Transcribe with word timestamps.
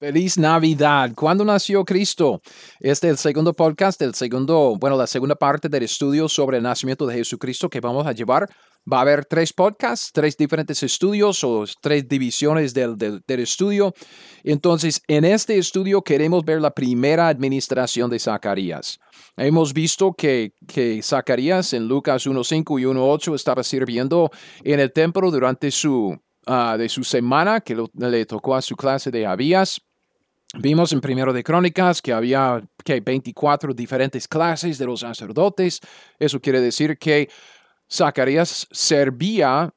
Feliz 0.00 0.38
Navidad. 0.38 1.10
¿Cuándo 1.14 1.44
nació 1.44 1.84
Cristo? 1.84 2.40
Este 2.80 3.08
es 3.08 3.12
el 3.12 3.18
segundo 3.18 3.52
podcast, 3.52 4.00
el 4.00 4.14
segundo, 4.14 4.78
bueno, 4.80 4.96
la 4.96 5.06
segunda 5.06 5.34
parte 5.34 5.68
del 5.68 5.82
estudio 5.82 6.26
sobre 6.26 6.56
el 6.56 6.62
nacimiento 6.62 7.06
de 7.06 7.16
Jesucristo 7.16 7.68
que 7.68 7.80
vamos 7.80 8.06
a 8.06 8.12
llevar. 8.12 8.48
Va 8.90 8.96
a 8.96 9.00
haber 9.02 9.26
tres 9.26 9.52
podcasts, 9.52 10.10
tres 10.10 10.38
diferentes 10.38 10.82
estudios 10.82 11.44
o 11.44 11.66
tres 11.82 12.08
divisiones 12.08 12.72
del, 12.72 12.96
del, 12.96 13.40
estudio. 13.40 13.92
Entonces, 14.42 15.02
en 15.06 15.26
este 15.26 15.58
estudio 15.58 16.00
queremos 16.00 16.46
ver 16.46 16.62
la 16.62 16.70
primera 16.70 17.28
administración 17.28 18.08
de 18.08 18.20
Zacarías. 18.20 18.98
Hemos 19.36 19.74
visto 19.74 20.14
que, 20.14 20.54
que 20.66 21.02
Zacarías 21.02 21.74
en 21.74 21.88
Lucas 21.88 22.26
1.5 22.26 22.80
y 22.80 22.84
1.8 22.84 23.34
estaba 23.34 23.62
sirviendo 23.62 24.30
en 24.64 24.80
el 24.80 24.94
templo 24.94 25.30
durante 25.30 25.70
su, 25.70 26.18
uh, 26.46 26.78
de 26.78 26.88
su 26.88 27.04
semana 27.04 27.60
que 27.60 27.76
le 27.92 28.24
tocó 28.24 28.54
a 28.54 28.62
su 28.62 28.74
clase 28.76 29.10
de 29.10 29.26
Abías. 29.26 29.78
Vimos 30.58 30.92
en 30.92 31.00
Primero 31.00 31.32
de 31.32 31.44
Crónicas 31.44 32.02
que 32.02 32.12
había 32.12 32.60
que 32.84 33.00
24 33.00 33.72
diferentes 33.72 34.26
clases 34.26 34.78
de 34.78 34.86
los 34.86 35.00
sacerdotes. 35.00 35.80
Eso 36.18 36.40
quiere 36.40 36.60
decir 36.60 36.98
que 36.98 37.28
Zacarías 37.90 38.66
servía 38.70 39.72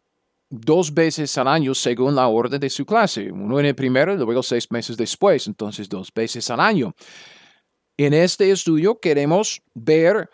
dos 0.50 0.94
veces 0.94 1.38
al 1.38 1.48
año 1.48 1.76
según 1.76 2.16
la 2.16 2.28
orden 2.28 2.60
de 2.60 2.70
su 2.70 2.86
clase. 2.86 3.32
Uno 3.32 3.60
en 3.60 3.68
el 3.68 3.76
primero 3.76 4.14
y 4.14 4.18
luego 4.18 4.42
seis 4.42 4.72
meses 4.72 4.98
después. 4.98 5.48
Entonces, 5.48 5.88
dos 5.88 6.12
veces 6.14 6.50
al 6.50 6.60
año. 6.60 6.96
En 7.96 8.14
este 8.14 8.50
estudio 8.50 9.00
queremos 9.00 9.62
ver 9.76 10.28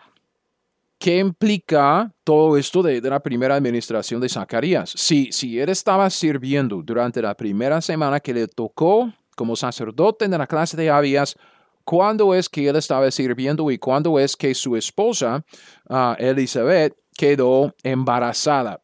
qué 0.98 1.18
implica 1.18 2.14
todo 2.24 2.58
esto 2.58 2.82
de, 2.82 3.02
de, 3.02 3.10
la 3.10 3.20
primera 3.22 3.56
administración 3.56 4.22
de 4.22 4.30
Zacarías. 4.30 4.92
Si, 4.96 5.32
si 5.34 5.60
él 5.60 5.70
estaba 5.70 6.10
sirviendo 6.10 6.82
durante 6.82 7.22
la 7.22 7.36
primera 7.36 7.82
semana 7.82 8.22
que 8.22 8.34
le 8.34 8.48
tocó 8.48 9.14
como 9.40 9.56
sacerdote 9.56 10.28
de 10.28 10.38
la 10.38 10.48
clase 10.48 10.76
de 10.76 10.90
Abías, 10.90 11.38
cuándo 11.86 12.36
es 12.36 12.50
que 12.50 12.68
él 12.68 12.76
estaba 12.76 13.10
sirviendo 13.10 13.72
y 13.72 13.78
cuándo 13.78 14.20
es 14.20 14.36
que 14.36 14.54
su 14.54 14.76
esposa, 14.76 15.46
uh, 15.90 16.14
Elizabeth, 16.18 16.94
quedó 17.16 17.74
embarazada. 17.82 18.82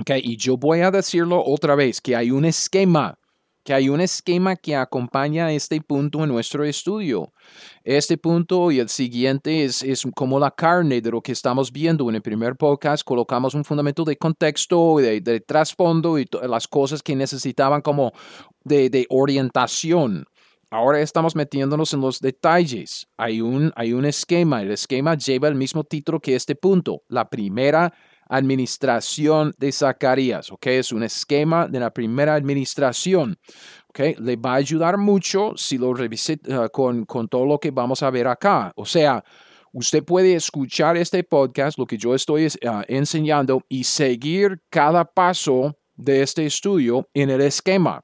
Okay, 0.00 0.22
y 0.24 0.38
yo 0.38 0.56
voy 0.56 0.80
a 0.80 0.90
decirlo 0.90 1.44
otra 1.44 1.74
vez, 1.74 2.00
que 2.00 2.16
hay 2.16 2.30
un 2.30 2.46
esquema, 2.46 3.18
que 3.66 3.74
hay 3.74 3.88
un 3.88 4.00
esquema 4.00 4.54
que 4.54 4.76
acompaña 4.76 5.50
este 5.50 5.80
punto 5.80 6.22
en 6.22 6.28
nuestro 6.28 6.62
estudio. 6.62 7.32
Este 7.82 8.16
punto 8.16 8.70
y 8.70 8.78
el 8.78 8.88
siguiente 8.88 9.64
es, 9.64 9.82
es 9.82 10.06
como 10.14 10.38
la 10.38 10.52
carne 10.52 11.00
de 11.00 11.10
lo 11.10 11.20
que 11.20 11.32
estamos 11.32 11.72
viendo. 11.72 12.08
En 12.08 12.14
el 12.14 12.22
primer 12.22 12.54
podcast 12.54 13.02
colocamos 13.02 13.54
un 13.54 13.64
fundamento 13.64 14.04
de 14.04 14.16
contexto, 14.16 14.98
de, 14.98 15.20
de 15.20 15.40
trasfondo 15.40 16.16
y 16.16 16.28
las 16.48 16.68
cosas 16.68 17.02
que 17.02 17.16
necesitaban 17.16 17.80
como 17.80 18.12
de, 18.62 18.88
de, 18.88 19.04
orientación. 19.10 20.26
Ahora 20.70 21.00
estamos 21.00 21.34
metiéndonos 21.34 21.92
en 21.92 22.02
los 22.02 22.20
detalles. 22.20 23.08
Hay 23.16 23.40
un, 23.40 23.72
hay 23.74 23.92
un 23.92 24.04
esquema. 24.04 24.62
El 24.62 24.70
esquema 24.70 25.16
lleva 25.16 25.48
el 25.48 25.56
mismo 25.56 25.82
título 25.82 26.20
que 26.20 26.36
este 26.36 26.54
punto. 26.54 27.02
La 27.08 27.28
primera 27.28 27.92
administración 28.28 29.54
de 29.58 29.72
Zacarías. 29.72 30.50
¿ok? 30.50 30.66
Es 30.66 30.92
un 30.92 31.02
esquema 31.02 31.66
de 31.66 31.80
la 31.80 31.90
primera 31.90 32.34
administración. 32.34 33.38
¿ok? 33.88 34.18
Le 34.18 34.36
va 34.36 34.52
a 34.52 34.56
ayudar 34.56 34.98
mucho 34.98 35.52
si 35.56 35.78
lo 35.78 35.94
revise 35.94 36.38
uh, 36.48 36.68
con, 36.72 37.04
con 37.04 37.28
todo 37.28 37.46
lo 37.46 37.58
que 37.58 37.70
vamos 37.70 38.02
a 38.02 38.10
ver 38.10 38.26
acá. 38.28 38.72
O 38.76 38.84
sea, 38.84 39.22
Usted 39.72 40.02
puede 40.04 40.34
escuchar 40.34 40.96
este 40.96 41.22
podcast, 41.22 41.76
lo 41.76 41.84
que 41.84 41.98
yo 41.98 42.14
estoy 42.14 42.46
uh, 42.46 42.82
enseñando, 42.88 43.60
y 43.68 43.84
seguir 43.84 44.62
cada 44.70 45.04
paso 45.04 45.76
de 45.94 46.22
este 46.22 46.46
estudio 46.46 47.06
en 47.12 47.28
el 47.28 47.42
esquema 47.42 48.02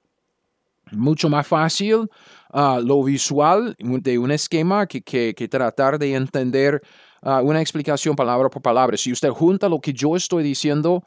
mucho 0.93 1.29
más 1.29 1.47
fácil 1.47 2.09
uh, 2.53 2.81
lo 2.83 3.03
visual 3.03 3.75
de 3.79 4.19
un 4.19 4.31
esquema 4.31 4.87
que, 4.87 5.03
que, 5.03 5.35
que 5.35 5.49
tratar 5.49 5.99
de 5.99 6.15
entender 6.15 6.83
uh, 7.23 7.41
una 7.43 7.61
explicación 7.61 8.15
palabra 8.15 8.49
por 8.49 8.63
palabra. 8.63 8.97
Si 8.97 9.13
usted 9.13 9.31
junta 9.31 9.69
lo 9.69 9.81
que 9.81 9.93
yo 9.93 10.17
estoy 10.17 10.43
diciendo 10.43 11.05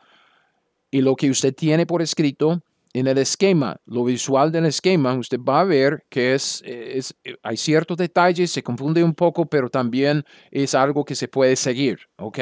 y 0.92 1.02
lo 1.02 1.16
que 1.16 1.30
usted 1.30 1.53
tiene 1.53 1.86
por 1.86 2.02
escrito 2.02 2.62
en 2.94 3.08
el 3.08 3.18
esquema, 3.18 3.78
lo 3.86 4.06
visual 4.06 4.52
del 4.52 4.66
esquema, 4.66 5.14
usted 5.16 5.40
va 5.40 5.59
a 5.59 5.64
ver 5.66 6.06
que 6.09 6.34
es, 6.34 6.64
es 6.66 7.14
hay 7.44 7.58
ciertos 7.58 7.98
detalles, 7.98 8.52
se 8.52 8.64
confunde 8.64 9.04
un 9.04 9.14
poco, 9.14 9.46
pero 9.46 9.70
también 9.70 10.24
es 10.50 10.74
algo 10.74 11.04
que 11.04 11.16
se 11.16 11.28
puede 11.28 11.58
seguir, 11.58 12.00
¿ok? 12.18 12.40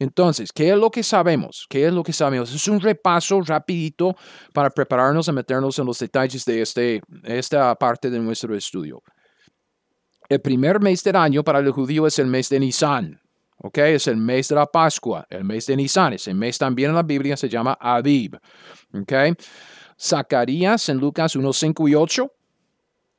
Entonces, 0.00 0.50
¿qué 0.50 0.70
es 0.70 0.76
lo 0.76 0.90
que 0.90 1.02
sabemos? 1.02 1.66
¿Qué 1.68 1.86
es 1.86 1.92
lo 1.92 2.02
que 2.02 2.14
sabemos? 2.14 2.54
Es 2.54 2.66
un 2.68 2.80
repaso 2.80 3.42
rapidito 3.42 4.16
para 4.54 4.70
prepararnos 4.70 5.28
a 5.28 5.32
meternos 5.32 5.78
en 5.78 5.84
los 5.84 5.98
detalles 5.98 6.44
de 6.46 6.62
este, 6.62 7.02
esta 7.24 7.74
parte 7.74 8.08
de 8.08 8.18
nuestro 8.18 8.56
estudio. 8.56 9.02
El 10.30 10.40
primer 10.40 10.78
mes 10.80 11.02
del 11.02 11.16
año 11.16 11.42
para 11.42 11.58
el 11.58 11.72
judío 11.72 12.06
es 12.06 12.20
el 12.20 12.28
mes 12.28 12.48
de 12.48 12.60
Nisan. 12.60 13.20
¿ok? 13.56 13.78
Es 13.78 14.06
el 14.06 14.16
mes 14.16 14.46
de 14.46 14.54
la 14.54 14.64
Pascua, 14.64 15.26
el 15.28 15.42
mes 15.42 15.66
de 15.66 15.74
Nisan. 15.74 16.12
Ese 16.12 16.32
mes 16.32 16.56
también 16.56 16.90
en 16.90 16.94
la 16.94 17.02
Biblia 17.02 17.36
se 17.36 17.48
llama 17.48 17.76
Abib. 17.80 18.38
¿ok? 18.94 19.12
Zacarías 20.00 20.88
en 20.88 20.98
Lucas 20.98 21.34
1, 21.34 21.52
5 21.52 21.88
y 21.88 21.94
8. 21.96 22.32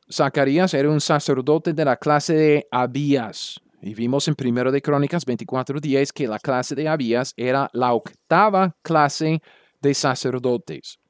Zacarías 0.10 0.74
era 0.74 0.90
un 0.90 1.02
sacerdote 1.02 1.74
de 1.74 1.84
la 1.84 1.98
clase 1.98 2.34
de 2.34 2.68
Abías. 2.72 3.60
Y 3.82 3.94
vimos 3.94 4.30
en 4.30 4.36
Primero 4.36 4.72
de 4.72 4.82
Crónicas 4.82 5.28
24.10 5.28 6.14
que 6.14 6.30
la 6.30 6.40
clase 6.40 6.76
de 6.76 6.88
Abías 6.88 7.34
era 7.36 7.70
la 7.74 7.92
octava 7.92 8.74
clase 8.84 9.42
de 9.82 9.94
sacerdotes. 9.94 11.01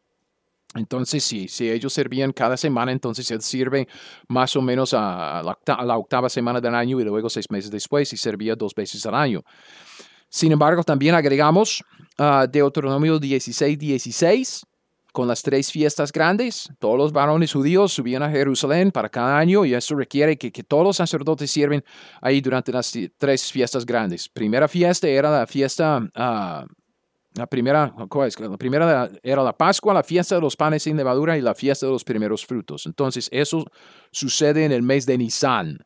Entonces, 0.74 1.24
sí, 1.24 1.48
si 1.48 1.70
ellos 1.70 1.92
servían 1.92 2.32
cada 2.32 2.56
semana, 2.56 2.92
entonces 2.92 3.30
él 3.32 3.42
sirve 3.42 3.88
más 4.28 4.56
o 4.56 4.62
menos 4.62 4.94
a 4.94 5.42
la, 5.44 5.52
octava, 5.52 5.82
a 5.82 5.86
la 5.86 5.98
octava 5.98 6.30
semana 6.30 6.62
del 6.62 6.74
año 6.76 7.00
y 7.00 7.04
luego 7.04 7.30
seis 7.30 7.50
meses 7.50 7.70
después 7.70 8.12
y 8.14 8.18
servía 8.18 8.56
dos 8.56 8.74
veces 8.74 9.06
al 9.06 9.16
año. 9.16 9.44
Sin 10.30 10.54
embargo, 10.54 10.82
también 10.84 11.14
agregamos 11.14 11.84
uh, 12.18 12.48
Deuteronomio 12.50 13.20
16, 13.20 13.78
16, 13.78 14.66
con 15.12 15.28
las 15.28 15.42
tres 15.42 15.70
fiestas 15.70 16.10
grandes. 16.10 16.70
Todos 16.80 16.98
los 16.98 17.12
varones 17.12 17.52
judíos 17.52 17.92
subían 17.92 18.24
a 18.24 18.30
Jerusalén 18.30 18.92
para 18.92 19.10
cada 19.10 19.38
año 19.38 19.66
y 19.66 19.74
eso 19.74 19.94
requiere 19.94 20.38
que, 20.38 20.50
que 20.50 20.64
todos 20.64 20.86
los 20.86 20.96
sacerdotes 20.96 21.52
sirven 21.52 21.84
ahí 22.22 22.40
durante 22.40 22.72
las 22.72 22.98
tres 23.18 23.52
fiestas 23.52 23.86
grandes. 23.86 24.30
Primera 24.30 24.70
fiesta 24.70 25.08
era 25.10 25.30
la 25.30 25.46
fiesta, 25.46 25.98
uh, 26.00 26.66
la 27.36 27.48
primera. 27.48 27.94
La 28.40 28.58
primera 28.58 29.10
era 29.24 29.44
la 29.44 29.58
Pascua, 29.58 29.94
la 29.94 30.04
fiesta 30.04 30.36
de 30.36 30.42
los 30.42 30.56
panes 30.56 30.84
sin 30.84 30.98
levadura 30.98 31.38
y 31.38 31.42
la 31.42 31.56
fiesta 31.56 31.86
de 31.86 31.92
los 31.92 32.04
primeros 32.04 32.46
frutos. 32.46 32.86
Entonces 32.86 33.30
eso 33.32 33.66
sucede 34.12 34.66
en 34.66 34.72
el 34.72 34.82
mes 34.82 35.06
de 35.06 35.18
Nisan. 35.18 35.78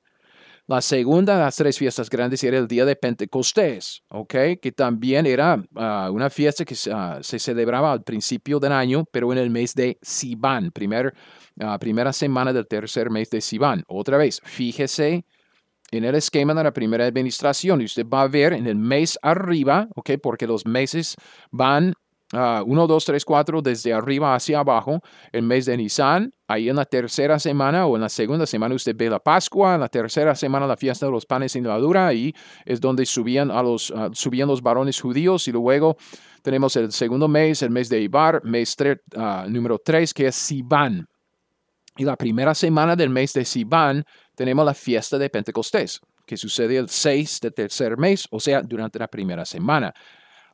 La 0.68 0.82
segunda 0.82 1.36
de 1.36 1.42
las 1.42 1.56
tres 1.56 1.78
fiestas 1.78 2.10
grandes 2.10 2.44
era 2.44 2.58
el 2.58 2.68
día 2.68 2.86
de 2.86 2.96
Pentecostés, 2.96 4.02
¿ok? 4.10 4.34
Que 4.60 4.74
también 4.76 5.28
era 5.28 5.58
uh, 5.58 6.12
una 6.12 6.32
fiesta 6.32 6.66
que 6.66 6.74
uh, 6.74 7.22
se 7.22 7.38
celebraba 7.38 7.92
al 7.92 8.02
principio 8.02 8.60
del 8.60 8.72
año, 8.72 9.06
pero 9.12 9.32
en 9.32 9.38
el 9.38 9.52
mes 9.52 9.76
de 9.76 10.00
Sivan, 10.02 10.72
primer, 10.72 11.14
uh, 11.62 11.78
primera 11.78 12.12
semana 12.12 12.52
del 12.52 12.66
tercer 12.66 13.12
mes 13.12 13.30
de 13.30 13.42
Sivan. 13.42 13.84
Otra 13.88 14.18
vez, 14.18 14.42
fíjese 14.44 15.24
en 15.98 16.06
el 16.06 16.16
esquema 16.16 16.54
de 16.54 16.64
la 16.64 16.74
primera 16.74 17.06
administración 17.06 17.82
y 17.82 17.86
usted 17.86 18.06
va 18.08 18.24
a 18.24 18.28
ver 18.28 18.54
en 18.54 18.68
el 18.68 18.76
mes 18.76 19.18
arriba, 19.22 19.88
¿ok? 19.96 20.12
Porque 20.22 20.48
los 20.48 20.66
meses 20.66 21.16
van 21.52 21.94
1, 22.34 22.88
2, 22.88 23.06
3, 23.06 23.24
4, 23.24 23.62
desde 23.62 23.94
arriba 23.94 24.36
hacia 24.36 24.60
abajo, 24.60 25.00
el 25.32 25.44
mes 25.44 25.66
de 25.66 25.78
Nisan. 25.78 26.34
Ahí 26.48 26.70
en 26.70 26.76
la 26.76 26.86
tercera 26.86 27.40
semana 27.40 27.86
o 27.86 27.96
en 27.96 28.02
la 28.02 28.10
segunda 28.10 28.46
semana 28.46 28.76
usted 28.76 28.96
ve 28.96 29.10
la 29.10 29.20
Pascua, 29.20 29.76
en 29.76 29.82
la 29.82 29.88
tercera 29.88 30.36
semana 30.36 30.68
la 30.68 30.78
fiesta 30.78 31.06
de 31.06 31.12
los 31.12 31.26
panes 31.26 31.54
sin 31.54 31.64
levadura, 31.64 32.08
ahí 32.08 32.34
es 32.66 32.82
donde 32.82 33.06
subían, 33.06 33.50
a 33.52 33.64
los, 33.64 33.90
uh, 33.90 34.10
subían 34.14 34.48
los 34.48 34.62
varones 34.62 35.00
judíos 35.00 35.48
y 35.48 35.52
luego 35.52 35.98
tenemos 36.42 36.76
el 36.76 36.92
segundo 36.92 37.28
mes, 37.28 37.62
el 37.62 37.72
mes 37.72 37.90
de 37.90 38.02
Ibar, 38.02 38.44
mes 38.44 38.76
uh, 38.80 39.50
número 39.50 39.80
3, 39.80 40.14
que 40.14 40.28
es 40.28 40.36
Sivan. 40.36 41.08
Y 41.98 42.04
la 42.04 42.16
primera 42.18 42.54
semana 42.54 42.96
del 42.96 43.10
mes 43.10 43.34
de 43.34 43.46
Sivan 43.46 44.04
tenemos 44.36 44.66
la 44.66 44.74
fiesta 44.74 45.18
de 45.18 45.30
Pentecostés, 45.30 46.02
que 46.26 46.36
sucede 46.36 46.78
el 46.78 46.90
6 46.90 47.40
del 47.42 47.54
tercer 47.54 47.98
mes, 47.98 48.28
o 48.32 48.40
sea, 48.40 48.62
durante 48.62 49.00
la 49.00 49.08
primera 49.08 49.46
semana. 49.46 49.94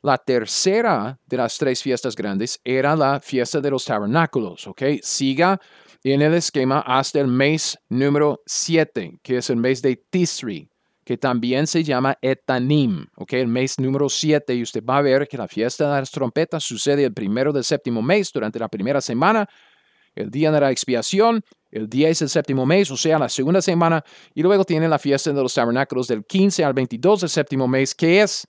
La 0.03 0.17
tercera 0.17 1.19
de 1.25 1.38
las 1.38 1.57
tres 1.57 1.81
fiestas 1.81 2.15
grandes 2.15 2.59
era 2.63 2.95
la 2.95 3.19
fiesta 3.19 3.59
de 3.59 3.69
los 3.69 3.85
tabernáculos, 3.85 4.67
¿ok? 4.67 4.81
Siga 5.01 5.59
en 6.03 6.21
el 6.21 6.33
esquema 6.33 6.79
hasta 6.79 7.19
el 7.19 7.27
mes 7.27 7.77
número 7.89 8.41
7, 8.45 9.19
que 9.21 9.38
es 9.38 9.49
el 9.51 9.57
mes 9.57 9.81
de 9.81 10.03
Tisri, 10.09 10.67
que 11.05 11.17
también 11.17 11.67
se 11.67 11.83
llama 11.83 12.17
Etanim, 12.21 13.05
¿ok? 13.15 13.33
El 13.33 13.47
mes 13.47 13.79
número 13.79 14.09
7, 14.09 14.55
y 14.55 14.63
usted 14.63 14.83
va 14.83 14.97
a 14.97 15.01
ver 15.01 15.27
que 15.27 15.38
la 15.38 15.47
fiesta 15.47 15.85
de 15.85 15.99
las 15.99 16.09
trompetas 16.09 16.63
sucede 16.63 17.03
el 17.03 17.13
primero 17.13 17.53
del 17.53 17.63
séptimo 17.63 18.01
mes, 18.01 18.31
durante 18.31 18.57
la 18.57 18.69
primera 18.69 19.01
semana, 19.01 19.47
el 20.16 20.30
día 20.30 20.52
de 20.52 20.60
la 20.60 20.72
expiación, 20.72 21.44
el 21.72 21.90
día 21.90 22.10
es 22.10 22.22
el 22.22 22.30
séptimo 22.30 22.66
mes, 22.66 22.92
o 22.92 22.98
sea, 22.98 23.18
la 23.18 23.30
segunda 23.30 23.62
semana, 23.62 24.04
y 24.34 24.42
luego 24.42 24.66
tiene 24.66 24.88
la 24.88 25.00
fiesta 25.00 25.31
de 25.31 25.42
los 25.42 25.54
tabernáculos 25.54 26.08
del 26.08 26.25
15 26.25 26.63
al 26.63 26.74
22 26.74 27.22
del 27.22 27.30
séptimo 27.30 27.68
mes, 27.68 27.96
que 27.96 28.22
es 28.22 28.48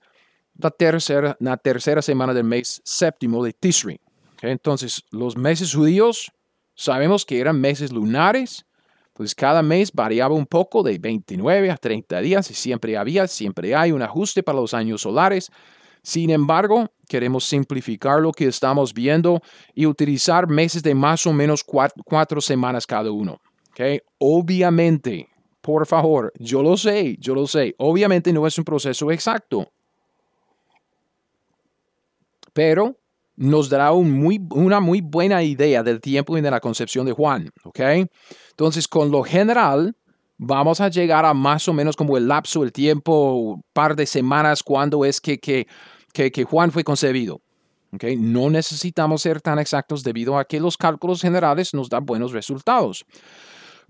la 0.58 0.70
tercera, 0.70 1.36
la 1.40 1.56
tercera 1.56 2.02
semana 2.02 2.34
del 2.34 2.44
mes 2.44 2.80
séptimo 2.84 3.44
de 3.44 3.52
Tisri. 3.52 4.00
Entonces, 4.42 5.02
los 5.10 5.36
meses 5.36 5.72
judíos 5.72 6.32
sabemos 6.74 7.24
que 7.24 7.38
eran 7.38 7.60
meses 7.60 7.92
lunares, 7.92 8.66
pues 9.12 9.34
cada 9.34 9.62
mes 9.62 9.92
variaba 9.92 10.34
un 10.34 10.46
poco 10.46 10.82
de 10.82 10.98
29 10.98 11.70
a 11.70 11.76
30 11.76 12.20
días 12.20 12.50
y 12.50 12.54
siempre 12.54 12.96
había, 12.96 13.28
siempre 13.28 13.74
hay 13.74 13.92
un 13.92 14.02
ajuste 14.02 14.42
para 14.42 14.58
los 14.58 14.74
años 14.74 15.02
solares. 15.02 15.50
Sin 16.02 16.30
embargo, 16.30 16.90
queremos 17.08 17.44
simplificar 17.44 18.20
lo 18.20 18.32
que 18.32 18.46
estamos 18.46 18.92
viendo 18.92 19.40
y 19.74 19.86
utilizar 19.86 20.48
meses 20.48 20.82
de 20.82 20.94
más 20.94 21.26
o 21.26 21.32
menos 21.32 21.62
cuatro, 21.64 22.40
semanas 22.40 22.86
cada 22.86 23.10
uno. 23.10 23.40
¿okay? 23.70 24.00
Obviamente, 24.18 25.28
por 25.60 25.86
favor, 25.86 26.32
yo 26.38 26.62
lo 26.62 26.76
sé, 26.76 27.16
yo 27.20 27.34
lo 27.34 27.46
sé, 27.46 27.74
obviamente 27.78 28.32
no 28.32 28.46
es 28.46 28.58
un 28.58 28.64
proceso 28.64 29.12
exacto. 29.12 29.68
Pero 32.52 32.96
nos 33.36 33.70
dará 33.70 33.92
una 33.92 34.80
muy 34.80 35.00
buena 35.00 35.42
idea 35.42 35.82
del 35.82 36.00
tiempo 36.00 36.36
y 36.36 36.40
de 36.40 36.50
la 36.50 36.60
concepción 36.60 37.06
de 37.06 37.12
Juan. 37.12 37.50
¿ok? 37.64 37.80
Entonces, 38.50 38.88
con 38.88 39.10
lo 39.10 39.22
general, 39.22 39.96
vamos 40.36 40.80
a 40.80 40.88
llegar 40.88 41.24
a 41.24 41.34
más 41.34 41.68
o 41.68 41.72
menos 41.72 41.96
como 41.96 42.16
el 42.16 42.28
lapso, 42.28 42.62
el 42.62 42.72
tiempo, 42.72 43.62
par 43.72 43.96
de 43.96 44.06
semanas, 44.06 44.62
cuando 44.62 45.04
es 45.04 45.20
que, 45.20 45.38
que, 45.38 45.66
que, 46.12 46.44
Juan 46.44 46.70
fue 46.70 46.84
concebido. 46.84 47.40
¿ok? 47.92 48.04
No 48.18 48.50
necesitamos 48.50 49.22
ser 49.22 49.40
tan 49.40 49.58
exactos 49.58 50.02
debido 50.02 50.38
a 50.38 50.44
que 50.44 50.60
los 50.60 50.76
cálculos 50.76 51.20
generales 51.20 51.74
nos 51.74 51.88
dan 51.88 52.04
buenos 52.04 52.32
resultados 52.32 53.04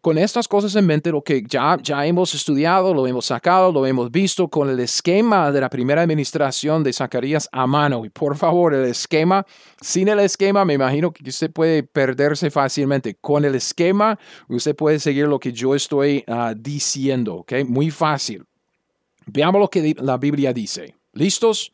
con 0.03 0.19
estas 0.19 0.49
cosas 0.49 0.75
en 0.75 0.85
mente, 0.85 1.13
lo 1.13 1.23
que 1.23 1.45
ya, 1.47 1.79
ya 1.81 2.05
hemos 2.05 2.35
estudiado, 2.35 2.93
lo 2.93 3.07
hemos 3.07 3.27
sacado, 3.27 3.71
lo 3.71 3.87
hemos 3.87 4.11
visto 4.11 4.49
con 4.49 4.69
el 4.69 4.81
esquema 4.81 5.53
de 5.53 5.61
la 5.61 5.71
primera 5.71 6.03
administración 6.03 6.83
de 6.83 6.93
Zacarías 6.93 7.49
a 7.53 7.69
mano. 7.69 8.05
Y 8.05 8.11
por 8.11 8.37
favor, 8.37 8.75
el 8.75 8.87
esquema, 8.87 9.47
sin 9.81 10.09
el 10.09 10.19
esquema, 10.19 10.65
me 10.65 10.75
imagino 10.75 11.13
que 11.13 11.31
usted 11.31 11.53
puede 11.53 11.85
perderse 11.85 12.51
fácilmente. 12.51 13.15
Con 13.21 13.45
el 13.45 13.55
esquema, 13.55 14.19
usted 14.49 14.75
puede 14.75 14.99
seguir 14.99 15.29
lo 15.29 15.39
que 15.39 15.53
yo 15.53 15.73
estoy 15.73 16.25
ah, 16.27 16.53
diciendo, 16.57 17.37
¿ok? 17.37 17.53
Muy 17.69 17.93
fácil. 17.93 18.45
Veamos 19.27 19.61
lo 19.61 19.71
que 19.71 19.95
la 19.99 20.19
Biblia 20.19 20.53
dice. 20.53 20.97
¿Listos? 21.13 21.73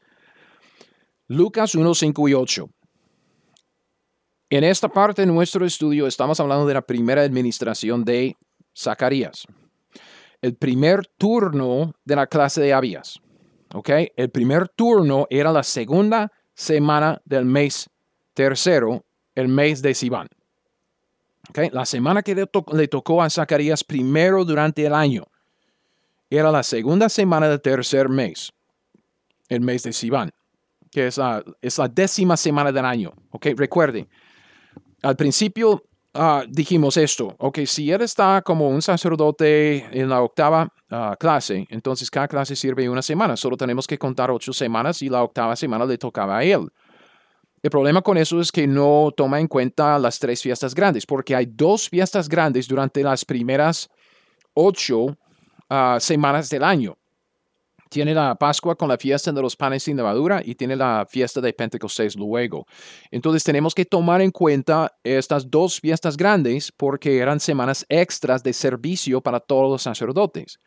Lucas 1.29 1.75
1, 1.75 1.95
5 1.95 2.29
y 2.31 2.35
8. 2.35 2.71
En 4.49 4.65
esta 4.65 4.89
parte 4.89 5.23
de 5.23 5.27
nuestro 5.27 5.67
estudio 5.67 6.07
estamos 6.07 6.41
hablando 6.41 6.67
de 6.67 6.73
la 6.73 6.81
primera 6.81 7.21
administración 7.21 8.03
de 8.03 8.35
Zacarías. 8.75 9.45
El 10.41 10.57
primer 10.57 11.07
turno 11.19 11.93
de 12.03 12.17
la 12.17 12.27
clase 12.27 12.63
de 12.63 12.73
Abías. 12.73 13.21
¿Ok? 13.75 13.91
El 14.17 14.31
primer 14.31 14.71
turno 14.71 15.27
era 15.29 15.53
la 15.53 15.63
segunda 15.63 16.33
semana 16.55 17.21
del 17.27 17.45
mes 17.45 17.91
tercero, 18.33 19.05
el 19.35 19.49
mes 19.49 19.83
de 19.83 19.93
Sivan. 19.93 20.29
¿Ok? 21.51 21.59
La 21.73 21.85
semana 21.85 22.23
que 22.23 22.35
le, 22.35 22.89
tocó 22.89 23.21
a 23.23 23.29
Zacarías 23.29 23.85
primero 23.85 24.47
durante 24.47 24.87
el 24.87 24.95
año 24.95 25.25
era 26.31 26.51
la 26.51 26.63
segunda 26.63 27.11
semana 27.11 27.51
del 27.51 27.61
tercer 27.61 28.09
mes, 28.09 28.51
el 29.51 29.61
mes 29.61 29.83
de 29.83 29.93
Sivan, 29.93 30.31
que 30.91 31.07
es 31.07 31.19
la, 31.19 31.43
décima 31.91 32.37
semana 32.37 32.73
del 32.73 32.85
año. 32.85 33.13
¿Ok? 33.31 33.49
Recuerden, 33.57 34.09
al 35.03 35.17
principio 35.17 35.85
ah, 36.15 36.45
dijimos 36.49 36.97
esto, 36.97 37.35
ok, 37.39 37.61
si 37.67 37.91
él 37.91 38.03
está 38.03 38.43
como 38.43 38.69
un 38.69 38.83
sacerdote 38.83 39.87
en 39.93 40.09
la 40.09 40.23
octava 40.23 40.73
ah, 40.91 41.17
clase, 41.19 41.67
entonces 41.71 42.11
cada 42.11 42.29
clase 42.29 42.57
sirve 42.57 42.89
una 42.89 43.03
semana, 43.03 43.37
solo 43.37 43.57
tenemos 43.57 43.87
que 43.87 43.99
contar 43.99 44.31
ocho 44.31 44.53
semanas 44.53 45.03
y 45.03 45.09
la 45.09 45.23
octava 45.23 45.57
semana 45.57 45.85
le 45.85 45.99
tocaba 45.99 46.39
a 46.39 46.45
él. 46.45 46.69
El 47.61 47.71
problema 47.71 48.03
con 48.03 48.17
eso 48.17 48.41
es 48.41 48.53
que 48.53 48.67
no 48.69 49.11
toma 49.17 49.41
en 49.41 49.49
cuenta 49.49 49.99
las 49.99 50.19
tres 50.19 50.41
fiestas 50.41 50.75
grandes, 50.75 51.05
porque 51.05 51.35
hay 51.35 51.47
dos 51.47 51.89
fiestas 51.89 52.29
grandes 52.29 52.69
durante 52.69 53.03
las 53.03 53.25
primeras 53.25 53.89
ocho 54.55 55.17
ah, 55.69 55.99
semanas 56.01 56.49
del 56.51 56.65
año 56.65 56.97
tiene 57.89 58.15
la 58.15 58.35
Pascua 58.35 58.77
con 58.77 58.89
la 58.89 58.99
fiesta 58.99 59.33
de 59.33 59.43
los 59.43 59.57
panes 59.57 59.83
sin 59.83 59.97
levadura 59.97 60.41
y 60.45 60.55
tiene 60.55 60.77
la 60.77 61.07
fiesta 61.09 61.41
de 61.41 61.53
Pentecostés 61.53 62.17
luego. 62.17 62.67
Entonces 63.11 63.45
tenemos 63.45 63.75
que 63.75 63.85
tomar 63.85 64.21
en 64.21 64.31
cuenta 64.31 64.93
estas 65.03 65.51
dos 65.51 65.81
fiestas 65.81 66.17
grandes 66.17 66.73
porque 66.73 67.19
eran 67.19 67.41
semanas 67.41 67.85
extras 67.89 68.43
de 68.43 68.53
servicio 68.53 69.21
para 69.21 69.41
todos 69.41 69.71
los 69.71 69.83
sacerdotes. 69.83 70.59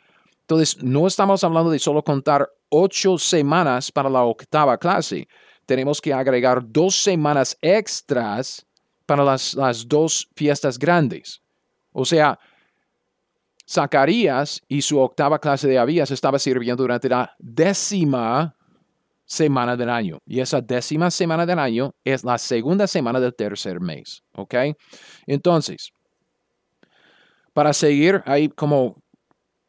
Entonces 0.41 0.83
no 0.83 1.07
estamos 1.07 1.43
hablando 1.43 1.71
de 1.71 1.79
solo 1.79 2.03
contar 2.03 2.49
ocho 2.69 3.17
semanas 3.17 3.91
para 3.91 4.09
la 4.09 4.23
octava 4.23 4.77
clase. 4.77 5.27
Tenemos 5.65 6.01
que 6.01 6.13
agregar 6.13 6.61
dos 6.65 6.95
semanas 6.95 7.57
extras 7.61 8.65
para 9.05 9.23
las, 9.23 9.53
las 9.53 9.87
dos 9.87 10.27
fiestas 10.35 10.77
grandes. 10.77 11.41
O 11.93 12.05
sea, 12.05 12.39
Zacarías 13.71 14.61
y 14.67 14.81
su 14.81 14.99
octava 14.99 15.39
clase 15.39 15.67
de 15.67 15.79
Abías 15.79 16.11
estaba 16.11 16.37
sirviendo 16.39 16.83
durante 16.83 17.07
la 17.07 17.33
décima 17.39 18.53
semana 19.25 19.77
del 19.77 19.89
año. 19.89 20.19
Y 20.25 20.41
esa 20.41 20.59
décima 20.59 21.09
semana 21.09 21.45
del 21.45 21.57
año 21.57 21.93
es 22.03 22.25
la 22.25 22.37
segunda 22.37 22.85
semana 22.85 23.21
del 23.21 23.33
tercer 23.33 23.79
mes. 23.79 24.23
¿Ok? 24.33 24.55
Entonces, 25.25 25.91
para 27.53 27.71
seguir 27.71 28.21
ahí 28.25 28.49
como 28.49 29.01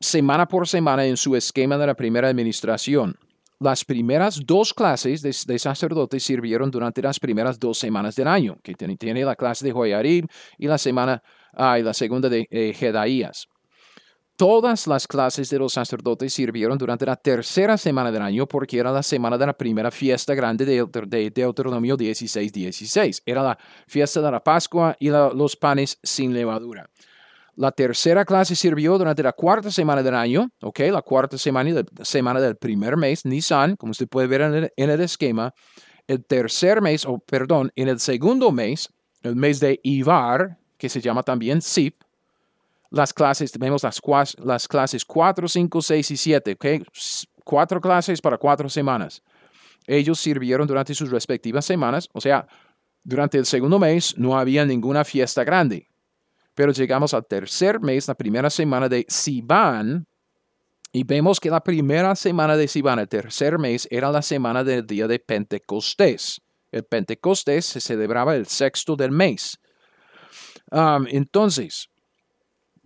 semana 0.00 0.48
por 0.48 0.66
semana 0.66 1.06
en 1.06 1.16
su 1.16 1.36
esquema 1.36 1.78
de 1.78 1.86
la 1.86 1.94
primera 1.94 2.28
administración, 2.28 3.16
las 3.60 3.84
primeras 3.84 4.40
dos 4.44 4.74
clases 4.74 5.22
de, 5.22 5.58
sacerdotes 5.60 6.24
sirvieron 6.24 6.72
durante 6.72 7.00
las 7.00 7.20
primeras 7.20 7.60
dos 7.60 7.78
semanas 7.78 8.16
del 8.16 8.26
año, 8.26 8.56
que 8.64 8.74
tiene, 8.74 9.24
la 9.24 9.36
clase 9.36 9.64
de 9.64 9.70
Joyarib 9.70 10.26
y 10.58 10.66
la 10.66 10.78
semana 10.78 11.22
ah, 11.54 11.78
la 11.78 11.94
segunda 11.94 12.28
de 12.28 12.48
eh, 12.50 12.72
Jedaías. 12.74 13.46
Todas 14.42 14.88
las 14.88 15.06
clases 15.06 15.50
de 15.50 15.58
los 15.60 15.74
sacerdotes 15.74 16.34
sirvieron 16.34 16.76
durante 16.76 17.06
la 17.06 17.14
tercera 17.14 17.78
semana 17.78 18.10
del 18.10 18.22
año 18.22 18.48
porque 18.48 18.76
era 18.76 18.90
la 18.90 19.04
semana 19.04 19.38
de 19.38 19.46
la 19.46 19.52
primera 19.52 19.92
fiesta 19.92 20.34
grande 20.34 20.64
de, 20.64 21.30
Deuteronomio 21.30 21.96
16, 21.96 22.52
16. 22.52 23.22
Era 23.24 23.40
la 23.44 23.58
fiesta 23.86 24.20
de 24.20 24.32
la 24.32 24.42
Pascua 24.42 24.96
y 24.98 25.10
los 25.10 25.54
panes 25.54 25.96
sin 26.02 26.34
levadura. 26.34 26.90
La 27.54 27.70
tercera 27.70 28.24
clase 28.24 28.56
sirvió 28.56 28.98
durante 28.98 29.22
la 29.22 29.32
cuarta 29.32 29.70
semana 29.70 30.02
del 30.02 30.16
año, 30.16 30.50
¿ok? 30.60 30.80
La 30.90 31.02
cuarta 31.02 31.38
semana, 31.38 31.84
semana 32.02 32.40
del 32.40 32.56
primer 32.56 32.96
mes, 32.96 33.24
Nisan, 33.24 33.76
como 33.76 33.92
usted 33.92 34.08
puede 34.08 34.26
ver 34.26 34.40
en 34.40 34.54
el, 34.54 34.72
en 34.76 34.90
el 34.90 35.02
esquema. 35.02 35.54
El 36.08 36.24
tercer 36.24 36.82
mes, 36.82 37.06
o 37.06 37.20
perdón, 37.20 37.70
en 37.76 37.86
el 37.86 38.00
segundo 38.00 38.50
mes, 38.50 38.88
el 39.22 39.36
mes 39.36 39.60
de 39.60 39.78
Ivar, 39.84 40.58
que 40.78 40.88
se 40.88 41.00
llama 41.00 41.22
también 41.22 41.62
Sip, 41.62 42.02
las 42.92 43.14
clases, 43.14 43.58
vemos 43.58 43.82
las, 43.82 44.00
las 44.38 44.68
clases 44.68 45.04
4, 45.04 45.48
5, 45.48 45.82
6 45.82 46.10
y 46.10 46.16
7, 46.16 46.52
¿ok? 46.52 46.66
Cuatro 47.44 47.80
clases 47.80 48.20
para 48.20 48.36
cuatro 48.36 48.68
semanas. 48.68 49.22
Ellos 49.86 50.20
sirvieron 50.20 50.66
durante 50.66 50.94
sus 50.94 51.10
respectivas 51.10 51.64
semanas, 51.64 52.08
o 52.12 52.20
sea, 52.20 52.46
durante 53.02 53.38
el 53.38 53.46
segundo 53.46 53.78
mes 53.78 54.16
no 54.16 54.38
había 54.38 54.64
ninguna 54.64 55.04
fiesta 55.04 55.42
grande. 55.42 55.88
Pero 56.54 56.72
llegamos 56.72 57.14
al 57.14 57.26
tercer 57.26 57.80
mes, 57.80 58.06
la 58.06 58.14
primera 58.14 58.50
semana 58.50 58.88
de 58.88 59.06
Sivan, 59.08 60.06
y 60.92 61.04
vemos 61.04 61.40
que 61.40 61.48
la 61.48 61.64
primera 61.64 62.14
semana 62.14 62.56
de 62.56 62.68
Sivan, 62.68 62.98
el 62.98 63.08
tercer 63.08 63.58
mes, 63.58 63.88
era 63.90 64.10
la 64.10 64.20
semana 64.20 64.62
del 64.62 64.86
día 64.86 65.08
de 65.08 65.18
Pentecostés. 65.18 66.42
El 66.70 66.84
Pentecostés 66.84 67.64
se 67.64 67.80
celebraba 67.80 68.36
el 68.36 68.46
sexto 68.46 68.94
del 68.94 69.10
mes. 69.10 69.58
Um, 70.70 71.06
entonces, 71.08 71.88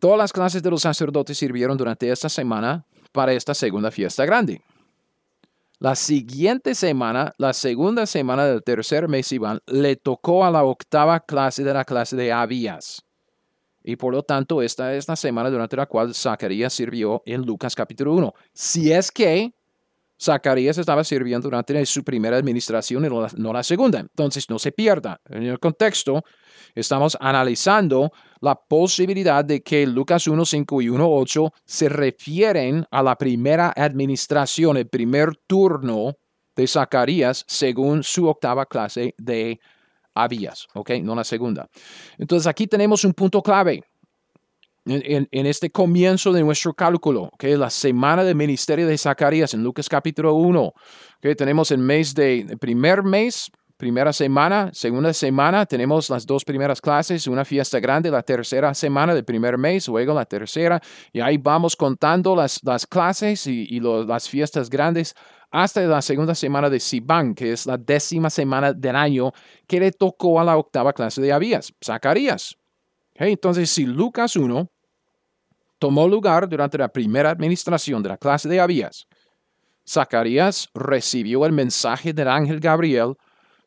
Todas 0.06 0.18
las 0.18 0.32
clases 0.32 0.62
de 0.62 0.70
los 0.70 0.82
sacerdotes 0.82 1.36
sirvieron 1.36 1.76
durante 1.76 2.08
esta 2.08 2.28
semana 2.28 2.86
para 3.10 3.32
esta 3.32 3.54
segunda 3.54 3.90
fiesta 3.90 4.24
grande. 4.24 4.62
La 5.80 5.96
siguiente 5.96 6.76
semana, 6.76 7.34
la 7.38 7.52
segunda 7.52 8.06
semana 8.06 8.46
del 8.46 8.62
tercer 8.62 9.08
mes 9.08 9.32
Iván, 9.32 9.58
le 9.66 9.96
tocó 9.96 10.44
a 10.44 10.50
la 10.52 10.62
octava 10.62 11.18
clase 11.18 11.64
de 11.64 11.74
la 11.74 11.84
clase 11.84 12.14
de 12.14 12.30
Abías. 12.30 13.02
Y 13.82 13.96
por 13.96 14.14
lo 14.14 14.22
tanto, 14.22 14.62
esta 14.62 14.94
es 14.94 15.08
la 15.08 15.16
semana 15.16 15.50
durante 15.50 15.74
la 15.74 15.86
cual 15.86 16.14
Zacarías 16.14 16.72
sirvió 16.72 17.24
en 17.26 17.42
Lucas 17.42 17.74
capítulo 17.74 18.14
1. 18.14 18.32
Si 18.52 18.92
es 18.92 19.10
que 19.10 19.54
Zacarías 20.22 20.78
estaba 20.78 21.02
sirviendo 21.02 21.48
durante 21.48 21.84
su 21.84 22.04
primera 22.04 22.36
administración 22.36 23.04
y 23.04 23.08
no 23.08 23.52
la, 23.52 23.62
segunda. 23.64 23.98
Entonces, 23.98 24.48
no 24.48 24.60
se 24.60 24.70
pierda. 24.70 25.20
En 25.28 25.42
el 25.42 25.58
contexto, 25.58 26.24
estamos 26.74 27.16
analizando 27.20 28.12
la 28.40 28.54
posibilidad 28.54 29.44
de 29.44 29.62
que 29.62 29.86
Lucas 29.86 30.26
1.5 30.26 30.82
y 30.82 30.88
1.8 30.88 31.52
se 31.64 31.88
refieren 31.88 32.86
a 32.90 33.02
la 33.02 33.16
primera 33.16 33.72
administración, 33.76 34.76
el 34.76 34.88
primer 34.88 35.36
turno 35.46 36.14
de 36.54 36.66
Zacarías 36.66 37.44
según 37.46 38.02
su 38.02 38.26
octava 38.28 38.66
clase 38.66 39.14
de 39.18 39.60
Abías, 40.14 40.66
¿ok? 40.74 40.92
No 41.02 41.14
la 41.14 41.24
segunda. 41.24 41.68
Entonces, 42.18 42.46
aquí 42.46 42.66
tenemos 42.66 43.04
un 43.04 43.12
punto 43.12 43.42
clave 43.42 43.84
en, 44.86 45.46
este 45.46 45.70
comienzo 45.70 46.32
de 46.32 46.42
nuestro 46.42 46.72
cálculo, 46.72 47.30
que 47.38 47.56
la 47.56 47.70
semana 47.70 48.22
del 48.24 48.36
ministerio 48.36 48.86
de 48.86 48.96
Zacarías 48.96 49.52
en 49.52 49.62
Lucas 49.62 49.88
capítulo 49.88 50.34
1, 50.34 50.72
que 51.20 51.34
tenemos 51.34 51.70
el 51.70 51.78
mes 51.78 52.14
de, 52.14 52.40
el 52.40 52.58
primer 52.58 53.02
mes, 53.02 53.50
primera 53.76 54.12
semana, 54.12 54.70
segunda 54.72 55.12
semana, 55.12 55.66
tenemos 55.66 56.08
las 56.10 56.26
dos 56.26 56.44
primeras 56.44 56.80
clases, 56.80 57.26
una 57.26 57.44
fiesta 57.44 57.78
grande, 57.78 58.10
la 58.10 58.22
tercera 58.22 58.72
semana 58.74 59.14
del 59.14 59.24
primer 59.24 59.58
mes, 59.58 59.88
luego 59.88 60.14
la 60.14 60.24
tercera, 60.24 60.80
y 61.12 61.20
ahí 61.20 61.36
vamos 61.36 61.76
contando 61.76 62.34
las, 62.34 62.60
las 62.64 62.86
clases 62.86 63.46
y, 63.46 63.80
las 63.80 64.28
fiestas 64.28 64.70
grandes 64.70 65.14
hasta 65.50 65.82
la 65.82 66.02
segunda 66.02 66.34
semana 66.34 66.68
de 66.70 66.80
Siban, 66.80 67.34
que 67.34 67.52
es 67.52 67.66
la 67.66 67.76
décima 67.76 68.30
semana 68.30 68.72
del 68.72 68.96
año 68.96 69.32
que 69.66 69.80
le 69.80 69.92
tocó 69.92 70.40
a 70.40 70.44
la 70.44 70.56
octava 70.56 70.92
clase 70.92 71.20
de 71.20 71.32
Abías, 71.32 71.72
Zacarías. 71.84 72.56
entonces, 73.14 73.70
si 73.70 73.86
Lucas 73.86 74.36
1 74.36 74.70
tomó 75.78 76.08
lugar 76.08 76.48
durante 76.48 76.78
la 76.78 76.88
primera 76.88 77.30
administración 77.30 78.02
de 78.02 78.08
la 78.08 78.16
clase 78.16 78.48
de 78.48 78.60
Abías. 78.60 79.06
Zacarías 79.88 80.68
recibió 80.74 81.46
el 81.46 81.52
mensaje 81.52 82.12
del 82.12 82.28
ángel 82.28 82.60
Gabriel 82.60 83.14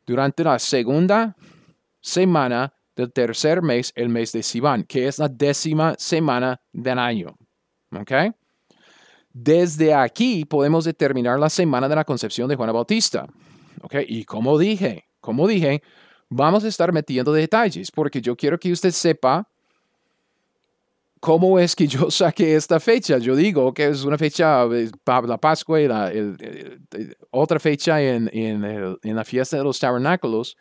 durante 0.09 0.43
la 0.43 0.57
segunda 0.57 1.35
semana 2.01 2.73
del 2.95 3.13
tercer 3.13 3.61
mes, 3.61 3.93
el 3.95 4.09
mes 4.09 4.31
de 4.31 4.41
Sivan, 4.41 4.83
que 4.83 5.07
es 5.07 5.19
la 5.19 5.27
décima 5.27 5.93
semana 5.99 6.59
del 6.73 6.97
año. 6.97 7.37
¿Ok? 7.91 8.11
Desde 9.31 9.93
aquí 9.93 10.45
podemos 10.45 10.85
determinar 10.85 11.39
la 11.39 11.49
semana 11.49 11.87
de 11.87 11.95
la 11.95 12.03
concepción 12.03 12.49
de 12.49 12.55
Juan 12.55 12.73
Bautista. 12.73 13.27
¿Ok? 13.81 13.95
Y 14.07 14.25
como 14.25 14.57
dije, 14.57 15.05
como 15.21 15.47
dije, 15.47 15.83
vamos 16.27 16.63
a 16.63 16.67
estar 16.69 16.91
metiendo 16.91 17.31
detalles 17.31 17.91
porque 17.91 18.19
yo 18.19 18.35
quiero 18.35 18.59
que 18.59 18.71
usted 18.71 18.91
sepa 18.91 19.47
¿cómo 21.19 21.59
es 21.59 21.75
que 21.75 21.87
yo 21.87 22.09
saqué 22.11 22.55
esta 22.55 22.79
fecha? 22.79 23.17
Yo 23.17 23.35
digo 23.35 23.73
que 23.73 23.87
es 23.87 24.03
una 24.03 24.17
fecha 24.17 24.65
la 24.65 25.37
Pascua 25.37 25.81
y 25.81 25.87
la, 25.87 26.11
otra 27.31 27.59
fecha 27.59 28.01
en, 28.01 28.29
en, 28.33 29.15
la 29.15 29.25
fiesta 29.25 29.57
de 29.57 29.63
los 29.63 29.79
tabernáculos. 29.79 30.57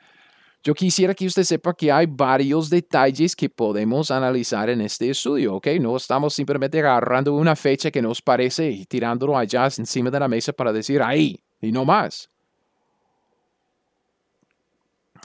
Yo 0.62 0.74
quisiera 0.74 1.14
que 1.14 1.26
usted 1.26 1.44
sepa 1.44 1.72
que 1.72 1.90
hay 1.90 2.06
varios 2.06 2.68
detalles 2.68 3.36
que 3.36 3.48
podemos 3.48 4.10
analizar 4.10 4.68
en 4.68 4.80
este 4.80 5.08
estudio, 5.08 5.54
¿ok? 5.54 5.68
No 5.80 5.96
estamos 5.96 6.34
simplemente 6.34 6.80
agarrando 6.80 7.32
una 7.32 7.54
fecha 7.54 7.92
que 7.92 8.02
nos 8.02 8.20
parece 8.20 8.68
y 8.68 8.84
tirándolo 8.84 9.38
allá 9.38 9.66
encima 9.66 10.10
de 10.10 10.18
la 10.18 10.26
mesa 10.26 10.52
para 10.52 10.72
decir 10.72 11.00
ahí 11.00 11.40
y 11.60 11.70
no 11.70 11.84
más. 11.84 12.28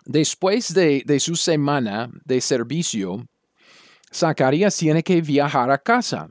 Después 0.06 0.74
de, 0.74 1.02
de 1.06 1.20
su 1.20 1.36
semana 1.36 2.12
de 2.26 2.40
servicio, 2.40 3.26
Zacarías 4.14 4.76
tiene 4.78 5.04
que 5.04 5.22
viajar 5.22 5.72
a 5.72 5.78
casa. 5.78 6.30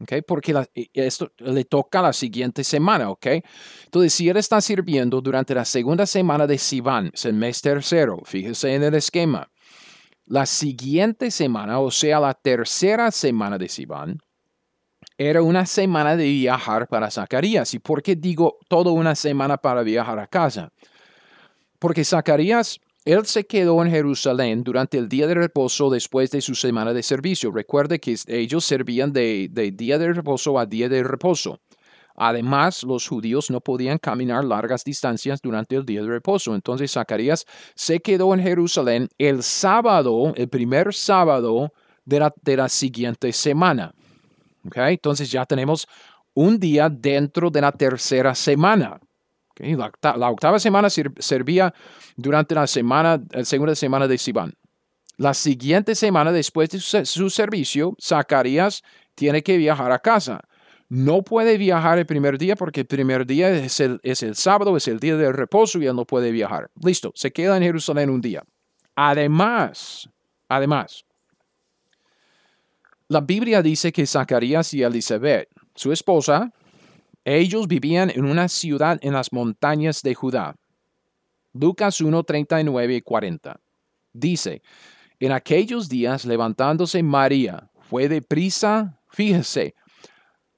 Okay, 0.00 0.22
porque 0.22 0.68
esto 0.94 1.30
le 1.38 1.64
toca 1.64 2.02
la 2.02 2.12
siguiente 2.12 2.64
semana, 2.64 3.08
¿ok? 3.08 3.26
Entonces, 3.84 4.12
si 4.12 4.28
él 4.28 4.36
está 4.36 4.60
sirviendo 4.60 5.20
durante 5.20 5.54
la 5.54 5.64
segunda 5.64 6.06
semana 6.06 6.44
de 6.44 6.58
Sivan, 6.58 7.12
es 7.14 7.24
el 7.24 7.34
mes 7.34 7.62
tercero, 7.62 8.20
fíjese 8.24 8.74
en 8.74 8.82
el 8.82 8.94
esquema. 8.94 9.48
La 10.26 10.44
siguiente 10.44 11.30
semana, 11.30 11.78
o 11.78 11.90
sea, 11.92 12.18
la 12.18 12.34
tercera 12.34 13.12
semana 13.12 13.58
de 13.58 13.68
Sivan, 13.68 14.18
era 15.16 15.40
una 15.40 15.66
semana 15.66 16.16
de 16.16 16.24
viajar 16.24 16.88
para 16.88 17.10
Zacarías. 17.10 17.72
¿Y 17.74 17.78
por 17.78 18.02
qué 18.02 18.16
digo 18.16 18.58
toda 18.68 18.90
una 18.90 19.14
semana 19.14 19.56
para 19.56 19.82
viajar 19.82 20.18
a 20.18 20.26
casa? 20.26 20.72
Porque 21.78 22.04
Zacarías 22.04 22.80
él 23.04 23.26
se 23.26 23.44
quedó 23.44 23.84
en 23.84 23.90
Jerusalén 23.90 24.62
durante 24.62 24.96
el 24.96 25.08
día 25.08 25.26
de 25.26 25.34
reposo 25.34 25.90
después 25.90 26.30
de 26.30 26.40
su 26.40 26.54
semana 26.54 26.92
de 26.92 27.02
servicio. 27.02 27.50
Recuerde 27.50 27.98
que 27.98 28.16
ellos 28.28 28.64
servían 28.64 29.12
de, 29.12 29.48
día 29.74 29.98
de 29.98 30.12
reposo 30.12 30.58
a 30.58 30.66
día 30.66 30.88
de 30.88 31.02
reposo. 31.02 31.58
Además, 32.14 32.84
los 32.84 33.08
judíos 33.08 33.50
no 33.50 33.60
podían 33.60 33.98
caminar 33.98 34.44
largas 34.44 34.84
distancias 34.84 35.40
durante 35.42 35.74
el 35.74 35.84
día 35.84 36.02
de 36.02 36.08
reposo. 36.08 36.54
Entonces, 36.54 36.92
Zacarías 36.92 37.44
se 37.74 38.00
quedó 38.00 38.34
en 38.34 38.40
Jerusalén 38.40 39.08
el 39.18 39.42
sábado, 39.42 40.32
el 40.36 40.48
primer 40.48 40.94
sábado 40.94 41.72
de 42.04 42.20
la, 42.20 42.34
de 42.42 42.56
la 42.56 42.68
siguiente 42.68 43.32
semana. 43.32 43.94
Okay? 44.66 44.94
Entonces, 44.94 45.30
ya 45.30 45.44
tenemos 45.46 45.88
un 46.34 46.60
día 46.60 46.88
dentro 46.88 47.50
de 47.50 47.62
la 47.62 47.72
tercera 47.72 48.34
semana. 48.34 49.00
La, 49.62 50.30
octava 50.30 50.58
semana 50.58 50.90
servía 50.90 51.72
durante 52.16 52.54
la 52.54 52.66
semana, 52.66 53.22
la 53.30 53.44
segunda 53.44 53.76
semana 53.76 54.08
de 54.08 54.18
Sivan. 54.18 54.52
La 55.18 55.34
siguiente 55.34 55.94
semana 55.94 56.32
después 56.32 56.70
de 56.70 56.80
su, 56.80 57.30
servicio, 57.30 57.94
Zacarías 58.02 58.82
tiene 59.14 59.42
que 59.42 59.56
viajar 59.56 59.92
a 59.92 60.00
casa. 60.00 60.40
No 60.88 61.22
puede 61.22 61.58
viajar 61.58 61.98
el 61.98 62.06
primer 62.06 62.38
día 62.38 62.56
porque 62.56 62.80
el 62.80 62.86
primer 62.86 63.24
día 63.24 63.50
es 63.50 63.78
el, 63.78 64.00
es 64.02 64.22
el 64.24 64.34
sábado, 64.34 64.76
es 64.76 64.88
el 64.88 64.98
día 64.98 65.16
del 65.16 65.32
reposo 65.32 65.80
y 65.80 65.86
él 65.86 65.94
no 65.94 66.04
puede 66.04 66.32
viajar. 66.32 66.70
Listo, 66.82 67.12
se 67.14 67.32
queda 67.32 67.56
en 67.56 67.62
Jerusalén 67.62 68.10
un 68.10 68.20
día. 68.20 68.42
Además, 68.96 70.08
además, 70.48 71.04
la 73.06 73.20
Biblia 73.20 73.62
dice 73.62 73.92
que 73.92 74.06
Zacarías 74.06 74.74
y 74.74 74.82
Elizabeth, 74.82 75.48
su 75.74 75.92
esposa, 75.92 76.50
ellos 77.24 77.68
vivían 77.68 78.10
en 78.10 78.24
una 78.24 78.48
ciudad 78.48 78.98
en 79.02 79.12
las 79.12 79.32
montañas 79.32 80.02
de 80.02 80.14
Judá. 80.14 80.56
Lucas 81.52 82.00
1, 82.00 82.22
39 82.22 82.96
y 82.96 83.00
40. 83.02 83.60
Dice, 84.12 84.62
en 85.20 85.32
aquellos 85.32 85.88
días 85.88 86.24
levantándose 86.24 87.02
María, 87.02 87.70
fue 87.80 88.08
de 88.08 88.22
prisa, 88.22 88.98
fíjese, 89.08 89.74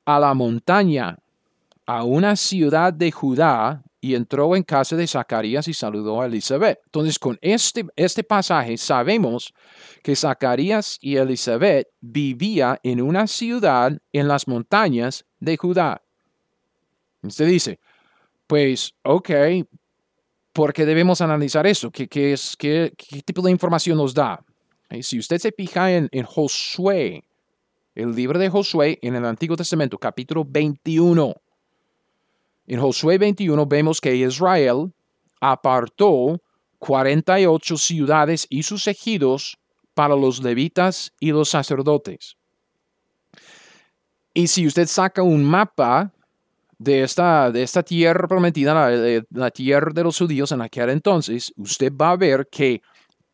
a 0.05 0.19
la 0.19 0.35
montaña, 0.35 1.19
a 1.87 2.05
una 2.05 2.37
ciudad 2.37 2.93
de 2.93 3.11
Judá, 3.11 3.83
y 4.05 4.15
entró 4.15 4.55
en 4.55 4.63
casa 4.63 4.97
de 4.97 5.07
Zacarías 5.07 5.67
y 5.67 5.73
saludó 5.73 6.21
a 6.21 6.27
Elizabeth. 6.27 6.79
Entonces, 6.85 7.19
con 7.19 7.39
este, 7.41 7.87
este 7.97 8.23
pasaje 8.23 8.77
sabemos 8.77 9.55
que 10.03 10.15
Zacarías 10.15 10.99
y 11.01 11.17
Elizabeth 11.17 11.89
vivían 12.03 12.77
en 12.83 13.01
una 13.01 13.27
ciudad 13.27 13.97
en 14.13 14.29
las 14.29 14.47
montañas 14.47 15.25
de 15.41 15.57
Judá. 15.57 16.04
Usted 17.27 17.47
dice, 17.47 17.79
pues, 18.47 18.95
ok, 19.03 19.31
¿por 20.53 20.73
qué 20.73 20.85
debemos 20.85 21.21
analizar 21.21 21.67
eso? 21.67 21.91
¿Qué, 21.91 22.33
es, 22.33 22.57
qué, 22.57 22.93
tipo 23.25 23.43
de 23.43 23.51
información 23.51 23.97
nos 23.97 24.15
da? 24.15 24.45
Si 25.01 25.19
usted 25.19 25.39
se 25.39 25.53
fija 25.53 25.93
en, 25.93 26.09
en 26.13 26.25
Josué, 26.25 27.25
el 27.95 28.15
libro 28.15 28.39
de 28.39 28.51
Josué 28.51 28.99
en 29.03 29.17
el 29.17 29.25
Antiguo 29.25 29.57
Testamento, 29.57 29.99
capítulo 29.99 30.45
21, 30.47 31.35
en 32.67 32.81
Josué 32.81 33.19
21 33.19 33.67
vemos 33.67 34.01
que 34.01 34.15
Israel 34.15 34.93
apartó 35.41 36.41
48 36.79 37.77
ciudades 37.77 38.47
y 38.49 38.63
sus 38.63 38.87
ejidos 38.87 39.59
para 39.95 40.17
los 40.17 40.43
levitas 40.43 41.13
y 41.21 41.31
los 41.31 41.51
sacerdotes. 41.51 42.37
Y 44.33 44.49
si 44.49 44.67
usted 44.67 44.87
saca 44.87 45.23
un 45.23 45.45
mapa 45.45 46.13
de 46.79 47.03
esta, 47.03 47.51
de 47.51 47.63
esta 47.63 47.83
tierra 47.83 48.27
prometida, 48.27 48.75
la, 48.75 49.23
la, 49.31 49.51
tierra 49.51 49.93
de 49.93 50.03
los 50.03 50.19
judíos 50.19 50.53
en 50.53 50.61
aquel 50.61 50.91
entonces, 50.91 51.53
usted 51.57 51.93
va 51.93 52.11
a 52.11 52.17
ver 52.17 52.49
que 52.51 52.81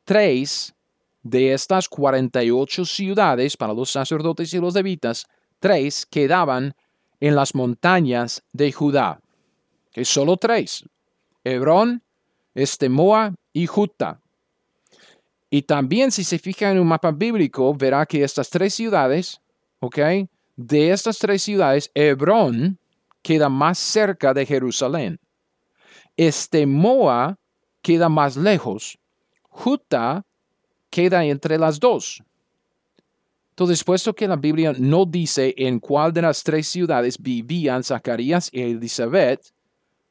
tres 0.04 0.74
de 1.22 1.52
estas 1.52 1.88
48 1.88 2.84
ciudades 2.84 3.56
para 3.56 3.74
los 3.74 3.90
sacerdotes 3.90 4.52
y 4.54 4.58
los 4.58 4.74
levitas, 4.74 5.26
tres 5.58 6.06
quedaban 6.06 6.74
en 7.20 7.36
las 7.36 7.54
montañas 7.54 8.42
de 8.52 8.72
Judá. 8.72 9.20
Que 9.92 10.04
solo 10.04 10.36
tres. 10.36 10.84
Hebrón, 11.44 12.02
Estemoa 12.54 13.34
y 13.52 13.66
Juta. 13.66 14.20
Y 15.50 15.62
también 15.62 16.10
si 16.10 16.24
se 16.24 16.38
fija 16.38 16.70
en 16.70 16.78
un 16.78 16.86
mapa 16.86 17.10
bíblico, 17.10 17.74
verá 17.74 18.06
que 18.06 18.22
estas 18.22 18.48
tres 18.50 18.74
ciudades, 18.74 19.40
¿ok? 19.80 19.98
De 20.56 20.90
estas 20.92 21.18
tres 21.18 21.42
ciudades, 21.42 21.90
Hebrón 21.94 22.79
queda 23.22 23.48
más 23.48 23.78
cerca 23.78 24.32
de 24.34 24.46
Jerusalén. 24.46 25.18
Estemoa 26.16 27.38
queda 27.82 28.08
más 28.08 28.36
lejos. 28.36 28.98
Juta 29.48 30.24
queda 30.90 31.24
entre 31.24 31.58
las 31.58 31.78
dos. 31.80 32.22
Entonces, 33.50 33.84
puesto 33.84 34.14
que 34.14 34.26
la 34.26 34.36
Biblia 34.36 34.72
no 34.78 35.04
dice 35.04 35.54
en 35.56 35.80
cuál 35.80 36.12
de 36.12 36.22
las 36.22 36.42
tres 36.42 36.66
ciudades 36.66 37.18
vivían 37.18 37.84
Zacarías 37.84 38.48
y 38.52 38.62
Elizabeth, 38.62 39.52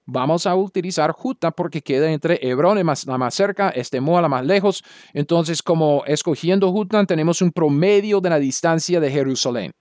vamos 0.06 0.46
a 0.46 0.56
utilizar 0.56 1.12
Juta 1.12 1.52
porque 1.52 1.82
queda 1.82 2.12
entre 2.12 2.40
Hebrón, 2.48 2.78
la 2.78 3.18
más 3.18 3.34
cerca, 3.34 3.70
Estemoa, 3.70 4.22
la 4.22 4.30
más 4.30 4.46
lejos. 4.46 4.84
Entonces, 5.14 5.64
como 5.64 6.04
escogiendo 6.06 6.72
Juta, 6.72 7.04
tenemos 7.06 7.42
un 7.42 7.52
promedio 7.52 8.22
de 8.22 8.30
la 8.30 8.40
distancia 8.40 9.00
de 9.00 9.10
Jerusalén, 9.10 9.74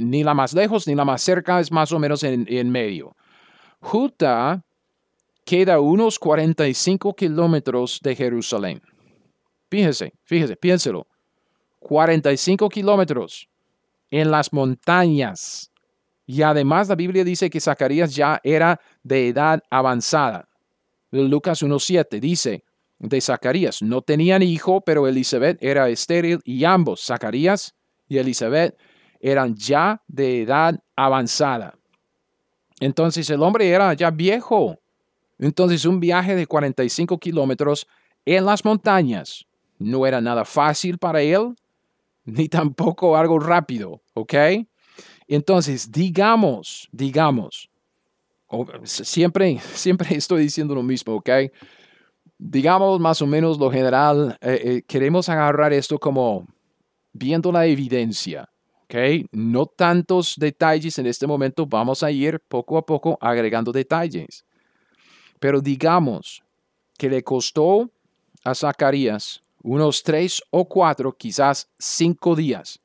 ni 0.00 0.24
la 0.24 0.34
más 0.34 0.52
lejos 0.54 0.86
ni 0.86 0.94
la 0.94 1.04
más 1.04 1.22
cerca 1.22 1.60
es 1.60 1.70
más 1.70 1.92
o 1.92 1.98
menos 1.98 2.22
en, 2.22 2.46
en 2.48 2.70
medio. 2.70 3.16
Juta 3.80 4.64
queda 5.44 5.80
unos 5.80 6.18
45 6.18 7.14
kilómetros 7.14 8.00
de 8.02 8.16
Jerusalén. 8.16 8.82
Fíjese, 9.70 10.12
fíjese, 10.24 10.56
piénselo. 10.56 11.06
45 11.80 12.68
kilómetros 12.68 13.48
en 14.10 14.30
las 14.30 14.52
montañas. 14.52 15.70
Y 16.26 16.42
además 16.42 16.88
la 16.88 16.94
Biblia 16.94 17.24
dice 17.24 17.50
que 17.50 17.60
Zacarías 17.60 18.14
ya 18.14 18.40
era 18.42 18.80
de 19.02 19.28
edad 19.28 19.62
avanzada. 19.68 20.48
Lucas 21.10 21.62
1.7 21.62 22.18
dice 22.20 22.64
de 22.98 23.20
Zacarías, 23.20 23.82
no 23.82 24.02
tenían 24.02 24.42
hijo, 24.42 24.80
pero 24.80 25.06
Elizabeth 25.06 25.58
era 25.60 25.88
estéril 25.88 26.40
y 26.44 26.64
ambos, 26.64 27.04
Zacarías 27.04 27.74
y 28.08 28.18
Elizabeth, 28.18 28.76
eran 29.24 29.56
ya 29.56 30.02
de 30.06 30.42
edad 30.42 30.78
avanzada. 30.94 31.78
Entonces 32.78 33.30
el 33.30 33.42
hombre 33.42 33.66
era 33.66 33.94
ya 33.94 34.10
viejo. 34.10 34.78
Entonces 35.38 35.86
un 35.86 35.98
viaje 35.98 36.36
de 36.36 36.46
45 36.46 37.18
kilómetros 37.18 37.86
en 38.26 38.44
las 38.44 38.62
montañas 38.66 39.46
no 39.78 40.06
era 40.06 40.20
nada 40.20 40.44
fácil 40.44 40.98
para 40.98 41.22
él, 41.22 41.54
ni 42.26 42.48
tampoco 42.50 43.16
algo 43.16 43.38
rápido, 43.38 44.02
¿ok? 44.12 44.34
Entonces, 45.26 45.90
digamos, 45.90 46.86
digamos, 46.92 47.70
siempre, 48.82 49.58
siempre 49.72 50.16
estoy 50.16 50.42
diciendo 50.42 50.74
lo 50.74 50.82
mismo, 50.82 51.14
¿ok? 51.14 51.30
Digamos 52.36 53.00
más 53.00 53.22
o 53.22 53.26
menos 53.26 53.58
lo 53.58 53.70
general, 53.70 54.36
eh, 54.42 54.60
eh, 54.64 54.82
queremos 54.86 55.30
agarrar 55.30 55.72
esto 55.72 55.98
como 55.98 56.46
viendo 57.14 57.50
la 57.50 57.64
evidencia, 57.64 58.50
¿ok? 58.84 59.26
No 59.32 59.66
tantos 59.66 60.34
detalles 60.36 60.98
en 60.98 61.06
este 61.06 61.26
momento, 61.26 61.66
vamos 61.66 62.02
a 62.02 62.10
ir 62.10 62.40
poco 62.40 62.78
a 62.78 62.84
poco 62.86 63.18
agregando 63.20 63.72
detalles. 63.72 64.44
Pero 65.38 65.60
digamos 65.60 66.42
que 66.96 67.08
le 67.08 67.22
costó 67.22 67.90
a 68.44 68.54
Zacarías 68.54 69.42
unos 69.62 70.02
tres 70.02 70.42
o 70.50 70.68
cuatro, 70.68 71.16
quizás 71.16 71.70
cinco 71.78 72.36
días, 72.36 72.78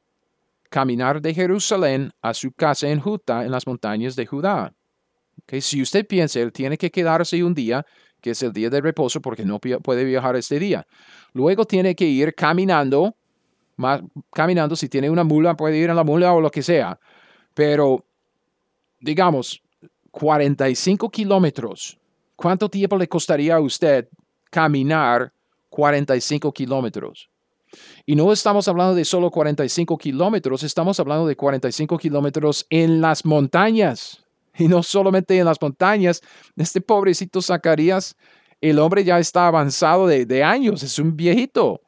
caminar 0.69 1.21
de 1.21 1.33
Jerusalén 1.33 2.11
a 2.21 2.33
su 2.33 2.51
casa 2.53 2.87
en 2.87 3.01
Judá, 3.01 3.43
en 3.43 3.51
las 3.51 3.67
montañas 3.67 4.15
de 4.15 4.25
Judá. 4.25 4.73
Okay, 5.43 5.61
si 5.61 5.81
usted 5.81 6.07
piensa, 6.07 6.39
él 6.39 6.51
tiene 6.53 6.77
que 6.77 6.89
quedarse 6.89 7.43
un 7.43 7.53
día, 7.53 7.85
que 8.21 8.31
es 8.31 8.43
el 8.43 8.53
día 8.53 8.69
de 8.69 8.81
reposo, 8.81 9.21
porque 9.21 9.45
no 9.45 9.59
puede 9.59 10.03
viajar 10.05 10.35
este 10.35 10.59
día. 10.59 10.85
Luego 11.33 11.65
tiene 11.65 11.95
que 11.95 12.05
ir 12.05 12.33
caminando, 12.33 13.15
más, 13.79 14.01
caminando, 14.31 14.75
si 14.75 14.87
tiene 14.89 15.09
una 15.09 15.23
mula, 15.23 15.55
puede 15.55 15.77
ir 15.77 15.89
a 15.89 15.93
la 15.93 16.03
mula 16.03 16.33
o 16.33 16.41
lo 16.41 16.51
que 16.51 16.61
sea. 16.61 16.99
Pero, 17.53 18.05
digamos, 18.99 19.61
45 20.11 21.09
kilómetros. 21.09 21.97
¿Cuánto 22.35 22.69
tiempo 22.69 22.97
le 22.97 23.07
costaría 23.07 23.55
a 23.55 23.59
usted 23.59 24.07
caminar 24.49 25.31
45 25.69 26.51
kilómetros. 26.51 27.29
Y 28.05 28.15
no 28.15 28.31
estamos 28.33 28.67
hablando 28.67 28.95
de 28.95 29.05
solo 29.05 29.29
45 29.29 29.97
kilómetros, 29.97 30.63
estamos 30.63 30.99
hablando 30.99 31.27
de 31.27 31.35
45 31.35 31.97
kilómetros 31.97 32.65
en 32.69 32.99
las 32.99 33.25
montañas. 33.25 34.23
Y 34.57 34.67
no 34.67 34.83
solamente 34.83 35.37
en 35.37 35.45
las 35.45 35.61
montañas. 35.61 36.21
Este 36.57 36.81
pobrecito 36.81 37.41
Zacarías, 37.41 38.17
el 38.59 38.79
hombre 38.79 39.05
ya 39.05 39.19
está 39.19 39.47
avanzado 39.47 40.05
de, 40.05 40.25
de 40.25 40.43
años, 40.43 40.83
es 40.83 40.99
un 40.99 41.15
viejito. 41.15 41.81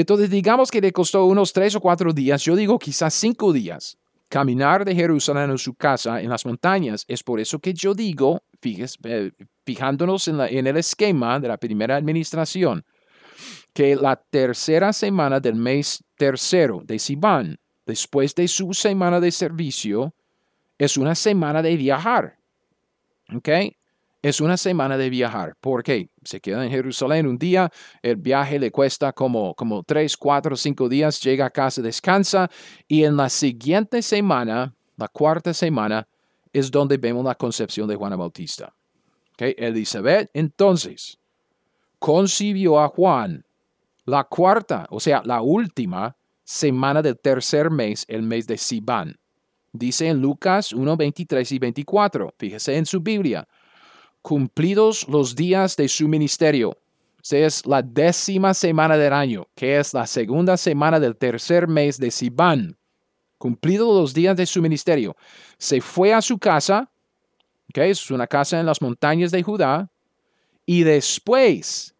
Entonces 0.00 0.30
digamos 0.30 0.70
que 0.70 0.80
le 0.80 0.92
costó 0.92 1.24
unos 1.24 1.52
tres 1.52 1.74
o 1.74 1.80
cuatro 1.80 2.12
días, 2.12 2.44
yo 2.44 2.54
digo 2.54 2.78
quizás 2.78 3.12
cinco 3.14 3.52
días, 3.52 3.98
caminar 4.28 4.84
de 4.84 4.94
Jerusalén 4.94 5.50
a 5.50 5.58
su 5.58 5.74
casa 5.74 6.22
en 6.22 6.30
las 6.30 6.46
montañas. 6.46 7.04
Es 7.08 7.24
por 7.24 7.40
eso 7.40 7.58
que 7.58 7.74
yo 7.74 7.94
digo, 7.94 8.40
fíjese, 8.60 9.32
fijándonos 9.66 10.28
en, 10.28 10.40
en 10.40 10.68
el 10.68 10.76
esquema 10.76 11.40
de 11.40 11.48
la 11.48 11.56
primera 11.56 11.96
administración, 11.96 12.84
que 13.72 13.96
la 13.96 14.14
tercera 14.14 14.92
semana 14.92 15.40
del 15.40 15.56
mes 15.56 16.04
tercero 16.16 16.80
de 16.84 16.96
Sivan, 17.00 17.58
después 17.84 18.36
de 18.36 18.46
su 18.46 18.72
semana 18.74 19.18
de 19.18 19.32
servicio, 19.32 20.14
es 20.78 20.96
una 20.96 21.16
semana 21.16 21.60
de 21.60 21.76
viajar. 21.76 22.38
¿Ok? 23.34 23.48
Es 24.20 24.40
una 24.40 24.56
semana 24.56 24.96
de 24.96 25.10
viajar. 25.10 25.56
porque 25.60 26.10
Se 26.24 26.40
queda 26.40 26.64
en 26.64 26.70
Jerusalén 26.70 27.26
un 27.26 27.38
día, 27.38 27.70
el 28.02 28.16
viaje 28.16 28.58
le 28.58 28.70
cuesta 28.70 29.12
como, 29.12 29.54
como 29.54 29.82
tres, 29.84 30.16
cuatro, 30.16 30.56
cinco 30.56 30.88
días, 30.88 31.20
llega 31.22 31.46
a 31.46 31.50
casa, 31.50 31.82
descansa 31.82 32.50
y 32.88 33.04
en 33.04 33.16
la 33.16 33.28
siguiente 33.28 34.02
semana, 34.02 34.74
la 34.96 35.08
cuarta 35.08 35.54
semana, 35.54 36.06
es 36.52 36.70
donde 36.70 36.96
vemos 36.96 37.24
la 37.24 37.34
concepción 37.34 37.86
de 37.88 37.94
Juana 37.94 38.16
Bautista. 38.16 38.74
¿Ok? 39.34 39.54
Elizabeth 39.56 40.30
entonces 40.34 41.18
concibió 41.98 42.80
a 42.80 42.88
Juan 42.88 43.44
la 44.04 44.24
cuarta, 44.24 44.86
o 44.90 44.98
sea, 44.98 45.22
la 45.24 45.42
última 45.42 46.16
semana 46.42 47.02
del 47.02 47.18
tercer 47.18 47.70
mes, 47.70 48.04
el 48.08 48.22
mes 48.22 48.46
de 48.46 48.56
Siban. 48.56 49.16
Dice 49.70 50.08
en 50.08 50.20
Lucas 50.20 50.72
1, 50.72 50.96
23 50.96 51.52
y 51.52 51.58
24, 51.58 52.34
fíjese 52.38 52.76
en 52.76 52.86
su 52.86 53.00
Biblia, 53.00 53.46
cumplidos 54.28 55.08
los 55.08 55.34
días 55.34 55.74
de 55.74 55.88
su 55.88 56.06
ministerio. 56.06 56.76
Es 57.30 57.64
la 57.64 57.80
décima 57.80 58.52
semana 58.52 58.98
del 58.98 59.14
año, 59.14 59.48
que 59.54 59.78
es 59.78 59.94
la 59.94 60.06
segunda 60.06 60.58
semana 60.58 61.00
del 61.00 61.16
tercer 61.16 61.66
mes 61.66 61.98
de 61.98 62.10
Siban. 62.10 62.76
Cumplidos 63.38 63.88
los 63.88 64.12
días 64.12 64.36
de 64.36 64.44
su 64.44 64.60
ministerio, 64.60 65.16
se 65.56 65.80
fue 65.80 66.12
a 66.12 66.20
su 66.20 66.38
casa, 66.38 66.90
que 67.72 67.88
es 67.88 68.10
una 68.10 68.26
casa 68.26 68.60
en 68.60 68.66
las 68.66 68.82
montañas 68.82 69.30
de 69.30 69.42
Judá, 69.42 69.90
y 70.66 70.82
después 70.82 71.94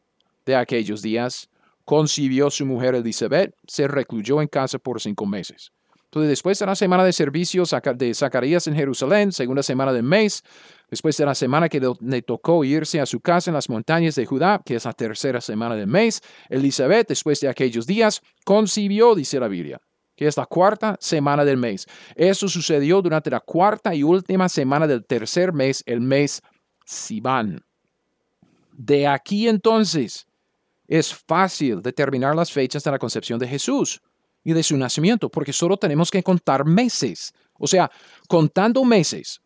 de 0.45 0.55
aquellos 0.55 1.01
días 1.01 1.49
concibió 1.87 2.51
su 2.51 2.67
mujer 2.67 2.95
Elizabeth, 2.95 3.55
se 3.67 3.88
recluyó 3.88 4.43
en 4.43 4.49
casa 4.49 4.79
por 4.79 5.01
cinco 5.01 5.25
meses. 5.25 5.73
Entonces, 6.09 6.31
después 6.31 6.59
de 6.59 6.64
la 6.64 6.75
semana 6.75 7.05
de 7.05 7.12
servicios 7.12 7.75
de 7.97 8.14
Zacarías 8.14 8.66
en 8.66 8.75
Jerusalén, 8.75 9.31
segunda 9.31 9.62
semana 9.62 9.92
del 9.92 10.05
mes, 10.05 10.42
después 10.88 11.14
de 11.18 11.27
la 11.27 11.35
semana 11.35 11.68
que 11.68 11.83
le 12.01 12.23
tocó 12.23 12.64
irse 12.64 12.99
a 12.99 13.05
su 13.05 13.21
casa 13.21 13.51
en 13.51 13.55
las 13.55 13.68
montañas 13.68 14.14
de 14.14 14.25
Judá, 14.25 14.62
que 14.64 14.77
es 14.77 14.87
la 14.87 14.94
tercera 14.94 15.42
semana 15.42 15.75
del 15.77 15.87
mes, 15.87 16.23
Elizabeth, 16.49 17.09
después 17.09 17.40
de 17.40 17.49
aquellos 17.49 17.87
días, 17.87 18.23
concibió, 18.47 19.14
dice 19.14 19.38
la 19.38 19.49
Biblia, 19.49 19.83
que 20.16 20.27
es 20.27 20.38
la 20.38 20.47
cuarta 20.47 20.97
semana 20.99 21.44
del 21.44 21.59
mes. 21.59 21.87
Eso 22.14 22.49
sucedió 22.49 23.03
durante 23.03 23.29
la 23.29 23.40
cuarta 23.40 23.94
y 23.94 24.03
última 24.03 24.49
semana 24.49 24.87
del 24.87 25.05
tercer 25.05 25.53
mes, 25.53 25.83
el 25.85 26.01
mes 26.01 26.40
Sivan. 26.87 27.61
De 28.73 29.07
aquí 29.07 29.47
entonces, 29.47 30.27
es 30.87 31.14
fácil 31.14 31.83
determinar 31.83 32.35
las 32.35 32.51
fechas 32.51 32.83
de 32.83 32.92
la 32.92 32.99
concepción 32.99 33.38
de 33.38 33.47
Jesús 33.47 34.01
y 34.49 34.55
de 34.55 34.63
su 34.63 34.79
nacimiento, 34.79 35.29
porque 35.29 35.53
solo 35.53 35.77
tenemos 35.77 36.11
que 36.11 36.23
contar 36.23 36.65
meses. 36.65 37.35
O 37.59 37.67
sea, 37.67 37.91
contando 38.29 38.83
meses, 38.83 39.43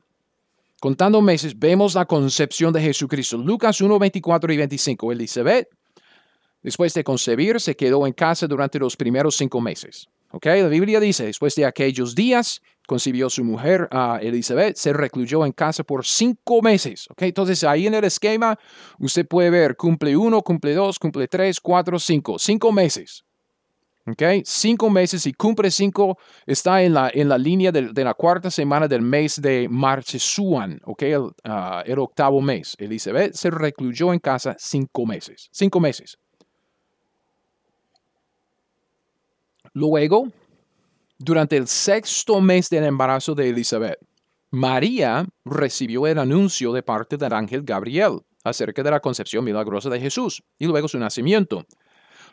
contando 0.81 1.21
meses, 1.21 1.59
vemos 1.59 1.97
la 1.97 2.05
concepción 2.07 2.73
de 2.73 2.81
Jesucristo. 2.81 3.37
Lucas 3.37 3.81
1, 3.81 3.99
24 3.99 4.53
y 4.53 4.57
25. 4.59 5.11
Elizabeth, 5.11 5.69
después 6.63 6.95
de 6.95 7.03
concebir, 7.03 7.61
se 7.61 7.75
quedó 7.75 8.07
en 8.07 8.13
casa 8.13 8.47
durante 8.47 8.79
los 8.79 8.97
primeros 8.97 9.37
cinco 9.37 9.61
meses. 9.61 10.07
¿Ok? 10.31 10.47
La 10.47 10.69
Biblia 10.69 11.01
dice, 11.01 11.25
después 11.25 11.57
de 11.57 11.67
aquellos 11.67 12.15
días, 12.15 12.63
concibió 12.87 13.29
su 13.29 13.43
mujer 13.43 13.89
a 13.91 14.21
Elizabeth, 14.23 14.77
se 14.77 14.93
recluyó 14.93 15.45
en 15.45 15.51
casa 15.51 15.83
por 15.83 16.07
cinco 16.07 16.63
meses. 16.63 17.09
¿ok? 17.11 17.23
Entonces 17.23 17.65
ahí 17.65 17.89
en 17.89 17.95
el 17.95 18.05
esquema 18.05 18.57
usted 19.01 19.27
puede 19.27 19.51
ver 19.51 19.77
cumple 19.77 20.17
uno, 20.17 20.43
cumple 20.43 20.75
dos, 20.75 21.01
cumple 21.01 21.27
tres, 21.27 21.61
cuatro, 21.61 21.99
cinco. 21.99 22.39
Cinco 22.39 22.71
meses. 22.71 23.25
¿Ok? 24.07 24.43
Cinco 24.45 24.91
meses 24.91 25.27
y 25.27 25.33
cumple 25.33 25.71
cinco 25.71 26.19
está 26.47 26.83
en 26.83 26.95
la, 26.95 27.11
en 27.13 27.29
la 27.29 27.39
línea 27.39 27.73
de, 27.73 28.05
la 28.05 28.15
cuarta 28.15 28.51
semana 28.51 28.89
del 28.89 29.03
mes 29.03 29.41
de 29.41 29.69
Marchesuan, 29.71 30.81
¿ok? 30.85 31.03
El, 31.03 31.31
ah, 31.45 31.83
el 31.87 31.99
octavo 31.99 32.41
mes. 32.41 32.75
Elizabeth 32.79 33.35
se 33.35 33.51
recluyó 33.51 34.13
en 34.13 34.19
casa 34.19 34.57
cinco 34.59 35.07
meses. 35.07 35.49
Cinco 35.53 35.81
meses. 35.81 36.19
Luego, 39.75 40.29
durante 41.19 41.57
el 41.57 41.67
sexto 41.67 42.41
mes 42.41 42.69
del 42.69 42.85
embarazo 42.85 43.35
de 43.35 43.49
Elizabeth, 43.49 43.99
María 44.51 45.25
recibió 45.47 46.07
el 46.07 46.19
anuncio 46.19 46.73
de 46.73 46.83
parte 46.83 47.17
del 47.17 47.33
ángel 47.33 47.63
Gabriel 47.63 48.21
acerca 48.45 48.83
de 48.83 48.91
la 48.91 49.01
concepción 49.01 49.45
milagrosa 49.45 49.89
de 49.89 49.99
Jesús 49.99 50.43
y 50.59 50.67
luego 50.67 50.89
su 50.89 50.99
nacimiento. 50.99 51.65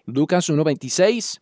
Lucas 0.05 0.49
1.26 0.49 1.17
Es 1.17 1.39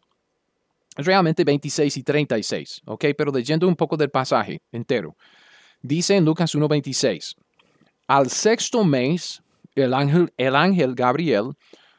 realmente 0.97 1.43
26 1.43 1.97
y 1.97 2.03
36, 2.03 2.81
¿ok? 2.85 3.05
Pero 3.17 3.31
leyendo 3.31 3.67
un 3.67 3.75
poco 3.75 3.97
del 3.97 4.09
pasaje 4.09 4.61
entero. 4.71 5.15
Dice 5.81 6.15
en 6.15 6.25
Lucas 6.25 6.55
1.26, 6.55 7.35
al 8.07 8.29
sexto 8.29 8.83
mes, 8.83 9.41
el 9.75 9.93
ángel, 9.93 10.33
el 10.37 10.55
ángel 10.55 10.95
Gabriel 10.95 11.53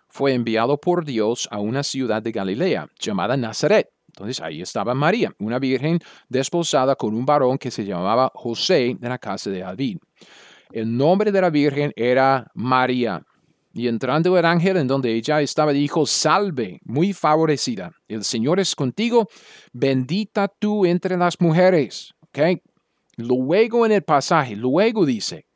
fue 0.08 0.34
enviado 0.34 0.78
por 0.78 1.04
Dios 1.04 1.48
a 1.50 1.58
una 1.58 1.82
ciudad 1.82 2.22
de 2.22 2.32
Galilea 2.32 2.88
llamada 2.98 3.36
Nazaret. 3.36 3.88
Entonces 4.08 4.40
ahí 4.40 4.62
estaba 4.62 4.94
María, 4.94 5.32
una 5.38 5.58
virgen 5.58 6.00
desposada 6.28 6.96
con 6.96 7.14
un 7.14 7.24
varón 7.24 7.56
que 7.56 7.70
se 7.70 7.84
llamaba 7.84 8.32
José 8.34 8.96
de 8.98 9.08
la 9.08 9.18
casa 9.18 9.50
de 9.50 9.60
David. 9.60 9.98
El 10.72 10.96
nombre 10.96 11.30
de 11.30 11.40
la 11.40 11.50
virgen 11.50 11.92
era 11.94 12.50
María. 12.54 13.22
Y 13.78 13.86
entrando 13.86 14.36
el 14.36 14.44
ángel 14.44 14.76
en 14.76 14.88
donde 14.88 15.14
ella 15.14 15.40
estaba, 15.40 15.72
dijo, 15.72 16.04
salve, 16.04 16.80
muy 16.82 17.12
favorecida, 17.12 17.92
el 18.08 18.24
Señor 18.24 18.58
es 18.58 18.74
contigo, 18.74 19.28
bendita 19.72 20.48
tú 20.48 20.84
entre 20.84 21.16
las 21.16 21.40
mujeres. 21.40 22.12
¿Ok? 22.22 22.60
Luego 23.16 23.86
en 23.86 23.92
el 23.92 24.02
pasaje, 24.02 24.56
luego 24.56 25.06
dice, 25.06 25.46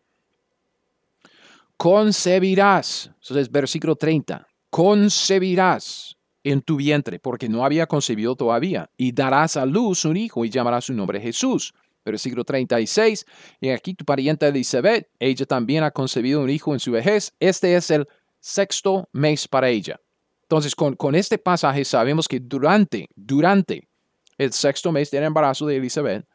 concebirás, 1.77 3.11
entonces 3.21 3.51
versículo 3.51 3.97
30, 3.97 4.47
concebirás 4.71 6.17
en 6.45 6.63
tu 6.63 6.77
vientre, 6.77 7.19
porque 7.19 7.49
no 7.49 7.65
había 7.65 7.89
concebido 7.89 8.37
todavía, 8.37 8.89
y 8.97 9.11
darás 9.11 9.57
a 9.57 9.67
luz 9.67 10.05
un 10.05 10.17
hijo 10.17 10.45
y 10.45 10.51
llamarás 10.51 10.85
su 10.85 10.95
nombre 10.95 11.21
Jesús. 11.21 11.75
Versículo 12.05 12.45
36, 12.45 13.25
y 13.61 13.69
aquí 13.69 13.95
tu 13.95 14.05
pariente 14.05 14.47
Elizabeth, 14.47 15.09
ella 15.19 15.47
también 15.47 15.85
ha 15.85 15.91
concebido 15.91 16.41
un 16.41 16.51
hijo 16.51 16.73
en 16.73 16.81
su 16.81 16.91
vejez, 16.91 17.33
este 17.39 17.77
es 17.77 17.91
el 17.91 18.09
sexto 18.41 19.09
mes 19.13 19.47
para 19.47 19.69
ella. 19.69 20.01
Entonces, 20.43 20.75
con, 20.75 20.97
con 20.97 21.15
este 21.15 21.39
pasaje 21.39 21.85
sabemos 21.85 22.27
que 22.27 22.41
durante, 22.41 23.09
durante 23.15 23.89
el 24.37 24.53
sexto 24.53 24.91
mes 24.91 25.11
del 25.11 25.25
embarazo 25.25 25.67
de 25.67 25.77
Elizabeth, 25.77 26.27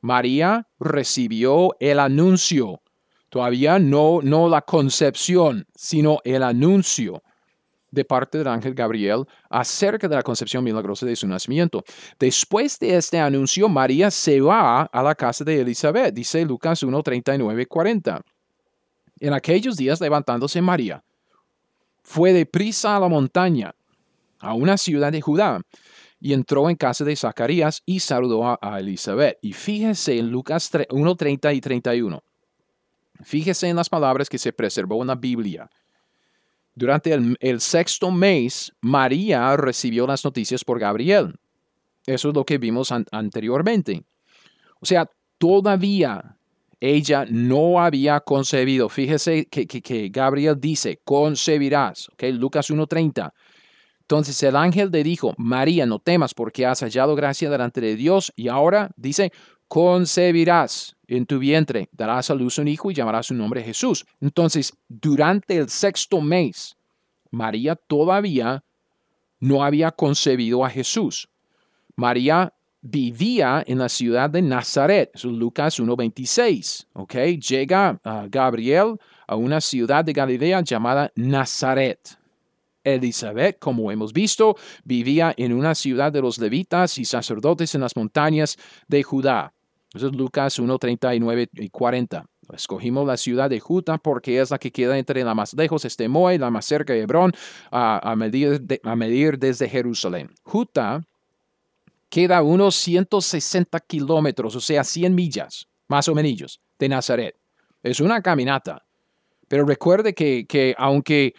María 0.00 0.68
recibió 0.78 1.76
el 1.80 1.98
anuncio, 1.98 2.80
todavía 3.28 3.78
no, 3.78 4.20
no 4.22 4.48
la 4.48 4.62
concepción, 4.62 5.66
sino 5.74 6.20
el 6.24 6.42
anuncio 6.42 7.22
de 7.96 8.04
parte 8.04 8.38
del 8.38 8.46
ángel 8.46 8.74
Gabriel 8.74 9.24
acerca 9.48 10.06
de 10.06 10.14
la 10.14 10.22
concepción 10.22 10.62
milagrosa 10.62 11.06
de 11.06 11.16
su 11.16 11.26
nacimiento. 11.26 11.82
Después 12.20 12.78
de 12.78 12.96
este 12.96 13.18
anuncio, 13.18 13.68
María 13.68 14.10
se 14.10 14.40
va 14.40 14.82
a 14.82 15.02
la 15.02 15.14
casa 15.14 15.42
de 15.42 15.62
Elizabeth, 15.62 16.14
dice 16.14 16.44
Lucas 16.44 16.82
1, 16.82 17.02
39, 17.02 17.66
40. 17.66 18.20
En 19.18 19.32
aquellos 19.32 19.76
días, 19.76 20.00
levantándose 20.00 20.60
María, 20.60 21.02
fue 22.02 22.34
deprisa 22.34 22.96
a 22.96 23.00
la 23.00 23.08
montaña, 23.08 23.74
a 24.40 24.52
una 24.52 24.76
ciudad 24.76 25.10
de 25.10 25.22
Judá, 25.22 25.62
y 26.20 26.34
entró 26.34 26.68
en 26.68 26.76
casa 26.76 27.02
de 27.04 27.16
Zacarías 27.16 27.82
y 27.86 28.00
saludó 28.00 28.58
a, 28.60 28.78
Elizabeth. 28.78 29.38
Y 29.40 29.54
fíjese 29.54 30.18
en 30.18 30.30
Lucas 30.30 30.70
1, 30.90 31.14
30 31.16 31.52
y 31.54 31.60
31. 31.60 32.22
Fíjese 33.22 33.68
en 33.68 33.76
las 33.76 33.88
palabras 33.88 34.28
que 34.28 34.38
se 34.38 34.52
preservó 34.52 35.00
en 35.00 35.08
la 35.08 35.14
Biblia. 35.14 35.70
Durante 36.76 37.14
el, 37.40 37.60
sexto 37.62 38.10
mes, 38.10 38.70
María 38.82 39.56
recibió 39.56 40.06
las 40.06 40.22
noticias 40.22 40.62
por 40.62 40.78
Gabriel. 40.78 41.34
Eso 42.04 42.28
es 42.28 42.34
lo 42.34 42.44
que 42.44 42.58
vimos 42.58 42.92
anteriormente. 42.92 44.04
O 44.80 44.84
sea, 44.84 45.10
todavía 45.38 46.36
ella 46.78 47.24
no 47.30 47.80
había 47.80 48.20
concebido. 48.20 48.90
Fíjese 48.90 49.46
que, 49.46 50.10
Gabriel 50.12 50.60
dice, 50.60 51.00
concebirás. 51.02 52.10
Okay, 52.12 52.32
Lucas 52.32 52.70
1.30. 52.70 53.32
Entonces 54.02 54.40
el 54.42 54.54
ángel 54.54 54.90
le 54.92 55.02
dijo, 55.02 55.34
María, 55.38 55.86
no 55.86 55.98
temas 55.98 56.34
porque 56.34 56.66
has 56.66 56.80
hallado 56.80 57.16
gracia 57.16 57.48
delante 57.48 57.80
de 57.80 57.96
Dios. 57.96 58.34
Y 58.36 58.48
ahora 58.48 58.90
dice, 58.96 59.32
concebirás 59.68 60.96
en 61.06 61.26
tu 61.26 61.38
vientre, 61.38 61.88
darás 61.92 62.30
a 62.30 62.34
luz 62.34 62.58
un 62.58 62.68
hijo 62.68 62.90
y 62.90 62.94
llamarás 62.94 63.26
su 63.26 63.34
nombre 63.34 63.62
Jesús. 63.62 64.04
Entonces, 64.20 64.72
durante 64.88 65.56
el 65.56 65.68
sexto 65.68 66.20
mes, 66.20 66.76
María 67.30 67.76
todavía 67.76 68.64
no 69.40 69.62
había 69.62 69.90
concebido 69.90 70.64
a 70.64 70.70
Jesús. 70.70 71.28
María 71.94 72.52
vivía 72.80 73.64
en 73.66 73.78
la 73.78 73.88
ciudad 73.88 74.30
de 74.30 74.42
Nazaret, 74.42 75.10
eso 75.14 75.30
es 75.30 75.34
Lucas 75.34 75.80
1.26, 75.80 76.86
¿ok? 76.92 77.14
Llega 77.48 78.00
uh, 78.04 78.28
Gabriel 78.28 78.98
a 79.26 79.36
una 79.36 79.60
ciudad 79.60 80.04
de 80.04 80.12
Galilea 80.12 80.60
llamada 80.62 81.10
Nazaret. 81.16 82.18
Elizabeth, 82.84 83.58
como 83.58 83.90
hemos 83.90 84.12
visto, 84.12 84.56
vivía 84.84 85.34
en 85.36 85.52
una 85.52 85.74
ciudad 85.74 86.12
de 86.12 86.22
los 86.22 86.38
levitas 86.38 86.98
y 86.98 87.04
sacerdotes 87.04 87.74
en 87.74 87.80
las 87.80 87.96
montañas 87.96 88.56
de 88.86 89.02
Judá. 89.02 89.52
Eso 89.96 90.08
es 90.08 90.14
Lucas 90.14 90.58
1, 90.58 90.78
39 90.78 91.48
y 91.54 91.70
40. 91.70 92.26
Escogimos 92.54 93.06
la 93.06 93.16
ciudad 93.16 93.48
de 93.48 93.60
Judá 93.60 93.96
porque 93.96 94.40
es 94.40 94.50
la 94.50 94.58
que 94.58 94.70
queda 94.70 94.98
entre 94.98 95.24
la 95.24 95.34
más 95.34 95.54
lejos, 95.54 95.84
este 95.84 96.06
Moe, 96.06 96.38
la 96.38 96.50
más 96.50 96.66
cerca 96.66 96.92
de 96.92 97.00
Hebrón, 97.00 97.32
a, 97.70 98.14
medir, 98.14 98.62
a 98.84 98.94
medir 98.94 99.38
desde 99.38 99.68
Jerusalén. 99.68 100.30
Judá 100.42 101.02
queda 102.10 102.42
unos 102.42 102.76
160 102.76 103.80
kilómetros, 103.80 104.54
o 104.54 104.60
sea, 104.60 104.84
100 104.84 105.14
millas, 105.14 105.66
más 105.88 106.08
o 106.08 106.14
menos, 106.14 106.60
de 106.78 106.88
Nazaret. 106.88 107.34
Es 107.82 107.98
una 108.00 108.20
caminata. 108.20 108.84
Pero 109.48 109.64
recuerde 109.64 110.14
que, 110.14 110.44
que 110.46 110.74
aunque 110.76 111.34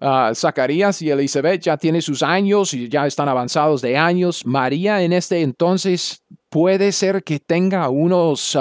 uh, 0.00 0.34
Zacarías 0.34 1.02
y 1.02 1.10
Elizabeth 1.10 1.62
ya 1.62 1.76
tienen 1.76 2.02
sus 2.02 2.22
años 2.22 2.72
y 2.72 2.88
ya 2.88 3.06
están 3.06 3.28
avanzados 3.28 3.82
de 3.82 3.96
años, 3.96 4.46
María 4.46 5.02
en 5.02 5.12
este 5.12 5.40
entonces 5.40 6.22
puede 6.50 6.92
ser 6.92 7.22
que 7.24 7.38
tenga 7.38 7.88
unos 7.88 8.58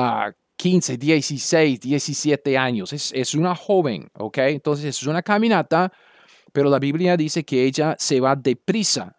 15, 0.55 0.97
16, 0.97 1.79
17 1.79 2.57
años. 2.57 2.93
Es, 2.93 3.11
es, 3.13 3.35
una 3.35 3.55
joven, 3.55 4.09
¿ok? 4.13 4.37
Entonces 4.37 4.85
es 4.85 5.03
una 5.03 5.21
caminata, 5.21 5.91
pero 6.53 6.69
la 6.69 6.79
Biblia 6.79 7.17
dice 7.17 7.43
que 7.43 7.65
ella 7.65 7.95
se 7.99 8.19
va 8.19 8.35
deprisa, 8.35 9.17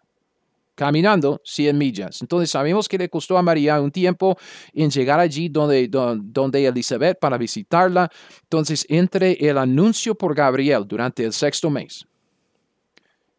caminando 0.73 1.41
100 1.43 1.77
millas. 1.77 2.21
Entonces 2.21 2.49
sabemos 2.49 2.87
que 2.87 2.97
le 2.97 3.09
costó 3.09 3.37
a 3.37 3.41
María 3.41 3.79
un 3.81 3.91
tiempo 3.91 4.37
en 4.73 4.89
llegar 4.89 5.19
allí 5.19 5.49
donde, 5.49 5.87
donde, 5.87 6.23
donde 6.31 6.65
Elizabeth 6.65 7.19
para 7.19 7.37
visitarla. 7.37 8.09
Entonces 8.43 8.85
entre 8.89 9.33
el 9.33 9.57
anuncio 9.57 10.15
por 10.15 10.33
Gabriel 10.33 10.85
durante 10.87 11.23
el 11.25 11.33
sexto 11.33 11.69
mes 11.69 12.05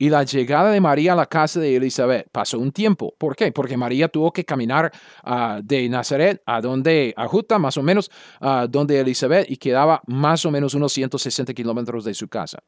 y 0.03 0.11
la 0.11 0.25
llegada 0.25 0.73
de 0.73 0.81
María 0.81 1.13
a 1.13 1.15
la 1.15 1.27
casa 1.27 1.61
de 1.61 1.77
Elizabeth 1.77 2.29
pasó 2.33 2.59
un 2.59 2.73
tiempo. 2.73 3.15
¿Por 3.17 3.37
qué? 3.37 3.53
Porque 3.53 3.77
María 3.77 4.09
tuvo 4.09 4.33
que 4.33 4.45
caminar 4.45 4.91
ah, 5.23 5.61
de 5.63 5.89
Nazaret 5.89 6.43
a 6.45 6.61
donde, 6.61 7.15
a 7.17 7.29
Juta, 7.29 7.57
más 7.57 7.77
o 7.77 7.85
menos, 7.85 8.11
a 8.41 8.67
donde 8.69 8.99
Elizabeth, 8.99 9.49
y 9.49 9.57
quedaba 9.57 10.03
más 10.09 10.45
o 10.45 10.51
menos 10.51 10.75
unos 10.75 10.93
160 10.93 11.55
kilómetros 11.55 12.05
de 12.05 12.15
su 12.15 12.27
casa. 12.27 12.59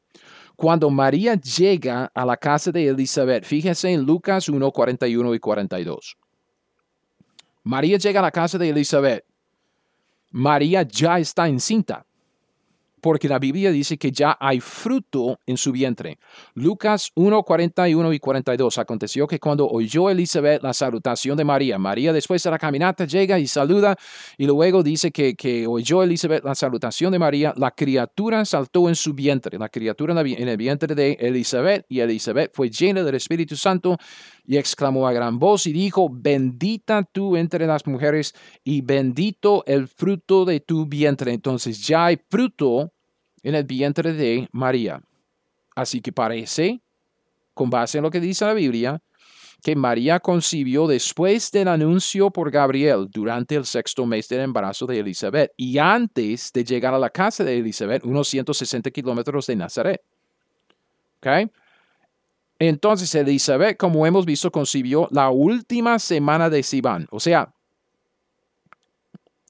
Cuando 0.55 0.89
María 0.89 1.35
llega 1.35 2.09
a 2.15 2.25
la 2.25 2.37
casa 2.37 2.71
de 2.71 2.87
Elizabeth, 2.87 3.43
fíjese 3.43 3.91
en 3.91 4.03
Lucas 4.03 4.47
1, 4.47 4.71
41 4.71 5.35
y 5.35 5.39
42. 5.39 6.15
María 7.63 7.97
llega 7.97 8.21
a 8.21 8.23
la 8.23 8.31
casa 8.31 8.57
de 8.57 8.69
Elizabeth. 8.69 9.25
María 10.31 10.83
ya 10.83 11.19
está 11.19 11.49
encinta 11.49 12.05
porque 13.05 13.29
la 13.29 13.37
Biblia 13.37 13.69
dice 13.69 13.99
que 13.99 14.11
ya 14.11 14.35
hay 14.39 14.59
fruto 14.59 15.39
en 15.45 15.57
su 15.57 15.71
vientre. 15.71 16.17
Lucas 16.55 17.11
1, 17.13 17.43
41 17.43 18.13
y 18.13 18.17
42. 18.17 18.79
Aconteció 18.79 19.27
que 19.27 19.39
cuando 19.39 19.67
oyó 19.67 20.09
Elizabeth 20.09 20.63
la 20.63 20.73
salutación 20.73 21.37
de 21.37 21.43
María, 21.43 21.77
María 21.77 22.11
después 22.11 22.41
de 22.41 22.49
la 22.49 22.57
caminata 22.57 23.05
llega 23.05 23.37
y 23.37 23.45
saluda 23.45 23.95
y 24.39 24.47
luego 24.47 24.81
dice 24.81 25.11
que, 25.11 25.35
que 25.35 25.67
oyó 25.67 26.01
Elizabeth 26.01 26.43
la 26.43 26.55
salutación 26.55 27.11
de 27.11 27.19
María, 27.19 27.53
la 27.57 27.69
criatura 27.69 28.43
saltó 28.43 28.89
en 28.89 28.95
su 28.95 29.13
vientre, 29.13 29.59
la 29.59 29.69
criatura 29.69 30.19
en 30.19 30.47
el 30.47 30.57
vientre 30.57 30.95
de 30.95 31.11
Elizabeth 31.19 31.85
y 31.87 31.99
Elizabeth 31.99 32.55
fue 32.55 32.71
llena 32.71 33.03
del 33.03 33.13
Espíritu 33.13 33.55
Santo 33.55 33.97
y 34.43 34.57
exclamó 34.57 35.07
a 35.07 35.13
gran 35.13 35.37
voz 35.37 35.67
y 35.67 35.73
dijo, 35.73 36.09
bendita 36.11 37.03
tú 37.03 37.37
entre 37.37 37.67
las 37.67 37.85
mujeres 37.85 38.33
y 38.63 38.81
bendito 38.81 39.63
el 39.67 39.87
fruto 39.87 40.43
de 40.43 40.59
tu 40.59 40.87
vientre. 40.87 41.33
Entonces 41.33 41.85
ya 41.85 42.05
hay 42.05 42.19
fruto 42.29 42.93
en 43.45 43.53
el 43.53 43.63
vientre 43.63 44.11
de 44.11 44.49
María. 44.51 44.99
Así 45.75 46.01
que 46.01 46.11
parece, 46.11 46.81
con 47.53 47.69
base 47.69 47.99
en 47.99 48.03
lo 48.03 48.09
que 48.09 48.19
dice 48.19 48.43
la 48.43 48.55
Biblia, 48.55 49.01
que 49.61 49.75
María 49.75 50.19
concibió 50.19 50.87
después 50.87 51.51
del 51.51 51.67
anuncio 51.67 52.31
por 52.31 52.49
Gabriel 52.49 53.07
durante 53.09 53.55
el 53.55 53.65
sexto 53.65 54.05
mes 54.05 54.27
del 54.27 54.41
embarazo 54.41 54.87
de 54.87 54.99
Elizabeth 54.99 55.51
y 55.55 55.77
antes 55.77 56.51
de 56.51 56.63
llegar 56.63 56.95
a 56.95 56.99
la 56.99 57.11
casa 57.11 57.43
de 57.43 57.59
Elizabeth, 57.59 58.03
unos 58.03 58.27
160 58.27 58.89
kilómetros 58.89 59.45
de 59.45 59.55
Nazaret. 59.55 60.01
¿Ok? 61.19 61.51
Entonces 62.57 63.13
Elizabeth, 63.13 63.77
como 63.77 64.07
hemos 64.07 64.25
visto, 64.25 64.51
concibió 64.51 65.07
la 65.11 65.29
última 65.29 65.99
semana 65.99 66.49
de 66.49 66.63
Sivan, 66.63 67.07
o 67.11 67.19
sea, 67.19 67.53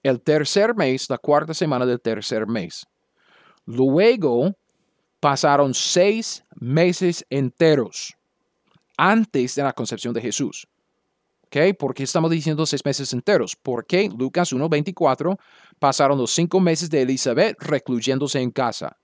el 0.04 0.22
tercer 0.22 0.76
mes, 0.76 1.10
la 1.10 1.18
cuarta 1.18 1.54
semana 1.54 1.86
del 1.86 2.02
tercer 2.02 2.46
mes. 2.46 2.86
Luego 3.66 4.56
pasaron 5.20 5.74
seis 5.74 6.44
meses 6.60 7.26
enteros 7.30 8.16
antes 8.98 9.56
de 9.56 9.64
la 9.64 9.74
concepción 9.74 10.14
de 10.14 10.22
Jesús. 10.22 10.68
¿Ok? 11.46 11.58
¿Por 11.78 11.94
qué 11.94 12.04
estamos 12.04 12.32
diciendo 12.32 12.66
seis 12.66 12.84
meses 12.84 13.14
enteros? 13.14 13.56
Porque 13.56 14.10
Lucas 14.18 14.52
1.24 14.54 15.38
pasaron 15.80 16.18
los 16.18 16.32
cinco 16.32 16.60
meses 16.60 16.90
de 16.90 17.04
Elizabeth 17.04 17.56
recluyéndose 17.62 18.42
en 18.42 18.52
casa. 18.52 18.98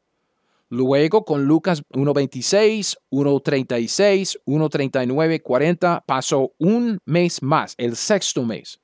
Luego 0.70 1.26
con 1.26 1.46
Lucas 1.46 1.84
1.26, 1.90 2.98
1.36, 3.12 4.38
1.39, 4.46 5.42
40 5.42 6.04
pasó 6.08 6.54
un 6.60 7.00
mes 7.06 7.44
más, 7.44 7.76
el 7.78 7.98
sexto 7.98 8.44
mes, 8.44 8.80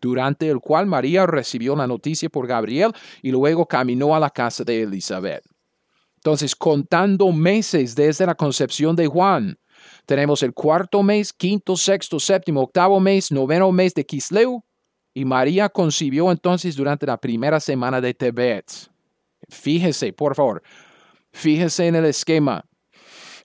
durante 0.00 0.48
el 0.48 0.60
cual 0.60 0.86
María 0.86 1.26
recibió 1.26 1.76
la 1.76 1.86
noticia 1.86 2.28
por 2.28 2.46
Gabriel 2.46 2.92
y 3.22 3.30
luego 3.30 3.66
caminó 3.66 4.14
a 4.14 4.20
la 4.20 4.30
casa 4.30 4.64
de 4.64 4.82
Elizabeth. 4.82 5.44
Entonces, 6.16 6.54
contando 6.54 7.32
meses 7.32 7.94
desde 7.94 8.26
la 8.26 8.34
concepción 8.34 8.94
de 8.94 9.06
Juan, 9.06 9.58
tenemos 10.04 10.42
el 10.42 10.52
cuarto 10.52 11.02
mes, 11.02 11.32
quinto, 11.32 11.76
sexto, 11.76 12.20
séptimo, 12.20 12.62
octavo 12.62 13.00
mes, 13.00 13.32
noveno 13.32 13.72
mes 13.72 13.94
de 13.94 14.04
Kisleu, 14.04 14.62
y 15.14 15.24
María 15.24 15.68
concibió 15.68 16.30
entonces 16.30 16.76
durante 16.76 17.06
la 17.06 17.16
primera 17.16 17.58
semana 17.58 18.00
de 18.00 18.14
Tebet. 18.14 18.70
Fíjese, 19.48 20.12
por 20.12 20.34
favor, 20.34 20.62
fíjese 21.32 21.86
en 21.86 21.96
el 21.96 22.04
esquema. 22.04 22.64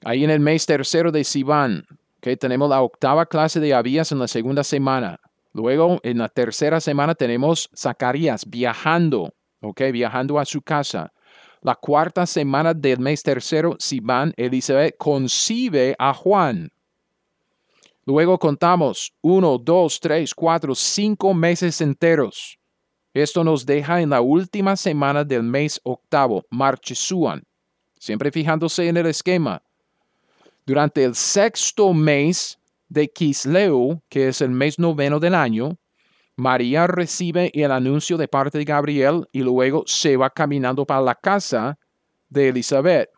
Ahí 0.03 0.23
en 0.23 0.29
el 0.29 0.39
mes 0.39 0.65
tercero 0.65 1.11
de 1.11 1.23
Sivan, 1.23 1.85
que 2.21 2.37
tenemos 2.37 2.69
la 2.69 2.81
octava 2.81 3.25
clase 3.25 3.59
de 3.59 3.73
Abías 3.73 4.11
en 4.11 4.19
la 4.19 4.27
segunda 4.27 4.63
semana. 4.63 5.19
Luego, 5.55 6.01
en 6.03 6.17
la 6.17 6.27
tercera 6.27 6.81
semana 6.81 7.15
tenemos 7.15 7.69
Zacarías 7.73 8.43
viajando, 8.45 9.33
¿ok? 9.61 9.83
Viajando 9.93 10.37
a 10.37 10.43
su 10.43 10.61
casa. 10.61 11.13
La 11.61 11.75
cuarta 11.75 12.25
semana 12.25 12.73
del 12.73 12.99
mes 12.99 13.23
tercero, 13.23 13.77
Sivan 13.79 14.33
Elizabeth 14.35 14.97
concibe 14.97 15.95
a 15.97 16.13
Juan. 16.13 16.69
Luego 18.05 18.37
contamos 18.37 19.13
uno, 19.21 19.57
dos, 19.57 20.01
tres, 20.01 20.35
cuatro, 20.35 20.75
cinco 20.75 21.33
meses 21.33 21.79
enteros. 21.79 22.59
Esto 23.13 23.41
nos 23.45 23.65
deja 23.65 24.01
en 24.01 24.09
la 24.09 24.19
última 24.19 24.75
semana 24.75 25.23
del 25.23 25.43
mes 25.43 25.79
octavo, 25.85 26.43
Marchesuan. 26.49 27.43
Siempre 27.97 28.29
fijándose 28.29 28.89
en 28.89 28.97
el 28.97 29.05
esquema. 29.05 29.63
Durante 30.65 31.05
el 31.05 31.15
sexto 31.15 31.93
mes 31.93 32.59
de 32.89 33.07
Kisleu, 33.07 34.01
que 34.09 34.29
es 34.29 34.41
el 34.41 34.51
mes 34.51 34.79
noveno 34.79 35.19
del 35.19 35.35
año, 35.35 35.77
María 36.37 36.87
recibe 36.87 37.51
el 37.53 37.71
anuncio 37.71 38.17
de 38.17 38.27
parte 38.27 38.57
de 38.57 38.65
Gabriel 38.65 39.27
y 39.31 39.39
luego 39.41 39.83
se 39.85 40.17
va 40.17 40.29
caminando 40.29 40.85
para 40.85 41.01
la 41.01 41.15
casa 41.15 41.77
de 42.29 42.49
Elizabeth. 42.49 43.09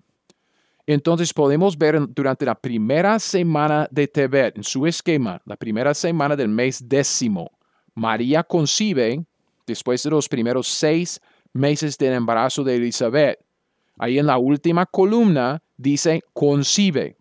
Entonces 0.86 1.34
podemos 1.34 1.78
ver 1.78 2.00
durante 2.10 2.46
la 2.46 2.56
primera 2.56 3.20
semana 3.20 3.88
de 3.92 4.08
Tebet, 4.08 4.56
en 4.56 4.64
su 4.64 4.86
esquema, 4.86 5.42
la 5.46 5.58
primera 5.58 5.94
semana 5.94 6.36
del 6.36 6.48
mes 6.48 6.88
décimo, 6.88 7.52
María 7.98 8.44
concibe 8.44 9.26
después 9.66 10.04
de 10.04 10.12
los 10.12 10.30
primeros 10.30 10.68
seis 10.68 11.20
meses 11.52 11.98
del 11.98 12.14
embarazo 12.14 12.64
de 12.64 12.76
Elizabeth. 12.76 13.40
Ahí 13.98 14.20
en 14.20 14.28
la 14.28 14.38
última 14.38 14.86
columna 14.86 15.64
dice 15.76 16.22
concibe. 16.32 17.17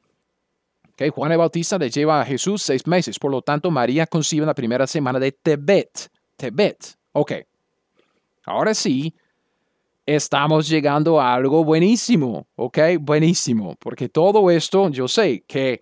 Juan 1.15 1.33
el 1.33 1.39
Bautista 1.39 1.79
le 1.79 1.91
lleva 1.91 2.21
a 2.21 2.25
Jesús 2.25 2.63
seis 2.63 2.87
meses, 2.87 3.19
por 3.19 3.31
lo 3.31 3.43
tanto 3.43 3.71
María 3.71 4.07
concibe 4.07 4.43
en 4.43 4.49
la 4.49 4.55
primera 4.55 4.87
semana 4.87 5.19
de 5.19 5.33
Tebet. 5.33 6.11
Tebet. 6.37 6.97
Ok. 7.13 7.33
Ahora 8.45 8.75
sí, 8.75 9.15
estamos 10.07 10.69
llegando 10.69 11.21
a 11.21 11.35
algo 11.35 11.65
buenísimo, 11.65 12.47
¿ok? 12.55 12.79
Buenísimo, 13.01 13.77
porque 13.79 14.09
todo 14.09 14.51
esto, 14.51 14.89
yo 14.89 15.09
sé 15.09 15.43
que 15.47 15.81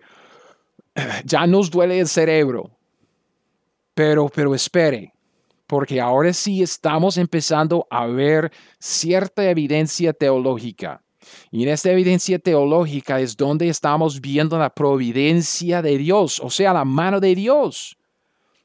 ya 1.23 1.45
nos 1.45 1.69
duele 1.69 1.99
el 1.99 2.07
cerebro, 2.07 2.71
pero, 3.93 4.27
pero 4.27 4.55
espere, 4.55 5.13
porque 5.67 6.01
ahora 6.01 6.33
sí 6.33 6.61
estamos 6.61 7.17
empezando 7.17 7.87
a 7.89 8.07
ver 8.07 8.51
cierta 8.79 9.49
evidencia 9.49 10.11
teológica. 10.11 11.04
Y 11.51 11.63
en 11.63 11.69
esta 11.69 11.91
evidencia 11.91 12.39
teológica 12.39 13.19
es 13.19 13.35
donde 13.35 13.69
estamos 13.69 14.21
viendo 14.21 14.57
la 14.57 14.69
providencia 14.69 15.81
de 15.81 15.97
Dios, 15.97 16.39
o 16.39 16.49
sea, 16.49 16.73
la 16.73 16.85
mano 16.85 17.19
de 17.19 17.35
Dios. 17.35 17.97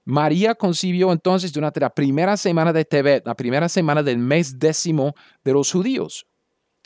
María 0.05 0.55
concibió 0.55 1.12
entonces 1.12 1.53
durante 1.53 1.81
la 1.81 1.90
primera 1.90 2.37
semana 2.37 2.73
de 2.73 2.85
Tebet, 2.85 3.27
la 3.27 3.35
primera 3.35 3.68
semana 3.68 4.03
del 4.03 4.18
mes 4.18 4.59
décimo 4.59 5.14
de 5.44 5.53
los 5.53 5.70
judíos. 5.70 6.27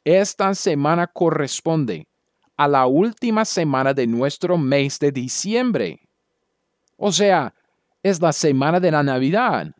Esta 0.04 0.54
semana 0.54 1.06
corresponde 1.06 2.06
a 2.56 2.68
la 2.68 2.86
última 2.86 3.44
semana 3.44 3.94
de 3.94 4.06
nuestro 4.06 4.58
mes 4.58 4.98
de 4.98 5.10
diciembre. 5.10 6.00
O 6.96 7.10
sea, 7.10 7.54
es 8.02 8.20
la 8.20 8.32
semana 8.32 8.78
de 8.78 8.90
la 8.90 9.02
Navidad. 9.02 9.72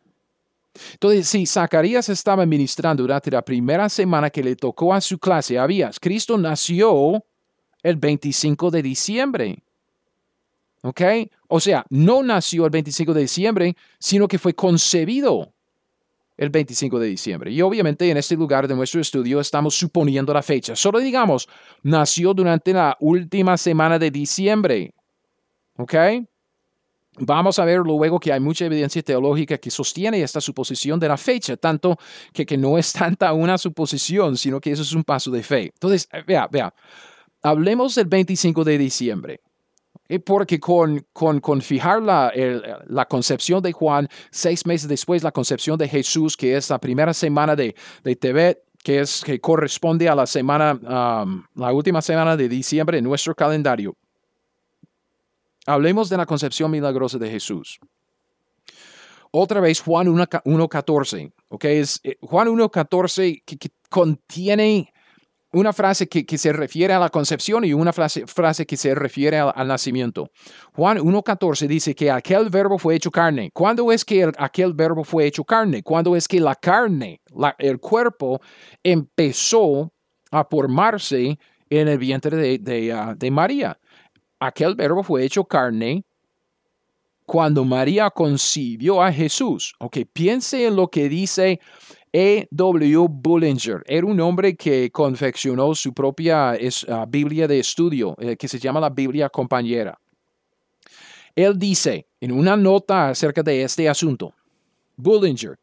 Entonces, 0.93 1.29
si 1.29 1.47
Zacarías 1.47 2.09
estaba 2.09 2.45
ministrando 2.47 3.03
durante 3.03 3.31
la 3.31 3.43
primera 3.43 3.89
semana 3.89 4.31
que 4.31 4.43
le 4.43 4.57
tocó 4.57 4.93
a 4.93 5.01
su 5.01 5.19
clase, 5.19 5.59
habías, 5.59 6.01
Cristo 6.01 6.37
nació 6.37 7.25
el 7.83 7.97
25 7.97 8.71
de 8.71 8.83
diciembre. 8.83 9.63
¿Ok? 10.83 11.01
O 11.49 11.61
sea, 11.61 11.85
no 11.89 12.23
nació 12.23 12.65
el 12.65 12.71
25 12.71 13.15
de 13.15 13.21
diciembre, 13.23 13.77
sino 13.99 14.29
que 14.29 14.39
fue 14.39 14.55
concebido 14.55 15.55
el 16.37 16.51
25 16.51 16.99
de 16.99 17.07
diciembre. 17.09 17.51
Y 17.53 17.63
obviamente 17.63 18.11
en 18.11 18.17
este 18.17 18.37
lugar 18.37 18.67
de 18.67 18.75
nuestro 18.75 19.01
estudio 19.01 19.41
estamos 19.41 19.75
suponiendo 19.75 20.35
la 20.35 20.43
fecha. 20.43 20.75
Solo 20.75 20.99
digamos, 20.99 21.49
nació 21.83 22.35
durante 22.35 22.73
la 22.73 22.97
última 23.01 23.57
semana 23.57 23.99
de 23.99 24.11
diciembre. 24.11 24.93
¿Ok? 25.77 25.95
Vamos 27.19 27.59
a 27.59 27.65
ver 27.65 27.79
luego 27.79 28.19
que 28.19 28.33
hay 28.33 28.41
mucha 28.41 28.67
evidencia 28.67 29.03
teológica 29.03 29.59
que 29.59 29.71
sostiene 29.71 30.21
esta 30.21 30.41
suposición 30.41 30.99
de 30.99 31.09
la 31.09 31.17
fecha, 31.17 31.57
tanto 31.57 31.97
que, 32.33 32.45
que 32.45 32.57
no 32.57 32.77
es 32.77 32.93
tanta 32.93 33.33
una 33.33 33.57
suposición, 33.57 34.37
sino 34.37 34.61
que 34.61 34.73
eso 34.73 34.83
es 34.83 34.93
un 34.93 35.05
paso 35.05 35.31
de 35.31 35.43
fe. 35.43 35.71
Entonces, 35.75 36.09
eh, 36.13 36.25
vea, 36.27 36.49
vea, 36.51 36.75
hablemos 37.43 37.95
del 37.95 38.07
25 38.07 38.65
de 38.65 38.79
diciembre. 38.79 39.41
Porque 40.25 40.61
con, 40.61 41.07
con, 41.15 41.41
con 41.41 41.63
fijar 41.63 42.03
la, 42.03 42.31
la, 42.87 43.07
concepción 43.07 43.63
de 43.63 43.73
Juan, 43.73 44.07
seis 44.31 44.67
meses 44.67 44.87
después 44.87 45.23
la 45.23 45.33
concepción 45.33 45.79
de 45.79 45.89
Jesús, 45.89 46.37
que 46.37 46.57
es 46.57 46.69
la 46.69 46.79
primera 46.79 47.15
semana 47.15 47.57
de, 47.57 47.75
de 48.03 48.15
Tebet, 48.15 48.59
que, 48.83 49.01
es, 49.01 49.23
que 49.25 49.41
corresponde 49.41 50.09
a 50.09 50.15
la 50.15 50.27
semana, 50.27 50.79
la 51.55 51.73
última 51.73 52.03
semana 52.03 52.37
de 52.37 52.49
diciembre 52.51 52.99
en 52.99 53.05
nuestro 53.05 53.35
calendario. 53.35 53.97
Hablemos 55.67 56.09
de 56.09 56.17
la 56.17 56.27
concepción 56.27 56.71
milagrosa 56.71 57.19
de 57.19 57.31
Jesús. 57.31 57.79
Otra 59.37 59.61
vez 59.61 59.81
Juan 59.81 60.07
1.14, 60.07 61.33
¿ok? 61.49 61.65
Es, 61.65 62.01
eh, 62.05 62.17
Juan 62.21 62.47
1.14 62.47 63.43
que, 63.45 63.59
contiene 63.91 64.93
una 65.53 65.73
frase 65.73 66.09
que, 66.09 66.25
que, 66.25 66.39
se 66.39 66.53
refiere 66.53 66.95
a 66.95 67.01
la 67.01 67.09
concepción 67.09 67.65
y 67.65 67.73
una 67.73 67.93
frase, 67.93 68.29
frase 68.29 68.65
que 68.65 68.77
se 68.77 68.95
refiere 68.95 69.39
al, 69.39 69.67
nacimiento. 69.67 70.31
Juan 70.75 70.99
1.14 70.99 71.67
dice 71.67 71.97
que 71.97 72.13
aquel 72.13 72.49
verbo 72.49 72.79
fue 72.79 72.95
hecho 72.95 73.11
carne. 73.11 73.51
¿Cuándo 73.53 73.91
es 73.91 74.05
que 74.05 74.23
el, 74.23 74.33
aquel 74.39 74.73
verbo 74.73 75.03
fue 75.03 75.27
hecho 75.27 75.43
carne? 75.43 75.83
¿Cuándo 75.83 76.15
es 76.15 76.29
que 76.29 76.39
la 76.39 76.55
carne, 76.55 77.21
la, 77.37 77.57
el 77.59 77.81
cuerpo, 77.81 78.41
empezó 78.85 79.93
a 80.31 80.45
formarse 80.45 81.39
en 81.71 81.89
el 81.89 81.99
vientre 81.99 82.37
de, 82.37 82.59
de, 82.59 83.15
de 83.17 83.31
María? 83.33 83.79
Aquel 84.39 84.75
verbo 84.75 85.03
fue 85.03 85.25
hecho 85.25 85.45
carne 85.45 86.05
cuando 87.27 87.65
María 87.65 88.11
concibió 88.11 89.03
a 89.03 89.13
Jesús. 89.13 89.75
Ok, 89.79 89.99
piense 90.13 90.67
en 90.67 90.77
lo 90.77 90.89
que 90.89 91.09
dice 91.09 91.61
E. 92.13 92.47
W. 92.51 93.07
Bullinger. 93.11 93.83
Era 93.87 94.07
un 94.07 94.21
hombre 94.21 94.55
que 94.55 94.91
confeccionó 94.91 95.75
su 95.75 95.93
propia 95.93 96.53
uh, 96.53 97.07
Biblia 97.09 97.49
de 97.49 97.59
estudio, 97.59 98.15
eh, 98.21 98.37
que 98.37 98.47
se 98.47 98.59
llama 98.59 98.79
la 98.79 98.91
Biblia 98.91 99.29
compañera. 99.29 99.99
Él 101.35 101.59
dice 101.59 102.07
en 102.21 102.31
una 102.31 102.57
nota 102.57 103.09
acerca 103.09 103.43
de 103.43 103.63
este 103.63 103.89
asunto, 103.89 104.33
Bullinger, 104.97 105.59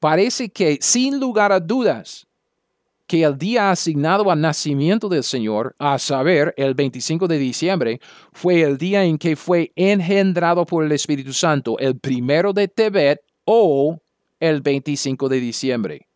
parece 0.00 0.48
que 0.48 0.78
sin 0.80 1.20
lugar 1.20 1.52
a 1.52 1.60
dudas, 1.60 2.26
que 3.12 3.24
el 3.24 3.36
día 3.36 3.70
asignado 3.70 4.30
al 4.30 4.40
nacimiento 4.40 5.06
del 5.06 5.22
Señor, 5.22 5.76
a 5.78 5.98
saber, 5.98 6.54
el 6.56 6.72
25 6.72 7.28
de 7.28 7.36
diciembre, 7.36 8.00
fue 8.32 8.62
el 8.62 8.78
día 8.78 9.04
en 9.04 9.18
que 9.18 9.36
fue 9.36 9.70
engendrado 9.76 10.64
por 10.64 10.82
el 10.82 10.92
Espíritu 10.92 11.34
Santo, 11.34 11.78
el 11.78 11.98
primero 11.98 12.54
de 12.54 12.68
Tebet 12.68 13.20
o 13.44 13.98
el 14.40 14.62
25 14.62 15.28
de 15.28 15.40
diciembre. 15.40 16.08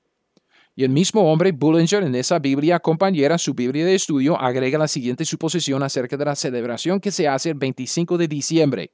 Y 0.75 0.85
el 0.85 0.89
mismo 0.89 1.31
hombre, 1.31 1.53
Bullinger, 1.53 2.03
en 2.03 2.15
esa 2.15 2.39
Biblia 2.39 2.81
compañera, 2.81 3.37
su 3.37 3.53
Biblia 3.53 3.85
de 3.85 3.95
estudio, 3.95 4.41
agrega 4.41 4.79
la 4.79 4.89
siguiente 4.89 5.27
suposición 5.27 5.83
acerca 5.83 6.17
de 6.17 6.25
la 6.25 6.35
celebración 6.35 6.99
que 6.99 7.11
se 7.11 7.29
hace 7.29 7.51
el 7.51 7.57
25 7.57 8.17
de 8.17 8.27
diciembre. 8.27 8.91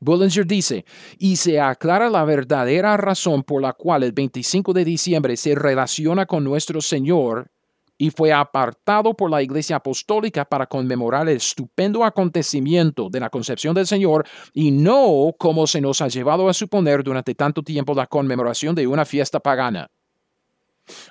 Bullinger 0.00 0.46
dice, 0.46 0.84
y 1.18 1.36
se 1.36 1.60
aclara 1.60 2.08
la 2.08 2.24
verdadera 2.24 2.96
razón 2.96 3.42
por 3.42 3.62
la 3.62 3.74
cual 3.74 4.02
el 4.02 4.12
25 4.12 4.72
de 4.72 4.84
diciembre 4.84 5.36
se 5.36 5.54
relaciona 5.54 6.26
con 6.26 6.42
nuestro 6.42 6.80
Señor 6.80 7.50
y 7.98 8.10
fue 8.10 8.32
apartado 8.32 9.12
por 9.12 9.30
la 9.30 9.42
Iglesia 9.42 9.76
Apostólica 9.76 10.46
para 10.46 10.66
conmemorar 10.66 11.28
el 11.28 11.36
estupendo 11.36 12.02
acontecimiento 12.02 13.10
de 13.10 13.20
la 13.20 13.28
concepción 13.28 13.74
del 13.74 13.86
Señor 13.86 14.26
y 14.54 14.70
no 14.70 15.34
como 15.38 15.66
se 15.66 15.82
nos 15.82 16.00
ha 16.00 16.08
llevado 16.08 16.48
a 16.48 16.54
suponer 16.54 17.04
durante 17.04 17.34
tanto 17.34 17.62
tiempo 17.62 17.92
la 17.92 18.06
conmemoración 18.06 18.74
de 18.74 18.86
una 18.86 19.04
fiesta 19.04 19.38
pagana. 19.38 19.90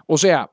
O 0.07 0.17
sea, 0.17 0.49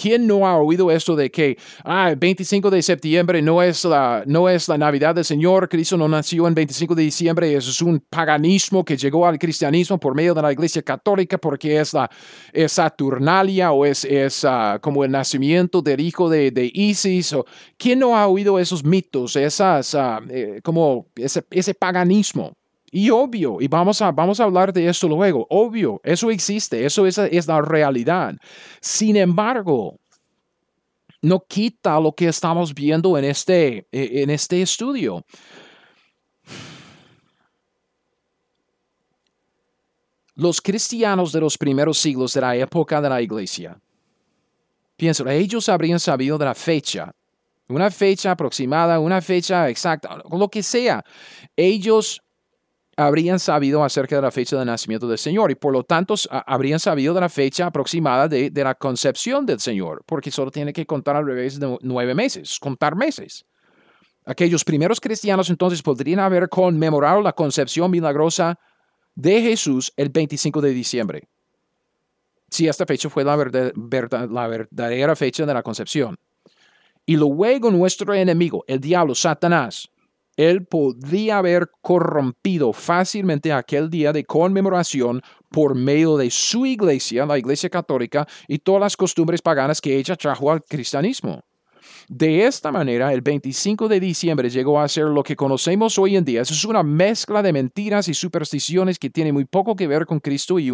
¿Quién 0.00 0.26
no 0.26 0.46
ha 0.46 0.56
oído 0.56 0.90
esto 0.90 1.14
de 1.14 1.30
que 1.30 1.58
ah, 1.84 2.10
el 2.10 2.16
25 2.16 2.70
de 2.70 2.80
septiembre 2.80 3.42
no 3.42 3.62
es, 3.62 3.84
la, 3.84 4.22
no 4.26 4.48
es 4.48 4.66
la 4.66 4.78
Navidad 4.78 5.14
del 5.14 5.26
Señor, 5.26 5.68
Cristo 5.68 5.98
no 5.98 6.08
nació 6.08 6.48
en 6.48 6.54
25 6.54 6.94
de 6.94 7.02
diciembre, 7.02 7.54
es 7.54 7.82
un 7.82 8.00
paganismo 8.08 8.82
que 8.82 8.96
llegó 8.96 9.26
al 9.26 9.38
cristianismo 9.38 10.00
por 10.00 10.14
medio 10.14 10.32
de 10.32 10.40
la 10.40 10.52
Iglesia 10.52 10.80
Católica 10.80 11.36
porque 11.36 11.78
es 11.78 11.92
la 11.92 12.10
Saturnalia 12.66 13.72
o 13.72 13.84
es, 13.84 14.06
es 14.06 14.44
ah, 14.46 14.78
como 14.80 15.04
el 15.04 15.10
nacimiento 15.10 15.82
del 15.82 16.00
hijo 16.00 16.30
de, 16.30 16.50
de, 16.50 16.70
Isis? 16.72 17.34
O, 17.34 17.44
¿Quién 17.76 17.98
no 17.98 18.16
ha 18.16 18.26
oído 18.26 18.58
esos 18.58 18.82
mitos, 18.82 19.36
esas, 19.36 19.94
ah, 19.94 20.20
eh, 20.30 20.60
como 20.62 21.08
ese 21.16 21.74
paganismo? 21.74 22.54
Y 22.90 23.10
obvio, 23.10 23.60
y 23.60 23.68
vamos 23.68 24.02
a, 24.02 24.10
vamos 24.10 24.40
a 24.40 24.44
hablar 24.44 24.72
de 24.72 24.88
eso 24.88 25.06
luego, 25.06 25.46
obvio, 25.48 26.00
eso 26.02 26.30
existe, 26.30 26.84
eso 26.84 27.06
es, 27.06 27.18
es 27.18 27.46
la 27.46 27.62
realidad. 27.62 28.34
Sin 28.80 29.16
embargo, 29.16 29.96
no 31.22 31.40
quita 31.46 32.00
lo 32.00 32.12
que 32.12 32.26
estamos 32.26 32.74
viendo 32.74 33.16
en 33.16 33.24
este, 33.26 33.86
e, 33.92 34.22
en 34.22 34.30
este 34.30 34.60
estudio. 34.62 35.24
Los 40.34 40.60
cristianos 40.60 41.32
de 41.32 41.40
los 41.40 41.56
primeros 41.56 41.98
siglos 41.98 42.32
de 42.34 42.40
la 42.40 42.56
época 42.56 43.00
de 43.00 43.08
la 43.08 43.20
iglesia, 43.20 43.78
pienso, 44.96 45.28
ellos 45.28 45.68
habrían 45.68 46.00
sabido 46.00 46.38
de 46.38 46.46
la 46.46 46.54
fecha, 46.54 47.14
una 47.68 47.90
fecha 47.90 48.32
aproximada, 48.32 48.98
una 48.98 49.20
fecha 49.20 49.68
exacta, 49.68 50.20
lo 50.28 50.48
que 50.48 50.62
sea. 50.62 51.04
Ellos 51.54 52.20
habrían 53.00 53.38
sabido 53.38 53.82
acerca 53.82 54.16
de 54.16 54.22
la 54.22 54.30
fecha 54.30 54.58
de 54.58 54.64
nacimiento 54.64 55.08
del 55.08 55.16
Señor 55.16 55.50
y 55.50 55.54
por 55.54 55.72
lo 55.72 55.84
tanto 55.84 56.14
habrían 56.46 56.78
sabido 56.78 57.14
de 57.14 57.20
la 57.20 57.28
fecha 57.28 57.66
aproximada 57.66 58.28
de, 58.28 58.50
la 58.54 58.74
concepción 58.74 59.46
del 59.46 59.58
Señor, 59.58 60.02
porque 60.04 60.30
solo 60.30 60.50
tiene 60.50 60.72
que 60.72 60.84
contar 60.84 61.16
al 61.16 61.24
revés 61.24 61.58
de 61.58 61.78
nueve 61.80 62.14
meses, 62.14 62.58
contar 62.60 62.96
meses. 62.96 63.46
Aquellos 64.26 64.64
primeros 64.64 65.00
cristianos 65.00 65.48
entonces 65.48 65.82
podrían 65.82 66.20
haber 66.20 66.48
conmemorado 66.48 67.22
la 67.22 67.32
concepción 67.32 67.90
milagrosa 67.90 68.58
de 69.14 69.40
Jesús 69.40 69.92
el 69.96 70.10
25 70.10 70.60
de 70.60 70.70
diciembre. 70.70 71.28
Si 72.50 72.68
esta 72.68 72.84
fecha 72.84 73.08
fue 73.08 73.24
la, 73.24 73.36
la 73.36 74.46
verdadera 74.46 75.16
fecha 75.16 75.46
de 75.46 75.54
la 75.54 75.62
concepción. 75.62 76.16
Y 77.06 77.16
luego 77.16 77.70
nuestro 77.70 78.12
enemigo, 78.12 78.62
el 78.68 78.78
diablo, 78.78 79.14
Satanás, 79.14 79.88
él 80.48 80.64
podría 80.64 81.38
haber 81.38 81.68
corrompido 81.82 82.72
fácilmente 82.72 83.52
aquel 83.52 83.90
día 83.90 84.12
de 84.12 84.24
conmemoración 84.24 85.20
por 85.50 85.74
medio 85.74 86.16
de 86.16 86.30
su 86.30 86.64
iglesia, 86.64 87.26
la 87.26 87.38
iglesia 87.38 87.68
católica, 87.68 88.26
y 88.48 88.58
todas 88.58 88.80
las 88.80 88.96
costumbres 88.96 89.42
paganas 89.42 89.80
que 89.80 89.96
ella 89.96 90.16
trajo 90.16 90.50
al 90.50 90.62
cristianismo. 90.64 91.44
De 92.08 92.46
esta 92.46 92.72
manera, 92.72 93.12
el 93.12 93.20
25 93.20 93.86
de 93.86 94.00
diciembre 94.00 94.48
llegó 94.48 94.80
a 94.80 94.88
ser 94.88 95.04
lo 95.04 95.22
que 95.22 95.36
conocemos 95.36 95.98
hoy 95.98 96.16
en 96.16 96.24
día. 96.24 96.40
es 96.40 96.64
una 96.64 96.82
mezcla 96.82 97.42
de 97.42 97.52
mentiras 97.52 98.08
y 98.08 98.14
supersticiones 98.14 98.98
que 98.98 99.10
tiene 99.10 99.32
muy 99.32 99.44
poco 99.44 99.76
que 99.76 99.86
ver 99.86 100.06
con 100.06 100.20
Cristo 100.20 100.58
y 100.58 100.72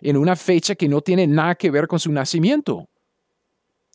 en 0.00 0.16
una 0.16 0.36
fecha 0.36 0.74
que 0.76 0.88
no 0.88 1.00
tiene 1.00 1.26
nada 1.26 1.56
que 1.56 1.70
ver 1.70 1.86
con 1.86 1.98
su 1.98 2.12
nacimiento. 2.12 2.88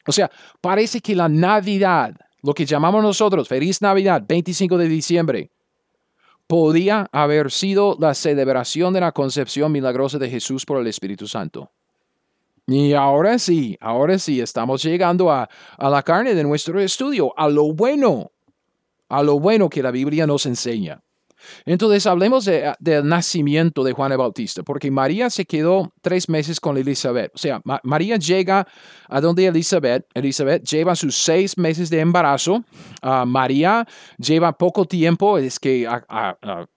O 0.06 0.12
sea, 0.12 0.30
parece 0.62 1.00
que 1.00 1.16
la 1.16 1.30
Navidad 1.30 2.16
lo 2.46 2.54
que 2.54 2.66
llamamos 2.66 3.02
nosotros 3.02 3.48
Feliz 3.48 3.82
Navidad, 3.82 4.24
25 4.28 4.78
de 4.78 4.88
diciembre, 4.88 5.52
podía 6.46 7.10
haber 7.12 7.52
sido 7.52 7.98
la 8.00 8.14
celebración 8.14 8.94
de 8.94 9.02
la 9.02 9.12
concepción 9.12 9.72
milagrosa 9.72 10.20
de 10.20 10.30
Jesús 10.30 10.64
por 10.64 10.80
el 10.80 10.86
Espíritu 10.86 11.28
Santo. 11.28 11.72
Y 12.68 12.94
ahora 12.94 13.40
sí, 13.40 13.76
ahora 13.82 14.20
sí, 14.20 14.42
estamos 14.42 14.84
llegando 14.84 15.32
a, 15.32 15.50
a 15.76 15.90
la 15.90 16.04
carne 16.04 16.36
de 16.36 16.44
nuestro 16.44 16.80
estudio, 16.80 17.34
a 17.36 17.50
lo 17.50 17.74
bueno, 17.74 18.32
a 19.10 19.24
lo 19.24 19.40
bueno 19.40 19.68
que 19.68 19.82
la 19.82 19.90
Biblia 19.90 20.28
nos 20.28 20.46
enseña. 20.46 21.02
Entonces 21.66 22.06
hablemos 22.06 22.46
del 22.46 23.08
nacimiento 23.08 23.84
de 23.84 23.94
Juan 23.94 24.12
el 24.12 24.18
Bautista, 24.18 24.64
porque 24.64 24.92
María 24.92 25.30
se 25.30 25.46
quedó 25.46 25.94
tres 26.02 26.30
meses 26.30 26.60
con 26.60 26.78
Elizabeth. 26.78 27.32
O 27.34 27.38
sea, 27.38 27.62
María 27.84 28.18
llega 28.18 28.68
a 29.08 29.22
donde 29.22 29.46
Elizabeth, 29.46 30.06
Elizabeth 30.14 30.64
lleva 30.64 30.96
sus 30.96 31.16
seis 31.16 31.58
meses 31.58 31.90
de 31.90 32.00
embarazo. 32.00 32.64
Ah, 33.02 33.26
María 33.26 33.88
lleva 34.18 34.58
poco 34.58 34.86
tiempo, 34.86 35.38
es 35.38 35.60
que 35.60 35.88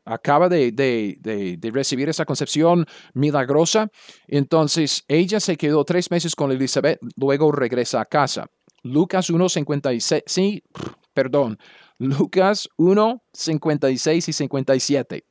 acaba 0.05 0.49
de, 0.49 0.73
de, 0.73 1.71
recibir 1.73 2.09
esa 2.09 2.25
concepción 2.25 2.87
milagrosa. 3.15 3.91
Entonces 4.27 5.05
ella 5.09 5.41
se 5.41 5.57
quedó 5.57 5.85
tres 5.85 6.11
meses 6.11 6.35
con 6.35 6.53
Elizabeth, 6.53 6.99
luego 7.17 7.53
regresa 7.53 8.01
a 8.01 8.05
casa. 8.05 8.47
Lucas 8.83 9.31
1.56, 9.31 10.23
sí, 10.27 10.63
perdón, 11.13 11.59
Lucas 11.99 12.69
1, 12.77 13.23
56 13.33 14.29
y 14.29 14.33
57. 14.33 15.25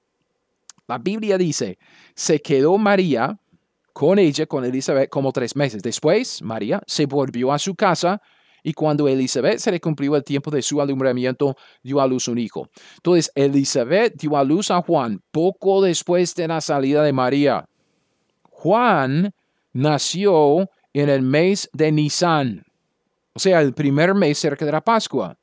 La 0.87 0.97
Biblia 0.97 1.37
dice, 1.37 1.77
se 2.13 2.41
quedó 2.41 2.77
María 2.77 3.39
con 3.93 4.19
ella, 4.19 4.45
con 4.45 4.63
Elizabeth, 4.63 5.09
como 5.09 5.31
tres 5.31 5.55
meses. 5.55 5.81
Después, 5.81 6.41
María 6.41 6.81
se 6.85 7.05
volvió 7.05 7.51
a 7.51 7.59
su 7.59 7.75
casa 7.75 8.21
y 8.63 8.73
cuando 8.73 9.07
Elizabeth 9.07 9.59
se 9.59 9.71
le 9.71 9.79
cumplió 9.79 10.15
el 10.15 10.23
tiempo 10.23 10.51
de 10.51 10.61
su 10.61 10.81
alumbramiento, 10.81 11.55
dio 11.81 12.01
a 12.01 12.07
luz 12.07 12.27
un 12.27 12.37
hijo. 12.37 12.69
Entonces, 12.95 13.31
Elizabeth 13.33 14.15
dio 14.15 14.35
a 14.37 14.43
luz 14.43 14.71
a 14.71 14.81
Juan 14.81 15.21
poco 15.31 15.81
después 15.81 16.35
de 16.35 16.47
la 16.47 16.61
salida 16.61 17.01
de 17.03 17.13
María. 17.13 17.65
Juan 18.43 19.33
nació 19.73 20.69
en 20.93 21.09
el 21.09 21.21
mes 21.21 21.69
de 21.73 21.91
Nisan, 21.91 22.65
o 23.33 23.39
sea, 23.39 23.61
el 23.61 23.73
primer 23.73 24.15
mes 24.15 24.37
cerca 24.37 24.65
de 24.65 24.71
la 24.71 24.81
Pascua. 24.81 25.37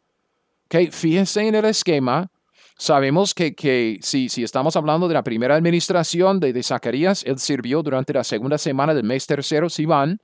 Okay, 0.74 0.90
en 1.36 1.54
el 1.54 1.66
esquema. 1.66 2.26
Sabemos 2.76 3.32
que, 3.32 3.54
que 3.54 4.00
si, 4.02 4.28
si, 4.28 4.42
estamos 4.42 4.74
hablando 4.74 5.06
de 5.06 5.14
la 5.14 5.22
primera 5.22 5.54
administración 5.54 6.40
de, 6.40 6.52
de, 6.52 6.64
Zacarías, 6.64 7.22
él 7.22 7.38
sirvió 7.38 7.80
durante 7.80 8.12
la 8.12 8.24
segunda 8.24 8.58
semana 8.58 8.92
del 8.92 9.04
mes 9.04 9.24
tercero, 9.24 9.70
Sivan. 9.70 10.18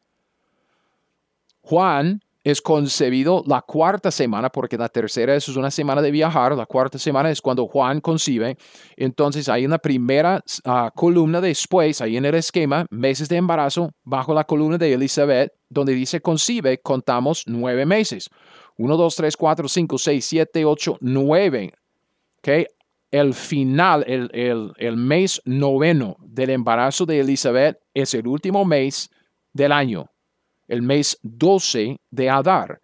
Juan 1.61 2.21
es 2.43 2.61
concebido 2.61 3.45
la 3.47 3.63
cuarta 3.63 4.11
semana, 4.11 4.49
porque 4.49 4.77
la 4.77 4.89
tercera 4.89 5.37
es 5.37 5.47
una 5.49 5.71
semana 5.71 6.03
de 6.03 6.11
viajar, 6.11 6.57
la 6.57 6.67
cuarta 6.67 6.99
semana 6.99 7.31
es 7.31 7.41
cuando 7.41 7.69
Juan 7.69 8.01
concibe. 8.01 8.57
Entonces 8.97 9.49
hay 9.49 9.65
una 9.65 9.79
primera 9.79 10.43
ah, 10.65 10.91
columna 10.93 11.41
después, 11.41 12.01
ahí 12.01 12.17
en 12.17 12.25
el 12.25 12.35
esquema, 12.35 12.87
meses 12.91 13.29
de 13.29 13.37
embarazo, 13.37 13.91
bajo 14.03 14.35
la 14.35 14.43
columna 14.43 14.79
de 14.79 14.95
Elizabeth, 14.95 15.53
donde 15.69 15.93
dice 15.93 16.21
concibe, 16.21 16.79
contamos 16.79 17.45
nueve 17.47 17.87
meses. 17.87 18.29
1, 18.81 18.97
2, 18.97 19.15
3, 19.15 19.37
4, 19.37 19.69
5, 19.69 19.99
6, 19.99 20.25
7, 20.25 20.65
8, 20.65 20.99
9. 21.03 21.75
¿okay? 22.39 22.67
El 23.11 23.35
final, 23.35 24.05
el, 24.07 24.31
el, 24.33 24.73
el 24.79 24.97
mes 24.97 25.43
noveno 25.45 26.17
del 26.21 26.49
embarazo 26.49 27.05
de 27.05 27.21
Elizabeth 27.21 27.79
es 27.93 28.15
el 28.15 28.27
último 28.27 28.65
mes 28.65 29.11
del 29.53 29.73
año, 29.73 30.11
el 30.67 30.81
mes 30.81 31.19
12 31.23 32.01
de 32.11 32.31
Adar. 32.31 32.81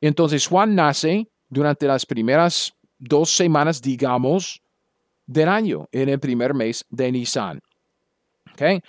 Entonces 0.00 0.46
Juan 0.46 0.76
nace 0.76 1.26
durante 1.48 1.88
las 1.88 2.06
primeras 2.06 2.72
dos 2.96 3.30
semanas, 3.30 3.82
digamos, 3.82 4.62
del 5.26 5.48
año, 5.48 5.88
en 5.90 6.10
el 6.10 6.20
primer 6.20 6.54
mes 6.54 6.84
de 6.90 7.10
Nisan. 7.10 7.60
Okay? 8.52 8.80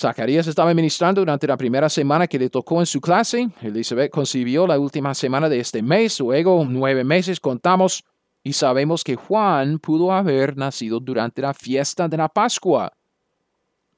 Zacarías 0.00 0.46
estaba 0.46 0.72
ministrando 0.72 1.20
durante 1.20 1.46
la 1.46 1.58
primera 1.58 1.90
semana 1.90 2.26
que 2.26 2.38
le 2.38 2.48
tocó 2.48 2.80
en 2.80 2.86
su 2.86 3.00
clase. 3.00 3.50
Elizabeth 3.60 4.10
concibió 4.10 4.66
la 4.66 4.78
última 4.78 5.14
semana 5.14 5.48
de 5.48 5.60
este 5.60 5.82
mes, 5.82 6.18
luego 6.20 6.64
nueve 6.66 7.04
meses 7.04 7.38
contamos 7.38 8.02
y 8.42 8.54
sabemos 8.54 9.04
que 9.04 9.16
Juan 9.16 9.78
pudo 9.78 10.10
haber 10.10 10.56
nacido 10.56 11.00
durante 11.00 11.42
la 11.42 11.52
fiesta 11.52 12.08
de 12.08 12.16
la 12.16 12.28
Pascua, 12.30 12.90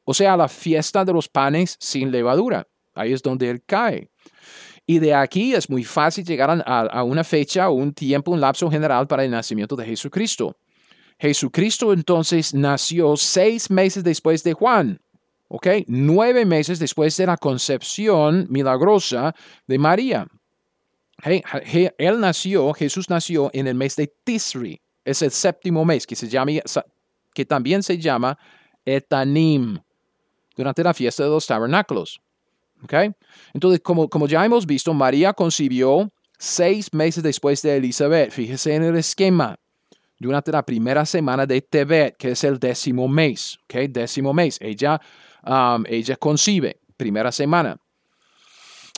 o 0.05 0.13
sea, 0.13 0.37
la 0.37 0.49
fiesta 0.49 1.05
de 1.05 1.13
los 1.13 1.29
panes 1.29 1.77
sin 1.79 2.11
levadura. 2.11 2.67
Ahí 2.95 3.13
es 3.13 3.23
donde 3.23 3.49
él 3.49 3.63
cae. 3.65 4.11
Y 4.85 4.99
de 4.99 5.15
aquí 5.15 5.55
es 5.55 5.71
muy 5.71 5.85
fácil 5.85 6.25
llegar 6.25 6.63
a, 6.67 7.05
una 7.05 7.23
fecha 7.23 7.71
un 7.71 7.95
tiempo, 7.95 8.33
un 8.33 8.41
lapso 8.41 8.69
general 8.69 9.07
para 9.07 9.25
el 9.25 9.31
nacimiento 9.31 9.77
de 9.77 9.87
Jesucristo. 9.87 10.57
Jesucristo 11.21 11.93
entonces 11.93 12.53
nació 12.53 13.17
seis 13.17 13.71
meses 13.71 14.03
después 14.03 14.43
de 14.43 14.55
Juan. 14.55 15.01
¿Ok? 15.55 15.67
Nueve 15.87 16.47
meses 16.47 16.79
después 16.79 17.15
de 17.19 17.27
la 17.27 17.37
concepción 17.37 18.47
milagrosa 18.49 19.35
de 19.67 19.79
María. 19.79 20.27
él 21.25 22.21
nació, 22.21 22.73
Jesús 22.73 23.11
nació 23.11 23.51
en 23.53 23.67
el 23.67 23.75
mes 23.75 23.95
de 23.97 24.11
Tisri, 24.25 24.81
es 25.05 25.21
el 25.21 25.31
séptimo 25.31 25.85
mes 25.85 26.07
que, 26.07 26.17
se 26.17 26.27
llama, 26.27 26.53
que 27.35 27.45
también 27.45 27.83
se 27.83 27.99
llama 27.99 28.39
Etanim, 28.87 29.79
durante 30.57 30.83
la 30.83 30.95
fiesta 30.95 31.25
de 31.25 31.29
los 31.29 31.47
tabernáculos. 31.47 32.19
¿ok? 32.85 32.95
Entonces, 33.53 33.81
como, 33.81 34.09
como 34.09 34.27
ya 34.27 34.43
hemos 34.47 34.65
visto, 34.65 34.95
María 34.95 35.35
concibió 35.35 36.11
seis 36.39 36.95
meses 36.95 37.23
después 37.23 37.61
de 37.61 37.77
Elizabeth. 37.77 38.31
Fíjese 38.31 38.75
en 38.75 38.85
el 38.85 38.97
esquema. 38.97 39.57
Durante 40.19 40.53
la 40.53 40.63
primera 40.63 41.05
semana 41.05 41.45
de 41.47 41.61
Tebet, 41.61 42.17
que 42.17 42.31
es 42.31 42.45
el 42.45 42.59
décimo 42.59 43.07
mes, 43.07 43.59
¿ok? 43.65 43.91
Décimo 43.91 44.33
mes. 44.33 44.57
Ella, 44.61 45.01
ella 45.87 46.17
concibe, 46.17 46.81
primera 46.97 47.33
semana. 47.33 47.77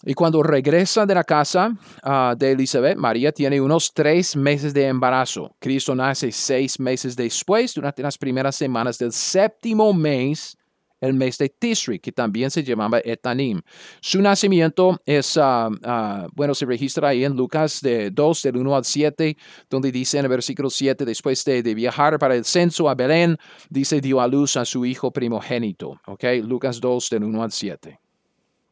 Y 0.06 0.12
cuando 0.12 0.42
regresa 0.42 1.06
de 1.06 1.14
la 1.14 1.24
casa 1.24 1.74
ah, 2.02 2.34
de 2.36 2.52
Elizabeth, 2.52 2.98
María 2.98 3.32
tiene 3.32 3.58
unos 3.58 3.92
tres 3.94 4.36
meses 4.36 4.74
de 4.74 4.86
embarazo. 4.86 5.56
Cristo 5.58 5.94
nace 5.94 6.30
seis 6.30 6.78
meses 6.78 7.16
después, 7.16 7.72
durante 7.72 8.02
las 8.02 8.18
primeras 8.18 8.54
semanas 8.54 8.98
del 8.98 9.12
séptimo 9.12 9.94
mes, 9.94 10.58
el 11.04 11.14
mes 11.14 11.38
de 11.38 11.48
Tisri, 11.48 11.98
que 11.98 12.12
también 12.12 12.50
se 12.50 12.62
llamaba 12.62 13.00
Etanim. 13.04 13.60
Su 14.00 14.20
nacimiento 14.20 15.00
es, 15.04 15.36
ah, 15.36 15.68
ah, 15.84 16.26
bueno, 16.34 16.54
se 16.54 16.66
registra 16.66 17.08
ahí 17.08 17.24
en 17.24 17.36
Lucas 17.36 17.80
de 17.80 18.10
2, 18.10 18.42
del 18.42 18.56
1 18.56 18.76
al 18.76 18.84
7, 18.84 19.36
donde 19.68 19.92
dice 19.92 20.18
en 20.18 20.24
el 20.24 20.30
versículo 20.30 20.70
7, 20.70 21.04
después 21.04 21.44
de, 21.44 21.62
de, 21.62 21.74
viajar 21.74 22.18
para 22.18 22.34
el 22.34 22.44
censo 22.44 22.88
a 22.88 22.94
Belén, 22.94 23.36
dice, 23.68 24.00
dio 24.00 24.20
a 24.20 24.28
luz 24.28 24.56
a 24.56 24.64
su 24.64 24.84
hijo 24.86 25.12
primogénito. 25.12 26.00
¿Ok? 26.06 26.24
Lucas 26.42 26.80
2, 26.80 27.10
del 27.10 27.24
1 27.24 27.42
al 27.42 27.52
7. 27.52 28.03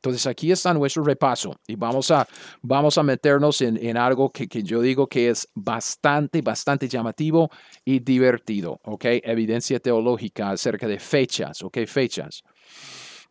Entonces 0.03 0.27
aquí 0.27 0.51
está 0.51 0.75
nuestro 0.75 1.05
repaso 1.05 1.55
y 1.65 1.77
vamos 1.77 2.11
a, 2.11 2.27
vamos 2.61 2.99
a 2.99 3.05
meternos 3.05 3.61
en, 3.61 3.77
en 3.77 3.97
algo 3.97 4.31
que, 4.31 4.49
que, 4.49 4.65
yo 4.65 4.81
digo 4.81 5.07
que 5.07 5.31
es 5.31 5.47
bastante, 5.55 6.43
bastante 6.43 6.89
llamativo 6.89 7.49
y 7.85 8.01
divertido, 8.01 8.81
¿ok? 8.83 9.05
Evidencia 9.23 9.79
teológica 9.79 10.51
acerca 10.51 10.89
de 10.89 10.99
fechas, 10.99 11.63
¿ok? 11.63 11.87
Fechas. 11.87 12.43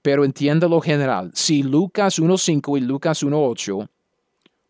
Pero 0.01 0.23
entienda 0.23 0.69
lo 0.69 0.79
general. 0.79 1.31
Si 1.33 1.61
Lucas 1.61 2.21
1.5 2.21 2.77
y 2.77 2.81
Lucas 2.81 3.21
1.8 3.21 3.89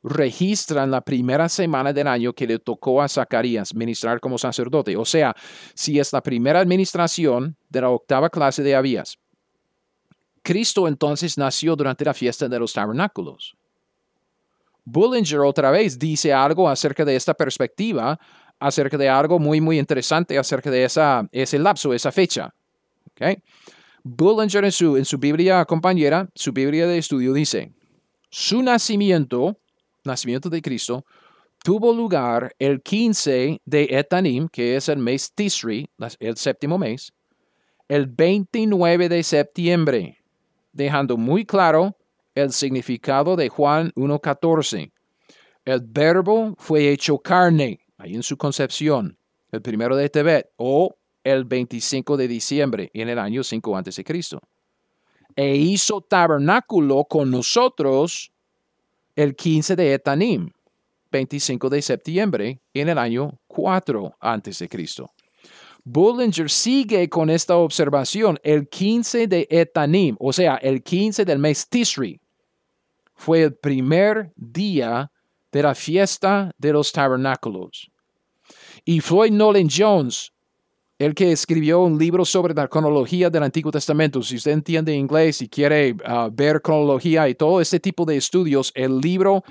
registran 0.02 0.89
la 0.89 1.02
primera 1.02 1.49
semana 1.49 1.93
del 1.93 2.08
año 2.08 2.34
que 2.34 2.47
le 2.47 2.58
tocó 2.58 3.04
a 3.04 3.08
Zacarías 3.08 3.76
ministrar 3.76 4.20
como 4.20 4.39
sacerdote, 4.39 4.97
o 4.97 5.06
sea, 5.06 5.36
si 5.76 5.99
es 5.99 6.12
la 6.14 6.24
primera 6.24 6.62
administración 6.62 7.58
de 7.70 7.82
la 7.82 7.89
octava 7.89 8.32
clase 8.32 8.64
de 8.64 8.74
Abías, 8.74 9.20
Cristo 10.41 10.87
entonces 10.87 11.37
nació 11.37 11.75
durante 11.75 12.05
la 12.05 12.13
fiesta 12.13 12.47
de 12.47 12.59
los 12.59 12.73
tabernáculos. 12.73 13.55
Bullinger 14.83 15.39
otra 15.39 15.71
vez 15.71 15.97
dice 15.99 16.33
algo 16.33 16.67
acerca 16.67 17.05
de 17.05 17.15
esta 17.15 17.33
perspectiva, 17.33 18.19
acerca 18.59 18.97
de 18.97 19.09
algo 19.09 19.39
muy, 19.39 19.61
muy 19.61 19.79
interesante 19.79 20.37
acerca 20.37 20.71
de 20.71 20.83
esa, 20.83 21.27
ese 21.31 21.59
lapso, 21.59 21.93
esa 21.93 22.11
fecha. 22.11 22.53
Okay. 23.11 23.37
Bullinger 24.03 24.65
en 24.65 24.71
su, 24.71 24.97
en 24.97 25.05
su 25.05 25.17
Biblia 25.17 25.63
compañera, 25.65 26.27
su 26.33 26.51
Biblia 26.51 26.87
de 26.87 26.97
estudio 26.97 27.33
dice, 27.33 27.71
su 28.29 28.63
nacimiento, 28.63 29.57
nacimiento 30.03 30.49
de 30.49 30.61
Cristo, 30.61 31.05
tuvo 31.63 31.93
lugar 31.93 32.55
el 32.57 32.81
15 32.81 33.61
de 33.63 33.87
Etanim, 33.91 34.47
que 34.47 34.75
es 34.75 34.89
el 34.89 34.97
mes 34.97 35.31
Tisri, 35.33 35.87
el 36.19 36.37
séptimo 36.37 36.79
mes, 36.79 37.13
el 37.87 38.07
29 38.07 39.09
de 39.09 39.21
septiembre 39.21 40.20
dejando 40.72 41.17
muy 41.17 41.45
claro 41.45 41.97
el 42.36 42.51
significado 42.51 43.36
de 43.36 43.49
Juan 43.49 43.91
1.14. 43.95 44.91
El 45.65 45.82
verbo 45.82 46.55
fue 46.57 46.89
hecho 46.89 47.19
carne, 47.19 47.80
ahí 47.97 48.15
en 48.15 48.24
su 48.24 48.38
concepción, 48.38 49.17
el 49.51 49.61
primero 49.61 49.95
de 49.95 50.09
Tebet, 50.09 50.49
o 50.57 50.95
el 51.24 51.45
25 51.45 52.17
de 52.17 52.28
diciembre, 52.28 52.89
en 52.93 53.09
el 53.09 53.19
año 53.19 53.43
5 53.43 53.78
a.C. 53.78 54.03
E 55.36 55.55
hizo 55.55 56.01
tabernáculo 56.01 57.05
con 57.05 57.30
nosotros 57.30 58.32
el 59.15 59.36
15 59.36 59.76
de 59.76 59.93
Etanim, 59.93 60.51
25 61.11 61.69
de 61.69 61.82
septiembre, 61.82 62.61
en 62.74 62.89
el 62.89 62.97
año 62.97 63.39
4 63.47 64.15
a.C. 64.19 64.69
Bullinger 65.84 66.49
sigue 66.49 67.09
con 67.09 67.29
esta 67.29 67.57
observación. 67.57 68.39
El 68.43 68.67
15 68.67 69.27
de 69.27 69.47
Etanim, 69.49 70.15
o 70.19 70.32
sea, 70.32 70.55
el 70.55 70.84
15 70.84 71.25
del 71.25 71.39
mes 71.39 71.67
Tisri, 71.67 72.19
fue 73.15 73.43
el 73.43 73.53
primer 73.53 74.32
día 74.36 75.11
de 75.51 75.63
la 75.63 75.75
fiesta 75.75 76.51
de 76.57 76.73
los 76.73 76.91
tabernáculos. 76.91 77.91
Y 78.86 78.99
Floyd 78.99 79.32
Nolan 79.32 79.67
Jones, 79.69 80.32
el 80.97 81.13
que 81.13 81.32
escribió 81.32 81.82
un 81.82 81.97
libro 81.97 82.25
sobre 82.25 82.53
la 82.53 82.67
cronología 82.67 83.29
del 83.29 83.43
Antiguo 83.43 83.71
Testamento, 83.71 84.21
si 84.21 84.36
usted 84.36 84.51
entiende 84.51 84.93
inglés 84.93 85.41
y 85.41 85.49
quiere 85.49 85.93
uh, 85.93 86.29
ver 86.32 86.61
cronología 86.61 87.27
y 87.27 87.36
todo 87.36 87.59
este 87.59 87.79
tipo 87.79 88.05
de 88.05 88.17
estudios, 88.17 88.71
el 88.75 88.99
libro 88.99 89.43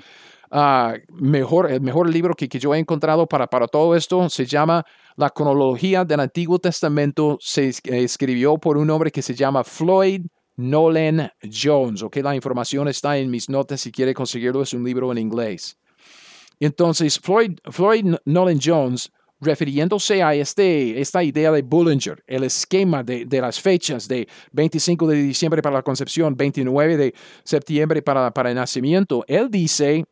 uh, 0.51 0.93
mejor, 1.09 1.71
el 1.71 1.81
mejor 1.81 2.09
libro 2.09 2.33
que, 2.33 2.47
que, 2.47 2.59
yo 2.59 2.73
he 2.73 2.79
encontrado 2.79 3.27
para, 3.27 3.47
para 3.47 3.67
todo 3.67 3.95
esto 3.95 4.29
se 4.29 4.45
llama 4.45 4.85
La 5.15 5.29
cronología 5.29 6.05
del 6.05 6.19
Antiguo 6.19 6.59
Testamento. 6.59 7.37
Se 7.39 7.71
escribió 7.85 8.57
por 8.57 8.77
un 8.77 8.89
hombre 8.89 9.11
que 9.11 9.21
se 9.21 9.35
llama 9.35 9.63
Floyd 9.63 10.25
Nolan 10.57 11.31
Jones. 11.41 12.03
Ok, 12.03 12.17
la 12.17 12.35
información 12.35 12.87
está 12.87 13.17
en 13.17 13.29
mis 13.29 13.49
notas 13.49 13.81
si 13.81 13.91
quiere 13.91 14.13
conseguirlo. 14.13 14.61
Es 14.61 14.73
un 14.73 14.83
libro 14.83 15.11
en 15.11 15.17
inglés. 15.17 15.77
Entonces, 16.59 17.19
Floyd, 17.19 17.57
Floyd 17.71 18.15
Nolan 18.25 18.59
Jones 18.63 19.11
refiriéndose 19.41 20.21
a 20.21 20.35
este, 20.35 21.01
esta 21.01 21.23
idea 21.23 21.51
de 21.51 21.63
Bullinger, 21.63 22.23
el 22.27 22.43
esquema 22.43 23.03
de, 23.03 23.25
de, 23.25 23.41
las 23.41 23.59
fechas 23.59 24.07
de 24.07 24.27
25 24.51 25.07
de 25.07 25.15
diciembre 25.15 25.63
para 25.63 25.77
la 25.77 25.81
concepción, 25.81 26.35
29 26.37 26.95
de 26.95 27.15
septiembre 27.43 28.03
para, 28.03 28.31
para 28.31 28.49
el 28.49 28.55
nacimiento, 28.55 29.25
él 29.27 29.49
dice 29.49 30.05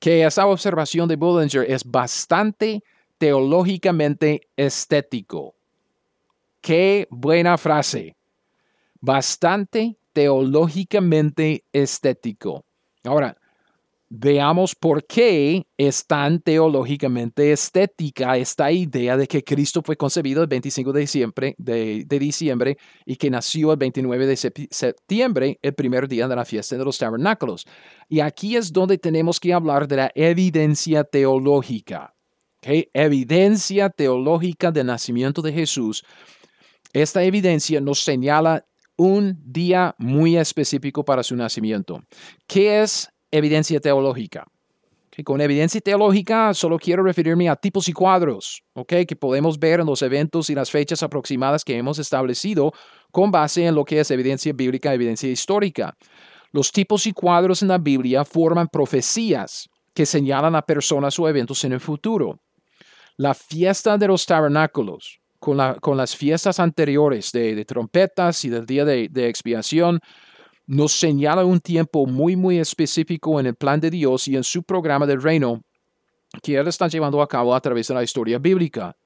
que 0.00 0.24
esa 0.24 0.46
observación 0.46 1.08
de 1.08 1.16
Bullinger 1.16 1.70
es 1.70 1.84
bastante 1.84 2.82
teológicamente 3.18 4.48
estético. 4.56 5.54
Qué 6.60 7.06
buena 7.10 7.58
frase. 7.58 8.16
Bastante 9.00 9.98
teológicamente 10.12 11.64
estético. 11.72 12.64
Ahora, 13.04 13.36
Veamos 14.10 14.74
por 14.74 15.04
qué 15.04 15.66
es 15.76 16.06
tan 16.06 16.40
teológicamente 16.40 17.52
estética 17.52 18.38
esta 18.38 18.72
idea 18.72 19.18
de 19.18 19.26
que 19.26 19.44
Cristo 19.44 19.82
fue 19.82 19.98
concebido 19.98 20.40
el 20.40 20.48
25 20.48 20.94
de 20.94 21.00
diciembre, 21.00 21.54
de, 21.58 22.06
diciembre 22.08 22.78
y 23.04 23.16
que 23.16 23.28
nació 23.28 23.72
el 23.72 23.76
29 23.76 24.26
de 24.26 24.36
septiembre, 24.70 25.58
el 25.60 25.74
primer 25.74 26.08
día 26.08 26.26
de 26.26 26.36
la 26.36 26.46
fiesta 26.46 26.78
de 26.78 26.86
los 26.86 26.96
tabernáculos. 26.96 27.66
Y 28.08 28.20
aquí 28.20 28.56
es 28.56 28.72
donde 28.72 28.96
tenemos 28.96 29.38
que 29.38 29.52
hablar 29.52 29.86
de 29.86 29.96
la 29.96 30.10
evidencia 30.14 31.04
teológica. 31.04 32.14
Evidencia 32.62 33.88
teológica 33.90 34.70
del 34.70 34.86
nacimiento 34.86 35.42
de 35.42 35.52
Jesús. 35.52 36.04
Esta 36.92 37.22
evidencia 37.22 37.80
nos 37.80 38.00
señala 38.00 38.64
un 38.96 39.38
día 39.44 39.94
muy 39.98 40.36
específico 40.36 41.04
para 41.04 41.22
su 41.22 41.36
nacimiento. 41.36 42.02
¿Qué 42.46 42.82
es 42.82 43.08
evidencia 43.30 43.80
teológica. 43.80 44.46
Con 45.24 45.40
evidencia 45.40 45.80
teológica 45.80 46.54
solo 46.54 46.78
quiero 46.78 47.02
referirme 47.02 47.48
a 47.48 47.56
tipos 47.56 47.88
y 47.88 47.92
cuadros 47.92 48.62
¿okay? 48.74 49.04
que 49.04 49.16
podemos 49.16 49.58
ver 49.58 49.80
en 49.80 49.86
los 49.86 50.00
eventos 50.02 50.48
y 50.48 50.54
las 50.54 50.70
fechas 50.70 51.02
aproximadas 51.02 51.64
que 51.64 51.76
hemos 51.76 51.98
establecido 51.98 52.72
con 53.10 53.32
base 53.32 53.66
en 53.66 53.74
lo 53.74 53.84
que 53.84 53.98
es 53.98 54.12
evidencia 54.12 54.52
bíblica, 54.52 54.94
evidencia 54.94 55.28
histórica. 55.28 55.96
Los 56.52 56.70
tipos 56.70 57.04
y 57.08 57.12
cuadros 57.12 57.62
en 57.62 57.68
la 57.68 57.78
Biblia 57.78 58.24
forman 58.24 58.68
profecías 58.68 59.68
que 59.92 60.06
señalan 60.06 60.54
a 60.54 60.62
personas 60.62 61.18
o 61.18 61.28
eventos 61.28 61.64
en 61.64 61.72
el 61.72 61.80
futuro. 61.80 62.38
La 63.18 63.34
fiesta 63.34 63.98
de 63.98 64.06
los 64.06 64.24
tabernáculos, 64.24 65.20
con, 65.40 65.56
la, 65.56 65.74
con 65.74 65.96
las 65.96 66.14
fiestas 66.14 66.60
anteriores 66.60 67.32
de, 67.32 67.64
trompetas 67.64 68.44
y 68.44 68.48
del 68.48 68.64
día 68.64 68.84
de, 68.84 69.08
de 69.10 69.28
expiación, 69.28 70.00
nos 70.66 70.92
señala 70.92 71.44
un 71.44 71.58
tiempo 71.58 72.06
muy, 72.06 72.36
muy 72.36 72.58
específico 72.58 73.40
en 73.40 73.46
el 73.46 73.56
plan 73.56 73.80
de 73.80 73.90
Dios 73.90 74.28
y 74.28 74.36
en 74.36 74.44
su 74.44 74.62
programa 74.62 75.04
del 75.04 75.20
reino 75.20 75.62
que 76.42 76.56
Él 76.56 76.68
está 76.68 76.86
llevando 76.86 77.20
a 77.20 77.26
cabo 77.26 77.54
a 77.54 77.60
través 77.60 77.88
de 77.88 77.94
la 77.94 78.04
historia 78.04 78.38
bíblica. 78.38 78.96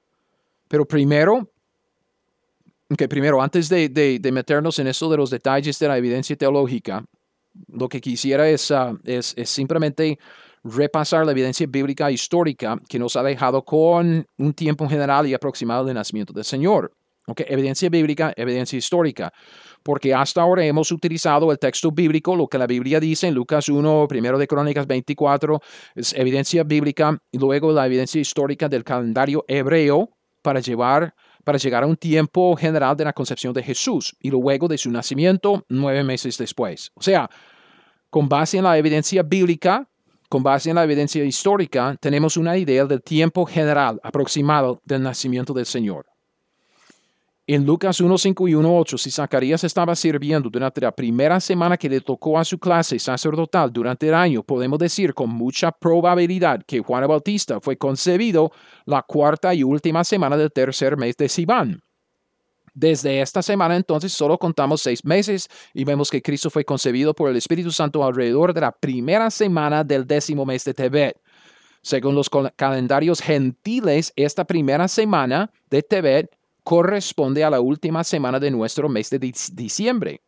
Pero 0.68 0.84
primero, 0.84 1.50
que 2.98 3.08
primero, 3.08 3.40
antes 3.40 3.70
de, 3.70 3.88
de, 3.88 4.32
meternos 4.32 4.78
en 4.78 4.88
eso 4.88 5.10
de 5.10 5.16
los 5.16 5.30
detalles 5.30 5.78
de 5.78 5.88
la 5.88 5.96
evidencia 5.96 6.36
teológica, 6.36 7.04
lo 7.68 7.88
que 7.88 8.00
quisiera 8.00 8.46
es, 8.48 8.70
ah, 8.70 8.94
es 9.04 9.34
simplemente 9.44 10.18
repasar 10.64 11.24
la 11.24 11.32
evidencia 11.32 11.66
bíblica 11.68 12.10
histórica 12.10 12.78
que 12.88 12.98
nos 12.98 13.16
ha 13.16 13.22
dejado 13.22 13.64
con 13.64 14.26
un 14.38 14.54
tiempo 14.54 14.88
general 14.88 15.26
y 15.26 15.34
aproximado 15.34 15.84
del 15.84 15.94
nacimiento 15.94 16.32
del 16.32 16.44
Señor. 16.44 16.92
Okay, 17.24 17.46
evidencia 17.48 17.88
bíblica, 17.88 18.32
evidencia 18.36 18.76
histórica 18.76 19.32
porque 19.82 20.14
hasta 20.14 20.42
ahora 20.42 20.64
hemos 20.64 20.90
utilizado 20.92 21.50
el 21.50 21.58
texto 21.58 21.90
bíblico, 21.90 22.36
lo 22.36 22.46
que 22.46 22.58
la 22.58 22.66
Biblia 22.66 23.00
dice 23.00 23.28
en 23.28 23.34
Lucas 23.34 23.68
1, 23.68 24.06
primero 24.08 24.38
de 24.38 24.46
Crónicas 24.46 24.86
24, 24.86 25.60
es 25.94 26.14
evidencia 26.14 26.64
bíblica, 26.64 27.18
y 27.30 27.38
luego 27.38 27.72
la 27.72 27.86
evidencia 27.86 28.20
histórica 28.20 28.68
del 28.68 28.84
calendario 28.84 29.44
hebreo 29.48 30.10
para 30.42 30.60
llevar 30.60 31.14
para 31.44 31.58
llegar 31.58 31.82
a 31.82 31.86
un 31.86 31.96
tiempo 31.96 32.54
general 32.56 32.96
de 32.96 33.04
la 33.04 33.12
concepción 33.12 33.52
de 33.52 33.64
Jesús 33.64 34.14
y 34.20 34.30
luego 34.30 34.68
de 34.68 34.78
su 34.78 34.92
nacimiento 34.92 35.64
nueve 35.68 36.04
meses 36.04 36.38
después. 36.38 36.92
O 36.94 37.02
sea, 37.02 37.28
Con 38.10 38.28
base 38.28 38.58
en 38.58 38.64
la 38.64 38.76
evidencia 38.76 39.22
bíblica, 39.22 39.88
con 40.32 40.42
base 40.42 40.70
en 40.70 40.76
la 40.76 40.84
evidencia 40.84 41.22
histórica, 41.22 41.94
tenemos 42.00 42.38
una 42.38 42.56
idea 42.56 42.86
del 42.86 43.02
tiempo 43.02 43.44
general 43.44 44.00
aproximado 44.02 44.80
del 44.82 45.02
nacimiento 45.02 45.52
del 45.52 45.66
Señor. 45.66 46.06
En 47.46 47.66
Lucas 47.66 48.00
1.5 48.00 48.48
y 48.48 48.54
1.8, 48.54 48.96
si 48.96 49.10
Zacarías 49.10 49.62
estaba 49.62 49.94
sirviendo 49.94 50.48
durante 50.48 50.80
la 50.80 50.90
primera 50.90 51.38
semana 51.38 51.76
que 51.76 51.90
le 51.90 52.00
tocó 52.00 52.38
a 52.38 52.46
su 52.46 52.58
clase 52.58 52.98
sacerdotal 52.98 53.70
durante 53.70 54.08
el 54.08 54.14
año, 54.14 54.42
podemos 54.42 54.78
decir 54.78 55.12
con 55.12 55.28
mucha 55.28 55.70
probabilidad 55.70 56.62
que 56.66 56.80
Juan 56.80 57.06
Bautista 57.06 57.60
fue 57.60 57.76
concebido 57.76 58.52
la 58.86 59.02
cuarta 59.02 59.52
y 59.52 59.62
última 59.62 60.02
semana 60.02 60.38
del 60.38 60.50
tercer 60.50 60.96
mes 60.96 61.14
de 61.18 61.28
Sivan. 61.28 61.82
Desde 62.74 63.20
esta 63.20 63.42
semana 63.42 63.76
entonces 63.76 64.12
solo 64.12 64.38
contamos 64.38 64.80
seis 64.80 65.04
meses 65.04 65.48
y 65.74 65.84
vemos 65.84 66.10
que 66.10 66.22
Cristo 66.22 66.48
fue 66.48 66.64
concebido 66.64 67.14
por 67.14 67.30
el 67.30 67.36
Espíritu 67.36 67.70
Santo 67.70 68.02
alrededor 68.02 68.54
de 68.54 68.62
la 68.62 68.72
primera 68.72 69.30
semana 69.30 69.84
del 69.84 70.06
décimo 70.06 70.46
mes 70.46 70.64
de 70.64 70.72
Tebet. 70.72 71.20
Según 71.82 72.14
los 72.14 72.30
calendarios 72.56 73.20
gentiles, 73.20 74.12
esta 74.16 74.44
primera 74.44 74.88
semana 74.88 75.50
de 75.68 75.82
Tebet 75.82 76.30
corresponde 76.62 77.44
a 77.44 77.50
la 77.50 77.60
última 77.60 78.04
semana 78.04 78.38
de 78.38 78.50
nuestro 78.50 78.88
mes 78.88 79.10
de 79.10 79.18
diciembre. 79.18 80.22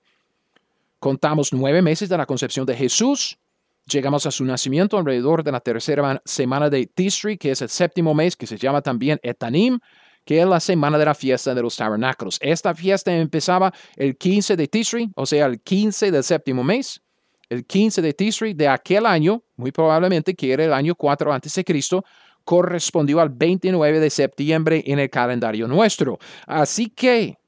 Contamos 0.98 1.52
nueve 1.52 1.80
meses 1.80 2.08
de 2.08 2.18
la 2.18 2.26
concepción 2.26 2.66
de 2.66 2.74
Jesús. 2.74 3.38
Llegamos 3.86 4.26
a 4.26 4.30
su 4.30 4.44
nacimiento 4.44 4.98
alrededor 4.98 5.44
de 5.44 5.52
la 5.52 5.60
tercera 5.60 6.20
semana 6.24 6.70
de 6.70 6.86
Tisri, 6.86 7.38
que 7.38 7.50
es 7.50 7.62
el 7.62 7.68
séptimo 7.68 8.14
mes, 8.14 8.36
que 8.36 8.46
se 8.46 8.56
llama 8.56 8.82
también 8.82 9.20
Etanim, 9.22 9.78
que 10.24 10.40
es 10.40 10.46
la 10.46 10.60
semana 10.60 10.98
de 10.98 11.04
la 11.04 11.14
fiesta 11.14 11.54
de 11.54 11.62
los 11.62 11.76
tabernáculos. 11.76 12.38
Esta 12.40 12.74
fiesta 12.74 13.14
empezaba 13.14 13.72
el 13.96 14.16
15 14.16 14.56
de 14.56 14.68
Tisri, 14.68 15.10
o 15.14 15.26
sea, 15.26 15.46
el 15.46 15.60
15 15.60 16.10
del 16.10 16.24
séptimo 16.24 16.64
mes, 16.64 17.02
el 17.48 17.64
15 17.66 18.02
de 18.02 18.12
Tisri 18.14 18.54
de 18.54 18.68
aquel 18.68 19.06
año, 19.06 19.42
muy 19.56 19.70
probablemente 19.70 20.34
que 20.34 20.52
era 20.52 20.64
el 20.64 20.72
año 20.72 20.94
4 20.94 21.32
antes 21.32 21.54
de 21.54 21.64
Cristo, 21.64 22.04
correspondió 22.44 23.20
al 23.20 23.30
29 23.30 24.00
de 24.00 24.10
septiembre 24.10 24.82
en 24.86 24.98
el 24.98 25.10
calendario 25.10 25.66
nuestro. 25.66 26.18
Así 26.46 26.88
que, 26.88 27.38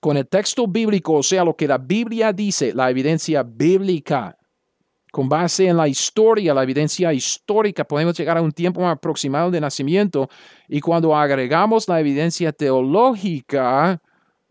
con 0.00 0.16
el 0.16 0.26
texto 0.26 0.66
bíblico, 0.66 1.14
o 1.14 1.22
sea, 1.22 1.44
lo 1.44 1.56
que 1.56 1.66
la 1.66 1.78
Biblia 1.78 2.32
dice, 2.32 2.72
la 2.74 2.90
evidencia 2.90 3.42
bíblica, 3.42 4.38
con 5.16 5.30
base 5.30 5.66
en 5.66 5.78
la 5.78 5.88
historia, 5.88 6.52
la 6.52 6.62
evidencia 6.62 7.10
histórica, 7.10 7.84
podemos 7.86 8.18
llegar 8.18 8.36
a 8.36 8.42
un 8.42 8.52
tiempo 8.52 8.86
aproximado 8.86 9.50
de 9.50 9.62
nacimiento 9.62 10.28
y 10.68 10.78
cuando 10.78 11.16
agregamos 11.16 11.88
la 11.88 11.98
evidencia 12.00 12.52
teológica, 12.52 13.98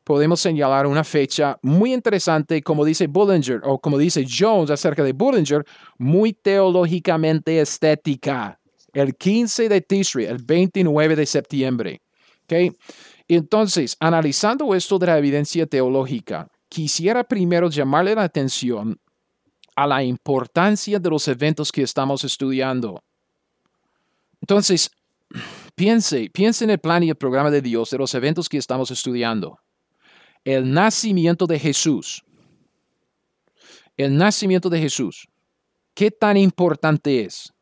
podemos 0.03 0.39
señalar 0.39 0.87
una 0.87 1.03
fecha 1.03 1.59
muy 1.61 1.93
interesante, 1.93 2.63
como 2.63 2.83
dice 2.83 3.05
Bullinger 3.05 3.61
o 3.63 3.77
como 3.77 3.99
dice 3.99 4.25
Jones 4.27 4.71
acerca 4.71 5.03
de 5.03 5.13
Bullinger, 5.13 5.63
muy 5.99 6.33
teológicamente 6.33 7.61
estética 7.61 8.59
el 8.91 9.13
15 9.13 9.69
de 9.69 9.81
Tisri, 9.81 10.25
el 10.25 10.41
29 10.43 11.15
de 11.15 11.27
septiembre. 11.27 12.01
Entonces, 13.27 13.95
analizando 13.99 14.73
esto 14.73 14.97
de 14.97 15.05
la 15.05 15.19
evidencia 15.19 15.67
teológica, 15.67 16.47
quisiera 16.69 17.23
primero 17.23 17.69
llamarle 17.69 18.15
la 18.15 18.23
atención 18.23 18.99
a 19.75 19.85
la 19.87 20.03
importancia 20.03 20.99
de 20.99 21.09
los 21.09 21.27
eventos 21.27 21.71
que 21.71 21.83
estamos 21.83 22.23
estudiando. 22.23 23.03
Entonces, 24.41 24.91
piense, 25.75 26.29
piense 26.29 26.63
en 26.63 26.71
el 26.71 26.79
plan 26.79 27.03
y 27.03 27.09
el 27.09 27.15
programa 27.15 27.51
de 27.51 27.61
Dios 27.61 27.89
de 27.89 27.97
los 27.97 28.13
eventos 28.13 28.47
que 28.47 28.57
estamos 28.57 28.91
estudiando. 28.91 29.59
El 30.43 30.71
nacimiento 30.71 31.47
de 31.47 31.59
Jesús. 31.59 32.23
El 33.97 34.17
nacimiento 34.17 34.69
de 34.69 34.79
Jesús. 34.79 35.27
¿Qué 35.93 36.11
tan 36.11 36.37
importante 36.37 37.23
es? 37.23 37.53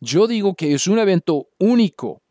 Yo 0.00 0.26
digo 0.26 0.54
que 0.54 0.72
es 0.72 0.86
un 0.86 0.98
evento 0.98 1.48
único 1.58 2.22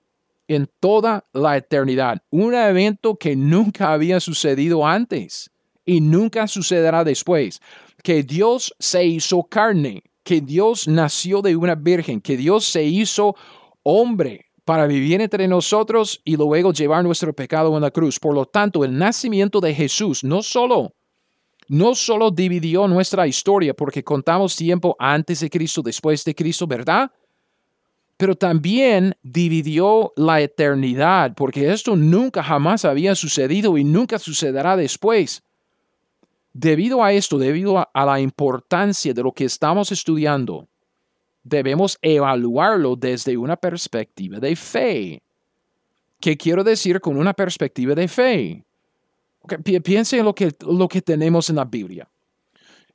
en 0.47 0.67
toda 0.79 1.25
la 1.31 1.57
eternidad, 1.57 2.23
un 2.31 2.55
evento 2.55 3.15
que 3.15 3.35
nunca 3.35 3.93
había 3.93 4.19
sucedido 4.19 4.87
antes 4.87 5.51
y 5.85 6.01
nunca 6.01 6.47
sucederá 6.47 7.03
después, 7.03 7.61
que 8.03 8.23
Dios 8.23 8.73
se 8.79 9.05
hizo 9.05 9.43
carne, 9.43 10.03
que 10.23 10.41
Dios 10.41 10.87
nació 10.87 11.41
de 11.41 11.55
una 11.55 11.75
virgen, 11.75 12.21
que 12.21 12.37
Dios 12.37 12.65
se 12.65 12.83
hizo 12.83 13.35
hombre 13.83 14.47
para 14.65 14.85
vivir 14.85 15.21
entre 15.21 15.47
nosotros 15.47 16.21
y 16.23 16.37
luego 16.37 16.73
llevar 16.73 17.03
nuestro 17.03 17.33
pecado 17.33 17.75
en 17.75 17.81
la 17.81 17.91
cruz. 17.91 18.19
Por 18.19 18.35
lo 18.35 18.45
tanto, 18.45 18.83
el 18.83 18.97
nacimiento 18.97 19.59
de 19.59 19.73
Jesús 19.73 20.23
no 20.23 20.43
solo 20.43 20.93
no 21.71 21.93
solo 21.93 22.31
dividió 22.31 22.87
nuestra 22.87 23.27
historia 23.27 23.75
porque 23.75 24.03
contamos 24.03 24.55
tiempo 24.55 24.95
antes 24.97 25.41
de 25.41 25.51
Cristo, 25.51 25.83
después 25.83 26.25
de 26.25 26.33
Cristo, 26.33 26.65
¿verdad? 26.65 27.11
pero 28.19 28.35
también 28.35 29.15
dividió 29.23 30.11
la 30.17 30.41
eternidad, 30.41 31.33
porque 31.37 31.71
esto 31.71 31.95
nunca 31.95 32.43
jamás 32.43 32.83
había 32.83 33.15
sucedido 33.15 33.77
y 33.77 33.85
nunca 33.85 34.19
sucederá 34.19 34.75
después. 34.75 35.41
Debido 36.59 37.01
a 37.01 37.13
esto, 37.13 37.37
debido 37.37 37.77
a, 37.77 38.05
la 38.05 38.19
importancia 38.19 39.13
de 39.13 39.23
lo 39.23 39.31
que 39.31 39.45
estamos 39.45 39.93
estudiando, 39.93 40.67
debemos 41.41 41.97
evaluarlo 42.01 42.97
desde 42.97 43.37
una 43.37 43.55
perspectiva 43.55 44.41
de 44.41 44.57
fe. 44.57 45.23
¿Qué 46.19 46.35
quiero 46.35 46.61
decir 46.61 46.99
con 46.99 47.15
una 47.15 47.33
perspectiva 47.33 47.95
de 47.95 48.09
fe? 48.09 48.65
piense 49.81 50.17
en 50.17 50.25
lo 50.25 50.35
que, 50.35 50.53
lo 50.59 50.89
que 50.89 51.01
tenemos 51.01 51.49
en 51.49 51.55
la 51.55 51.63
Biblia. 51.63 52.09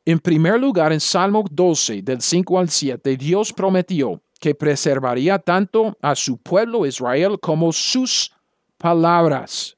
En 0.04 0.18
primer 0.18 0.60
lugar, 0.60 0.92
en 0.92 1.00
Salmo 1.00 1.42
12, 1.50 2.02
del 2.02 2.20
5 2.20 2.58
al 2.58 2.68
7, 2.68 3.16
Dios 3.16 3.50
prometió 3.50 4.20
que 4.38 4.54
preservaría 4.54 5.38
tanto 5.38 5.96
a 6.02 6.14
su 6.14 6.36
pueblo 6.36 6.84
Israel 6.84 7.40
como 7.40 7.72
sus 7.72 8.30
palabras. 8.76 9.74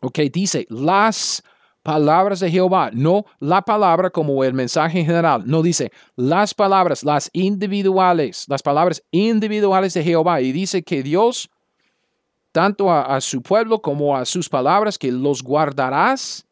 Ok, 0.00 0.18
dice 0.32 0.66
las 0.68 1.40
palabras 1.84 2.40
de 2.40 2.50
Jehová, 2.50 2.90
no 2.92 3.26
la 3.38 3.60
palabra 3.60 4.08
como 4.08 4.42
el 4.42 4.54
mensaje 4.54 5.04
general, 5.04 5.42
no 5.44 5.62
dice 5.62 5.92
las 6.16 6.54
palabras, 6.54 7.04
las 7.04 7.28
individuales, 7.34 8.46
las 8.48 8.62
palabras 8.62 9.04
individuales 9.10 9.92
de 9.92 10.02
Jehová. 10.02 10.40
Y 10.40 10.50
dice 10.50 10.82
que 10.82 11.02
Dios, 11.02 11.50
tanto 12.52 12.90
a, 12.90 13.20
su 13.20 13.42
pueblo 13.42 13.82
como 13.82 14.16
a 14.16 14.24
sus 14.24 14.48
palabras, 14.48 14.98
que 14.98 15.12
los 15.12 15.42
guardarás 15.42 16.46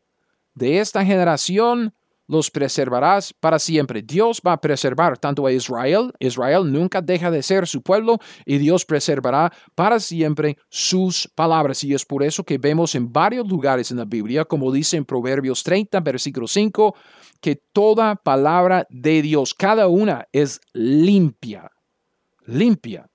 de 0.54 0.80
esta 0.80 1.02
generación 1.02 1.94
los 2.26 2.50
preservarás 2.50 3.32
para 3.32 3.58
siempre. 3.58 4.02
Dios 4.02 4.40
va 4.46 4.52
a 4.52 4.60
preservar 4.60 5.18
tanto 5.18 5.46
a 5.46 5.52
Israel, 5.52 6.12
Israel 6.18 6.70
nunca 6.70 7.00
deja 7.00 7.30
de 7.30 7.42
ser 7.42 7.66
su 7.66 7.82
pueblo 7.82 8.18
y 8.46 8.58
Dios 8.58 8.84
preservará 8.84 9.52
para 9.74 10.00
siempre 10.00 10.56
sus 10.68 11.28
palabras. 11.34 11.82
Y 11.84 11.94
es 11.94 12.04
por 12.04 12.22
eso 12.22 12.44
que 12.44 12.58
vemos 12.58 12.94
en 12.94 13.12
varios 13.12 13.48
lugares 13.48 13.90
en 13.90 13.98
la 13.98 14.04
Biblia, 14.04 14.44
como 14.44 14.72
dice 14.72 14.96
en 14.96 15.04
Proverbios 15.04 15.62
30, 15.62 16.00
versículo 16.00 16.46
5, 16.46 16.94
que 17.40 17.56
toda 17.56 18.16
palabra 18.16 18.86
de 18.88 19.20
Dios, 19.20 19.52
cada 19.52 19.88
una 19.88 20.26
es 20.32 20.60
limpia, 20.72 21.70
limpia. 22.46 23.08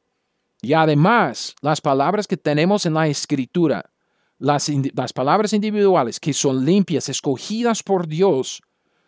Y 0.61 0.73
además, 0.73 1.55
las 1.61 1.79
palabras 1.79 2.27
que 2.27 2.35
tenemos 2.35 2.85
en 2.85 2.95
la 2.95 3.07
escritura, 3.07 3.89
las, 4.37 4.69
las 4.93 5.13
palabras 5.13 5.53
individuales 5.53 6.19
que 6.19 6.33
son 6.33 6.65
limpias, 6.65 7.09
escogidas 7.09 7.83
por 7.83 8.07
Dios, 8.07 8.61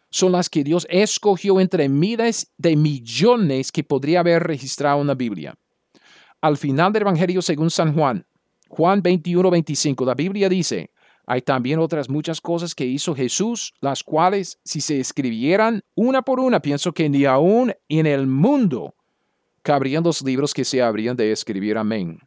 son 0.09 0.31
las 0.31 0.49
que 0.49 0.63
Dios 0.63 0.87
escogió 0.89 1.59
entre 1.59 1.89
miles 1.89 2.51
de 2.57 2.75
millones 2.75 3.71
que 3.71 3.83
podría 3.83 4.21
haber 4.21 4.43
registrado 4.43 5.01
en 5.01 5.07
la 5.07 5.15
Biblia. 5.15 5.55
Al 6.41 6.57
final 6.57 6.93
del 6.93 7.03
Evangelio 7.03 7.41
según 7.41 7.69
San 7.69 7.93
Juan, 7.93 8.25
Juan 8.69 9.01
21, 9.01 9.49
25, 9.49 10.05
la 10.05 10.15
Biblia 10.15 10.47
dice, 10.47 10.91
hay 11.25 11.41
también 11.41 11.79
otras 11.79 12.09
muchas 12.09 12.41
cosas 12.41 12.73
que 12.73 12.85
hizo 12.85 13.13
Jesús, 13.13 13.73
las 13.81 14.03
cuales 14.03 14.59
si 14.63 14.81
se 14.81 14.99
escribieran 14.99 15.83
una 15.95 16.21
por 16.21 16.39
una, 16.39 16.59
pienso 16.59 16.91
que 16.91 17.09
ni 17.09 17.25
aún 17.25 17.73
en 17.87 18.05
el 18.05 18.25
mundo 18.25 18.95
cabrían 19.61 20.03
los 20.03 20.21
libros 20.23 20.53
que 20.53 20.65
se 20.65 20.81
habrían 20.81 21.15
de 21.15 21.31
escribir. 21.31 21.77
Amén. 21.77 22.19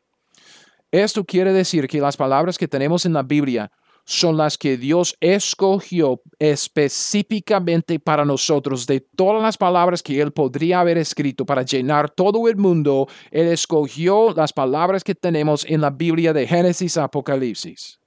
Esto 0.92 1.24
quiere 1.24 1.52
decir 1.52 1.88
que 1.88 2.00
las 2.00 2.16
palabras 2.16 2.58
que 2.58 2.68
tenemos 2.68 3.06
en 3.06 3.14
la 3.14 3.22
Biblia 3.22 3.72
son 4.04 4.36
las 4.36 4.58
que 4.58 4.76
Dios 4.76 5.16
escogió 5.20 6.20
específicamente 6.38 7.98
para 8.00 8.24
nosotros. 8.24 8.86
De 8.86 9.00
todas 9.00 9.42
las 9.42 9.56
palabras 9.56 10.02
que 10.02 10.20
Él 10.20 10.32
podría 10.32 10.80
haber 10.80 10.98
escrito 10.98 11.46
para 11.46 11.62
llenar 11.62 12.10
todo 12.10 12.48
el 12.48 12.56
mundo, 12.56 13.08
Él 13.30 13.48
escogió 13.48 14.32
las 14.34 14.52
palabras 14.52 15.04
que 15.04 15.14
tenemos 15.14 15.64
en 15.64 15.80
la 15.80 15.90
Biblia 15.90 16.32
de 16.32 16.46
Génesis 16.46 16.96
a 16.96 17.04
Apocalipsis. 17.04 17.98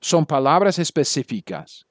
Son 0.00 0.26
palabras 0.26 0.78
específicas. 0.78 1.86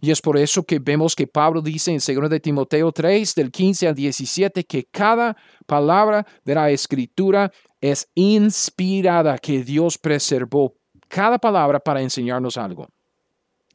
Y 0.00 0.10
es 0.10 0.20
por 0.20 0.38
eso 0.38 0.62
que 0.62 0.78
vemos 0.78 1.14
que 1.14 1.26
Pablo 1.26 1.60
dice 1.60 1.90
en 1.92 1.98
2 1.98 2.30
de 2.30 2.40
Timoteo 2.40 2.92
3, 2.92 3.34
del 3.34 3.50
15 3.50 3.88
al 3.88 3.94
17, 3.94 4.64
que 4.64 4.84
cada 4.84 5.36
palabra 5.66 6.26
de 6.44 6.54
la 6.54 6.70
escritura 6.70 7.52
es 7.80 8.08
inspirada, 8.14 9.38
que 9.38 9.62
Dios 9.62 9.98
preservó 9.98 10.74
cada 11.08 11.38
palabra 11.38 11.80
para 11.80 12.00
enseñarnos 12.00 12.56
algo. 12.56 12.88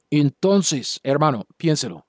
Entonces, 0.09 0.99
hermano, 1.03 1.45
piénselo. 1.57 2.05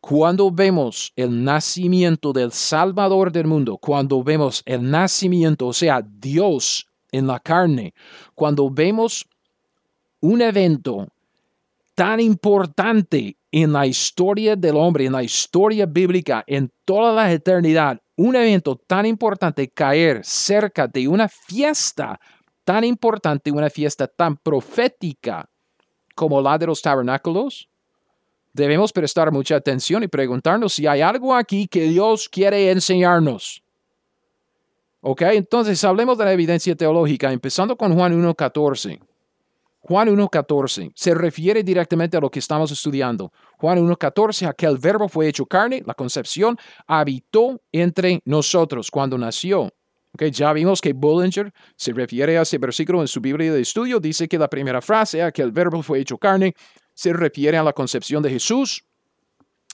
cuando 0.00 0.52
vemos 0.52 1.12
el 1.16 1.42
nacimiento 1.42 2.32
del 2.32 2.52
Salvador 2.52 3.32
del 3.32 3.48
mundo, 3.48 3.76
cuando 3.76 4.22
vemos 4.22 4.62
el 4.64 4.88
nacimiento, 4.88 5.66
o 5.66 5.72
sea, 5.72 6.00
Dios 6.00 6.86
en 7.10 7.26
la 7.26 7.40
carne, 7.40 7.92
cuando 8.32 8.70
vemos 8.70 9.26
un 10.20 10.42
evento 10.42 11.08
tan 11.96 12.20
importante 12.20 13.36
en 13.50 13.72
la 13.72 13.84
historia 13.84 14.54
del 14.54 14.76
hombre, 14.76 15.06
en 15.06 15.12
la 15.12 15.24
historia 15.24 15.86
bíblica, 15.86 16.44
en 16.46 16.70
toda 16.84 17.12
la 17.12 17.32
eternidad, 17.32 18.00
un 18.14 18.36
evento 18.36 18.76
tan 18.76 19.06
importante 19.06 19.68
caer 19.68 20.24
cerca 20.24 20.86
de 20.86 21.08
una 21.08 21.28
fiesta 21.28 22.20
tan 22.66 22.82
importante, 22.82 23.52
una 23.52 23.70
fiesta 23.70 24.08
tan 24.08 24.36
profética 24.36 25.48
como 26.16 26.42
la 26.42 26.58
de 26.58 26.66
los 26.66 26.82
tabernáculos, 26.82 27.68
debemos 28.52 28.92
prestar 28.92 29.30
mucha 29.30 29.54
atención 29.54 30.02
y 30.02 30.08
preguntarnos 30.08 30.74
si 30.74 30.84
hay 30.84 31.00
algo 31.00 31.32
aquí 31.32 31.68
que 31.68 31.82
Dios 31.82 32.28
quiere 32.28 32.72
enseñarnos. 32.72 33.62
Ok, 35.00 35.22
entonces 35.22 35.84
hablemos 35.84 36.18
de 36.18 36.24
la 36.24 36.32
evidencia 36.32 36.74
teológica, 36.74 37.30
empezando 37.30 37.76
con 37.76 37.94
Juan 37.94 38.20
1.14. 38.20 38.98
Juan 39.78 40.08
1.14 40.08 40.90
se 40.92 41.14
refiere 41.14 41.62
directamente 41.62 42.16
a 42.16 42.20
lo 42.20 42.28
que 42.28 42.40
estamos 42.40 42.72
estudiando. 42.72 43.32
Juan 43.58 43.78
1.14, 43.78 44.48
aquel 44.48 44.76
verbo 44.78 45.08
fue 45.08 45.28
hecho 45.28 45.46
carne, 45.46 45.84
la 45.86 45.94
concepción 45.94 46.58
habitó 46.88 47.60
entre 47.70 48.20
nosotros 48.24 48.90
cuando 48.90 49.16
nació. 49.16 49.70
Okay, 50.16 50.30
ya 50.30 50.50
vimos 50.54 50.80
que 50.80 50.94
Bollinger 50.94 51.52
se 51.76 51.92
refiere 51.92 52.38
a 52.38 52.40
ese 52.40 52.56
versículo 52.56 53.02
en 53.02 53.06
su 53.06 53.20
Biblia 53.20 53.52
de 53.52 53.60
estudio. 53.60 54.00
Dice 54.00 54.26
que 54.26 54.38
la 54.38 54.48
primera 54.48 54.80
frase, 54.80 55.22
aquel 55.22 55.52
verbo 55.52 55.82
fue 55.82 56.00
hecho 56.00 56.16
carne, 56.16 56.54
se 56.94 57.12
refiere 57.12 57.58
a 57.58 57.62
la 57.62 57.74
concepción 57.74 58.22
de 58.22 58.30
Jesús. 58.30 58.82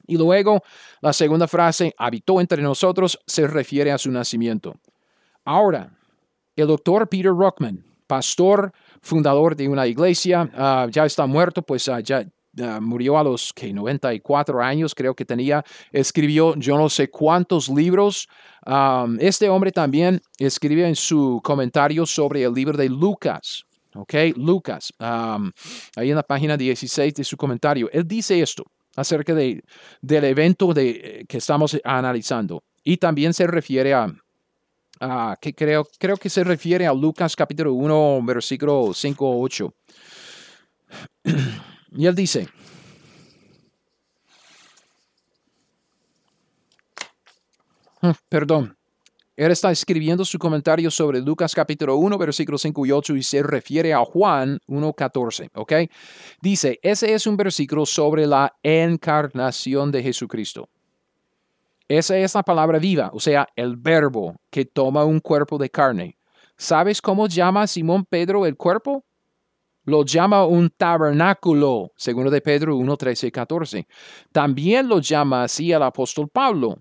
Y 0.05 0.16
luego 0.16 0.61
la 1.01 1.12
segunda 1.12 1.47
frase, 1.47 1.95
habitó 1.97 2.40
entre 2.40 2.61
nosotros, 2.61 3.20
se 3.24 3.47
refiere 3.47 3.93
a 3.93 3.99
su 3.99 4.11
nacimiento. 4.11 4.74
Ahora, 5.45 5.97
el 6.57 6.66
doctor 6.66 7.09
Peter 7.09 7.30
Rockman, 7.30 7.84
pastor, 8.09 8.72
fundador 9.01 9.55
de 9.55 9.68
una 9.68 9.86
iglesia, 9.86 10.51
ah, 10.55 10.88
ya 10.90 11.07
está 11.07 11.24
muerto, 11.24 11.62
pues 11.62 11.86
uh, 11.86 12.01
ya 12.01 12.26
ah, 12.61 12.80
murió 12.80 13.18
a 13.18 13.24
los 13.24 13.53
que 13.53 13.72
94 13.72 14.62
años, 14.62 14.94
creo 14.94 15.14
que 15.14 15.24
tenía, 15.24 15.64
escribió 15.90 16.55
yo 16.57 16.76
no 16.76 16.88
sé 16.88 17.09
cuántos 17.09 17.68
libros. 17.68 18.28
este 19.18 19.48
hombre 19.48 19.72
también 19.72 20.20
escribe 20.38 20.86
en 20.86 20.96
su 20.96 21.40
comentario 21.42 22.07
sobre 22.07 22.42
el 22.42 22.53
libro 22.53 22.76
de 22.76 22.88
Lucas. 22.88 23.64
¿ok? 23.94 24.14
Lucas, 24.36 24.92
ahí 24.98 26.11
en 26.11 26.16
la 26.16 26.22
página 26.22 26.57
16 26.57 27.14
de 27.14 27.24
su 27.24 27.36
comentario, 27.36 27.88
él 27.92 28.07
dice 28.07 28.40
esto 28.40 28.64
acerca 28.96 29.34
de, 29.34 29.62
del 30.00 30.24
evento 30.24 30.72
de, 30.74 30.90
eh, 30.90 31.24
que 31.26 31.38
estamos 31.38 31.78
analizando 31.84 32.62
y 32.84 32.96
también 32.96 33.32
se 33.32 33.46
refiere 33.46 33.94
a, 33.94 34.12
que 35.40 35.53
creo, 35.53 35.84
creo 35.98 36.16
que 36.16 36.30
se 36.30 36.44
refiere 36.44 36.86
a 36.86 36.92
Lucas 36.92 37.34
capítulo 37.34 37.72
1, 37.72 38.20
versículo 38.24 38.92
5 38.94 39.26
o 39.26 39.42
8. 39.42 39.74
Y 41.95 42.07
él 42.07 42.14
dice, 42.14 42.49
perdón, 48.28 48.76
él 49.36 49.51
está 49.51 49.70
escribiendo 49.70 50.24
su 50.24 50.38
comentario 50.38 50.90
sobre 50.90 51.20
Lucas 51.20 51.55
capítulo 51.55 51.97
1, 51.97 52.18
versículos 52.18 52.62
5 52.62 52.86
y 52.86 52.93
8 52.93 53.16
y 53.16 53.22
se 53.22 53.43
refiere 53.43 53.95
a 53.95 54.05
Juan 54.05 54.59
1.14, 54.68 55.51
¿ok? 55.55 55.72
Dice, 56.40 56.78
ese 56.82 57.14
es 57.14 57.26
un 57.26 57.36
versículo 57.36 57.86
sobre 57.86 58.26
la 58.26 58.55
encarnación 58.62 59.90
de 59.90 60.03
Jesucristo. 60.03 60.68
Esa 61.88 62.16
es 62.16 62.34
la 62.34 62.43
palabra 62.43 62.78
viva, 62.78 63.11
o 63.12 63.20
sea, 63.20 63.47
el 63.57 63.76
verbo 63.76 64.36
que 64.51 64.64
toma 64.64 65.05
un 65.05 65.20
cuerpo 65.20 65.59
de 65.59 65.70
carne. 65.70 66.18
¿Sabes 66.57 67.03
cómo 67.03 67.26
llama 67.26 67.66
Simón 67.66 68.05
Pedro 68.05 68.47
el 68.47 68.57
cuerpo? 68.57 69.05
Lo 69.85 70.05
llama 70.05 70.47
un 70.47 70.70
tabernáculo, 70.70 71.93
segundo 71.97 72.30
de 72.30 72.41
Pedro 72.41 72.76
1, 72.76 72.97
13 72.97 73.26
y 73.26 73.30
14. 73.30 73.89
También 74.30 74.89
lo 74.89 75.01
llama 75.01 75.43
así 75.43 75.72
el 75.72 75.83
apóstol 75.83 76.28
Pablo. 76.28 76.78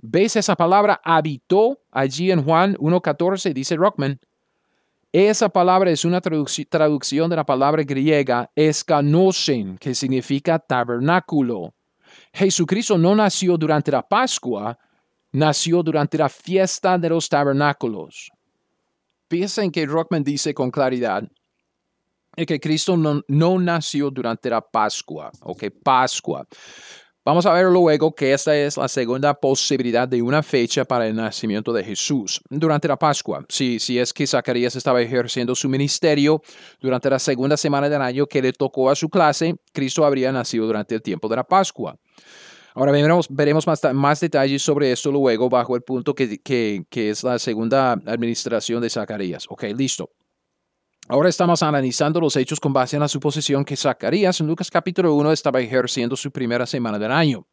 ¿Ves 0.00 0.36
esa 0.36 0.54
palabra 0.54 1.00
habitó 1.02 1.80
allí 1.90 2.30
en 2.30 2.44
Juan 2.44 2.76
1.14? 2.76 3.52
Dice 3.52 3.74
Rockman. 3.74 4.20
Esa 5.10 5.48
palabra 5.48 5.90
es 5.90 6.04
una 6.04 6.20
traducción 6.20 7.30
de 7.30 7.36
la 7.36 7.46
palabra 7.46 7.82
griega 7.84 8.50
escanosen, 8.54 9.78
que 9.78 9.94
significa 9.94 10.58
tabernáculo. 10.58 11.74
Jesucristo 12.32 12.98
no 12.98 13.14
nació 13.14 13.56
durante 13.56 13.92
la 13.92 14.02
Pascua, 14.02 14.78
nació 15.32 15.82
durante 15.82 16.18
la 16.18 16.28
fiesta 16.28 16.98
de 16.98 17.08
los 17.08 17.28
tabernáculos. 17.28 18.30
Piensen 19.26 19.70
que 19.70 19.86
Rockman 19.86 20.22
dice 20.22 20.52
con 20.52 20.70
claridad 20.70 21.28
que 22.36 22.60
Cristo 22.60 22.96
no, 22.96 23.22
no 23.28 23.58
nació 23.58 24.10
durante 24.10 24.50
la 24.50 24.60
Pascua, 24.60 25.30
ok, 25.42 25.64
Pascua. 25.82 26.46
Vamos 27.26 27.46
a 27.46 27.54
ver 27.54 27.64
luego 27.64 28.14
que 28.14 28.34
esta 28.34 28.54
es 28.54 28.76
la 28.76 28.86
segunda 28.86 29.32
posibilidad 29.32 30.06
de 30.06 30.20
una 30.20 30.42
fecha 30.42 30.84
para 30.84 31.06
el 31.06 31.16
nacimiento 31.16 31.72
de 31.72 31.82
Jesús 31.82 32.38
durante 32.50 32.86
la 32.86 32.98
Pascua. 32.98 33.46
Si, 33.48 33.80
si 33.80 33.98
es 33.98 34.12
que 34.12 34.26
Zacarías 34.26 34.76
estaba 34.76 35.00
ejerciendo 35.00 35.54
su 35.54 35.70
ministerio 35.70 36.42
durante 36.78 37.08
la 37.08 37.18
segunda 37.18 37.56
semana 37.56 37.88
del 37.88 38.02
año 38.02 38.26
que 38.26 38.42
le 38.42 38.52
tocó 38.52 38.90
a 38.90 38.94
su 38.94 39.08
clase, 39.08 39.54
Cristo 39.72 40.04
habría 40.04 40.32
nacido 40.32 40.66
durante 40.66 40.96
el 40.96 41.00
tiempo 41.00 41.26
de 41.26 41.36
la 41.36 41.44
Pascua. 41.44 41.96
Ahora 42.74 42.92
veremos, 42.92 43.26
veremos 43.30 43.66
más, 43.66 43.80
más 43.94 44.20
detalles 44.20 44.60
sobre 44.60 44.92
esto 44.92 45.10
luego 45.10 45.48
bajo 45.48 45.76
el 45.76 45.82
punto 45.82 46.14
que, 46.14 46.42
que, 46.42 46.84
que 46.90 47.08
es 47.08 47.24
la 47.24 47.38
segunda 47.38 47.92
administración 47.92 48.82
de 48.82 48.90
Zacarías. 48.90 49.46
Ok, 49.48 49.62
listo. 49.74 50.10
Ahora 51.06 51.28
estamos 51.28 51.62
analizando 51.62 52.18
los 52.18 52.34
hechos 52.34 52.58
con 52.58 52.72
base 52.72 52.96
en 52.96 53.00
la 53.00 53.08
suposición 53.08 53.62
que 53.62 53.76
Zacarías 53.76 54.40
en 54.40 54.46
Lucas 54.46 54.70
capítulo 54.70 55.14
1 55.14 55.32
estaba 55.32 55.60
ejerciendo 55.60 56.16
su 56.16 56.30
primera 56.30 56.64
semana 56.64 56.98
del 56.98 57.12
año. 57.12 57.46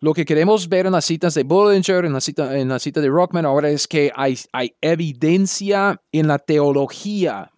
Lo 0.00 0.14
que 0.14 0.24
queremos 0.24 0.66
ver 0.66 0.86
en 0.86 0.92
las 0.92 1.04
citas 1.04 1.34
de 1.34 1.42
Bollinger, 1.42 2.06
en 2.06 2.14
la 2.14 2.22
cita, 2.22 2.58
en 2.58 2.68
la 2.68 2.78
cita 2.78 3.02
de 3.02 3.08
Rockman, 3.08 3.44
ahora 3.44 3.68
es 3.68 3.86
que 3.86 4.10
hay, 4.16 4.38
hay 4.52 4.74
evidencia 4.80 6.00
en 6.10 6.26
la 6.26 6.38
teología 6.38 7.50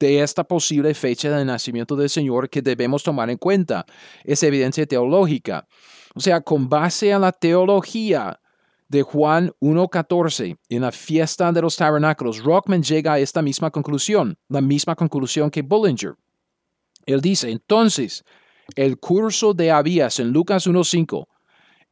de 0.00 0.22
esta 0.22 0.44
posible 0.44 0.94
fecha 0.94 1.36
de 1.36 1.44
nacimiento 1.44 1.94
del 1.94 2.08
Señor 2.08 2.48
que 2.48 2.62
debemos 2.62 3.02
tomar 3.02 3.28
en 3.28 3.36
cuenta. 3.36 3.84
Es 4.24 4.42
evidencia 4.42 4.86
teológica. 4.86 5.66
O 6.14 6.20
sea, 6.20 6.40
con 6.40 6.70
base 6.70 7.10
en 7.10 7.20
la 7.20 7.32
teología, 7.32 8.40
de 8.88 9.02
Juan 9.02 9.52
1.14, 9.60 10.56
en 10.68 10.82
la 10.82 10.92
fiesta 10.92 11.50
de 11.52 11.62
los 11.62 11.76
tabernáculos, 11.76 12.42
Rockman 12.42 12.82
llega 12.82 13.14
a 13.14 13.18
esta 13.18 13.42
misma 13.42 13.70
conclusión, 13.70 14.36
la 14.48 14.60
misma 14.60 14.94
conclusión 14.94 15.50
que 15.50 15.62
Bullinger. 15.62 16.14
Él 17.06 17.20
dice, 17.20 17.50
entonces, 17.50 18.24
el 18.74 18.98
curso 18.98 19.54
de 19.54 19.70
Abías 19.70 20.18
en 20.20 20.30
Lucas 20.30 20.66
1.5 20.66 21.26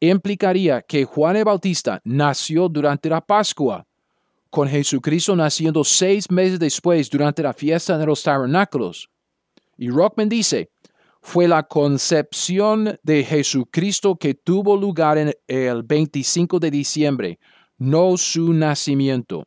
implicaría 0.00 0.82
que 0.82 1.04
Juan 1.04 1.36
el 1.36 1.44
Bautista 1.44 2.00
nació 2.04 2.68
durante 2.68 3.08
la 3.08 3.20
Pascua, 3.20 3.86
con 4.50 4.68
Jesucristo 4.68 5.36
naciendo 5.36 5.84
seis 5.84 6.30
meses 6.30 6.58
después 6.58 7.08
durante 7.08 7.42
la 7.42 7.52
fiesta 7.52 7.96
de 7.96 8.06
los 8.06 8.22
tabernáculos. 8.22 9.08
Y 9.78 9.88
Rockman 9.88 10.28
dice, 10.28 10.71
fue 11.22 11.46
la 11.46 11.62
concepción 11.62 12.98
de 13.02 13.22
Jesucristo 13.22 14.16
que 14.16 14.34
tuvo 14.34 14.76
lugar 14.76 15.16
en 15.18 15.32
el 15.46 15.84
25 15.84 16.58
de 16.58 16.70
diciembre, 16.70 17.38
no 17.78 18.16
su 18.16 18.52
nacimiento. 18.52 19.44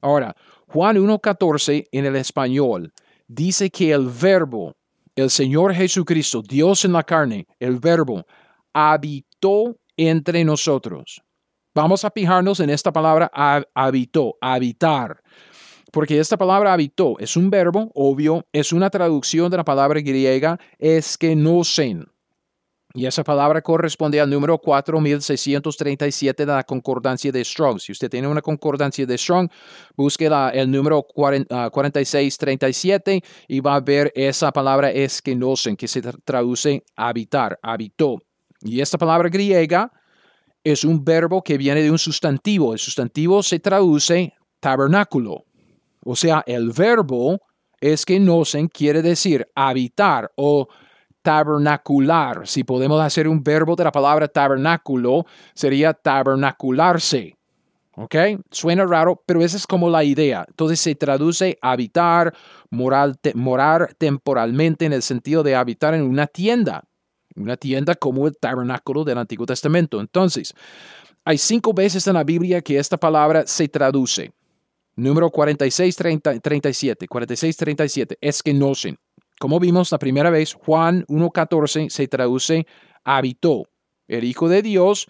Ahora, 0.00 0.34
Juan 0.68 0.96
1.14 0.96 1.88
en 1.90 2.06
el 2.06 2.16
español 2.16 2.92
dice 3.26 3.68
que 3.68 3.92
el 3.92 4.08
verbo, 4.08 4.76
el 5.16 5.28
Señor 5.28 5.74
Jesucristo, 5.74 6.40
Dios 6.40 6.84
en 6.84 6.92
la 6.92 7.02
carne, 7.02 7.46
el 7.58 7.78
verbo, 7.78 8.24
habitó 8.72 9.76
entre 9.96 10.44
nosotros. 10.44 11.20
Vamos 11.74 12.04
a 12.04 12.10
fijarnos 12.10 12.60
en 12.60 12.70
esta 12.70 12.92
palabra 12.92 13.30
habitó, 13.74 14.36
habitar 14.40 15.20
porque 15.92 16.18
esta 16.18 16.38
palabra 16.38 16.72
habitó 16.72 17.16
es 17.20 17.36
un 17.36 17.50
verbo, 17.50 17.92
obvio, 17.94 18.46
es 18.50 18.72
una 18.72 18.90
traducción 18.90 19.50
de 19.50 19.58
la 19.58 19.64
palabra 19.64 20.00
griega 20.00 20.58
esquenosen. 20.78 22.06
Y 22.94 23.06
esa 23.06 23.24
palabra 23.24 23.62
corresponde 23.62 24.20
al 24.20 24.28
número 24.28 24.58
4637 24.58 26.44
de 26.44 26.52
la 26.52 26.64
concordancia 26.64 27.32
de 27.32 27.44
Strong. 27.44 27.78
Si 27.78 27.92
usted 27.92 28.10
tiene 28.10 28.28
una 28.28 28.42
concordancia 28.42 29.06
de 29.06 29.16
Strong, 29.16 29.48
busque 29.96 30.28
el 30.52 30.70
número 30.70 31.02
4637 31.02 33.22
ah, 33.22 33.26
y 33.48 33.60
va 33.60 33.76
a 33.76 33.80
ver 33.80 34.12
esa 34.14 34.50
palabra 34.50 34.90
esquenosen, 34.90 35.76
que 35.76 35.88
se 35.88 36.02
traduce 36.02 36.84
habitar, 36.96 37.58
habitó. 37.62 38.18
Y 38.60 38.80
esta 38.80 38.98
palabra 38.98 39.28
griega 39.28 39.90
es 40.64 40.84
un 40.84 41.04
verbo 41.04 41.42
que 41.42 41.58
viene 41.58 41.82
de 41.82 41.90
un 41.90 41.98
sustantivo. 41.98 42.72
El 42.72 42.78
sustantivo 42.78 43.42
se 43.42 43.58
traduce 43.58 44.32
tabernáculo. 44.60 45.44
O 46.04 46.16
sea, 46.16 46.42
el 46.46 46.70
verbo 46.72 47.40
es 47.80 48.04
que 48.04 48.18
nocen 48.20 48.68
quiere 48.68 49.02
decir 49.02 49.48
habitar 49.54 50.30
o 50.36 50.68
tabernacular. 51.22 52.46
Si 52.46 52.64
podemos 52.64 53.00
hacer 53.00 53.28
un 53.28 53.42
verbo 53.42 53.76
de 53.76 53.84
la 53.84 53.92
palabra 53.92 54.28
tabernáculo, 54.28 55.24
sería 55.54 55.94
tabernacularse. 55.94 57.36
¿Ok? 57.94 58.14
Suena 58.50 58.86
raro, 58.86 59.22
pero 59.26 59.42
esa 59.42 59.56
es 59.56 59.66
como 59.66 59.90
la 59.90 60.02
idea. 60.02 60.44
Entonces 60.48 60.80
se 60.80 60.94
traduce 60.94 61.58
habitar, 61.60 62.32
morar 62.70 63.94
temporalmente 63.98 64.86
en 64.86 64.94
el 64.94 65.02
sentido 65.02 65.42
de 65.42 65.54
habitar 65.54 65.94
en 65.94 66.02
una 66.02 66.26
tienda. 66.26 66.84
Una 67.36 67.56
tienda 67.56 67.94
como 67.94 68.26
el 68.26 68.36
tabernáculo 68.36 69.04
del 69.04 69.18
Antiguo 69.18 69.46
Testamento. 69.46 70.00
Entonces, 70.00 70.54
hay 71.24 71.38
cinco 71.38 71.72
veces 71.72 72.06
en 72.06 72.14
la 72.14 72.24
Biblia 72.24 72.60
que 72.60 72.78
esta 72.78 72.96
palabra 72.96 73.44
se 73.46 73.68
traduce. 73.68 74.32
Número 74.96 75.30
46, 75.30 75.96
37. 76.42 77.08
46, 77.08 77.56
37. 77.56 78.18
Es 78.20 78.42
que 78.42 78.52
no 78.52 78.74
sé. 78.74 78.96
Como 79.38 79.58
vimos 79.58 79.90
la 79.90 79.98
primera 79.98 80.30
vez, 80.30 80.54
Juan 80.54 81.04
1.14 81.06 81.88
se 81.88 82.08
traduce 82.08 82.66
habitó. 83.04 83.64
El 84.06 84.24
Hijo 84.24 84.48
de 84.48 84.62
Dios 84.62 85.06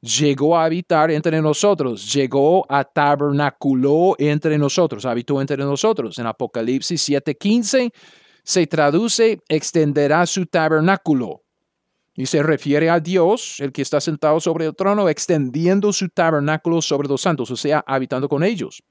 llegó 0.00 0.58
a 0.58 0.64
habitar 0.64 1.10
entre 1.10 1.40
nosotros, 1.40 2.12
llegó 2.12 2.66
a 2.70 2.84
tabernaculó 2.84 4.14
entre 4.18 4.58
nosotros, 4.58 5.04
habitó 5.06 5.40
entre 5.40 5.56
nosotros. 5.58 6.18
En 6.18 6.26
Apocalipsis 6.26 7.08
7:15 7.08 7.92
se 8.44 8.66
traduce 8.66 9.40
extenderá 9.48 10.26
su 10.26 10.46
tabernáculo. 10.46 11.42
Y 12.14 12.26
se 12.26 12.42
refiere 12.42 12.90
a 12.90 13.00
Dios, 13.00 13.58
el 13.60 13.72
que 13.72 13.80
está 13.80 13.98
sentado 13.98 14.38
sobre 14.38 14.66
el 14.66 14.76
trono, 14.76 15.08
extendiendo 15.08 15.94
su 15.94 16.10
tabernáculo 16.10 16.82
sobre 16.82 17.08
los 17.08 17.22
santos, 17.22 17.50
o 17.50 17.56
sea, 17.56 17.82
habitando 17.86 18.28
con 18.28 18.44
ellos. 18.44 18.82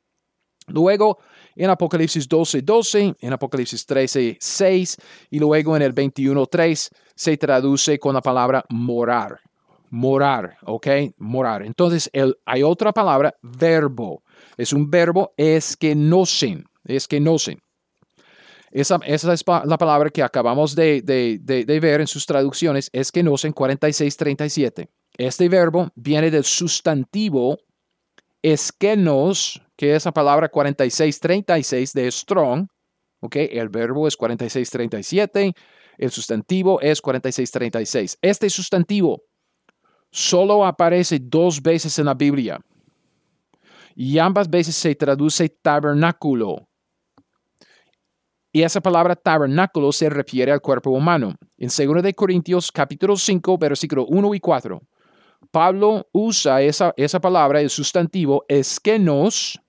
Luego, 0.72 1.20
en 1.56 1.70
Apocalipsis 1.70 2.28
12, 2.28 2.62
12, 2.62 3.16
en 3.20 3.34
Apocalipsis 3.34 3.86
13, 3.86 4.38
6 4.40 4.98
y 5.30 5.40
luego 5.40 5.76
en 5.76 5.82
el 5.82 5.94
21, 5.94 6.46
3 6.46 6.90
se 7.16 7.38
traduce 7.38 8.00
con 8.00 8.14
la 8.14 8.22
palabra 8.22 8.66
morar. 8.70 9.40
Morar, 9.90 10.58
¿ok? 10.64 10.88
Morar. 11.18 11.64
Entonces, 11.64 12.10
el, 12.14 12.38
hay 12.46 12.64
otra 12.64 12.94
palabra, 12.94 13.36
verbo. 13.42 14.24
Es 14.58 14.72
un 14.72 14.90
verbo, 14.90 15.34
es 15.36 15.76
que 15.76 15.96
no 15.96 16.26
sen, 16.26 16.64
es 16.86 17.08
que 17.08 17.20
no 17.20 17.38
sen. 17.38 17.62
Esa, 18.72 19.00
esa, 19.06 19.34
es 19.34 19.44
la 19.46 19.78
palabra 19.78 20.10
que 20.10 20.24
acabamos 20.24 20.76
de, 20.76 21.02
de, 21.02 21.40
de, 21.40 21.80
ver 21.82 22.00
en 22.00 22.08
sus 22.08 22.26
traducciones, 22.26 22.90
es 22.94 23.12
que 23.12 23.22
no 23.22 23.38
sen 23.38 23.52
46, 23.52 24.16
37. 24.16 24.90
Este 25.18 25.50
verbo 25.50 25.90
viene 25.96 26.32
del 26.32 26.46
sustantivo 26.46 27.58
esquenos, 28.42 29.62
que 29.76 29.96
es 29.96 30.06
la 30.06 30.12
palabra 30.12 30.50
4636 30.50 31.94
de 31.94 32.12
strong, 32.12 32.68
¿ok? 33.22 33.36
El 33.36 33.70
verbo 33.70 34.08
es 34.08 34.18
4637, 34.18 35.54
el 35.98 36.12
sustantivo 36.12 36.82
es 36.82 37.02
4636. 37.02 38.18
Este 38.22 38.50
sustantivo 38.50 39.24
solo 40.12 40.66
aparece 40.66 41.20
dos 41.22 41.62
veces 41.62 41.98
en 42.00 42.06
la 42.06 42.14
Biblia 42.14 42.60
y 43.96 44.18
ambas 44.18 44.50
veces 44.50 44.76
se 44.76 44.96
traduce 44.96 45.50
tabernáculo. 45.50 46.68
Y 48.54 48.64
esa 48.64 48.82
palabra 48.82 49.16
tabernáculo 49.16 49.92
se 49.92 50.10
refiere 50.10 50.52
al 50.52 50.60
cuerpo 50.60 50.90
humano. 50.90 51.36
En 51.58 51.70
2 51.70 52.04
de 52.04 52.14
Corintios 52.14 52.72
capítulo 52.72 53.16
5, 53.16 53.58
versículo 53.58 54.06
1 54.08 54.36
y 54.36 54.40
4. 54.40 54.82
Pablo 55.52 56.08
usa 56.14 56.62
esa, 56.62 56.94
esa 56.98 57.20
palabra, 57.20 57.62
el 57.62 57.70
sustantivo 57.70 58.46
eskenos, 58.48 59.60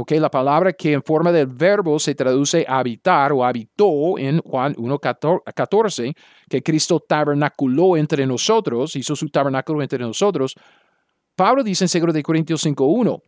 Okay, 0.00 0.20
la 0.20 0.30
palabra 0.30 0.72
que 0.74 0.92
en 0.92 1.02
forma 1.02 1.32
del 1.32 1.48
verbo 1.48 1.98
se 1.98 2.14
traduce 2.14 2.64
habitar 2.68 3.32
o 3.32 3.44
habitó 3.44 4.16
en 4.16 4.40
Juan 4.42 4.76
1.14, 4.76 6.14
que 6.48 6.62
Cristo 6.62 7.00
tabernaculó 7.00 7.96
entre 7.96 8.24
nosotros, 8.24 8.94
hizo 8.94 9.16
su 9.16 9.28
tabernáculo 9.28 9.82
entre 9.82 9.98
nosotros. 9.98 10.54
Pablo 11.34 11.64
dice 11.64 11.84
en 11.84 12.06
2 12.06 12.14
de 12.14 12.22
Corintios 12.22 12.64
5.1, 12.64 13.20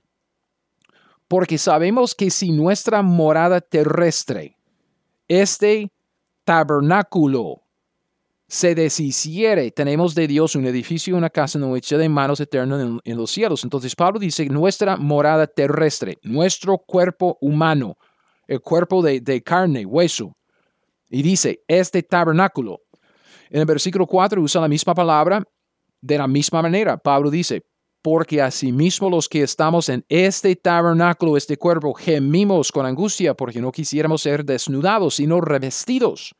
porque 1.26 1.58
sabemos 1.58 2.14
que 2.14 2.30
si 2.30 2.52
nuestra 2.52 3.02
morada 3.02 3.60
terrestre, 3.60 4.56
este 5.26 5.90
tabernáculo 6.44 7.62
se 8.50 8.74
deshiciere, 8.74 9.70
tenemos 9.70 10.12
de 10.12 10.26
Dios 10.26 10.56
un 10.56 10.66
edificio, 10.66 11.16
una 11.16 11.30
casa 11.30 11.56
no 11.56 11.76
hecha 11.76 11.96
de 11.96 12.08
manos 12.08 12.40
eternas 12.40 13.00
en, 13.04 13.16
los 13.16 13.30
cielos. 13.30 13.62
Entonces 13.62 13.94
Pablo 13.94 14.18
dice, 14.18 14.44
nuestra 14.46 14.96
morada 14.96 15.46
terrestre, 15.46 16.18
nuestro 16.24 16.76
cuerpo 16.78 17.38
humano, 17.40 17.96
el 18.48 18.60
cuerpo 18.60 19.02
de, 19.02 19.20
de 19.20 19.40
carne, 19.40 19.86
hueso. 19.86 20.36
Y 21.08 21.22
dice, 21.22 21.60
este 21.68 22.02
tabernáculo. 22.02 22.80
En 23.50 23.60
el 23.60 23.66
versículo 23.66 24.04
4 24.04 24.42
usa 24.42 24.60
la 24.60 24.68
misma 24.68 24.94
palabra 24.94 25.44
de 26.00 26.18
la 26.18 26.26
misma 26.26 26.60
manera. 26.60 26.96
Pablo 26.96 27.30
dice, 27.30 27.62
porque 28.02 28.42
asimismo 28.42 29.08
los 29.08 29.28
que 29.28 29.42
estamos 29.44 29.88
en 29.88 30.04
este 30.08 30.56
tabernáculo, 30.56 31.36
este 31.36 31.56
cuerpo, 31.56 31.94
gemimos 31.94 32.72
con 32.72 32.84
angustia 32.84 33.34
porque 33.34 33.60
no 33.60 33.70
quisiéramos 33.70 34.22
ser 34.22 34.44
desnudados, 34.44 35.14
sino 35.14 35.40
revestidos 35.40 36.34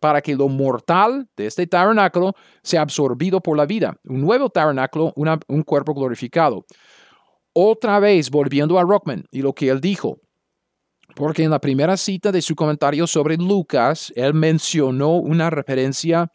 para 0.00 0.20
que 0.20 0.36
lo 0.36 0.48
mortal 0.48 1.28
de 1.36 1.46
este 1.46 1.66
tabernáculo 1.66 2.32
sea 2.62 2.82
absorbido 2.82 3.40
por 3.40 3.56
la 3.56 3.66
vida. 3.66 3.96
Un 4.04 4.20
nuevo 4.20 4.50
tabernáculo, 4.50 5.12
un 5.16 5.62
cuerpo 5.62 5.94
glorificado. 5.94 6.64
Otra 7.52 7.98
vez, 7.98 8.30
volviendo 8.30 8.78
a 8.78 8.82
Rockman 8.82 9.24
y 9.30 9.42
lo 9.42 9.52
que 9.52 9.68
él 9.68 9.80
dijo, 9.80 10.20
porque 11.14 11.42
en 11.42 11.50
la 11.50 11.58
primera 11.58 11.96
cita 11.96 12.30
de 12.30 12.42
su 12.42 12.54
comentario 12.54 13.06
sobre 13.06 13.36
Lucas, 13.36 14.12
él 14.14 14.34
mencionó 14.34 15.16
una 15.16 15.50
referencia 15.50 16.30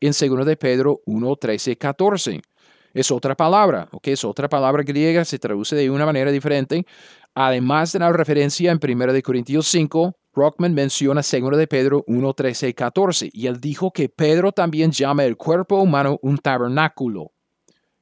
en 0.00 0.12
2 0.12 0.44
de 0.44 0.56
Pedro 0.56 1.00
1, 1.06 1.36
13, 1.36 1.76
14. 1.76 2.42
Es 2.92 3.10
otra 3.10 3.34
palabra, 3.34 3.88
¿ok? 3.92 4.08
Es 4.08 4.24
otra 4.24 4.48
palabra 4.48 4.82
griega, 4.82 5.24
se 5.24 5.38
traduce 5.38 5.76
de 5.76 5.90
una 5.90 6.06
manera 6.06 6.30
diferente. 6.30 6.84
Además 7.34 7.92
de 7.92 7.98
la 7.98 8.12
referencia 8.12 8.70
en 8.70 8.78
1 8.82 9.12
de 9.12 9.22
Corintios 9.22 9.66
5, 9.68 10.16
Rockman 10.36 10.74
menciona 10.74 11.22
2 11.22 11.56
de 11.56 11.66
Pedro 11.66 12.04
1, 12.06 12.34
13 12.34 12.68
y 12.68 12.74
14, 12.74 13.30
y 13.32 13.46
él 13.46 13.58
dijo 13.58 13.90
que 13.90 14.10
Pedro 14.10 14.52
también 14.52 14.92
llama 14.92 15.24
el 15.24 15.38
cuerpo 15.38 15.80
humano 15.80 16.18
un 16.20 16.36
tabernáculo. 16.36 17.32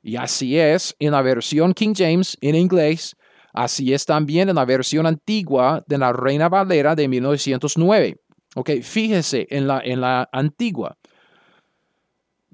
Y 0.02 0.16
así 0.16 0.58
es 0.58 0.96
en 0.98 1.12
la 1.12 1.22
versión 1.22 1.72
King 1.72 1.94
James 1.96 2.36
en 2.40 2.56
inglés, 2.56 3.14
así 3.52 3.94
es 3.94 4.04
también 4.04 4.48
en 4.48 4.56
la 4.56 4.64
versión 4.64 5.06
antigua 5.06 5.84
de 5.86 5.96
la 5.96 6.12
Reina 6.12 6.48
Valera 6.48 6.96
de 6.96 7.06
1909. 7.06 8.16
Ok, 8.56 8.70
fíjese 8.82 9.46
en 9.50 9.68
la, 9.68 9.80
en 9.84 10.00
la 10.00 10.28
antigua. 10.32 10.98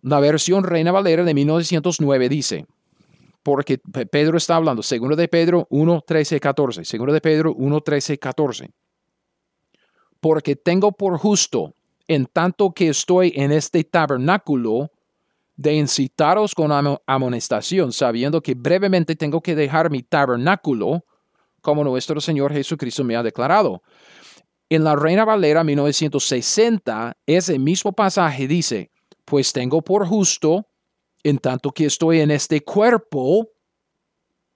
La 0.03 0.21
versión 0.21 0.63
Reina 0.63 0.93
Valera 0.93 1.25
de 1.25 1.33
1909 1.33 2.29
dice, 2.29 2.67
porque 3.43 3.79
Pedro 3.79 4.37
está 4.37 4.57
hablando, 4.57 4.83
2 4.83 5.17
de 5.17 5.29
Pedro 5.29 5.67
1, 5.71 6.05
13 6.07 6.37
y 6.37 6.41
14, 6.41 6.99
2 6.99 7.13
de 7.15 7.21
Pedro 7.23 7.55
1, 7.55 7.81
13 7.81 8.13
y 8.13 8.19
14 8.19 8.71
porque 10.21 10.57
tengo 10.57 10.93
por 10.93 11.19
justo, 11.19 11.75
en 12.07 12.27
tanto 12.27 12.73
que 12.73 12.89
estoy 12.89 13.33
en 13.37 13.53
este 13.53 13.85
tabernáculo, 13.85 14.91
de 15.57 15.75
incitaros 15.75 16.55
con 16.55 16.71
amonestación, 17.07 17.93
sabiendo 17.93 18.41
que 18.41 18.55
brevemente 18.55 19.15
tengo 19.15 19.43
que 19.43 19.55
dejar 19.55 19.91
mi 19.91 20.03
tabernáculo, 20.03 21.05
como 21.61 21.85
nuestro 21.85 22.19
Señor 22.19 22.51
Jesucristo 22.51 23.05
me 23.05 23.15
ha 23.15 23.23
declarado. 23.23 23.83
En 24.71 24.85
la 24.85 24.97
Reina 24.97 25.27
Valera 25.27 25.63
1960, 25.63 27.15
ese 27.27 27.59
mismo 27.59 27.93
pasaje 27.93 28.49
dice, 28.49 28.91
pues 29.27 29.53
tengo 29.53 29.83
por 29.83 30.07
justo, 30.07 30.67
en 31.23 31.37
tanto 31.37 31.73
que 31.73 31.85
estoy 31.85 32.21
en 32.21 32.31
este 32.31 32.63
cuerpo, 32.63 33.49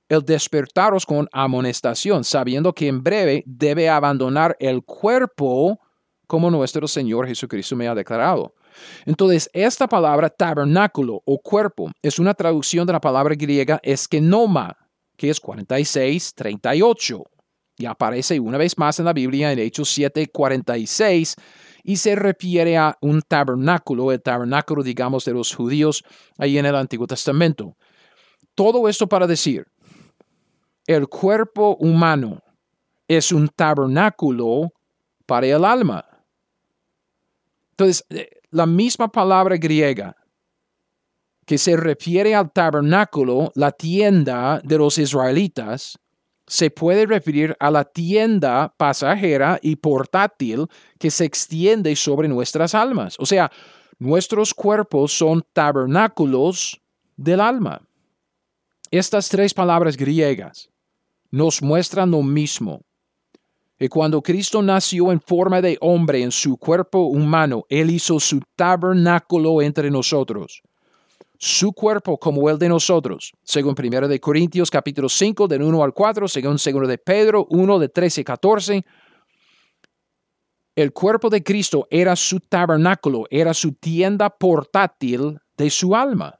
el 0.09 0.22
despertaros 0.22 1.07
con 1.07 1.28
amonestación, 1.32 2.24
sabiendo 2.24 2.72
que 2.72 2.88
en 2.88 3.02
breve 3.02 3.42
debe 3.46 3.88
abandonar 3.88 4.57
el 4.61 4.82
cuerpo 4.82 5.80
como 6.26 6.50
nuestro 6.50 6.88
Señor 6.88 7.26
Jesucristo 7.26 7.76
me 7.76 7.88
ha 7.88 7.94
declarado. 7.94 8.55
Entonces, 9.07 9.48
esta 9.52 9.86
palabra 9.86 10.28
tabernáculo 10.28 11.22
o 11.24 11.38
cuerpo 11.38 11.90
es 12.02 12.18
una 12.18 12.34
traducción 12.34 12.86
de 12.86 12.92
la 12.92 13.00
palabra 13.00 13.34
griega 13.34 13.78
eskenoma, 13.82 14.76
que 15.16 15.30
es 15.30 15.38
46, 15.38 16.34
38, 16.34 17.22
y 17.76 17.86
aparece 17.86 18.40
una 18.40 18.59
vez 18.59 18.76
más 18.78 18.98
en 18.98 19.05
la 19.05 19.12
Biblia 19.12 19.52
en 19.52 19.59
Hechos 19.59 19.90
7, 19.90 20.28
46, 20.28 21.36
y 21.84 21.96
se 21.96 22.14
refiere 22.16 22.76
a 22.76 22.96
un 23.00 23.20
tabernáculo, 23.22 24.11
el 24.11 24.22
tabernáculo, 24.22 24.82
digamos, 24.82 25.24
de 25.24 25.34
los 25.34 25.55
judíos 25.55 26.02
ahí 26.38 26.59
en 26.59 26.66
el 26.66 26.74
Antiguo 26.76 27.07
Testamento. 27.07 27.76
Todo 28.55 28.88
esto 28.88 29.09
para 29.09 29.26
decir 29.26 29.66
el 30.87 31.09
cuerpo 31.09 31.76
humano 31.80 32.43
es 33.09 33.32
un 33.32 33.49
tabernáculo 33.49 34.72
para 35.26 35.47
el 35.47 35.64
alma. 35.64 36.05
Entonces, 37.70 38.05
eh, 38.11 38.28
la 38.51 38.66
misma 38.66 39.09
palabra 39.09 39.57
griega 39.57 40.16
que 41.47 41.59
se 41.59 41.76
refiere 41.76 42.35
al 42.35 42.51
tabernáculo, 42.53 43.53
la 43.55 43.72
tienda 43.72 44.61
de 44.64 44.78
los 44.78 44.97
israelitas, 44.97 45.99
se 46.47 46.70
puede 46.70 47.07
referir 47.07 47.57
a 47.59 47.70
la 47.70 47.85
tienda 47.85 48.74
pasajera 48.76 49.59
y 49.62 49.76
portátil 49.76 50.66
que 50.99 51.11
se 51.11 51.24
extiende 51.24 51.95
sobre 51.97 52.28
nuestras 52.28 52.74
almas. 52.74 53.16
O 53.18 53.26
sea, 53.26 53.51
Nuestros 53.99 54.53
cuerpos 54.53 55.16
son 55.16 55.45
tabernáculos 55.53 56.80
del 57.16 57.41
alma. 57.41 57.80
Estas 58.91 59.28
tres 59.28 59.55
palabras 59.55 59.97
griegas 59.97 60.68
nos 61.35 61.61
muestran 61.62 62.12
lo 62.12 62.22
mismo. 62.22 62.82
Y 63.76 63.89
cuando 63.89 64.22
Cristo 64.22 64.62
nació 64.62 65.11
en 65.11 65.20
forma 65.20 65.61
de 65.61 65.76
hombre 65.80 66.22
en 66.22 66.30
su 66.30 66.57
cuerpo 66.57 67.07
humano, 67.07 67.64
Él 67.68 67.91
hizo 67.91 68.20
su 68.20 68.41
tabernáculo 68.55 69.61
entre 69.61 69.91
nosotros. 69.91 70.62
Su 71.37 71.72
cuerpo 71.72 72.18
como 72.18 72.49
el 72.49 72.57
de 72.57 72.68
nosotros, 72.68 73.32
según 73.43 73.74
1 73.76 74.07
de 74.07 74.20
Corintios 74.20 74.70
capítulo 74.70 75.09
5 75.09 75.49
del 75.49 75.62
1 75.62 75.82
al 75.82 75.93
4, 75.93 76.28
según 76.28 76.53
2 76.53 76.87
de 76.87 76.99
Pedro 76.99 77.49
1 77.51 77.78
de 77.80 77.89
13 77.89 78.20
y 78.20 78.24
14. 78.24 78.85
El 80.76 80.93
cuerpo 80.93 81.30
de 81.30 81.43
Cristo 81.43 81.89
era 81.91 82.14
su 82.14 82.39
tabernáculo, 82.39 83.24
era 83.28 83.53
su 83.55 83.72
tienda 83.72 84.30
portátil 84.30 85.41
de 85.57 85.68
su 85.70 85.97
alma. 85.97 86.39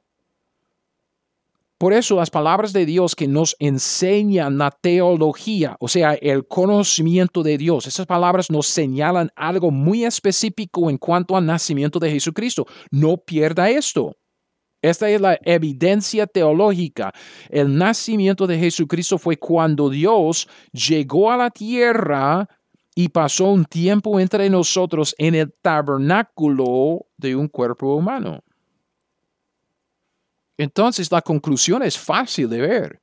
Por 1.77 1.91
eso 1.91 2.15
las 2.15 2.29
palabras 2.29 2.71
de 2.71 2.85
Dios 2.85 3.15
que 3.15 3.27
nos 3.27 3.57
enseñan 3.59 4.57
la 4.57 4.71
teología, 4.71 5.75
o 5.81 5.89
sea, 5.89 6.13
el 6.13 6.47
conocimiento 6.47 7.43
de 7.43 7.57
Dios, 7.57 7.85
esas 7.85 8.05
palabras 8.05 8.49
nos 8.49 8.67
señalan 8.67 9.29
algo 9.35 9.71
muy 9.71 10.05
específico 10.05 10.89
en 10.89 10.97
cuanto 10.97 11.35
al 11.35 11.45
nacimiento 11.45 11.99
de 11.99 12.11
Jesucristo. 12.11 12.65
No 12.91 13.17
pierda 13.17 13.69
esto. 13.69 14.15
Esta 14.81 15.09
es 15.09 15.19
la 15.19 15.37
evidencia 15.43 16.27
teológica. 16.27 17.11
El 17.49 17.75
nacimiento 17.77 18.47
de 18.47 18.57
Jesucristo 18.57 19.17
fue 19.17 19.35
cuando 19.35 19.89
Dios 19.89 20.47
llegó 20.71 21.29
a 21.29 21.37
la 21.37 21.49
tierra 21.49 22.47
y 22.95 23.09
pasó 23.09 23.51
un 23.51 23.65
tiempo 23.65 24.17
entre 24.21 24.49
nosotros 24.49 25.13
en 25.17 25.35
el 25.35 25.53
tabernáculo 25.61 27.07
de 27.17 27.35
un 27.35 27.49
cuerpo 27.49 27.95
humano. 27.95 28.43
Entonces 30.57 31.11
la 31.11 31.21
conclusión 31.21 31.83
es 31.83 31.97
fácil 31.97 32.49
de 32.49 32.61
ver. 32.61 33.01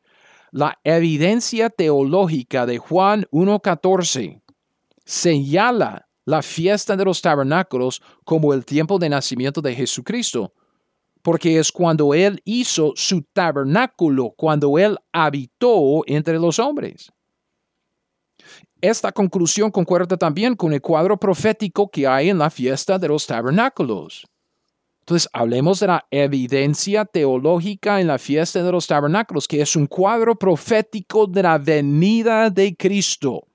La 0.50 0.78
evidencia 0.84 1.70
teológica 1.70 2.66
de 2.66 2.78
Juan 2.78 3.26
1.14 3.30 4.42
señala 5.04 6.08
la 6.24 6.42
fiesta 6.42 6.96
de 6.96 7.04
los 7.04 7.20
tabernáculos 7.20 8.02
como 8.24 8.52
el 8.54 8.64
tiempo 8.64 8.98
de 8.98 9.08
nacimiento 9.08 9.60
de 9.60 9.74
Jesucristo, 9.74 10.52
porque 11.22 11.58
es 11.58 11.72
cuando 11.72 12.14
Él 12.14 12.40
hizo 12.44 12.92
su 12.96 13.22
tabernáculo, 13.22 14.34
cuando 14.36 14.78
Él 14.78 14.98
habitó 15.12 16.02
entre 16.06 16.38
los 16.38 16.58
hombres. 16.58 17.12
Esta 18.80 19.12
conclusión 19.12 19.70
concuerda 19.70 20.16
también 20.16 20.56
con 20.56 20.72
el 20.72 20.80
cuadro 20.80 21.16
profético 21.16 21.88
que 21.88 22.06
hay 22.06 22.30
en 22.30 22.38
la 22.38 22.50
fiesta 22.50 22.98
de 22.98 23.08
los 23.08 23.26
tabernáculos. 23.26 24.26
Entonces, 25.02 25.28
hablemos 25.32 25.80
de 25.80 25.88
la 25.88 26.06
evidencia 26.12 27.04
teológica 27.04 28.00
en 28.00 28.06
la 28.06 28.18
fiesta 28.18 28.62
de 28.62 28.70
los 28.70 28.86
tabernáculos, 28.86 29.48
que 29.48 29.60
es 29.60 29.74
un 29.74 29.88
cuadro 29.88 30.36
profético 30.36 31.26
de 31.26 31.42
la 31.42 31.58
venida 31.58 32.48
de 32.50 32.76
Cristo. 32.76 33.48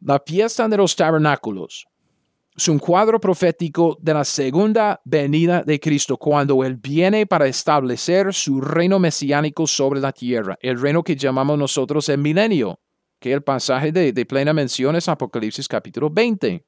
La 0.00 0.22
fiesta 0.24 0.66
de 0.66 0.78
los 0.78 0.96
tabernáculos 0.96 1.86
es 2.56 2.68
un 2.68 2.78
cuadro 2.78 3.20
profético 3.20 3.98
de 4.00 4.14
la 4.14 4.24
segunda 4.24 4.98
venida 5.04 5.62
de 5.62 5.78
Cristo, 5.78 6.16
cuando 6.16 6.64
Él 6.64 6.76
viene 6.76 7.26
para 7.26 7.46
establecer 7.46 8.32
su 8.32 8.62
reino 8.62 8.98
mesiánico 8.98 9.66
sobre 9.66 10.00
la 10.00 10.12
tierra, 10.12 10.56
el 10.62 10.80
reino 10.80 11.02
que 11.02 11.16
llamamos 11.16 11.58
nosotros 11.58 12.08
el 12.08 12.16
milenio, 12.16 12.80
que 13.20 13.34
el 13.34 13.42
pasaje 13.42 13.92
de, 13.92 14.14
de 14.14 14.24
plena 14.24 14.54
mención 14.54 14.96
es 14.96 15.06
Apocalipsis 15.06 15.68
capítulo 15.68 16.08
20. 16.08 16.64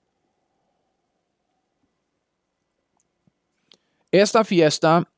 Esta 4.11 4.45
fiesta 4.45 5.09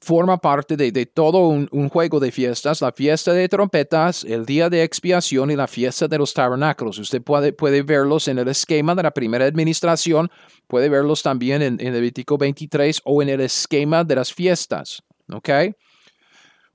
forma 0.00 0.38
parte 0.38 0.76
de, 0.76 1.06
todo 1.06 1.48
un, 1.48 1.88
juego 1.88 2.18
de 2.18 2.32
fiestas, 2.32 2.80
la 2.80 2.92
fiesta 2.92 3.32
de 3.32 3.48
trompetas, 3.48 4.24
el 4.24 4.46
día 4.46 4.70
de 4.70 4.82
expiación 4.82 5.50
y 5.50 5.56
la 5.56 5.68
fiesta 5.68 6.08
de 6.08 6.18
los 6.18 6.32
tabernáculos. 6.32 6.98
Usted 6.98 7.22
puede, 7.22 7.52
puede 7.52 7.82
verlos 7.82 8.26
en 8.28 8.38
el 8.38 8.48
esquema 8.48 8.94
de 8.94 9.02
la 9.02 9.10
primera 9.10 9.44
administración, 9.44 10.30
puede 10.66 10.88
verlos 10.88 11.22
también 11.22 11.62
en, 11.62 11.78
en 11.80 11.92
Levítico 11.92 12.38
23 12.38 13.02
o 13.04 13.22
en 13.22 13.28
el 13.28 13.40
esquema 13.42 14.02
de 14.02 14.16
las 14.16 14.32
fiestas. 14.32 15.02
¿Ok? 15.30 15.48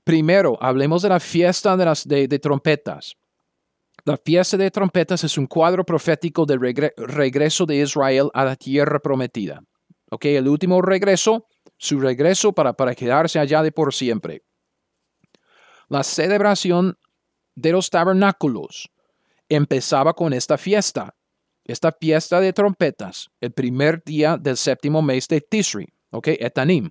Primero, 0.08 0.56
hablemos 0.60 1.02
de 1.02 1.10
la 1.10 1.20
fiesta 1.20 1.76
de, 1.76 1.84
las, 1.84 2.08
de, 2.08 2.38
trompetas. 2.38 3.14
La 4.06 4.16
fiesta 4.16 4.56
de 4.56 4.70
trompetas 4.70 5.22
es 5.22 5.36
un 5.36 5.46
cuadro 5.46 5.84
profético 5.84 6.46
del 6.46 6.60
regreso 6.96 7.66
de 7.66 7.76
Israel 7.76 8.30
a 8.32 8.46
la 8.46 8.56
tierra 8.56 9.00
prometida. 9.00 9.60
Ok, 10.10 10.24
el 10.26 10.48
último 10.48 10.80
regreso, 10.80 11.46
su 11.76 12.00
regreso 12.00 12.52
para, 12.52 12.72
para 12.72 12.94
quedarse 12.94 13.38
allá 13.38 13.62
de 13.62 13.72
por 13.72 13.92
siempre. 13.92 14.42
La 15.88 16.02
celebración 16.02 16.98
de 17.54 17.72
los 17.72 17.90
tabernáculos 17.90 18.90
empezaba 19.48 20.14
con 20.14 20.32
esta 20.32 20.58
fiesta, 20.58 21.14
esta 21.64 21.92
fiesta 21.92 22.40
de 22.40 22.52
trompetas, 22.52 23.30
el 23.40 23.52
primer 23.52 24.02
día 24.04 24.36
del 24.36 24.56
séptimo 24.56 25.02
mes 25.02 25.28
de 25.28 25.40
Tisri, 25.40 25.86
ok, 26.10 26.28
Etanim. 26.38 26.90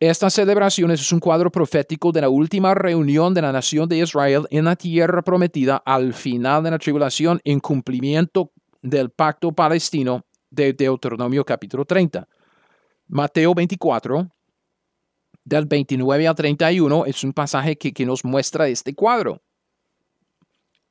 Esta 0.00 0.30
celebración 0.30 0.90
es 0.92 1.12
un 1.12 1.20
cuadro 1.20 1.50
profético 1.50 2.10
de 2.10 2.22
la 2.22 2.30
última 2.30 2.74
reunión 2.74 3.34
de 3.34 3.42
la 3.42 3.52
nación 3.52 3.86
de 3.86 3.98
Israel 3.98 4.46
en 4.50 4.64
la 4.64 4.74
tierra 4.74 5.20
prometida 5.20 5.82
al 5.84 6.14
final 6.14 6.62
de 6.62 6.70
la 6.70 6.78
tribulación 6.78 7.38
en 7.44 7.60
cumplimiento 7.60 8.50
del 8.80 9.10
pacto 9.10 9.52
palestino 9.52 10.24
de 10.50 10.72
Deuteronomio 10.72 11.44
capítulo 11.44 11.84
30. 11.84 12.28
Mateo 13.08 13.54
24, 13.54 14.28
del 15.44 15.66
29 15.66 16.28
al 16.28 16.34
31, 16.34 17.06
es 17.06 17.24
un 17.24 17.32
pasaje 17.32 17.76
que, 17.76 17.92
que 17.92 18.06
nos 18.06 18.24
muestra 18.24 18.68
este 18.68 18.94
cuadro. 18.94 19.42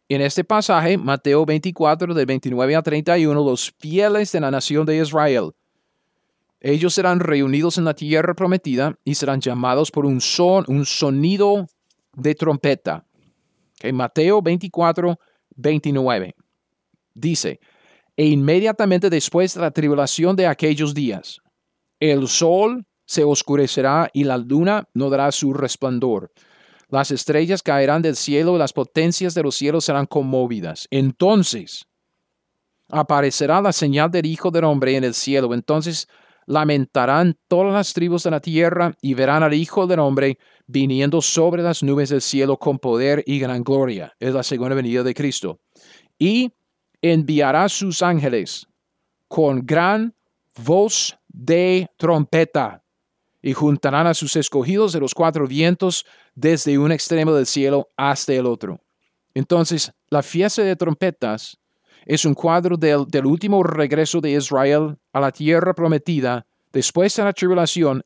En 0.07 0.21
este 0.21 0.43
pasaje, 0.43 0.97
Mateo 0.97 1.45
24, 1.45 2.13
del 2.13 2.25
29 2.25 2.75
al 2.75 2.83
31, 2.83 3.43
los 3.43 3.71
fieles 3.77 4.31
de 4.31 4.39
la 4.39 4.49
nación 4.49 4.85
de 4.85 4.97
Israel, 4.97 5.53
ellos 6.61 6.93
serán 6.93 7.21
reunidos 7.21 7.77
en 7.77 7.85
la 7.85 7.93
tierra 7.93 8.33
prometida 8.33 8.97
y 9.05 9.15
serán 9.15 9.39
llamados 9.39 9.91
por 9.91 10.05
un 10.05 10.19
son, 10.19 10.65
un 10.67 10.85
sonido 10.85 11.67
de 12.13 12.35
trompeta. 12.35 13.05
Okay, 13.75 13.93
Mateo 13.93 14.41
24, 14.41 15.17
29. 15.55 16.35
Dice, 17.13 17.59
e 18.19 18.25
inmediatamente 18.25 19.09
después 19.09 19.53
de 19.53 19.61
la 19.61 19.71
tribulación 19.71 20.35
de 20.35 20.45
aquellos 20.45 20.93
días, 20.93 21.39
el 22.01 22.27
sol 22.27 22.85
se 23.05 23.23
oscurecerá 23.23 24.09
y 24.11 24.25
la 24.25 24.35
luna 24.35 24.89
no 24.93 25.09
dará 25.09 25.31
su 25.31 25.53
resplandor. 25.53 26.29
Las 26.89 27.11
estrellas 27.11 27.63
caerán 27.63 28.01
del 28.01 28.17
cielo 28.17 28.55
y 28.55 28.59
las 28.59 28.73
potencias 28.73 29.33
de 29.35 29.43
los 29.43 29.55
cielos 29.55 29.85
serán 29.85 30.05
conmovidas. 30.05 30.85
Entonces 30.91 31.85
aparecerá 32.89 33.61
la 33.61 33.71
señal 33.71 34.11
del 34.11 34.25
Hijo 34.25 34.51
del 34.51 34.65
Hombre 34.65 34.97
en 34.97 35.05
el 35.05 35.13
cielo. 35.13 35.53
Entonces 35.53 36.09
lamentarán 36.45 37.37
todas 37.47 37.71
las 37.71 37.93
tribus 37.93 38.23
de 38.23 38.31
la 38.31 38.41
tierra 38.41 38.97
y 39.01 39.13
verán 39.13 39.43
al 39.43 39.53
Hijo 39.53 39.87
del 39.87 39.99
Hombre 39.99 40.37
viniendo 40.67 41.21
sobre 41.21 41.63
las 41.63 41.83
nubes 41.83 42.09
del 42.09 42.21
cielo 42.21 42.57
con 42.57 42.79
poder 42.79 43.23
y 43.25 43.39
gran 43.39 43.63
gloria. 43.63 44.13
Es 44.19 44.33
la 44.33 44.43
segunda 44.43 44.75
venida 44.75 45.03
de 45.03 45.13
Cristo. 45.13 45.61
Y 46.17 46.51
enviará 47.01 47.69
sus 47.69 48.01
ángeles 48.01 48.67
con 49.27 49.65
gran 49.65 50.13
voz 50.63 51.17
de 51.27 51.87
trompeta 51.97 52.83
y 53.41 53.53
juntarán 53.53 54.07
a 54.07 54.13
sus 54.13 54.35
escogidos 54.35 54.91
de 54.91 54.99
los 54.99 55.13
cuatro 55.13 55.47
vientos 55.47 56.05
desde 56.35 56.77
un 56.77 56.91
extremo 56.91 57.33
del 57.33 57.45
cielo 57.45 57.89
hasta 57.95 58.33
el 58.33 58.45
otro. 58.45 58.81
Entonces, 59.33 59.91
la 60.09 60.21
fiesta 60.21 60.63
de 60.63 60.75
trompetas 60.75 61.57
es 62.05 62.25
un 62.25 62.33
cuadro 62.33 62.75
del, 62.75 63.05
del 63.07 63.25
último 63.25 63.63
regreso 63.63 64.19
de 64.19 64.31
Israel 64.31 64.97
a 65.13 65.19
la 65.19 65.31
tierra 65.31 65.73
prometida 65.73 66.45
después 66.73 67.15
de 67.15 67.23
la 67.23 67.33
tribulación 67.33 68.03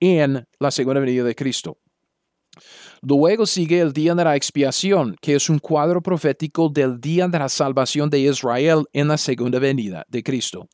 en 0.00 0.46
la 0.58 0.70
segunda 0.70 1.00
venida 1.00 1.24
de 1.24 1.34
Cristo. 1.34 1.78
Luego 3.06 3.44
sigue 3.44 3.80
el 3.80 3.92
día 3.92 4.14
de 4.14 4.24
la 4.24 4.34
expiación, 4.34 5.14
que 5.20 5.34
es 5.34 5.50
un 5.50 5.58
cuadro 5.58 6.00
profético 6.02 6.70
del 6.70 6.98
día 6.98 7.28
de 7.28 7.38
la 7.38 7.50
salvación 7.50 8.08
de 8.08 8.20
Israel 8.20 8.84
en 8.94 9.08
la 9.08 9.18
segunda 9.18 9.58
venida 9.58 10.06
de 10.08 10.22
Cristo. 10.22 10.68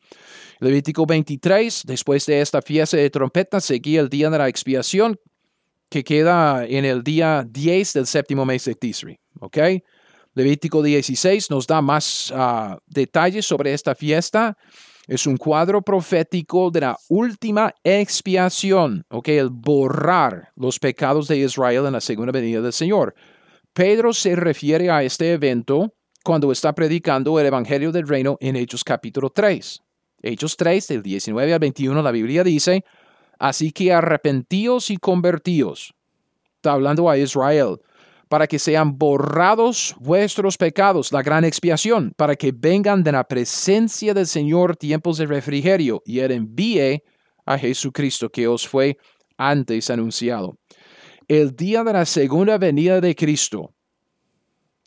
Levítico 0.61 1.07
23, 1.07 1.83
después 1.85 2.27
de 2.27 2.41
esta 2.41 2.63
fiesta 2.63 2.97
de 2.97 3.11
trompeta, 3.11 3.61
seguía 3.61 4.01
el 4.01 4.09
día 4.09 4.31
de 4.31 4.39
la 4.39 4.49
expiación, 4.49 5.19
que 5.89 6.05
queda 6.05 6.65
en 6.67 6.85
el 6.85 7.03
día 7.03 7.45
10 7.49 7.95
del 7.95 8.07
séptimo 8.07 8.45
mes 8.45 8.65
de 8.65 8.77
Tisri. 8.77 9.19
¿Ok? 9.41 9.59
Levítico 10.35 10.85
16 10.85 11.51
nos 11.51 11.67
da 11.67 11.83
más 11.83 12.33
ah, 12.33 12.79
detalles 12.87 13.45
sobre 13.45 13.75
esta 13.75 13.97
fiesta 13.97 14.57
es 15.11 15.27
un 15.27 15.37
cuadro 15.37 15.83
profético 15.83 16.71
de 16.71 16.83
la 16.83 16.97
última 17.09 17.75
expiación, 17.83 19.05
ok, 19.11 19.29
el 19.31 19.51
borrar 19.51 20.53
los 20.55 20.79
pecados 20.79 21.27
de 21.27 21.39
Israel 21.39 21.87
en 21.87 21.95
la 21.95 22.01
segunda 22.01 22.31
venida 22.31 22.61
del 22.61 22.73
Señor. 22.73 23.17
Pedro 23.73 24.13
se 24.13 24.37
refiere 24.37 24.89
a 24.89 25.03
este 25.03 25.33
evento 25.33 25.93
cuando 26.23 26.53
está 26.53 26.73
predicando 26.77 27.41
el 27.41 27.47
Evangelio 27.47 27.91
del 27.91 28.07
Reino 28.07 28.37
en 28.41 28.55
Hechos 28.55 28.85
capítulo 28.85 29.31
3. 29.31 29.83
Hechos 30.23 30.57
3, 30.57 30.87
del 30.87 31.03
19 31.03 31.55
al 31.55 31.59
21, 31.59 32.03
la 32.03 32.13
Biblia 32.13 32.45
dice, 32.45 32.85
así 33.41 33.73
que 33.73 33.93
arrepentíos 33.93 34.91
y 34.91 34.97
convertíos. 34.97 35.93
Está 36.55 36.75
hablando 36.75 37.11
a 37.11 37.19
Israel 37.19 37.81
para 38.31 38.47
que 38.47 38.61
sean 38.61 38.97
borrados 38.97 39.97
vuestros 39.99 40.57
pecados, 40.57 41.11
la 41.11 41.21
gran 41.21 41.45
expiación, 41.45 42.13
para 42.17 42.37
que 42.37 42.53
vengan 42.53 43.03
de 43.03 43.11
la 43.11 43.25
presencia 43.25 44.15
del 44.15 44.29
Señor 44.29 44.77
tiempos 44.77 45.19
de 45.19 45.27
refrigerio, 45.27 46.01
y 46.07 46.21
Él 46.21 46.31
envíe 46.31 47.03
a 47.45 47.59
Jesucristo 47.59 48.31
que 48.31 48.47
os 48.47 48.69
fue 48.69 48.97
antes 49.37 49.91
anunciado. 49.91 50.57
El 51.27 51.57
día 51.57 51.83
de 51.83 51.93
la 51.93 52.07
segunda 52.07 52.57
venida 52.57 53.01
de 53.01 53.17
Cristo 53.17 53.75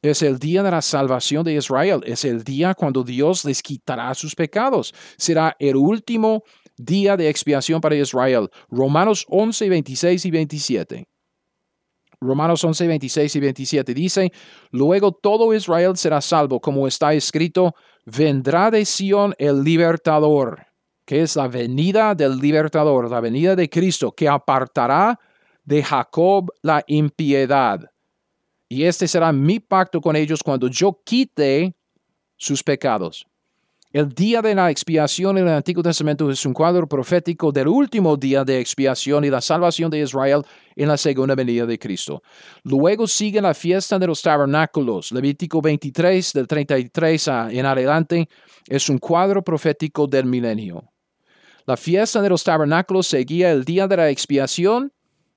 es 0.02 0.22
el 0.22 0.40
día 0.40 0.64
de 0.64 0.72
la 0.72 0.82
salvación 0.82 1.44
de 1.44 1.56
Israel, 1.56 2.00
es 2.06 2.24
el 2.24 2.46
día 2.46 2.74
cuando 2.74 3.04
Dios 3.04 3.44
les 3.44 3.62
quitará 3.62 4.14
sus 4.16 4.36
pecados. 4.36 4.94
Será 5.18 5.54
el 5.60 5.76
último 5.76 6.44
día 6.78 7.18
de 7.18 7.28
expiación 7.28 7.82
para 7.82 7.98
Israel. 7.98 8.48
Romanos 8.70 9.26
11, 9.28 9.68
26 9.68 10.26
y 10.26 10.32
27. 10.32 11.08
Romanos 12.24 12.64
11, 12.64 12.88
26 12.88 13.36
y 13.36 13.40
27 13.40 13.94
dice, 13.94 14.32
luego 14.72 15.12
todo 15.12 15.54
Israel 15.54 15.96
será 15.98 16.22
salvo, 16.22 16.60
como 16.60 16.88
está 16.88 17.14
escrito, 17.14 17.76
vendrá 18.06 18.72
de 18.72 18.86
Sión 18.86 19.34
el 19.38 19.64
libertador, 19.64 20.66
que 21.06 21.22
es 21.22 21.36
la 21.36 21.48
venida 21.48 22.16
del 22.16 22.38
libertador, 22.38 23.10
la 23.10 23.20
venida 23.20 23.56
de 23.56 23.70
Cristo, 23.70 24.12
que 24.12 24.28
apartará 24.28 25.20
de 25.64 25.84
Jacob 25.84 26.52
la 26.62 26.84
impiedad. 26.88 27.80
Y 28.68 28.86
este 28.86 29.08
será 29.08 29.32
mi 29.32 29.60
pacto 29.60 30.02
con 30.02 30.16
ellos 30.16 30.42
cuando 30.44 30.68
yo 30.68 31.00
quite 31.04 31.76
sus 32.38 32.64
pecados. 32.64 33.28
El 33.94 34.10
día 34.10 34.42
de 34.42 34.56
la 34.56 34.72
expiación 34.72 35.38
en 35.38 35.48
el 35.48 35.54
Antiguo 35.54 35.84
Testamento 35.84 36.28
es 36.32 36.44
un 36.48 36.54
cuadro 36.54 36.88
profético 36.88 37.52
del 37.52 37.68
último 37.68 38.18
día 38.18 38.44
de 38.44 38.60
expiación 38.60 39.24
y 39.24 39.30
la 39.30 39.40
salvación 39.40 39.92
de 39.92 40.00
Israel 40.00 40.42
en 40.76 40.88
la 40.88 40.98
segunda 40.98 41.36
venida 41.36 41.68
de 41.68 41.78
Cristo. 41.78 42.24
Luego 42.64 43.06
sigue 43.06 43.40
la 43.40 43.54
fiesta 43.54 44.00
de 44.00 44.08
los 44.08 44.24
tabernáculos. 44.24 45.12
Levítico 45.12 45.62
23, 45.62 46.34
del 46.34 46.48
33 46.48 47.28
en 47.52 47.68
adelante, 47.68 48.28
es 48.68 48.90
un 48.90 48.98
cuadro 48.98 49.44
profético 49.44 50.08
del 50.08 50.26
milenio. 50.26 50.92
La 51.68 51.78
fiesta 51.78 52.20
de 52.20 52.30
los 52.30 52.44
tabernáculos 52.44 53.06
seguía 53.06 53.52
el 53.52 53.64
día 53.64 53.88
de 53.88 53.98
la 53.98 54.10
expiación. 54.10 54.92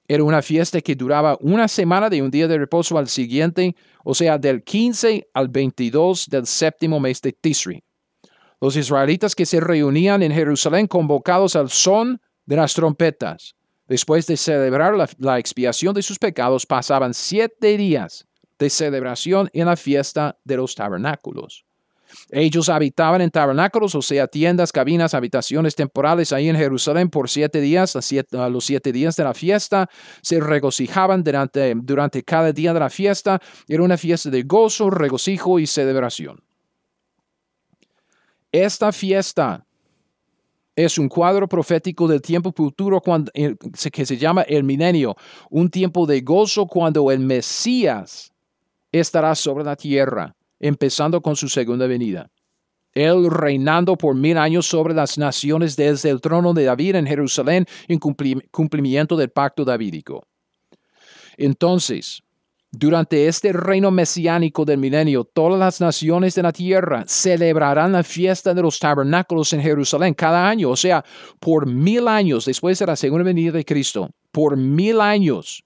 Era 0.09 0.25
una 0.25 0.41
fiesta 0.41 0.81
que 0.81 0.95
duraba 0.95 1.37
una 1.43 1.69
semana 1.69 2.09
de 2.09 2.23
un 2.23 2.31
día 2.31 2.49
de 2.49 2.57
reposo 2.57 2.97
al 2.97 3.09
siguiente, 3.09 3.77
o 4.03 4.15
sea, 4.15 4.39
del 4.39 4.65
15 4.65 5.29
al 5.35 5.49
22 5.49 6.29
del 6.31 6.47
séptimo 6.47 6.99
mes 6.99 7.21
de 7.21 7.33
Tisri. 7.35 7.86
Los 8.61 8.77
israelitas 8.77 9.35
que 9.35 9.45
se 9.45 9.61
reunían 9.61 10.23
en 10.23 10.33
Jerusalén 10.33 10.87
convocados 10.87 11.57
al 11.57 11.69
son 11.71 12.21
de 12.47 12.57
las 12.57 12.75
trompetas. 12.75 13.55
Después 13.87 14.27
de 14.27 14.37
celebrar 14.37 14.95
la, 15.19 15.39
expiación 15.39 15.95
de 15.95 16.03
sus 16.03 16.19
pecados, 16.19 16.67
pasaban 16.67 17.15
siete 17.15 17.77
días 17.77 18.27
de 18.59 18.71
celebración 18.71 19.51
en 19.53 19.67
la 19.67 19.77
fiesta 19.77 20.39
de 20.45 20.57
los 20.57 20.75
tabernáculos. 20.75 21.65
Ellos 22.31 22.69
habitaban 22.69 23.21
en 23.21 23.31
tabernáculos, 23.31 23.95
o 23.95 24.01
sea, 24.01 24.27
tiendas, 24.27 24.73
cabinas, 24.73 25.13
habitaciones 25.13 25.75
temporales 25.75 26.33
ahí 26.33 26.49
en 26.49 26.57
Jerusalén 26.57 27.11
por 27.11 27.29
siete 27.29 27.61
días, 27.61 27.95
los 28.33 28.65
siete 28.65 28.93
días 28.93 29.17
de 29.17 29.25
la 29.25 29.35
fiesta. 29.35 29.89
Se 30.23 30.41
regocijaban 30.41 31.23
durante, 31.23 31.75
durante 31.77 32.23
cada 32.23 32.53
día 32.53 32.73
de 32.73 32.81
la 32.81 32.91
fiesta. 32.91 33.41
Era 33.69 33.83
una 33.83 33.99
fiesta 33.99 34.31
de 34.31 34.43
gozo, 34.45 34.89
regocijo 34.89 35.59
y 35.59 35.67
celebración. 35.67 36.46
Esta 38.57 38.91
fiesta 38.91 39.67
es 40.75 40.97
un 40.97 41.11
cuadro 41.11 41.47
profético 41.47 42.09
del 42.09 42.23
tiempo 42.23 42.53
futuro 42.53 43.03
eh, 43.35 43.55
que 43.93 44.07
se 44.07 44.17
llama 44.17 44.43
el 44.49 44.65
milenio, 44.65 45.15
un 45.51 45.69
tiempo 45.69 46.07
de 46.07 46.23
gozo 46.23 46.67
cuando 46.67 47.11
el 47.11 47.21
Mesías 47.21 48.33
estará 48.91 49.35
sobre 49.35 49.63
la 49.63 49.77
tierra, 49.77 50.35
empezando 50.59 51.21
con 51.21 51.37
su 51.37 51.51
segunda 51.51 51.87
venida. 51.87 52.31
Él 52.95 53.31
reinando 53.31 53.95
por 53.95 54.15
mil 54.15 54.39
años 54.39 54.67
sobre 54.67 54.95
las 54.95 55.19
naciones 55.19 55.77
desde 55.77 56.09
el 56.09 56.23
trono 56.23 56.55
de 56.55 56.65
David 56.65 56.95
en 56.95 57.07
Jerusalén 57.07 57.67
en 57.89 57.99
cumplimiento 57.99 59.19
del 59.19 59.29
pacto 59.29 59.67
davídico. 59.67 60.27
Entonces, 61.37 62.23
durante 62.79 63.27
este 63.27 63.55
reino 63.55 63.91
mesiánico 63.91 64.67
del 64.67 64.77
milenio, 64.77 65.25
todas 65.25 65.59
las 65.59 65.81
naciones 65.81 66.35
de 66.35 66.43
la 66.43 66.53
tierra 66.53 67.05
celebrarán 67.07 67.93
la 67.93 68.03
fiesta 68.03 68.53
de 68.53 68.61
los 68.61 68.79
tabernáculos 68.79 69.51
en 69.55 69.63
Jerusalén 69.63 70.13
cada 70.13 70.47
año, 70.47 70.69
o 70.69 70.77
sea, 70.77 71.03
por 71.41 71.67
mil 71.67 72.07
años 72.07 72.45
después 72.45 72.79
de 72.79 72.85
la 72.85 72.95
segunda 72.97 73.25
venida 73.25 73.53
de 73.53 73.65
Cristo, 73.65 74.11
por 74.31 74.59
mil 74.59 75.01
años. 75.01 75.65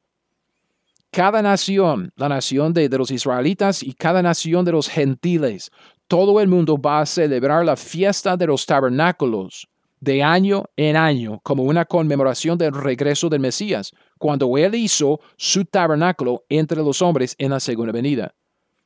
Cada 1.10 1.42
nación, 1.42 2.12
la 2.14 2.28
nación 2.28 2.72
de, 2.72 2.88
los 2.88 3.10
israelitas 3.10 3.82
y 3.82 3.92
cada 3.92 4.22
nación 4.22 4.64
de 4.64 4.70
los 4.70 4.88
gentiles, 4.88 5.72
todo 6.06 6.40
el 6.40 6.46
mundo 6.46 6.80
va 6.80 7.00
a 7.00 7.06
celebrar 7.06 7.64
la 7.64 7.74
fiesta 7.74 8.36
de 8.36 8.46
los 8.46 8.64
tabernáculos 8.66 9.66
de 9.98 10.22
año 10.22 10.66
en 10.76 10.96
año 10.96 11.40
como 11.42 11.64
una 11.64 11.84
conmemoración 11.84 12.56
del 12.56 12.72
regreso 12.72 13.28
del 13.28 13.40
Mesías, 13.40 13.92
cuando 14.20 14.58
Él 14.58 14.74
hizo 14.74 15.18
su 15.38 15.64
tabernáculo 15.64 16.44
entre 16.50 16.82
los 16.82 17.00
hombres 17.00 17.34
en 17.38 17.52
la 17.52 17.58
segunda 17.58 17.90
venida. 17.90 18.34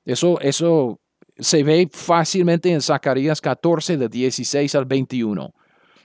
Eso, 0.05 0.41
eso 0.41 1.01
se 1.37 1.65
ve 1.65 1.89
fácilmente 1.91 2.71
en 2.71 2.81
Zacarías 2.81 3.41
14, 3.41 3.97
de 3.97 4.09
16 4.09 4.73
al 4.77 4.85
21, 4.85 5.53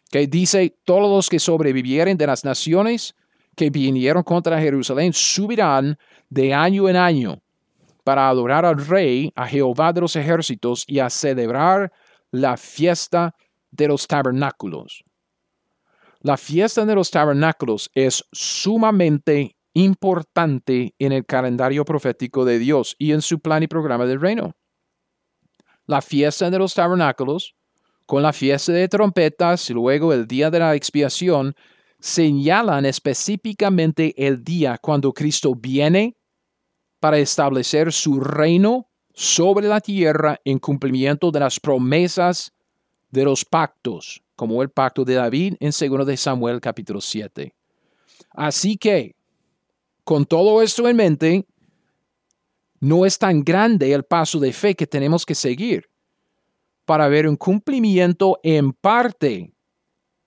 que 0.10 0.26
dice, 0.26 0.76
todos 0.84 1.16
los 1.16 1.30
que 1.30 1.38
sobrevivieren 1.38 2.18
de 2.18 2.26
las 2.26 2.44
naciones 2.44 3.14
que 3.56 3.70
vinieron 3.70 4.24
contra 4.24 4.60
Jerusalén 4.60 5.14
subirán 5.14 5.96
de 6.28 6.52
año 6.56 6.90
en 6.90 6.96
año 6.96 7.40
para 8.04 8.30
adorar 8.30 8.66
al 8.66 8.84
Rey, 8.84 9.32
a 9.36 9.46
Jehová 9.46 9.94
de 9.94 10.02
los 10.02 10.16
ejércitos 10.16 10.86
y 10.88 10.98
a 10.98 11.12
celebrar 11.12 11.92
la 12.32 12.58
fiesta 12.58 13.36
de 13.70 13.90
los 13.90 14.08
tabernáculos. 14.08 15.04
La 16.22 16.36
fiesta 16.36 16.86
de 16.86 16.95
los 16.95 17.11
tabernáculos 17.11 17.89
es 17.93 18.26
sumamente 18.34 19.55
importante 19.74 20.93
en 20.99 21.13
el 21.13 21.26
calendario 21.26 21.86
profético 21.86 22.43
de 22.43 22.59
Dios 22.59 22.95
y 22.99 23.13
en 23.13 23.22
su 23.22 23.39
plan 23.39 23.63
y 23.63 23.67
programa 23.67 24.05
del 24.05 24.20
reino. 24.20 24.53
La 25.86 26.01
fiesta 26.01 26.49
de 26.49 26.59
los 26.59 26.74
tabernáculos, 26.74 27.55
con 28.05 28.22
la 28.22 28.34
fiesta 28.34 28.74
de 28.74 28.89
trompetas 28.89 29.70
y 29.70 29.74
luego 29.74 30.11
el 30.11 30.28
día 30.28 30.51
de 30.51 30.59
la 30.59 30.76
expiación, 30.76 31.55
señalan 31.99 32.86
específicamente 32.86 34.13
el 34.17 34.43
día 34.43 34.78
cuando 34.78 35.13
Cristo 35.13 35.55
viene 35.55 36.17
para 36.99 37.17
establecer 37.17 37.93
su 37.93 38.20
reino 38.20 38.89
sobre 39.13 39.67
la 39.67 39.80
tierra 39.80 40.39
en 40.43 40.59
cumplimiento 40.59 41.32
de 41.32 41.39
las 41.39 41.59
promesas 41.59 42.51
de 43.09 43.24
los 43.24 43.45
pactos, 43.45 44.22
como 44.40 44.64
el 44.64 44.70
pacto 44.70 45.04
de 45.04 45.16
David 45.16 45.56
en 45.60 45.72
2 45.72 46.08
de 46.08 46.16
Samuel 46.16 46.62
capítulo 46.62 47.02
7. 47.02 47.54
Así 48.30 48.78
que, 48.78 49.18
con 50.06 50.26
todo 50.26 50.62
esto 50.62 50.88
en 50.88 50.96
mente, 50.96 51.46
no 52.80 53.06
es 53.06 53.20
tan 53.20 53.44
grande 53.44 53.92
el 53.92 54.06
paso 54.06 54.40
de 54.40 54.54
fe 54.54 54.76
que 54.76 54.88
tenemos 54.88 55.26
que 55.26 55.36
seguir 55.36 55.90
para 56.86 57.10
ver 57.10 57.28
un 57.28 57.36
cumplimiento 57.36 58.40
en 58.42 58.72
parte 58.72 59.54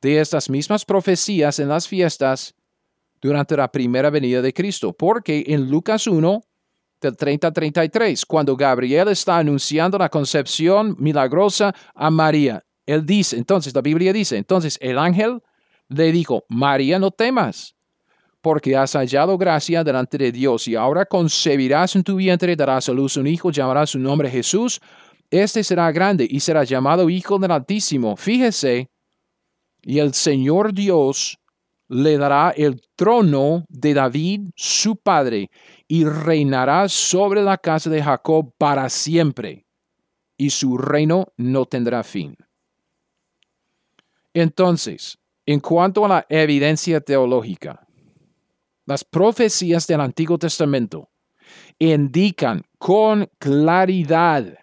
de 0.02 0.20
estas 0.20 0.50
mismas 0.50 0.84
profecías 0.84 1.58
en 1.58 1.68
las 1.68 1.88
fiestas 1.88 2.54
durante 3.18 3.56
la 3.56 3.72
primera 3.72 4.10
venida 4.10 4.42
de 4.42 4.52
Cristo, 4.52 4.92
porque 4.92 5.42
en 5.46 5.70
Lucas 5.70 6.06
1, 6.06 6.42
del 7.00 7.16
30 7.16 7.46
a 7.46 7.50
33, 7.50 8.26
cuando 8.26 8.58
Gabriel 8.58 9.08
está 9.08 9.38
anunciando 9.38 9.96
la 9.96 10.10
concepción 10.10 10.96
milagrosa 10.98 11.74
a 11.94 12.10
María, 12.10 12.62
él 12.86 13.06
dice, 13.06 13.36
entonces 13.36 13.74
la 13.74 13.80
Biblia 13.80 14.12
dice, 14.12 14.36
entonces 14.36 14.78
el 14.80 14.98
ángel 14.98 15.40
le 15.88 16.12
dijo, 16.12 16.44
María, 16.48 16.98
no 16.98 17.10
temas, 17.10 17.74
porque 18.40 18.76
has 18.76 18.92
hallado 18.94 19.38
gracia 19.38 19.84
delante 19.84 20.18
de 20.18 20.32
Dios 20.32 20.66
y 20.66 20.74
ahora 20.74 21.06
concebirás 21.06 21.94
en 21.96 22.02
tu 22.02 22.16
vientre, 22.16 22.56
darás 22.56 22.88
a 22.88 22.92
luz 22.92 23.16
un 23.16 23.26
hijo, 23.26 23.50
llamarás 23.50 23.90
su 23.90 23.98
nombre 23.98 24.28
Jesús. 24.28 24.80
Este 25.30 25.62
será 25.64 25.90
grande 25.92 26.26
y 26.28 26.40
será 26.40 26.64
llamado 26.64 27.08
Hijo 27.08 27.38
del 27.38 27.52
Altísimo. 27.52 28.16
Fíjese, 28.16 28.90
y 29.80 29.98
el 29.98 30.12
Señor 30.12 30.74
Dios 30.74 31.38
le 31.88 32.16
dará 32.18 32.52
el 32.56 32.80
trono 32.96 33.64
de 33.68 33.94
David, 33.94 34.50
su 34.56 34.96
padre, 34.96 35.50
y 35.86 36.04
reinará 36.04 36.88
sobre 36.88 37.42
la 37.42 37.58
casa 37.58 37.90
de 37.90 38.02
Jacob 38.02 38.52
para 38.58 38.88
siempre, 38.88 39.66
y 40.36 40.50
su 40.50 40.78
reino 40.78 41.28
no 41.36 41.66
tendrá 41.66 42.02
fin. 42.02 42.36
Entonces, 44.34 45.18
en 45.46 45.60
cuanto 45.60 46.04
a 46.04 46.08
la 46.08 46.26
evidencia 46.28 47.00
teológica, 47.00 47.86
las 48.86 49.04
profecías 49.04 49.86
del 49.86 50.00
Antiguo 50.00 50.38
Testamento 50.38 51.10
indican 51.78 52.62
con 52.78 53.28
claridad 53.38 54.58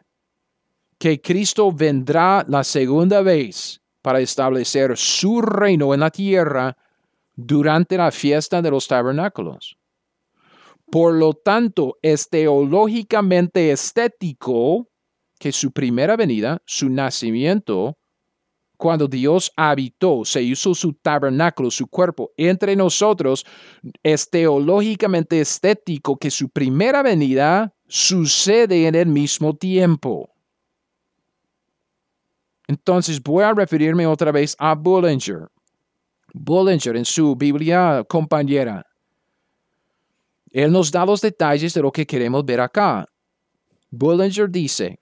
que 0.97 1.22
Cristo 1.22 1.72
vendrá 1.72 2.45
la 2.47 2.63
segunda 2.63 3.22
vez 3.22 3.82
para 4.01 4.20
establecer 4.20 4.97
su 4.97 5.41
reino 5.41 5.93
en 5.93 5.99
la 5.99 6.09
tierra 6.09 6.76
durante 7.36 7.97
la 7.97 8.11
fiesta 8.11 8.61
de 8.61 8.72
los 8.72 8.88
tabernáculos. 8.88 9.78
Por 10.91 11.13
lo 11.13 11.34
tanto, 11.34 11.97
es 12.01 12.28
teológicamente 12.30 13.72
estético 13.72 14.89
que 15.39 15.51
su 15.51 15.72
primera 15.72 16.17
venida, 16.17 16.61
su 16.65 16.89
nacimiento, 16.89 17.99
cuando 18.80 19.09
Dios 19.09 19.51
habitó, 19.57 20.23
se 20.23 20.41
hizo 20.41 20.73
su 20.73 20.93
tabernáculo, 20.93 21.69
su 21.69 21.86
cuerpo 21.88 22.32
entre 22.38 22.77
nosotros, 22.77 23.45
es 24.01 24.30
teológicamente 24.30 25.41
estético 25.41 26.15
que 26.15 26.32
su 26.32 26.47
primera 26.49 27.03
venida 27.03 27.73
sucede 27.89 28.88
en 28.88 28.95
el 28.95 29.07
mismo 29.07 29.53
tiempo. 29.53 30.30
Entonces 32.69 33.21
voy 33.21 33.43
a 33.43 33.53
referirme 33.53 34.07
otra 34.07 34.32
vez 34.32 34.55
a 34.57 34.75
Bullinger. 34.75 35.49
Bullinger 36.34 36.95
en 36.95 37.03
su 37.03 37.36
Biblia 37.36 38.05
compañera. 38.07 38.86
Él 40.51 40.71
nos 40.71 40.89
da 40.89 41.05
los 41.05 41.19
detalles 41.19 41.73
de 41.73 41.82
lo 41.82 41.91
que 41.91 42.07
queremos 42.07 42.45
ver 42.45 42.61
acá. 42.61 43.05
Bullinger 43.91 44.49
dice, 44.49 45.01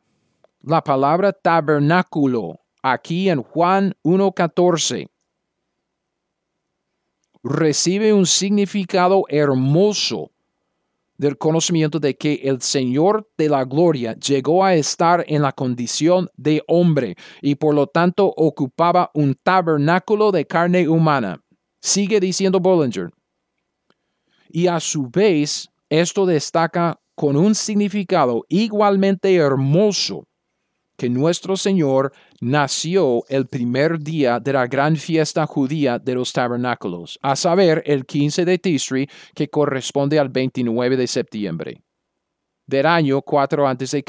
la 0.62 0.84
palabra 0.84 1.32
tabernáculo 1.32 2.60
aquí 2.92 3.30
en 3.30 3.42
Juan 3.42 3.96
1.14 4.04 5.10
recibe 7.44 8.14
un 8.14 8.26
significado 8.26 9.24
hermoso 9.30 10.32
del 11.18 11.38
conocimiento 11.38 12.00
de 12.00 12.16
que 12.16 12.42
el 12.44 12.62
Señor 12.62 13.28
de 13.38 13.50
la 13.50 13.64
Gloria 13.66 14.14
llegó 14.14 14.64
a 14.64 14.76
estar 14.76 15.24
en 15.28 15.42
la 15.42 15.52
condición 15.52 16.30
de 16.36 16.62
hombre 16.68 17.16
y 17.42 17.56
por 17.56 17.74
lo 17.74 17.88
tanto 17.88 18.28
ocupaba 18.36 19.10
un 19.14 19.36
tabernáculo 19.36 20.32
de 20.32 20.46
carne 20.46 20.88
humana. 20.88 21.42
Sigue 21.82 22.20
diciendo 22.20 22.60
Bollinger. 22.60 23.10
Y 24.50 24.68
a 24.68 24.80
su 24.80 25.10
vez, 25.10 25.70
esto 25.90 26.26
destaca 26.26 27.00
con 27.16 27.36
un 27.36 27.56
significado 27.56 28.46
igualmente 28.48 29.34
hermoso 29.36 30.28
que 30.98 31.10
nuestro 31.10 31.58
Señor 31.58 32.12
nació 32.42 33.24
el 33.30 33.48
primer 33.48 34.00
día 34.00 34.40
de 34.40 34.54
la 34.54 34.68
gran 34.68 34.96
fiesta 34.96 35.46
judía 35.46 36.00
de 36.00 36.16
los 36.16 36.34
tabernáculos, 36.34 37.20
a 37.22 37.36
saber, 37.36 37.84
el 37.86 38.06
15 38.06 38.46
de 38.46 38.58
Tisri, 38.58 39.10
que 39.34 39.50
corresponde 39.50 40.20
al 40.20 40.30
29 40.30 40.98
de 40.98 41.08
septiembre 41.08 41.82
del 42.68 42.86
año 42.86 43.22
4 43.22 43.68
a.C., 43.68 44.04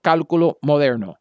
cálculo 0.00 0.58
moderno. 0.62 1.16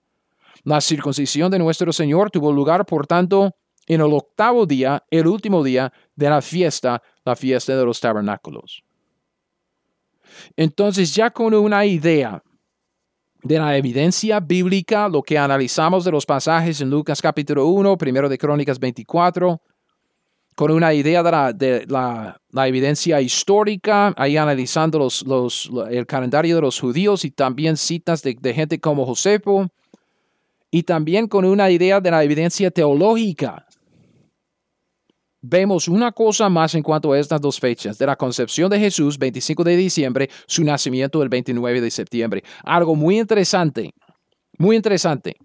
La 0.63 0.79
circuncisión 0.81 1.49
de 1.49 1.57
nuestro 1.57 1.91
Señor 1.91 2.29
tuvo 2.29 2.51
lugar, 2.51 2.85
por 2.85 3.07
tanto, 3.07 3.55
en 3.87 4.01
el 4.01 4.13
octavo 4.13 4.65
día, 4.65 5.03
el 5.09 5.25
último 5.25 5.63
día 5.63 5.91
de 6.15 6.29
la 6.29 6.41
fiesta, 6.41 7.01
la 7.25 7.35
fiesta 7.35 7.75
de 7.75 7.85
los 7.85 7.99
tabernáculos. 7.99 8.83
Entonces, 10.55 11.15
ya 11.15 11.31
con 11.31 11.53
una 11.53 11.85
idea 11.85 12.43
de 13.43 13.57
la 13.57 13.75
evidencia 13.77 14.39
bíblica, 14.39 15.09
lo 15.09 15.21
que 15.21 15.37
analizamos 15.37 16.05
de 16.05 16.11
los 16.11 16.25
pasajes 16.25 16.81
en 16.81 16.89
Lucas 16.89 17.21
capítulo 17.21 17.67
1, 17.67 17.97
primero 17.97 18.29
de 18.29 18.37
Crónicas 18.37 18.79
24, 18.79 19.61
con 20.55 20.71
una 20.71 20.93
idea 20.93 21.23
de 21.53 21.85
la, 21.87 22.67
evidencia 22.67 23.19
histórica, 23.21 24.13
ahí 24.17 24.37
analizando 24.37 24.99
los, 24.99 25.69
el 25.89 26.05
calendario 26.05 26.55
de 26.55 26.61
los 26.61 26.79
judíos 26.79 27.25
y 27.25 27.31
también 27.31 27.77
citas 27.77 28.21
de, 28.21 28.37
de 28.39 28.53
gente 28.53 28.79
como 28.79 29.05
Josefo, 29.05 29.67
y 30.69 30.83
también 30.83 31.27
con 31.27 31.45
una 31.45 31.69
idea 31.69 31.99
de 31.99 32.11
la 32.11 32.23
evidencia 32.23 32.71
teológica 32.71 33.65
vemos 35.41 35.87
una 35.87 36.11
cosa 36.11 36.49
más 36.49 36.75
en 36.75 36.83
cuanto 36.83 37.11
a 37.11 37.19
estas 37.19 37.41
dos 37.41 37.59
fechas, 37.59 37.97
de 37.97 38.05
la 38.05 38.15
concepción 38.15 38.69
de 38.69 38.79
Jesús, 38.79 39.17
25 39.17 39.63
de 39.63 39.75
diciembre, 39.75 40.29
su 40.45 40.63
nacimiento 40.63 41.21
el 41.23 41.29
29 41.29 41.81
de 41.81 41.91
septiembre. 41.91 42.43
Algo 42.63 42.95
muy 42.95 43.19
interesante, 43.19 43.93
muy 44.57 44.75
interesante. 44.75 45.35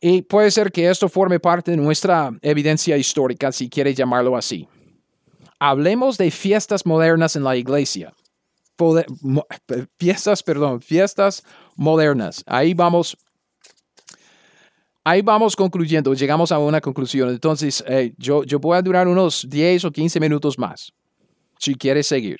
Y 0.00 0.22
puede 0.22 0.50
ser 0.50 0.72
que 0.72 0.88
esto 0.88 1.08
forme 1.08 1.40
parte 1.40 1.70
de 1.70 1.76
nuestra 1.76 2.30
evidencia 2.42 2.96
histórica, 2.96 3.52
si 3.52 3.68
quiere 3.68 3.94
llamarlo 3.94 4.36
así. 4.36 4.66
Hablemos 5.58 6.16
de 6.16 6.30
fiestas 6.30 6.86
modernas 6.86 7.36
en 7.36 7.44
la 7.44 7.56
iglesia. 7.56 8.14
fiestas, 9.98 10.42
perdón, 10.42 10.80
fiestas 10.80 11.44
modernas. 11.76 12.42
Ahí 12.46 12.72
vamos 12.72 13.18
ahí 15.04 15.22
vamos 15.22 15.56
concluyendo, 15.56 16.14
llegamos 16.14 16.52
a 16.52 16.58
una 16.58 16.80
conclusión. 16.80 17.30
Entonces, 17.30 17.84
yo, 18.18 18.44
yo 18.44 18.58
voy 18.58 18.76
a 18.76 18.82
durar 18.82 19.08
unos 19.08 19.46
10 19.48 19.84
o 19.84 19.90
15 19.90 20.20
minutos 20.20 20.58
más, 20.58 20.92
si 21.58 21.74
quieres 21.74 22.06
seguir. 22.06 22.38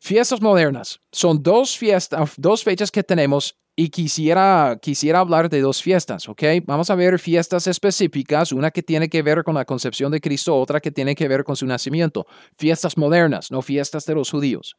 Fiestas 0.00 0.40
modernas. 0.40 1.00
Son 1.10 1.42
dos 1.42 1.76
fiestas, 1.76 2.32
dos 2.36 2.62
fechas 2.62 2.90
que 2.90 3.02
tenemos 3.02 3.56
y 3.74 3.90
quisiera, 3.90 4.78
quisiera 4.80 5.20
hablar 5.20 5.48
de 5.48 5.60
dos 5.60 5.82
fiestas, 5.82 6.28
¿ok? 6.28 6.42
Vamos 6.64 6.90
a 6.90 6.96
ver 6.96 7.18
fiestas 7.18 7.66
específicas, 7.68 8.50
una 8.50 8.70
que 8.70 8.82
tiene 8.82 9.08
que 9.08 9.22
ver 9.22 9.44
con 9.44 9.54
la 9.54 9.64
concepción 9.64 10.10
de 10.10 10.20
Cristo, 10.20 10.56
otra 10.56 10.80
que 10.80 10.90
tiene 10.90 11.14
que 11.14 11.28
ver 11.28 11.44
con 11.44 11.54
su 11.54 11.64
nacimiento. 11.64 12.26
Fiestas 12.56 12.96
modernas, 12.96 13.50
no 13.52 13.62
fiestas 13.62 14.04
de 14.04 14.16
los 14.16 14.30
judíos. 14.30 14.76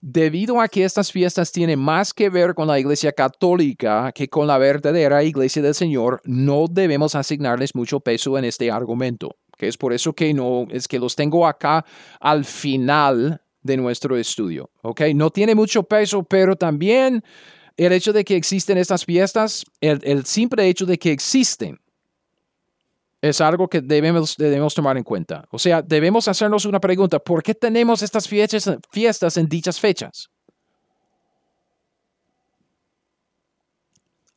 Debido 0.00 0.60
a 0.60 0.68
que 0.68 0.84
estas 0.84 1.10
fiestas 1.10 1.50
tienen 1.50 1.78
más 1.78 2.12
que 2.12 2.28
ver 2.28 2.54
con 2.54 2.68
la 2.68 2.78
Iglesia 2.78 3.12
Católica 3.12 4.12
que 4.12 4.28
con 4.28 4.46
la 4.46 4.58
verdadera 4.58 5.24
Iglesia 5.24 5.62
del 5.62 5.74
Señor, 5.74 6.20
no 6.24 6.66
debemos 6.70 7.14
asignarles 7.14 7.74
mucho 7.74 8.00
peso 8.00 8.36
en 8.36 8.44
este 8.44 8.70
argumento, 8.70 9.36
que 9.56 9.68
es 9.68 9.76
por 9.76 9.92
eso 9.92 10.12
que 10.12 10.34
no 10.34 10.66
es 10.70 10.86
que 10.86 10.98
los 10.98 11.16
tengo 11.16 11.46
acá 11.46 11.84
al 12.20 12.44
final 12.44 13.40
de 13.62 13.76
nuestro 13.76 14.16
estudio, 14.16 14.70
¿ok? 14.82 15.00
No 15.14 15.30
tiene 15.30 15.54
mucho 15.54 15.82
peso, 15.82 16.22
pero 16.22 16.56
también 16.56 17.24
el 17.76 17.92
hecho 17.92 18.12
de 18.12 18.24
que 18.24 18.36
existen 18.36 18.78
estas 18.78 19.04
fiestas, 19.04 19.64
el, 19.80 20.00
el 20.04 20.24
simple 20.24 20.68
hecho 20.68 20.86
de 20.86 20.98
que 20.98 21.10
existen, 21.10 21.80
es 23.20 23.40
algo 23.40 23.68
que 23.68 23.80
debemos, 23.80 24.36
debemos 24.36 24.74
tomar 24.74 24.96
en 24.96 25.04
cuenta. 25.04 25.44
O 25.50 25.58
sea, 25.58 25.82
debemos 25.82 26.28
hacernos 26.28 26.64
una 26.64 26.80
pregunta, 26.80 27.18
¿por 27.18 27.42
qué 27.42 27.54
tenemos 27.54 28.02
estas 28.02 28.28
fiestas, 28.28 28.70
fiestas 28.90 29.36
en 29.36 29.48
dichas 29.48 29.80
fechas? 29.80 30.28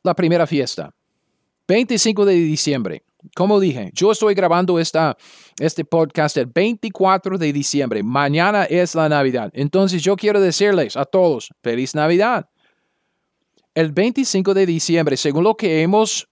La 0.02 0.14
primera 0.14 0.46
fiesta, 0.46 0.90
25 1.68 2.24
de 2.24 2.34
diciembre. 2.34 3.02
Como 3.36 3.60
dije, 3.60 3.90
yo 3.92 4.12
estoy 4.12 4.34
grabando 4.34 4.78
esta, 4.78 5.14
este 5.58 5.84
podcast 5.84 6.38
el 6.38 6.46
24 6.46 7.36
de 7.36 7.52
diciembre. 7.52 8.02
Mañana 8.02 8.64
es 8.64 8.94
la 8.94 9.10
Navidad. 9.10 9.50
Entonces 9.52 10.02
yo 10.02 10.16
quiero 10.16 10.40
decirles 10.40 10.96
a 10.96 11.04
todos, 11.04 11.50
feliz 11.62 11.94
Navidad. 11.94 12.48
El 13.74 13.92
25 13.92 14.54
de 14.54 14.64
diciembre, 14.64 15.18
según 15.18 15.44
lo 15.44 15.54
que 15.54 15.82
hemos, 15.82 16.28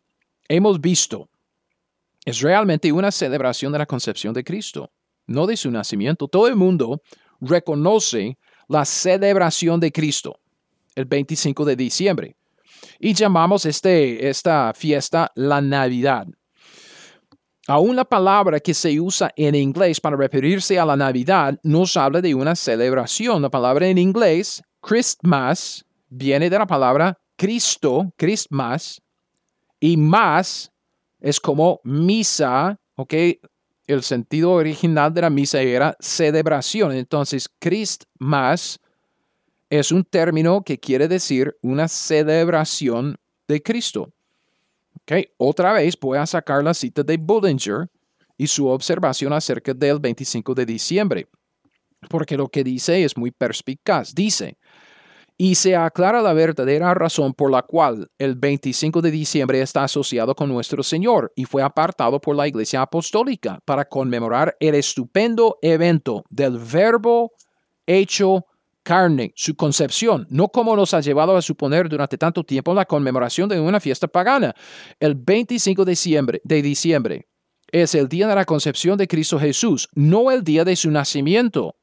hemos 0.49 0.81
visto, 0.81 1.29
es 2.29 2.43
realmente 2.43 2.93
una 2.93 3.11
celebración 3.11 3.73
de 3.73 3.79
la 3.79 3.87
concepción 3.87 4.35
de 4.35 4.45
Cristo, 4.45 4.91
no 5.27 5.47
de 5.47 5.57
su 5.57 5.71
nacimiento. 5.71 6.29
Todo 6.29 6.47
el 6.47 6.57
mundo 6.57 7.01
reconoce 7.41 8.37
la 8.69 8.85
celebración 8.85 9.81
de 9.81 9.91
Cristo 9.91 10.39
el 10.95 11.07
25 11.07 11.65
de 11.65 11.77
diciembre 11.77 12.37
y 13.01 13.15
llamamos 13.15 13.65
este, 13.65 14.29
esta 14.29 14.75
fiesta 14.75 15.33
la 15.37 15.63
Navidad. 15.63 16.27
Aún 17.67 17.97
la 17.97 18.05
palabra 18.05 18.61
que 18.61 18.75
se 18.75 19.01
usa 19.01 19.33
en 19.35 19.55
inglés 19.55 19.99
para 19.99 20.17
referirse 20.17 20.79
a 20.79 20.85
la 20.85 20.97
Navidad 20.97 21.59
nos 21.63 21.97
habla 21.97 22.21
de 22.21 22.35
una 22.35 22.55
celebración. 22.55 23.41
La 23.41 23.49
palabra 23.49 23.87
en 23.87 23.97
inglés, 23.97 24.63
Christmas, 24.83 25.83
viene 26.11 26.51
de 26.51 26.59
la 26.59 26.67
palabra 26.67 27.19
Cristo, 27.37 28.13
Christmas, 28.19 29.01
y 29.81 29.97
más 29.97 30.71
es 31.21 31.41
como 31.41 31.81
misa, 31.85 32.79
¿ok? 32.97 33.15
El 33.87 34.03
sentido 34.03 34.53
original 34.53 35.13
de 35.13 35.23
la 35.23 35.31
misa 35.31 35.61
era 35.61 35.97
celebración. 35.99 36.93
Entonces, 36.93 37.49
Christmas 37.59 38.79
es 39.71 39.93
un 39.93 40.05
término 40.05 40.63
que 40.63 40.79
quiere 40.79 41.09
decir 41.09 41.57
una 41.63 41.89
celebración 41.89 43.17
de 43.47 43.63
Cristo. 43.63 44.13
¿Ok? 45.03 45.13
Otra 45.39 45.73
vez 45.73 45.99
voy 45.99 46.19
a 46.19 46.27
sacar 46.27 46.63
la 46.63 46.75
cita 46.75 47.03
de 47.03 47.17
Bullinger 47.17 47.89
y 48.37 48.47
su 48.47 48.67
observación 48.69 49.33
acerca 49.33 49.75
del 49.75 49.99
25 49.99 50.55
de 50.55 50.67
diciembre, 50.67 51.29
porque 52.09 52.37
lo 52.37 52.49
que 52.49 52.63
dice 52.63 53.03
es 53.03 53.17
muy 53.17 53.31
perspicaz. 53.31 54.15
Dice, 54.15 54.59
y 55.41 55.55
se 55.55 55.77
aclara 55.77 56.21
la 56.21 56.33
verdadera 56.33 56.93
razón 56.95 57.33
por 57.33 57.53
la 57.53 57.63
cual 57.63 58.11
el 58.19 58.35
25 58.35 59.01
de 59.01 59.13
diciembre 59.13 59.63
está 59.63 59.85
asociado 59.85 60.35
con 60.35 60.49
nuestro 60.49 60.83
Señor 60.83 61.33
y 61.37 61.45
fue 61.45 61.63
apartado 61.63 62.21
por 62.21 62.35
la 62.35 62.49
Iglesia 62.49 62.83
Apostólica 62.83 63.61
para 63.65 63.85
conmemorar 63.85 64.57
el 64.59 64.75
estupendo 64.75 65.59
evento 65.63 66.25
del 66.29 66.59
Verbo 66.59 67.33
hecho 67.87 68.47
carne, 68.83 69.33
su 69.37 69.55
concepción, 69.55 70.27
no 70.29 70.49
como 70.49 70.75
nos 70.75 70.93
ha 70.93 71.01
llevado 71.01 71.37
a 71.37 71.43
suponer 71.43 71.89
durante 71.89 72.19
tanto 72.19 72.43
tiempo 72.43 72.75
la 72.75 72.87
conmemoración 72.87 73.49
de 73.49 73.61
una 73.61 73.81
fiesta 73.81 74.09
pagana. 74.09 74.55
El 74.99 75.15
25 75.15 75.85
de 75.85 75.93
diciembre, 75.93 76.41
de 76.43 76.63
diciembre 76.63 77.29
es 77.71 77.95
el 77.95 78.09
día 78.09 78.27
de 78.27 78.35
la 78.35 78.45
concepción 78.45 78.97
de 78.97 79.07
Cristo 79.07 79.39
Jesús, 79.39 79.89
no 79.95 80.31
el 80.31 80.43
día 80.43 80.65
de 80.65 80.75
su 80.75 80.91
nacimiento, 80.91 81.77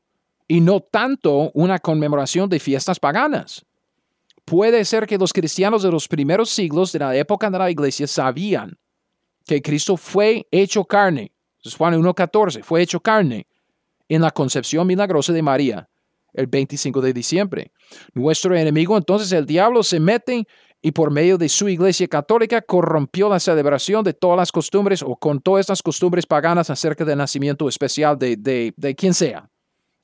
y 0.47 0.61
no 0.61 0.79
tanto 0.79 1.51
una 1.53 1.79
conmemoración 1.79 2.49
de 2.49 2.59
fiestas 2.59 2.99
paganas. 2.99 3.65
Puede 4.45 4.85
ser 4.85 5.07
que 5.07 5.17
los 5.17 5.33
cristianos 5.33 5.81
de 5.81 5.91
los 5.91 6.07
primeros 6.07 6.49
siglos 6.49 6.91
de 6.91 6.99
la 6.99 7.15
época 7.15 7.49
de 7.49 7.57
la 7.57 7.71
iglesia 7.71 8.05
sabían 8.05 8.77
que 9.45 9.61
Cristo 9.61 9.97
fue 9.97 10.47
hecho 10.51 10.85
carne. 10.85 11.31
Juan 11.77 11.99
1.14, 11.99 12.63
fue 12.63 12.81
hecho 12.83 12.99
carne 12.99 13.47
en 14.07 14.21
la 14.21 14.29
concepción 14.29 14.85
milagrosa 14.85 15.33
de 15.33 15.41
María 15.41 15.89
el 16.33 16.47
25 16.47 17.01
de 17.01 17.13
diciembre. 17.13 17.71
Nuestro 18.13 18.55
enemigo 18.55 18.97
entonces 18.97 19.31
el 19.31 19.45
diablo 19.45 19.81
se 19.81 19.99
mete 19.99 20.45
y 20.81 20.91
por 20.91 21.09
medio 21.09 21.37
de 21.39 21.49
su 21.49 21.67
iglesia 21.67 22.07
católica 22.07 22.61
corrompió 22.61 23.29
la 23.29 23.39
celebración 23.39 24.03
de 24.03 24.13
todas 24.13 24.37
las 24.37 24.51
costumbres 24.51 25.01
o 25.01 25.15
con 25.15 25.39
todas 25.39 25.61
estas 25.61 25.81
costumbres 25.81 26.27
paganas 26.27 26.69
acerca 26.69 27.03
del 27.03 27.17
nacimiento 27.17 27.67
especial 27.67 28.19
de, 28.19 28.35
de, 28.35 28.73
de 28.77 28.95
quien 28.95 29.13
sea. 29.13 29.49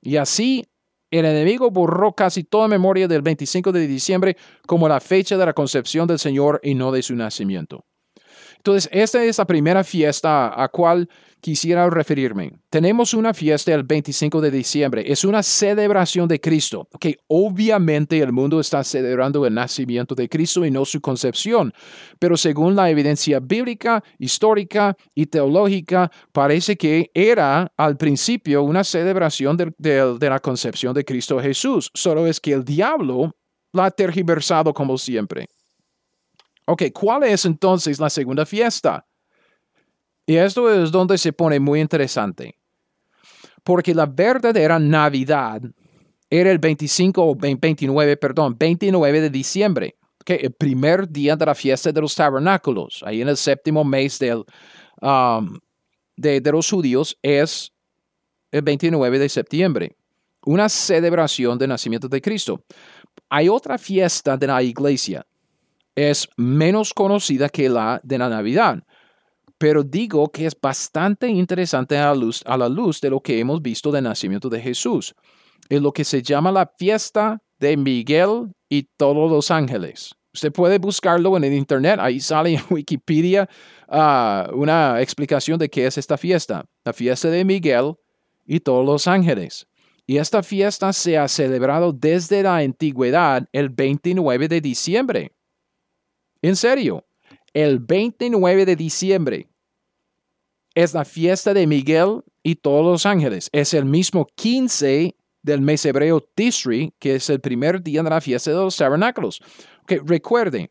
Y 0.01 0.17
así 0.17 0.65
el 1.11 1.25
enemigo 1.25 1.69
borró 1.69 2.13
casi 2.13 2.43
toda 2.43 2.67
memoria 2.67 3.07
del 3.07 3.21
25 3.21 3.71
de 3.71 3.85
diciembre 3.85 4.37
como 4.65 4.87
la 4.87 4.99
fecha 4.99 5.37
de 5.37 5.45
la 5.45 5.53
concepción 5.53 6.07
del 6.07 6.19
Señor 6.19 6.59
y 6.63 6.73
no 6.73 6.91
de 6.91 7.03
su 7.03 7.15
nacimiento. 7.15 7.85
Entonces, 8.57 8.89
esta 8.93 9.23
es 9.23 9.37
la 9.37 9.45
primera 9.45 9.83
fiesta 9.83 10.61
a 10.61 10.67
cual 10.69 11.09
quisiera 11.41 11.89
referirme. 11.89 12.53
Tenemos 12.69 13.13
una 13.13 13.33
fiesta 13.33 13.73
el 13.73 13.83
25 13.83 14.39
de 14.39 14.51
diciembre. 14.51 15.03
Es 15.05 15.25
una 15.25 15.43
celebración 15.43 16.27
de 16.27 16.39
Cristo. 16.39 16.87
Que 16.99 17.17
obviamente 17.27 18.19
el 18.19 18.31
mundo 18.31 18.59
está 18.59 18.83
celebrando 18.83 19.45
el 19.45 19.53
nacimiento 19.53 20.15
de 20.15 20.29
Cristo 20.29 20.65
y 20.65 20.71
no 20.71 20.85
su 20.85 21.01
concepción. 21.01 21.73
Pero 22.19 22.37
según 22.37 22.75
la 22.75 22.89
evidencia 22.89 23.39
bíblica, 23.39 24.03
histórica 24.19 24.95
y 25.13 25.25
teológica, 25.25 26.11
parece 26.31 26.77
que 26.77 27.11
era 27.13 27.71
al 27.75 27.97
principio 27.97 28.63
una 28.63 28.83
celebración 28.83 29.57
de, 29.57 29.73
de 29.77 30.29
la 30.29 30.39
concepción 30.39 30.93
de 30.93 31.03
Cristo 31.03 31.39
Jesús. 31.41 31.89
Solo 31.93 32.27
es 32.27 32.39
que 32.39 32.53
el 32.53 32.63
diablo 32.63 33.35
la 33.73 33.85
ha 33.85 33.91
tergiversado 33.91 34.73
como 34.73 34.97
siempre. 34.97 35.47
Ok, 36.65 36.83
¿cuál 36.93 37.23
es 37.23 37.45
entonces 37.45 37.99
la 37.99 38.09
segunda 38.09 38.45
fiesta? 38.45 39.05
Y 40.31 40.37
esto 40.37 40.71
es 40.71 40.93
donde 40.93 41.17
se 41.17 41.33
pone 41.33 41.59
muy 41.59 41.81
interesante. 41.81 42.55
Porque 43.65 43.93
la 43.93 44.05
verdadera 44.05 44.79
Navidad 44.79 45.61
era 46.29 46.49
el 46.49 46.57
25 46.57 47.21
o 47.21 47.35
29, 47.35 48.15
perdón, 48.15 48.55
29 48.57 49.19
de 49.19 49.29
diciembre, 49.29 49.97
que 50.23 50.35
el 50.35 50.53
primer 50.53 51.09
día 51.09 51.35
de 51.35 51.45
la 51.45 51.53
fiesta 51.53 51.91
de 51.91 51.99
los 51.99 52.15
tabernáculos, 52.15 53.03
ahí 53.05 53.21
en 53.21 53.27
el 53.27 53.35
séptimo 53.35 53.83
mes 53.83 54.19
del, 54.19 54.45
um, 55.01 55.59
de, 56.15 56.39
de 56.39 56.51
los 56.53 56.69
judíos, 56.69 57.17
es 57.21 57.73
el 58.53 58.61
29 58.61 59.19
de 59.19 59.27
septiembre, 59.27 59.97
una 60.45 60.69
celebración 60.69 61.57
del 61.57 61.67
nacimiento 61.67 62.07
de 62.07 62.21
Cristo. 62.21 62.63
Hay 63.27 63.49
otra 63.49 63.77
fiesta 63.77 64.37
de 64.37 64.47
la 64.47 64.63
iglesia 64.63 65.25
es 65.95 66.27
menos 66.37 66.93
conocida 66.93 67.49
que 67.49 67.69
la 67.69 67.99
de 68.03 68.17
la 68.17 68.29
Navidad, 68.29 68.83
pero 69.61 69.83
digo 69.83 70.27
que 70.31 70.47
es 70.47 70.59
bastante 70.59 71.27
interesante 71.27 71.95
a 71.95 72.15
la 72.57 72.67
luz, 72.67 72.99
de 72.99 73.11
lo 73.11 73.19
que 73.19 73.39
hemos 73.39 73.61
visto 73.61 73.91
del 73.91 74.05
nacimiento 74.05 74.49
de 74.49 74.59
Jesús. 74.59 75.13
Es 75.69 75.79
lo 75.79 75.91
que 75.91 76.03
se 76.03 76.23
llama 76.23 76.51
la 76.51 76.65
fiesta 76.79 77.39
de 77.59 77.77
Miguel 77.77 78.51
y 78.67 78.89
todos 78.97 79.29
los 79.29 79.51
ángeles. 79.51 80.15
Usted 80.33 80.51
puede 80.51 80.79
buscarlo 80.79 81.37
en 81.37 81.43
el 81.43 81.53
internet, 81.53 81.99
ahí 81.99 82.19
sale 82.19 82.55
en 82.55 82.61
Wikipedia 82.71 83.47
ah, 83.87 84.49
una 84.51 84.99
explicación 84.99 85.59
de 85.59 85.69
qué 85.69 85.85
es 85.85 85.95
esta 85.95 86.17
fiesta. 86.17 86.65
La 86.83 86.91
fiesta 86.91 87.29
de 87.29 87.45
Miguel 87.45 87.93
y 88.43 88.61
todos 88.61 88.83
los 88.83 89.05
ángeles. 89.05 89.67
Y 90.07 90.17
esta 90.17 90.41
fiesta 90.41 90.91
se 90.91 91.19
ha 91.19 91.27
celebrado 91.27 91.93
desde 91.93 92.41
la 92.41 92.55
antigüedad 92.57 93.47
el 93.51 93.69
29 93.69 94.47
de 94.47 94.59
diciembre. 94.59 95.33
En 96.41 96.55
serio, 96.55 97.05
el 97.53 97.77
29 97.77 98.65
de 98.65 98.75
diciembre 98.75 99.50
es 100.75 100.93
la 100.93 101.05
fiesta 101.05 101.53
de 101.53 101.67
Miguel 101.67 102.21
y 102.43 102.55
todos 102.55 102.85
los 102.85 103.05
ángeles. 103.05 103.49
Es 103.51 103.73
el 103.73 103.85
mismo 103.85 104.27
15 104.35 105.15
del 105.43 105.61
mes 105.61 105.85
hebreo 105.85 106.21
Tisri, 106.21 106.93
que 106.99 107.15
es 107.15 107.29
el 107.29 107.39
primer 107.39 107.81
día 107.81 108.03
de 108.03 108.09
la 108.09 108.21
fiesta 108.21 108.51
de 108.51 108.57
los 108.57 108.77
tabernáculos. 108.77 109.41
Okay, 109.83 109.99
recuerden, 110.05 110.69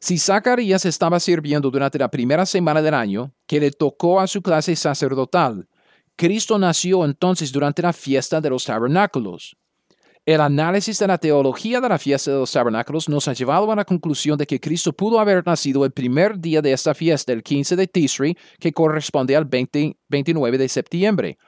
si 0.00 0.18
Zacarías 0.18 0.84
estaba 0.84 1.18
sirviendo 1.18 1.70
durante 1.70 1.98
la 1.98 2.10
primera 2.10 2.46
semana 2.46 2.82
del 2.82 2.94
año, 2.94 3.32
que 3.46 3.60
le 3.60 3.70
tocó 3.70 4.20
a 4.20 4.26
su 4.26 4.42
clase 4.42 4.76
sacerdotal, 4.76 5.68
Cristo 6.16 6.58
nació 6.58 7.04
entonces 7.04 7.52
durante 7.52 7.82
la 7.82 7.92
fiesta 7.92 8.40
de 8.40 8.50
los 8.50 8.64
tabernáculos. 8.64 9.56
El 10.28 10.42
análisis 10.42 10.98
de 10.98 11.06
la 11.06 11.16
teología 11.16 11.80
de 11.80 11.88
la 11.88 11.98
fiesta 11.98 12.30
de 12.30 12.36
los 12.36 12.52
tabernáculos 12.52 13.08
nos 13.08 13.26
ha 13.28 13.32
llevado 13.32 13.72
a 13.72 13.74
la 13.74 13.86
conclusión 13.86 14.36
de 14.36 14.46
que 14.46 14.60
Cristo 14.60 14.92
pudo 14.92 15.18
haber 15.20 15.42
nacido 15.46 15.86
el 15.86 15.90
primer 15.90 16.38
día 16.38 16.60
de 16.60 16.70
esta 16.70 16.92
fiesta, 16.92 17.32
el 17.32 17.42
15 17.42 17.76
de 17.76 17.86
Tisri, 17.86 18.36
que 18.60 18.70
corresponde 18.70 19.34
al 19.34 19.46
29 19.46 20.58
de 20.58 20.68
septiembre. 20.68 21.38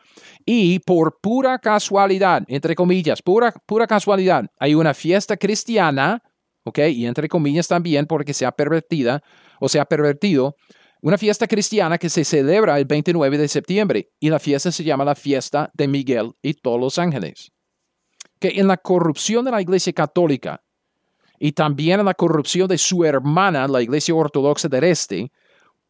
Y 0.47 0.78
por 0.78 1.19
pura 1.20 1.59
casualidad, 1.59 2.43
entre 2.48 2.74
comillas, 2.74 3.20
pura, 3.20 3.52
pura 3.66 3.86
casualidad, 3.86 4.47
hay 4.59 4.74
una 4.74 4.94
fiesta 4.94 5.36
cristiana, 5.36 6.23
¿ok? 6.65 6.78
Y 6.89 7.05
entre 7.05 7.28
comillas 7.28 7.69
también 7.69 8.07
porque 8.07 8.32
se 8.32 8.47
ha 8.47 8.52
pervertida 8.52 9.23
o 9.61 9.69
se 9.69 9.78
ha 9.78 9.85
pervertido, 9.85 10.57
una 11.02 11.19
fiesta 11.19 11.47
cristiana 11.47 11.98
que 11.98 12.09
se 12.09 12.24
celebra 12.24 12.78
el 12.78 12.86
29 12.86 13.36
de 13.36 13.48
septiembre 13.48 14.09
y 14.19 14.31
la 14.31 14.39
fiesta 14.39 14.73
se 14.73 14.85
llama 14.85 15.05
la 15.05 15.16
fiesta 15.16 15.70
de 15.74 15.86
Miguel 15.86 16.32
y 16.40 16.55
todos 16.55 16.81
los 16.81 16.98
ángeles 16.98 17.52
que 18.41 18.49
en 18.57 18.67
la 18.67 18.79
corrupción 18.79 19.45
de 19.45 19.53
la 19.53 19.61
Iglesia 19.61 19.93
Católica 19.93 20.62
y 21.39 21.53
también 21.53 22.01
en 22.01 22.07
la 22.07 22.15
corrupción 22.15 22.67
de 22.67 22.79
su 22.79 23.05
hermana, 23.05 23.69
la 23.69 23.83
Iglesia 23.83 24.15
Ortodoxa 24.15 24.69
del 24.69 24.85
Este, 24.85 25.31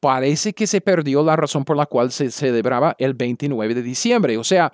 parece 0.01 0.53
que 0.53 0.67
se 0.67 0.81
perdió 0.81 1.23
la 1.23 1.37
razón 1.37 1.65
por 1.65 1.77
la 1.77 1.87
cual 1.87 2.11
se 2.11 2.31
celebraba 2.31 2.95
el 2.99 3.15
29 3.15 3.75
de 3.75 3.83
diciembre. 3.83 4.37
O 4.37 4.45
sea, 4.45 4.73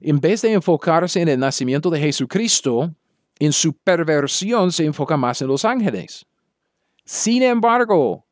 en 0.00 0.20
vez 0.20 0.42
de 0.42 0.52
enfocarse 0.52 1.20
en 1.20 1.28
el 1.28 1.38
nacimiento 1.38 1.90
de 1.90 2.00
Jesucristo, 2.00 2.92
en 3.38 3.52
su 3.52 3.74
perversión 3.74 4.72
se 4.72 4.84
enfoca 4.84 5.16
más 5.16 5.40
en 5.42 5.48
los 5.48 5.64
ángeles. 5.64 6.26
Sin 7.04 7.42
embargo, 7.42 8.26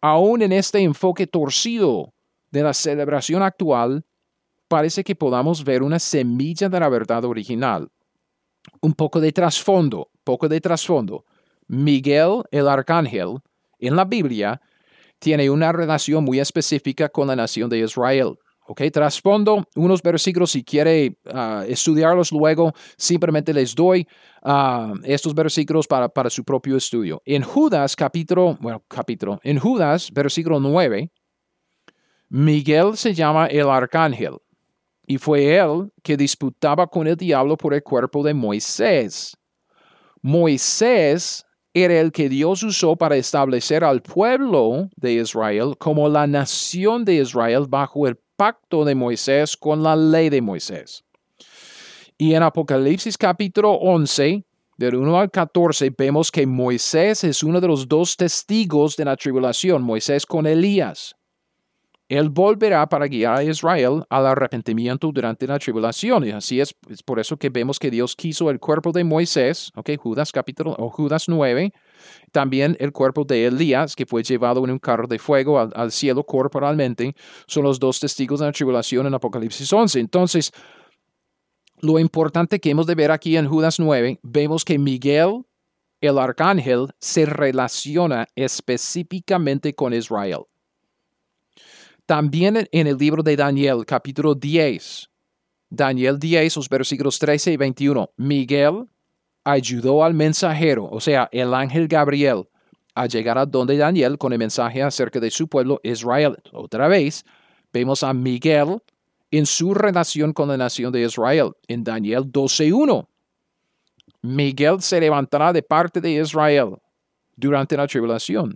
aún 0.00 0.42
en 0.42 0.52
este 0.52 0.80
enfoque 0.80 1.26
torcido 1.26 2.12
de 2.50 2.62
la 2.62 2.74
celebración 2.74 3.42
actual, 3.42 4.04
parece 4.68 5.02
que 5.02 5.16
podamos 5.16 5.64
ver 5.64 5.82
una 5.82 5.98
semilla 5.98 6.68
de 6.68 6.80
la 6.80 6.88
verdad 6.88 7.24
original 7.24 7.88
un 8.80 8.92
poco 8.92 9.20
de 9.20 9.32
trasfondo, 9.32 10.10
poco 10.24 10.48
de 10.48 10.60
trasfondo. 10.60 11.24
Miguel 11.66 12.42
el 12.50 12.68
arcángel 12.68 13.38
en 13.78 13.96
la 13.96 14.04
Biblia 14.04 14.60
tiene 15.18 15.48
una 15.48 15.72
relación 15.72 16.24
muy 16.24 16.40
específica 16.40 17.08
con 17.08 17.28
la 17.28 17.36
nación 17.36 17.70
de 17.70 17.78
Israel. 17.78 18.38
Ok, 18.66 18.80
trasfondo 18.90 19.68
unos 19.76 20.00
versículos, 20.00 20.52
si 20.52 20.64
quiere 20.64 21.18
ah, 21.32 21.64
estudiarlos 21.68 22.32
luego, 22.32 22.72
simplemente 22.96 23.52
les 23.52 23.74
doy 23.74 24.06
ah, 24.42 24.94
estos 25.04 25.34
versículos 25.34 25.86
para, 25.86 26.08
para 26.08 26.30
su 26.30 26.44
propio 26.44 26.76
estudio. 26.76 27.20
En 27.26 27.42
Judas, 27.42 27.94
capítulo, 27.94 28.56
bueno, 28.60 28.82
capítulo, 28.88 29.38
en 29.42 29.58
Judas, 29.58 30.10
versículo 30.10 30.60
9, 30.60 31.10
Miguel 32.30 32.96
se 32.96 33.12
llama 33.12 33.46
el 33.46 33.68
arcángel 33.68 34.38
y 35.06 35.18
fue 35.18 35.56
él 35.56 35.92
que 36.02 36.16
disputaba 36.16 36.86
con 36.86 37.06
el 37.06 37.16
diablo 37.16 37.56
por 37.56 37.74
el 37.74 37.82
cuerpo 37.82 38.22
de 38.22 38.34
Moisés. 38.34 39.36
Moisés 40.22 41.44
era 41.74 42.00
el 42.00 42.12
que 42.12 42.28
Dios 42.28 42.62
usó 42.62 42.96
para 42.96 43.16
establecer 43.16 43.84
al 43.84 44.00
pueblo 44.00 44.88
de 44.96 45.14
Israel 45.14 45.74
como 45.78 46.08
la 46.08 46.26
nación 46.26 47.04
de 47.04 47.14
Israel 47.14 47.66
bajo 47.68 48.06
el 48.06 48.16
pacto 48.36 48.84
de 48.84 48.94
Moisés 48.94 49.56
con 49.56 49.82
la 49.82 49.96
ley 49.96 50.30
de 50.30 50.40
Moisés. 50.40 51.04
Y 52.16 52.34
en 52.34 52.44
Apocalipsis 52.44 53.18
capítulo 53.18 53.72
11, 53.72 54.44
del 54.76 54.94
1 54.94 55.18
al 55.18 55.30
14, 55.30 55.90
vemos 55.96 56.30
que 56.30 56.46
Moisés 56.46 57.24
es 57.24 57.42
uno 57.42 57.60
de 57.60 57.68
los 57.68 57.88
dos 57.88 58.16
testigos 58.16 58.96
de 58.96 59.04
la 59.04 59.16
tribulación, 59.16 59.82
Moisés 59.82 60.24
con 60.24 60.46
Elías. 60.46 61.16
Él 62.08 62.28
volverá 62.28 62.86
para 62.88 63.06
guiar 63.06 63.38
a 63.38 63.44
Israel 63.44 64.04
al 64.10 64.26
arrepentimiento 64.26 65.10
durante 65.10 65.46
la 65.46 65.58
tribulación. 65.58 66.26
Y 66.26 66.30
así 66.30 66.60
es, 66.60 66.74
por 67.04 67.18
eso 67.18 67.36
que 67.38 67.48
vemos 67.48 67.78
que 67.78 67.90
Dios 67.90 68.14
quiso 68.14 68.50
el 68.50 68.60
cuerpo 68.60 68.92
de 68.92 69.04
Moisés, 69.04 69.72
ok, 69.74 69.90
Judas 69.98 70.30
capítulo 70.30 70.76
o 70.78 70.90
Judas 70.90 71.28
9, 71.28 71.72
también 72.30 72.76
el 72.78 72.92
cuerpo 72.92 73.24
de 73.24 73.46
Elías, 73.46 73.96
que 73.96 74.04
fue 74.04 74.22
llevado 74.22 74.62
en 74.64 74.70
un 74.72 74.78
carro 74.78 75.06
de 75.06 75.18
fuego 75.18 75.58
al, 75.58 75.70
al 75.74 75.92
cielo 75.92 76.24
corporalmente, 76.24 77.14
son 77.46 77.64
los 77.64 77.80
dos 77.80 78.00
testigos 78.00 78.40
de 78.40 78.46
la 78.46 78.52
tribulación 78.52 79.06
en 79.06 79.14
Apocalipsis 79.14 79.72
11. 79.72 80.00
Entonces, 80.00 80.52
lo 81.80 81.98
importante 81.98 82.60
que 82.60 82.70
hemos 82.70 82.86
de 82.86 82.94
ver 82.94 83.10
aquí 83.10 83.36
en 83.36 83.48
Judas 83.48 83.80
9, 83.80 84.20
vemos 84.22 84.64
que 84.64 84.78
Miguel, 84.78 85.44
el 86.00 86.18
arcángel, 86.18 86.88
se 86.98 87.24
relaciona 87.26 88.26
específicamente 88.34 89.74
con 89.74 89.94
Israel. 89.94 90.44
También 92.06 92.68
en 92.70 92.86
el 92.86 92.98
libro 92.98 93.22
de 93.22 93.34
Daniel, 93.34 93.86
capítulo 93.86 94.34
10, 94.34 95.08
Daniel 95.70 96.18
10, 96.18 96.56
los 96.56 96.68
versículos 96.68 97.18
13 97.18 97.52
y 97.52 97.56
21, 97.56 98.10
Miguel 98.18 98.86
ayudó 99.42 100.04
al 100.04 100.12
mensajero, 100.12 100.84
o 100.84 101.00
sea, 101.00 101.30
el 101.32 101.54
ángel 101.54 101.88
Gabriel, 101.88 102.46
a 102.94 103.06
llegar 103.06 103.38
a 103.38 103.46
donde 103.46 103.78
Daniel 103.78 104.18
con 104.18 104.34
el 104.34 104.38
mensaje 104.38 104.82
acerca 104.82 105.18
de 105.18 105.30
su 105.30 105.48
pueblo 105.48 105.80
Israel. 105.82 106.36
Otra 106.52 106.88
vez, 106.88 107.24
vemos 107.72 108.02
a 108.02 108.12
Miguel 108.12 108.82
en 109.30 109.46
su 109.46 109.72
relación 109.72 110.34
con 110.34 110.48
la 110.48 110.58
nación 110.58 110.92
de 110.92 111.04
Israel. 111.04 111.52
En 111.68 111.84
Daniel 111.84 112.24
12.1, 112.24 113.08
Miguel 114.20 114.82
se 114.82 115.00
levantará 115.00 115.54
de 115.54 115.62
parte 115.62 116.02
de 116.02 116.12
Israel 116.12 116.76
durante 117.34 117.78
la 117.78 117.86
tribulación. 117.86 118.54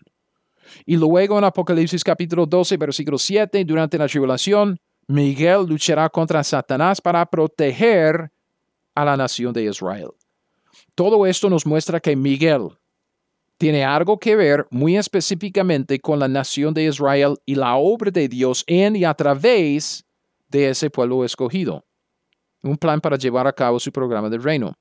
Y 0.87 0.97
luego 0.97 1.39
en 1.39 1.45
Apocalipsis 1.45 2.03
capítulo 2.05 2.47
12, 2.47 2.77
versículo 2.77 3.19
7, 3.19 3.65
durante 3.65 3.99
la 3.99 4.07
tribulación, 4.07 4.79
Miguel 5.07 5.67
luchará 5.67 6.09
contra 6.09 6.45
Satanás 6.45 7.01
para 7.01 7.25
proteger 7.25 8.31
a 8.95 9.05
la 9.05 9.17
nación 9.17 9.53
de 9.53 9.65
Israel. 9.65 10.11
Todo 10.95 11.25
esto 11.27 11.49
nos 11.49 11.65
muestra 11.65 12.01
que 12.01 12.15
Miguel 12.15 12.71
tiene 13.57 13.85
algo 13.85 14.19
que 14.19 14.37
ver 14.37 14.67
muy 14.71 14.97
específicamente 14.97 15.99
con 15.99 16.19
la 16.19 16.29
nación 16.29 16.73
de 16.75 16.85
Israel 16.85 17.37
y 17.45 17.55
la 17.55 17.77
obra 17.77 18.11
de 18.11 18.29
Dios 18.29 18.65
en 18.67 18.97
y 18.97 19.05
a 19.05 19.15
través 19.15 20.05
de 20.49 20.71
ese 20.71 20.91
pueblo 20.91 21.25
escogido. 21.25 21.85
Un 22.63 22.77
plan 22.77 23.01
para 23.01 23.17
llevar 23.17 23.47
a 23.47 23.53
cabo 23.53 23.81
su 23.81 23.91
programa 23.91 24.29
del 24.29 24.43
reino. 24.43 24.75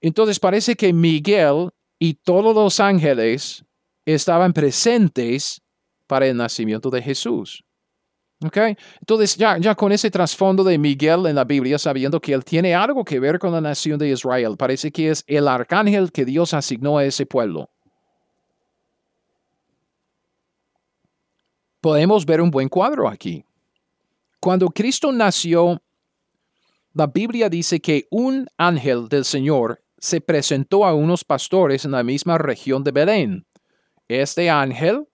Entonces 0.00 0.38
parece 0.38 0.74
que 0.74 0.92
Miguel 0.92 1.70
y 1.98 2.14
todos 2.14 2.54
los 2.54 2.80
ángeles 2.80 3.64
estaban 4.04 4.52
presentes 4.52 5.60
para 6.06 6.26
el 6.26 6.36
nacimiento 6.36 6.90
de 6.90 7.02
Jesús. 7.02 7.64
Okay? 8.44 8.76
Entonces, 9.00 9.36
ya, 9.36 9.56
ya 9.58 9.74
con 9.74 9.92
ese 9.92 10.10
trasfondo 10.10 10.64
de 10.64 10.76
Miguel 10.76 11.26
en 11.26 11.36
la 11.36 11.44
Biblia, 11.44 11.78
sabiendo 11.78 12.20
que 12.20 12.32
él 12.32 12.44
tiene 12.44 12.74
algo 12.74 13.04
que 13.04 13.18
ver 13.18 13.38
con 13.38 13.52
la 13.52 13.60
nación 13.60 13.98
de 13.98 14.10
Israel, 14.10 14.56
parece 14.58 14.92
que 14.92 15.10
es 15.10 15.24
el 15.26 15.48
arcángel 15.48 16.12
que 16.12 16.24
Dios 16.24 16.52
asignó 16.52 16.98
a 16.98 17.04
ese 17.04 17.24
pueblo. 17.24 17.70
Podemos 21.80 22.26
ver 22.26 22.40
un 22.40 22.50
buen 22.50 22.68
cuadro 22.68 23.08
aquí. 23.08 23.44
Cuando 24.40 24.68
Cristo 24.68 25.10
nació, 25.12 25.82
la 26.92 27.06
Biblia 27.06 27.48
dice 27.48 27.80
que 27.80 28.06
un 28.10 28.46
ángel 28.56 29.08
del 29.08 29.24
Señor 29.24 29.82
se 29.98 30.20
presentó 30.20 30.84
a 30.84 30.94
unos 30.94 31.24
pastores 31.24 31.84
en 31.84 31.92
la 31.92 32.02
misma 32.02 32.36
región 32.36 32.84
de 32.84 32.90
Belén. 32.90 33.46
Este 34.08 34.50
ángel 34.50 35.06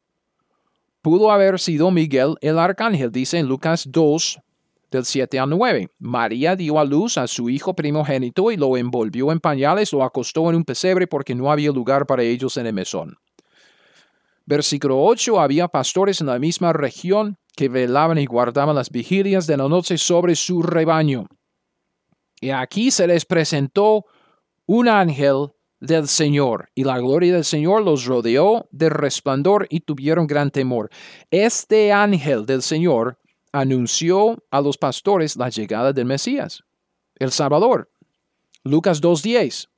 pudo 1.03 1.31
haber 1.31 1.59
sido 1.59 1.91
Miguel 1.91 2.37
el 2.41 2.59
arcángel, 2.59 3.13
dice 3.13 3.39
en 3.39 3.47
Lucas 3.47 3.85
2, 3.89 4.41
del 4.91 5.05
7 5.05 5.39
al 5.39 5.51
9. 5.51 5.89
María 5.99 6.57
dio 6.57 6.79
a 6.79 6.85
luz 6.85 7.17
a 7.17 7.27
su 7.27 7.49
hijo 7.49 7.75
primogénito 7.75 8.51
y 8.51 8.57
lo 8.57 8.77
envolvió 8.77 9.31
en 9.31 9.41
pañales, 9.41 9.93
lo 9.93 10.03
acostó 10.03 10.51
en 10.51 10.57
un 10.57 10.65
pesebre 10.65 11.07
porque 11.07 11.35
no 11.35 11.51
había 11.51 11.71
lugar 11.71 12.07
para 12.07 12.23
ellos 12.23 12.57
en 12.57 12.67
el 12.67 12.73
mesón. 12.73 13.17
Versículo 14.47 15.01
8. 15.05 15.41
Había 15.41 15.69
pastores 15.69 16.21
en 16.21 16.27
la 16.27 16.39
misma 16.39 16.73
región 16.73 17.39
que 17.55 17.69
velaban 17.69 18.19
y 18.19 18.27
guardaban 18.27 18.75
las 18.75 18.91
vigilias 18.91 19.47
de 19.47 19.57
la 19.57 19.69
noche 19.69 19.97
sobre 19.97 20.35
su 20.35 20.63
rebaño. 20.63 21.27
Y 22.41 22.51
aquí 22.51 22.91
se 22.91 23.07
les 23.07 23.25
presentó 23.25 24.07
un 24.67 24.89
ángel 24.89 25.53
del 25.81 26.09
Señor, 26.09 26.71
y 26.75 26.85
la 26.85 26.99
gloria 26.99 27.35
del 27.35 27.45
Señor 27.45 27.83
los 27.83 28.05
rodeó 28.05 28.69
de 28.71 28.91
resplandor 28.91 29.67
y 29.71 29.81
tuvieron 29.81 30.27
gran 30.27 30.51
temor. 30.51 30.91
Este 31.31 31.93
ángel 31.93 32.47
del 32.47 32.63
Señor 32.63 33.19
anunció 33.53 34.45
a 34.51 34.61
los 34.61 34.79
pastores 34.79 35.37
la 35.37 35.49
llegada 35.49 35.93
del 35.93 36.05
Mesías, 36.05 36.63
el 37.17 37.33
Salvador. 37.33 37.91
Lucas 38.63 39.01
2.10. 39.03 39.69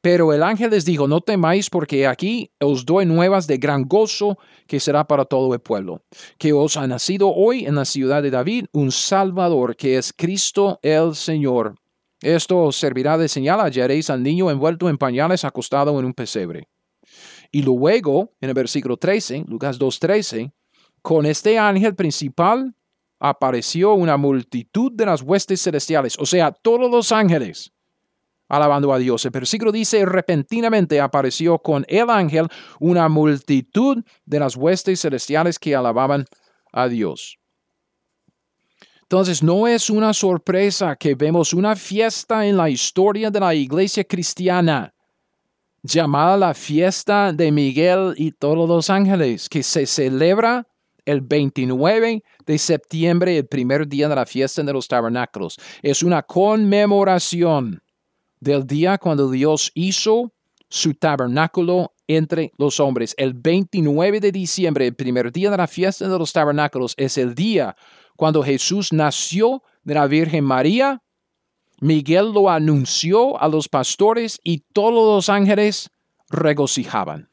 Pero 0.00 0.34
el 0.34 0.42
ángel 0.42 0.70
les 0.70 0.84
dijo, 0.84 1.08
no 1.08 1.22
temáis 1.22 1.70
porque 1.70 2.06
aquí 2.06 2.50
os 2.60 2.84
doy 2.84 3.06
nuevas 3.06 3.46
de 3.46 3.56
gran 3.56 3.84
gozo 3.84 4.36
que 4.66 4.78
será 4.78 5.06
para 5.06 5.24
todo 5.24 5.54
el 5.54 5.60
pueblo, 5.60 6.02
que 6.36 6.52
os 6.52 6.76
ha 6.76 6.86
nacido 6.86 7.32
hoy 7.32 7.64
en 7.64 7.76
la 7.76 7.86
ciudad 7.86 8.22
de 8.22 8.30
David 8.30 8.66
un 8.72 8.92
Salvador 8.92 9.76
que 9.76 9.96
es 9.96 10.12
Cristo 10.12 10.78
el 10.82 11.14
Señor. 11.14 11.76
Esto 12.24 12.72
servirá 12.72 13.18
de 13.18 13.28
señal, 13.28 13.60
hallaréis 13.60 14.08
al 14.08 14.22
niño 14.22 14.50
envuelto 14.50 14.88
en 14.88 14.96
pañales 14.96 15.44
acostado 15.44 15.98
en 16.00 16.06
un 16.06 16.14
pesebre. 16.14 16.68
Y 17.52 17.60
luego, 17.60 18.32
en 18.40 18.48
el 18.48 18.54
versículo 18.54 18.96
13, 18.96 19.44
Lucas 19.46 19.78
2.13, 19.78 20.50
con 21.02 21.26
este 21.26 21.58
ángel 21.58 21.94
principal 21.94 22.74
apareció 23.20 23.92
una 23.92 24.16
multitud 24.16 24.90
de 24.90 25.04
las 25.04 25.20
huestes 25.20 25.60
celestiales, 25.60 26.18
o 26.18 26.24
sea, 26.24 26.50
todos 26.50 26.90
los 26.90 27.12
ángeles 27.12 27.74
alabando 28.48 28.94
a 28.94 28.98
Dios. 28.98 29.22
El 29.26 29.30
versículo 29.30 29.70
dice, 29.70 30.06
repentinamente 30.06 31.02
apareció 31.02 31.58
con 31.58 31.84
el 31.88 32.08
ángel 32.08 32.48
una 32.80 33.10
multitud 33.10 34.02
de 34.24 34.40
las 34.40 34.56
huestes 34.56 35.02
celestiales 35.02 35.58
que 35.58 35.76
alababan 35.76 36.24
a 36.72 36.88
Dios. 36.88 37.38
Entonces, 39.14 39.44
no 39.44 39.68
es 39.68 39.90
una 39.90 40.12
sorpresa 40.12 40.96
que 40.96 41.14
vemos 41.14 41.54
una 41.54 41.76
fiesta 41.76 42.44
en 42.44 42.56
la 42.56 42.68
historia 42.68 43.30
de 43.30 43.38
la 43.38 43.54
iglesia 43.54 44.02
cristiana 44.02 44.92
llamada 45.84 46.36
la 46.36 46.52
fiesta 46.52 47.32
de 47.32 47.52
Miguel 47.52 48.14
y 48.16 48.32
todos 48.32 48.68
los 48.68 48.90
ángeles, 48.90 49.48
que 49.48 49.62
se 49.62 49.86
celebra 49.86 50.66
el 51.04 51.20
29 51.20 52.24
de 52.44 52.58
septiembre, 52.58 53.38
el 53.38 53.46
primer 53.46 53.86
día 53.86 54.08
de 54.08 54.16
la 54.16 54.26
fiesta 54.26 54.64
de 54.64 54.72
los 54.72 54.88
tabernáculos. 54.88 55.60
Es 55.80 56.02
una 56.02 56.24
conmemoración 56.24 57.84
del 58.40 58.66
día 58.66 58.98
cuando 58.98 59.30
Dios 59.30 59.70
hizo 59.74 60.32
su 60.68 60.92
tabernáculo 60.92 61.92
entre 62.08 62.50
los 62.58 62.80
hombres. 62.80 63.14
El 63.16 63.34
29 63.34 64.18
de 64.18 64.32
diciembre, 64.32 64.88
el 64.88 64.96
primer 64.96 65.30
día 65.30 65.52
de 65.52 65.56
la 65.56 65.68
fiesta 65.68 66.08
de 66.08 66.18
los 66.18 66.32
tabernáculos, 66.32 66.94
es 66.96 67.16
el 67.16 67.36
día 67.36 67.76
cuando 68.16 68.42
Jesús 68.42 68.92
nació 68.92 69.62
de 69.82 69.94
la 69.94 70.06
Virgen 70.06 70.44
María. 70.44 71.02
Miguel 71.80 72.32
lo 72.32 72.48
anunció 72.48 73.40
a 73.40 73.48
los 73.48 73.68
pastores 73.68 74.40
y 74.42 74.60
todos 74.72 75.16
los 75.16 75.28
ángeles 75.28 75.90
regocijaban. 76.30 77.28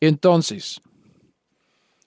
Entonces, 0.00 0.80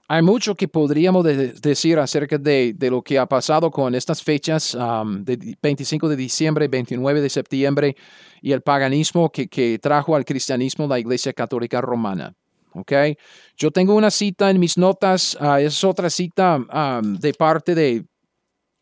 hay 0.07 0.21
mucho 0.21 0.53
que 0.55 0.67
podríamos 0.67 1.25
decir 1.25 1.97
acerca 1.97 2.37
de, 2.37 2.75
lo 2.79 3.01
que 3.01 3.17
ha 3.17 3.25
pasado 3.25 3.71
con 3.71 3.95
estas 3.95 4.21
fechas 4.21 4.75
um, 4.75 5.23
de 5.23 5.57
25 5.61 6.09
de 6.09 6.15
diciembre, 6.15 6.67
29 6.67 7.21
de 7.21 7.29
septiembre 7.29 7.95
y 8.41 8.51
el 8.51 8.61
paganismo 8.61 9.31
que, 9.31 9.79
trajo 9.81 10.15
al 10.15 10.23
cristianismo 10.23 10.87
la 10.87 10.99
Iglesia 10.99 11.33
Católica 11.33 11.81
Romana. 11.81 12.35
Okay. 12.75 13.17
Yo 13.55 13.71
tengo 13.71 13.95
una 13.95 14.11
cita 14.11 14.49
en 14.49 14.59
mis 14.59 14.77
notas, 14.77 15.37
uh, 15.39 15.55
es 15.55 15.81
otra 15.83 16.09
cita 16.09 16.59
de 17.01 17.33
parte 17.33 17.73
de, 17.73 18.05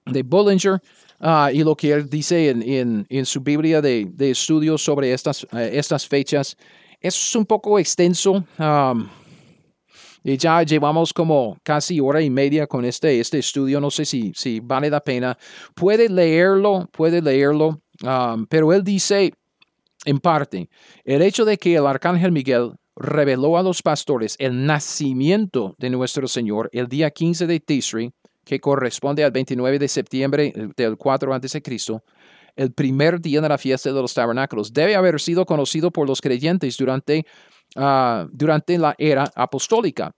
de 0.05 0.23
Bullinger 0.23 0.81
uh, 1.19 1.49
y 1.53 1.63
lo 1.63 1.75
que 1.75 1.91
él 1.91 2.09
dice 2.09 2.49
en, 2.49 3.25
su 3.25 3.41
Biblia 3.41 3.81
de, 3.81 4.07
de 4.11 4.31
estudios 4.31 4.83
sobre 4.83 5.13
estas, 5.13 5.43
uh, 5.43 5.57
estas 5.57 6.07
fechas. 6.07 6.57
Es 6.99 7.35
un 7.35 7.45
poco 7.45 7.77
extenso. 7.77 8.43
Y 10.25 10.37
ya 10.37 10.63
llevamos 10.63 11.11
como 11.11 11.57
casi 11.63 11.99
hora 11.99 12.21
y 12.21 12.29
media 12.29 12.65
con 12.65 12.85
este, 12.85 13.19
este 13.19 13.39
estudio. 13.39 13.81
No 13.81 13.91
sé 13.91 14.05
si, 14.05 14.31
si 14.33 14.61
vale 14.61 14.89
la 14.89 15.01
pena. 15.01 15.37
Puede 15.75 16.07
leerlo, 16.07 16.89
puede 16.93 17.21
leerlo. 17.21 17.81
Pero 18.47 18.71
él 18.71 18.85
dice, 18.85 19.33
en 20.05 20.19
parte, 20.19 20.69
el 21.03 21.21
hecho 21.21 21.43
de 21.43 21.57
que 21.57 21.75
el 21.75 21.85
arcángel 21.85 22.31
Miguel 22.31 22.71
reveló 22.95 23.57
a 23.57 23.63
los 23.63 23.81
pastores 23.81 24.35
el 24.39 24.65
nacimiento 24.65 25.75
de 25.77 25.89
nuestro 25.89 26.27
Señor 26.27 26.69
el 26.73 26.87
día 26.87 27.11
15 27.11 27.47
de 27.47 27.59
Tisri, 27.59 28.13
que 28.45 28.59
corresponde 28.59 29.23
al 29.23 29.31
29 29.31 29.79
de 29.79 29.87
septiembre 29.87 30.53
del 30.75 30.97
4 30.97 31.33
a.C., 31.33 31.61
el 32.55 32.71
primer 32.71 33.19
día 33.19 33.41
de 33.41 33.49
la 33.49 33.57
fiesta 33.57 33.91
de 33.91 33.99
los 33.99 34.13
tabernáculos, 34.13 34.71
debe 34.71 34.95
haber 34.95 35.19
sido 35.19 35.43
conocido 35.43 35.89
por 35.89 36.07
los 36.07 36.21
creyentes 36.21 36.77
durante 36.77 37.25
Ah, 37.75 38.27
durante 38.31 38.77
la 38.77 38.95
era 38.97 39.31
apostólica. 39.35 40.13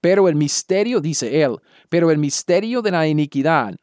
Pero 0.00 0.28
el 0.28 0.34
misterio, 0.34 1.00
dice 1.00 1.42
él, 1.42 1.56
pero 1.88 2.10
el 2.10 2.18
misterio 2.18 2.82
de 2.82 2.90
la 2.90 3.06
iniquidad 3.06 3.74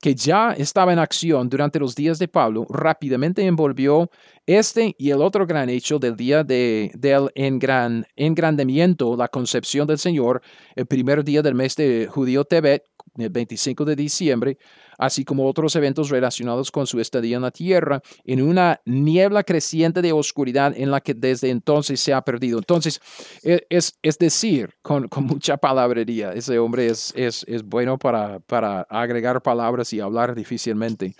que 0.00 0.14
ya 0.14 0.52
estaba 0.52 0.92
en 0.92 0.98
acción 0.98 1.48
durante 1.48 1.78
los 1.78 1.94
días 1.94 2.18
de 2.18 2.28
Pablo, 2.28 2.66
rápidamente 2.70 3.44
envolvió 3.44 4.10
este 4.46 4.94
y 4.98 5.10
el 5.10 5.20
otro 5.20 5.46
gran 5.46 5.68
hecho 5.68 5.98
del 5.98 6.16
día 6.16 6.42
de, 6.42 6.90
del 6.94 7.30
engran, 7.34 8.06
engrandamiento, 8.16 9.14
la 9.16 9.28
concepción 9.28 9.86
del 9.86 9.98
Señor, 9.98 10.40
el 10.74 10.86
primer 10.86 11.22
día 11.22 11.42
del 11.42 11.54
mes 11.54 11.76
de 11.76 12.08
judío 12.10 12.44
Tebet, 12.44 12.89
el 13.16 13.30
25 13.30 13.84
de 13.84 13.96
diciembre, 13.96 14.58
así 14.98 15.24
como 15.24 15.48
otros 15.48 15.74
eventos 15.76 16.10
relacionados 16.10 16.70
con 16.70 16.86
su 16.86 17.00
estadía 17.00 17.36
en 17.36 17.42
la 17.42 17.50
tierra, 17.50 18.02
en 18.24 18.42
una 18.42 18.80
niebla 18.84 19.44
creciente 19.44 20.02
de 20.02 20.12
oscuridad 20.12 20.74
en 20.76 20.90
la 20.90 21.00
que 21.00 21.14
desde 21.14 21.50
entonces 21.50 22.00
se 22.00 22.12
ha 22.12 22.22
perdido. 22.22 22.58
Entonces, 22.58 23.00
e, 23.42 23.66
es, 23.70 23.98
es 24.02 24.18
decir, 24.18 24.74
con, 24.82 25.08
con, 25.08 25.24
mucha 25.24 25.56
palabrería, 25.56 26.32
ese 26.32 26.58
hombre 26.58 26.88
es, 26.88 27.12
es, 27.16 27.44
es 27.48 27.62
bueno 27.62 27.98
para, 27.98 28.40
para 28.40 28.82
agregar 28.82 29.42
palabras 29.42 29.92
y 29.92 30.00
hablar 30.00 30.34
difícilmente. 30.34 31.14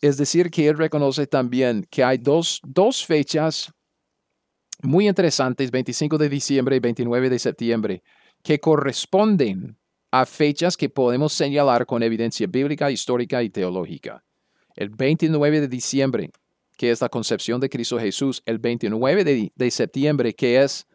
Es 0.00 0.16
decir, 0.18 0.50
que 0.50 0.68
él 0.68 0.76
reconoce 0.76 1.26
también 1.26 1.86
que 1.90 2.04
hay 2.04 2.18
dos, 2.18 2.60
dos 2.64 3.04
fechas 3.04 3.72
muy 4.82 5.08
interesantes, 5.08 5.70
25 5.70 6.18
de 6.18 6.28
diciembre 6.28 6.76
y 6.76 6.80
29 6.80 7.30
de 7.30 7.38
septiembre, 7.38 8.02
que 8.42 8.60
corresponden 8.60 9.78
a 10.10 10.26
fechas 10.26 10.76
que 10.76 10.88
podemos 10.88 11.32
señalar 11.32 11.86
con 11.86 12.02
evidencia 12.02 12.46
bíblica, 12.46 12.90
histórica 12.90 13.42
y 13.42 13.50
teológica. 13.50 14.22
El 14.74 14.90
29 14.90 15.60
de 15.60 15.68
diciembre, 15.68 16.30
que 16.76 16.90
es 16.90 17.00
la 17.00 17.08
concepción 17.08 17.60
de 17.60 17.68
Cristo 17.68 17.98
Jesús, 17.98 18.42
el 18.44 18.58
29 18.58 19.50
de, 19.54 19.70
septiembre, 19.70 20.34
que 20.34 20.62
es, 20.62 20.86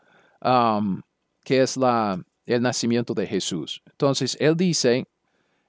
um, 0.44 1.02
que 1.44 1.62
es 1.62 1.78
la, 1.78 2.24
el 2.46 2.62
nacimiento 2.62 3.14
de 3.14 3.28
Jesús. 3.28 3.82
Entonces, 3.90 4.38
él 4.40 4.56
dice, 4.56 5.06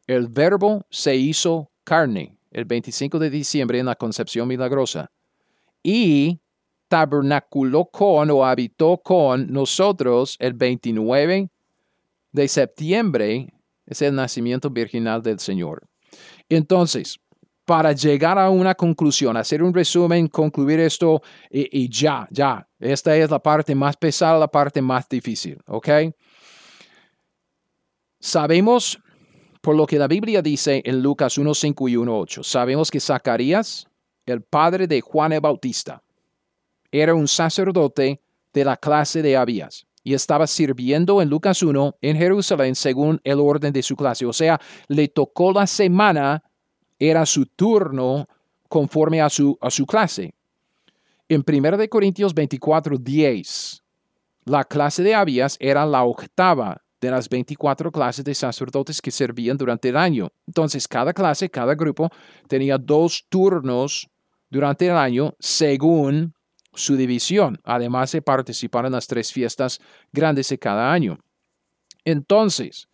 el 0.07 0.29
verbo 0.29 0.87
se 0.91 1.17
hizo 1.17 1.71
carne, 1.85 2.37
el 2.51 2.65
25 2.65 3.19
de 3.19 3.31
diciembre 3.31 3.79
en 3.79 3.87
la 3.87 3.97
concepción 3.97 4.49
milagrosa, 4.49 5.11
y 5.83 6.39
tabernaculó 6.89 7.87
con 7.87 8.31
o 8.31 8.45
habitó 8.45 8.99
con 8.99 9.51
nosotros 9.51 10.37
el 10.39 10.53
29 10.53 11.49
de 12.33 12.49
septiembre 12.49 13.53
es 13.87 14.03
el 14.03 14.15
nacimiento 14.15 14.71
virginal 14.71 15.23
del 15.23 15.39
Señor. 15.39 15.87
Entonces, 16.49 17.19
para 17.65 17.93
llegar 17.93 18.39
a 18.39 18.51
una 18.51 18.75
conclusión, 18.75 19.37
hacer 19.37 19.63
un 19.63 19.73
resumen, 19.73 20.29
concluir 20.29 20.81
esto 20.81 21.23
y, 21.51 21.89
ya, 21.89 22.27
ya. 22.31 22.67
Esta 22.79 23.17
es 23.17 23.31
la 23.31 23.39
parte 23.39 23.75
más 23.75 23.97
pesada, 23.97 24.39
la 24.39 24.49
parte 24.49 24.83
más 24.83 25.09
difícil, 25.09 25.59
¿ok? 25.67 25.89
Sabemos, 28.19 28.99
por 29.61 29.77
lo 29.77 29.87
que 29.87 29.99
la 29.99 30.09
Biblia 30.09 30.43
dice 30.43 30.83
en 30.85 31.03
Lucas 31.03 31.39
1, 31.39 31.55
5 31.55 31.89
y 31.89 31.97
1, 31.97 32.19
8, 32.19 32.43
sabemos 32.43 32.91
que 32.91 33.01
Zacarías, 33.01 33.87
el 34.27 34.43
padre 34.43 34.87
de 34.87 35.01
Juan 35.01 35.33
el 35.33 35.41
Bautista, 35.41 36.03
era 36.91 37.15
un 37.15 37.29
sacerdote 37.29 38.21
de 38.53 38.65
la 38.65 38.77
clase 38.77 39.23
de 39.23 39.37
Abías 39.37 39.87
y 40.05 40.15
estaba 40.15 40.47
sirviendo 40.47 41.23
en 41.23 41.29
Lucas 41.29 41.63
1 41.63 41.97
en 42.01 42.17
Jerusalén 42.17 42.75
según 42.75 43.21
el 43.25 43.39
orden 43.41 43.73
de 43.73 43.83
su 43.83 43.97
clase. 43.97 44.27
O 44.27 44.33
sea, 44.33 44.61
le 44.89 45.09
tocó 45.09 45.53
la 45.53 45.67
semana, 45.67 46.43
era 46.99 47.25
su 47.27 47.47
turno 47.47 48.27
conforme 48.69 49.21
a 49.21 49.29
su, 49.29 49.57
a 49.61 49.71
su 49.71 49.87
clase. 49.87 50.35
En 51.29 51.45
1 51.47 51.89
Corintios 51.89 52.35
24, 52.35 52.99
10, 52.99 53.83
la 54.45 54.65
clase 54.65 55.03
de 55.03 55.15
Abías 55.15 55.57
era 55.61 55.87
la 55.87 56.05
octava 56.05 56.83
de 57.01 57.11
las 57.11 57.29
24 57.29 57.91
clases 57.91 58.25
de 58.25 58.35
sacerdotes 58.35 59.01
que 59.01 59.11
servían 59.11 59.57
durante 59.57 59.89
el 59.89 59.97
año. 59.97 60.31
Entonces, 60.47 60.87
cada 60.87 61.13
clase, 61.13 61.51
cada 61.51 61.75
grupo 61.75 62.11
tenía 62.49 62.79
dos 62.79 63.27
turnos 63.29 64.09
durante 64.51 64.87
el 64.87 64.97
año 64.97 65.35
según 65.41 66.35
su 66.75 66.97
división, 66.97 67.59
además 67.65 68.13
de 68.13 68.23
participar 68.23 68.87
en 68.87 68.93
las 68.93 69.07
tres 69.07 69.33
fiestas 69.33 69.81
grandes 70.13 70.49
de 70.49 70.59
cada 70.59 70.93
año. 70.93 71.19
Entonces, 72.05 72.89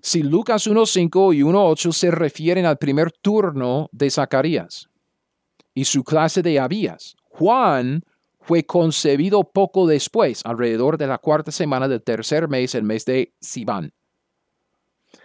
si 0.00 0.22
Lucas 0.22 0.66
1.5 0.66 1.34
y 1.34 1.42
1.8 1.42 1.92
se 1.92 2.10
refieren 2.10 2.66
al 2.66 2.78
primer 2.78 3.10
turno 3.10 3.88
de 3.92 4.10
Zacarías 4.10 4.88
y 5.72 5.84
su 5.84 6.04
clase 6.04 6.42
de 6.42 6.58
Abías, 6.60 7.16
Juan 7.30 8.04
fue 8.40 8.64
concebido 8.64 9.44
poco 9.44 9.86
después, 9.86 10.42
alrededor 10.44 10.98
de 10.98 11.06
la 11.06 11.18
cuarta 11.18 11.50
semana 11.50 11.88
del 11.88 12.02
tercer 12.02 12.48
mes, 12.48 12.74
el 12.74 12.82
mes 12.82 13.06
de 13.06 13.32
Sivan. 13.40 13.92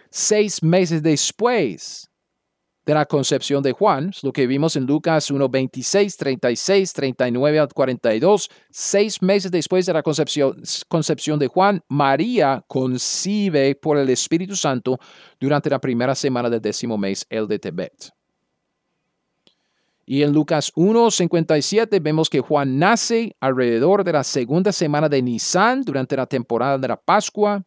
Seis 0.08 0.62
meses 0.62 1.02
después 1.02 2.09
de 2.90 2.94
la 2.94 3.06
concepción 3.06 3.62
de 3.62 3.70
Juan, 3.70 4.10
lo 4.22 4.32
que 4.32 4.48
vimos 4.48 4.74
en 4.74 4.84
Lucas 4.84 5.30
1, 5.30 5.48
26, 5.48 6.16
36, 6.16 6.92
39 6.92 7.58
al 7.60 7.68
42. 7.68 8.50
Seis 8.68 9.22
meses 9.22 9.52
después 9.52 9.86
de 9.86 9.92
la 9.92 10.02
concepción, 10.02 10.60
concepción 10.88 11.38
de 11.38 11.46
Juan, 11.46 11.84
María 11.88 12.64
concibe 12.66 13.76
por 13.76 13.96
el 13.96 14.10
Espíritu 14.10 14.56
Santo 14.56 14.98
durante 15.38 15.70
la 15.70 15.78
primera 15.78 16.16
semana 16.16 16.50
del 16.50 16.60
décimo 16.60 16.98
mes, 16.98 17.24
el 17.30 17.46
de 17.46 17.60
Tebet. 17.60 18.12
Y 20.04 20.24
en 20.24 20.32
Lucas 20.32 20.72
1, 20.74 21.12
57 21.12 22.00
vemos 22.00 22.28
que 22.28 22.40
Juan 22.40 22.76
nace 22.76 23.36
alrededor 23.38 24.02
de 24.02 24.14
la 24.14 24.24
segunda 24.24 24.72
semana 24.72 25.08
de 25.08 25.22
Nisan 25.22 25.82
durante 25.82 26.16
la 26.16 26.26
temporada 26.26 26.76
de 26.76 26.88
la 26.88 26.96
Pascua. 26.96 27.62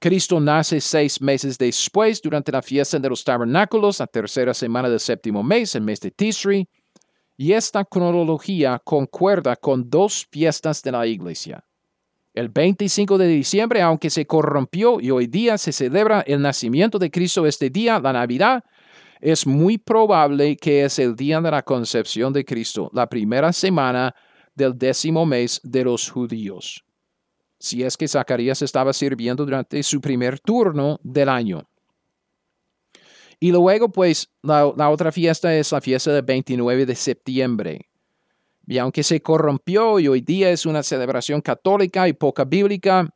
Cristo 0.00 0.40
nace 0.40 0.80
seis 0.80 1.20
meses 1.20 1.58
después, 1.58 2.22
durante 2.22 2.50
la 2.50 2.62
fiesta 2.62 2.98
de 2.98 3.10
los 3.10 3.22
tabernáculos, 3.22 3.98
la 3.98 4.06
tercera 4.06 4.54
semana 4.54 4.88
del 4.88 4.98
séptimo 4.98 5.42
mes, 5.42 5.74
el 5.74 5.82
mes 5.82 6.00
de 6.00 6.10
Tisri, 6.10 6.66
y 7.36 7.52
esta 7.52 7.84
cronología 7.84 8.80
concuerda 8.82 9.56
con 9.56 9.90
dos 9.90 10.26
fiestas 10.30 10.82
de 10.82 10.92
la 10.92 11.06
iglesia. 11.06 11.62
El 12.32 12.48
25 12.48 13.18
de 13.18 13.26
diciembre, 13.26 13.82
aunque 13.82 14.08
se 14.08 14.26
corrompió 14.26 15.00
y 15.00 15.10
hoy 15.10 15.26
día 15.26 15.58
se 15.58 15.70
celebra 15.70 16.22
el 16.22 16.40
nacimiento 16.40 16.98
de 16.98 17.10
Cristo 17.10 17.44
este 17.44 17.68
día, 17.68 18.00
la 18.00 18.14
Navidad, 18.14 18.64
es 19.20 19.46
muy 19.46 19.76
probable 19.76 20.56
que 20.56 20.86
es 20.86 20.98
el 20.98 21.14
día 21.14 21.42
de 21.42 21.50
la 21.50 21.62
concepción 21.62 22.32
de 22.32 22.46
Cristo, 22.46 22.90
la 22.94 23.06
primera 23.06 23.52
semana 23.52 24.14
del 24.54 24.78
décimo 24.78 25.26
mes 25.26 25.60
de 25.62 25.84
los 25.84 26.08
judíos 26.08 26.86
si 27.60 27.82
es 27.84 27.96
que 27.96 28.08
Zacarías 28.08 28.62
estaba 28.62 28.92
sirviendo 28.92 29.44
durante 29.44 29.82
su 29.82 30.00
primer 30.00 30.40
turno 30.40 30.98
del 31.04 31.28
año. 31.28 31.68
Y 33.38 33.52
luego, 33.52 33.90
pues, 33.90 34.30
la, 34.42 34.66
otra 34.66 35.12
fiesta 35.12 35.54
es 35.54 35.70
la 35.70 35.80
fiesta 35.80 36.12
del 36.12 36.22
29 36.22 36.86
de 36.86 36.94
septiembre. 36.94 37.88
Y 38.66 38.78
aunque 38.78 39.02
se 39.02 39.20
corrompió 39.20 39.98
y 39.98 40.08
hoy 40.08 40.20
día 40.22 40.50
es 40.50 40.64
una 40.64 40.82
celebración 40.82 41.40
católica 41.40 42.08
y 42.08 42.12
poca 42.14 42.44
bíblica, 42.44 43.08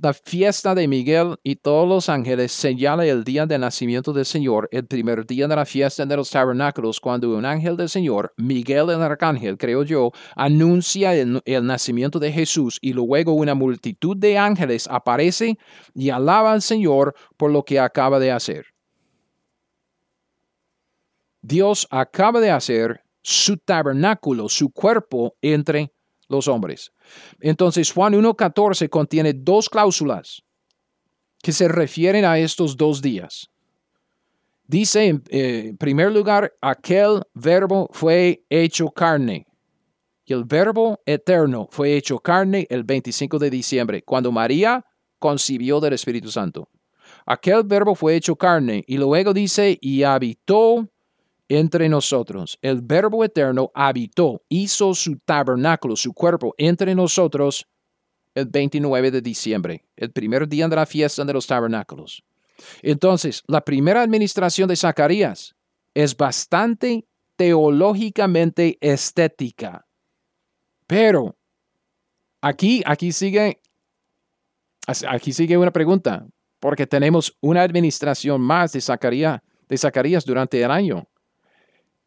la 0.00 0.12
fiesta 0.12 0.74
de 0.74 0.86
Miguel 0.86 1.36
y 1.42 1.56
todos 1.56 1.88
los 1.88 2.08
ángeles 2.08 2.52
señala 2.52 3.04
el 3.04 3.24
día 3.24 3.46
del 3.46 3.60
nacimiento 3.60 4.12
del 4.12 4.24
Señor, 4.24 4.68
el 4.70 4.86
primer 4.86 5.26
día 5.26 5.48
de 5.48 5.56
la 5.56 5.64
fiesta 5.64 6.06
de 6.06 6.16
los 6.16 6.30
tabernáculos, 6.30 7.00
cuando 7.00 7.36
un 7.36 7.44
ángel 7.44 7.76
del 7.76 7.88
Señor, 7.88 8.32
Miguel 8.36 8.90
el 8.90 9.02
arcángel, 9.02 9.58
creo 9.58 9.82
yo, 9.82 10.12
anuncia 10.36 11.14
el, 11.14 11.42
el 11.44 11.66
nacimiento 11.66 12.20
de 12.20 12.32
Jesús 12.32 12.78
y 12.80 12.92
luego 12.92 13.32
una 13.32 13.54
multitud 13.54 14.16
de 14.16 14.38
ángeles 14.38 14.86
aparece 14.88 15.58
y 15.94 16.10
alaba 16.10 16.52
al 16.52 16.62
Señor 16.62 17.14
por 17.36 17.50
lo 17.50 17.64
que 17.64 17.80
acaba 17.80 18.20
de 18.20 18.30
hacer. 18.30 18.66
Dios 21.42 21.88
acaba 21.90 22.40
de 22.40 22.50
hacer 22.50 23.02
su 23.22 23.56
tabernáculo, 23.56 24.48
su 24.48 24.70
cuerpo 24.70 25.34
entre 25.42 25.92
los 26.28 26.48
hombres. 26.48 26.92
Entonces 27.40 27.92
Juan 27.92 28.14
1.14 28.14 28.88
contiene 28.88 29.32
dos 29.32 29.68
cláusulas 29.68 30.42
que 31.42 31.52
se 31.52 31.68
refieren 31.68 32.24
a 32.24 32.38
estos 32.38 32.76
dos 32.76 33.00
días. 33.00 33.48
Dice 34.66 35.06
en 35.06 35.22
eh, 35.30 35.72
primer 35.78 36.12
lugar, 36.12 36.52
aquel 36.60 37.22
verbo 37.32 37.88
fue 37.92 38.44
hecho 38.50 38.88
carne. 38.88 39.46
Y 40.26 40.34
el 40.34 40.44
verbo 40.44 41.00
eterno 41.06 41.68
fue 41.70 41.96
hecho 41.96 42.18
carne 42.18 42.66
el 42.68 42.84
25 42.84 43.38
de 43.38 43.48
diciembre, 43.48 44.02
cuando 44.02 44.30
María 44.30 44.84
concibió 45.18 45.80
del 45.80 45.94
Espíritu 45.94 46.30
Santo. 46.30 46.68
Aquel 47.24 47.62
verbo 47.64 47.94
fue 47.94 48.14
hecho 48.14 48.36
carne 48.36 48.84
y 48.86 48.98
luego 48.98 49.32
dice, 49.32 49.78
y 49.80 50.02
habitó 50.02 50.86
entre 51.48 51.88
nosotros. 51.88 52.58
El 52.62 52.82
Verbo 52.82 53.24
eterno 53.24 53.70
habitó, 53.74 54.42
hizo 54.48 54.94
su 54.94 55.18
tabernáculo, 55.18 55.96
su 55.96 56.12
cuerpo 56.12 56.54
entre 56.58 56.94
nosotros 56.94 57.66
el 58.34 58.46
29 58.46 59.10
de 59.10 59.20
diciembre, 59.20 59.84
el 59.96 60.12
primer 60.12 60.46
día 60.48 60.68
de 60.68 60.76
la 60.76 60.86
fiesta 60.86 61.24
de 61.24 61.32
los 61.32 61.46
tabernáculos. 61.46 62.22
Entonces, 62.82 63.42
la 63.46 63.60
primera 63.62 64.02
administración 64.02 64.68
de 64.68 64.76
Zacarías 64.76 65.54
es 65.94 66.16
bastante 66.16 67.06
teológicamente 67.36 68.78
estética. 68.80 69.86
Pero 70.86 71.36
aquí, 72.40 72.82
aquí 72.84 73.12
sigue, 73.12 73.60
aquí 74.86 75.32
sigue 75.32 75.56
una 75.56 75.72
pregunta, 75.72 76.26
porque 76.60 76.86
tenemos 76.86 77.36
una 77.40 77.62
administración 77.62 78.40
más 78.40 78.72
de 78.72 78.80
Zacarías, 78.80 79.40
de 79.68 79.78
Zacarías 79.78 80.24
durante 80.24 80.60
el 80.60 80.70
año. 80.70 81.08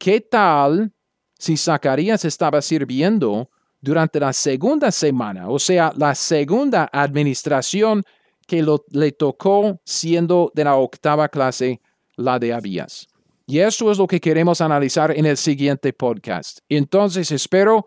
¿Qué 0.02 0.20
tal 0.20 0.92
si 1.38 1.56
Zacarías 1.56 2.26
estaba 2.26 2.60
sirviendo 2.64 3.52
durante 3.80 4.20
la 4.20 4.34
segunda 4.34 4.90
semana, 4.90 5.48
o 5.48 5.60
sea, 5.60 5.94
la 5.96 6.16
segunda 6.16 6.90
administración 6.92 8.04
que 8.48 8.66
le 8.90 9.12
tocó 9.12 9.80
siendo 9.86 10.52
de 10.56 10.64
la 10.64 10.76
octava 10.76 11.30
clase, 11.30 11.82
la 12.16 12.40
de 12.40 12.52
Abías. 12.52 13.08
Y 13.46 13.60
eso 13.60 13.92
es 13.92 14.00
lo 14.00 14.08
que 14.08 14.20
queremos 14.20 14.60
analizar 14.60 15.16
en 15.16 15.28
el 15.28 15.38
siguiente 15.38 15.94
podcast. 15.94 16.62
Entonces 16.68 17.30
espero 17.30 17.86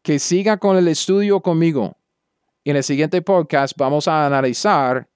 que 0.00 0.20
siga 0.20 0.58
con 0.58 0.76
el 0.76 0.86
estudio 0.86 1.40
conmigo. 1.40 1.96
En 2.62 2.76
el 2.76 2.84
siguiente 2.84 3.20
podcast 3.20 3.76
vamos 3.76 4.06
a 4.06 4.26
analizar 4.26 5.08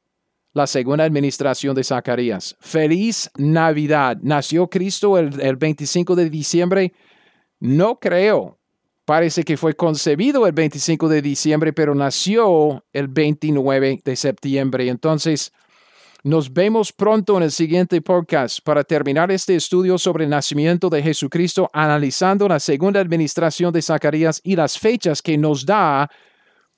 la 0.56 0.66
segunda 0.66 1.04
administración 1.04 1.74
de 1.74 1.84
Zacarías. 1.84 2.56
Feliz 2.60 3.30
Navidad. 3.36 4.16
¿Nació 4.22 4.68
Cristo 4.68 5.18
el, 5.18 5.38
el 5.38 5.56
25 5.56 6.16
de 6.16 6.30
diciembre? 6.30 6.94
No 7.60 7.98
creo. 7.98 8.56
Parece 9.04 9.42
que 9.42 9.58
fue 9.58 9.74
concebido 9.74 10.46
el 10.46 10.54
25 10.54 11.10
de 11.10 11.20
diciembre, 11.20 11.74
pero 11.74 11.94
nació 11.94 12.82
el 12.94 13.08
29 13.08 14.00
de 14.02 14.16
septiembre. 14.16 14.88
Entonces, 14.88 15.52
nos 16.22 16.50
vemos 16.50 16.90
pronto 16.90 17.36
en 17.36 17.42
el 17.42 17.50
siguiente 17.50 18.00
podcast 18.00 18.60
para 18.64 18.82
terminar 18.82 19.30
este 19.30 19.56
estudio 19.56 19.98
sobre 19.98 20.24
el 20.24 20.30
nacimiento 20.30 20.88
de 20.88 21.02
Jesucristo, 21.02 21.68
analizando 21.70 22.48
la 22.48 22.60
segunda 22.60 23.00
administración 23.00 23.74
de 23.74 23.82
Zacarías 23.82 24.40
y 24.42 24.56
las 24.56 24.78
fechas 24.78 25.20
que 25.20 25.36
nos 25.36 25.66
da 25.66 26.10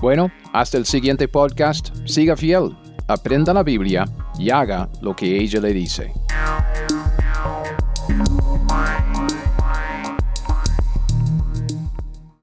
Bueno, 0.00 0.30
hasta 0.52 0.78
el 0.78 0.86
siguiente 0.86 1.26
podcast. 1.28 1.94
Siga 2.06 2.36
fiel, 2.36 2.74
aprenda 3.08 3.54
la 3.54 3.62
Biblia 3.62 4.04
y 4.38 4.50
haga 4.50 4.88
lo 5.00 5.16
que 5.16 5.40
ella 5.40 5.60
le 5.60 5.72
dice. 5.72 6.12